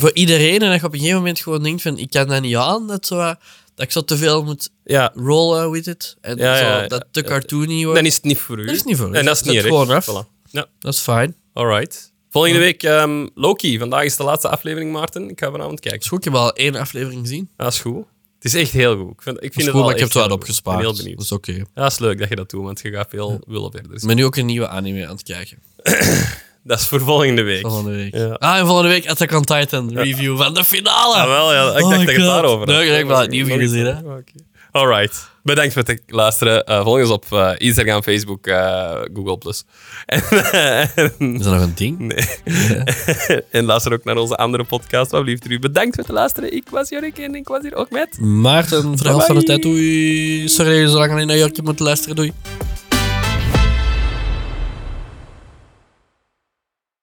voor 0.00 0.10
iedereen. 0.14 0.62
En 0.62 0.70
dat 0.70 0.80
je 0.80 0.86
op 0.86 0.92
een 0.92 0.98
gegeven 0.98 1.18
moment 1.18 1.40
gewoon 1.40 1.62
denkt 1.62 1.82
van, 1.82 1.98
ik 1.98 2.10
kan 2.10 2.28
dat 2.28 2.42
niet 2.42 2.56
aan. 2.56 2.86
Dat, 2.86 3.06
zo, 3.06 3.16
wat- 3.16 3.38
dat 3.74 3.84
ik 3.86 3.92
zo 3.92 4.04
te 4.04 4.16
veel 4.16 4.44
moet 4.44 4.70
Ja, 4.84 5.12
rollen 5.14 5.70
with 5.70 5.86
it. 5.86 6.16
En 6.20 6.36
Ja, 6.36 6.56
zo, 6.58 6.64
ja, 6.64 6.86
dat 6.86 7.04
te 7.10 7.22
cartoony 7.22 7.82
wordt. 7.82 7.96
dan 7.96 8.06
is 8.06 8.14
het 8.14 8.24
niet 8.24 8.38
voor 8.38 8.58
u. 8.58 8.66
Dat 8.66 8.74
is 8.74 8.82
niet 8.82 8.96
voor 8.96 9.08
u. 9.08 9.12
En 9.12 9.24
dat 9.24 9.34
is 9.36 9.42
niet 9.42 9.60
gewoon 9.62 9.90
af. 9.90 10.08
Voilà. 10.10 10.50
Ja, 10.50 10.66
Dat 10.78 10.92
is 10.94 11.00
fijn. 11.00 11.36
alright. 11.52 12.12
Volgende 12.30 12.58
week 12.58 12.82
ehm, 12.82 13.26
Loki. 13.34 13.78
Vandaag 13.78 14.04
is 14.04 14.16
de 14.16 14.22
laatste 14.24 14.48
aflevering, 14.48 14.92
Maarten. 14.92 15.30
Ik 15.30 15.40
ga 15.40 15.50
vanavond 15.50 15.80
kijken. 15.80 16.00
is 16.00 16.06
goed, 16.08 16.18
ik 16.18 16.24
heb 16.24 16.34
al 16.34 16.52
één 16.52 16.74
aflevering 16.74 17.20
gezien. 17.20 17.50
Dat 17.56 17.72
is 17.72 17.80
goed. 17.80 18.04
Het 18.46 18.54
is 18.54 18.60
echt 18.60 18.72
heel 18.72 18.96
goed. 18.96 19.10
Ik 19.10 19.22
vind, 19.22 19.36
ik 19.42 19.52
vind 19.52 19.64
het 19.66 19.74
wel 19.74 19.84
maar 19.84 19.92
ik 19.92 19.98
heb 19.98 20.08
het 20.08 20.16
wel 20.16 20.28
opgespaard. 20.28 20.76
Ik 20.78 20.82
ben 20.82 20.92
heel 20.92 21.02
benieuwd. 21.02 21.18
Dat 21.18 21.26
is 21.26 21.32
oké. 21.32 21.52
Ja, 21.52 21.64
dat 21.74 21.90
is 21.90 21.98
leuk 21.98 22.18
dat 22.18 22.28
je 22.28 22.36
dat 22.36 22.50
doet, 22.50 22.62
want 22.62 22.80
je 22.80 22.90
gaat 22.92 23.06
veel 23.10 23.40
willen 23.46 23.70
verder. 23.70 23.94
Ik 23.94 24.06
ben 24.06 24.16
nu 24.16 24.24
ook 24.24 24.36
een 24.36 24.46
nieuwe 24.46 24.68
anime 24.68 25.06
aan 25.06 25.12
het 25.12 25.22
kijken. 25.22 25.58
Dat 26.62 26.80
is 26.80 26.86
voor 26.86 27.00
volgende 27.00 27.42
week. 27.42 27.60
Volgende 27.60 27.90
week. 27.90 28.14
Ja. 28.14 28.32
Ah, 28.32 28.58
en 28.58 28.66
volgende 28.66 28.90
week 28.90 29.08
Attack 29.08 29.32
on 29.32 29.44
Titan 29.44 29.92
review 29.94 30.36
van 30.36 30.54
de 30.54 30.64
finale. 30.64 31.16
Ah, 31.16 31.26
wel, 31.26 31.52
ja. 31.52 31.76
Ik 31.76 31.84
Oh 31.84 31.90
dacht 31.90 32.06
dat 32.06 32.14
je 32.14 32.20
het 32.20 32.30
daarover 32.30 32.58
had. 32.58 32.66
Nee, 32.66 32.86
ik 32.86 32.96
heb 32.96 33.08
het 33.08 33.32
iets, 33.32 33.50
gezien, 33.50 33.84
hè. 33.84 33.98
Oké. 33.98 34.32
Alright. 34.76 35.30
Bedankt 35.42 35.72
voor 35.72 35.82
het 35.82 36.02
luisteren. 36.06 36.64
Eh, 36.64 36.82
volg 36.82 37.00
ons 37.00 37.10
op 37.10 37.24
eh, 37.30 37.52
Instagram, 37.56 38.02
Facebook, 38.02 38.46
eh, 38.46 39.00
Google+. 39.14 39.52
En, 40.06 40.22
Is 41.34 41.42
dat 41.42 41.52
nog 41.52 41.62
een 41.62 41.72
ding? 41.74 41.98
nee. 41.98 43.42
en 43.50 43.64
luister 43.64 43.92
ook 43.92 44.04
naar 44.04 44.16
onze 44.16 44.36
andere 44.36 44.64
podcast. 44.64 45.10
Wat 45.10 45.24
lief 45.24 45.48
u. 45.48 45.58
Bedankt 45.58 45.94
voor 45.94 46.04
het 46.04 46.12
luisteren. 46.12 46.52
Ik 46.52 46.68
was 46.68 46.88
Jorik 46.88 47.18
en 47.18 47.34
ik 47.34 47.48
was 47.48 47.62
hier 47.62 47.74
ook 47.74 47.90
met... 47.90 48.20
Maarten, 48.20 48.82
voor 48.82 48.96
de 48.96 49.08
helft 49.08 49.26
van 49.26 49.34
de 49.34 49.42
tijd. 49.42 49.62
Doei. 49.62 50.48
Sorry, 50.48 50.86
zolang 50.86 51.18
je 51.18 51.24
naar 51.24 51.36
York 51.36 51.62
moet 51.62 51.80
luisteren. 51.80 52.16
Doei. 52.16 52.32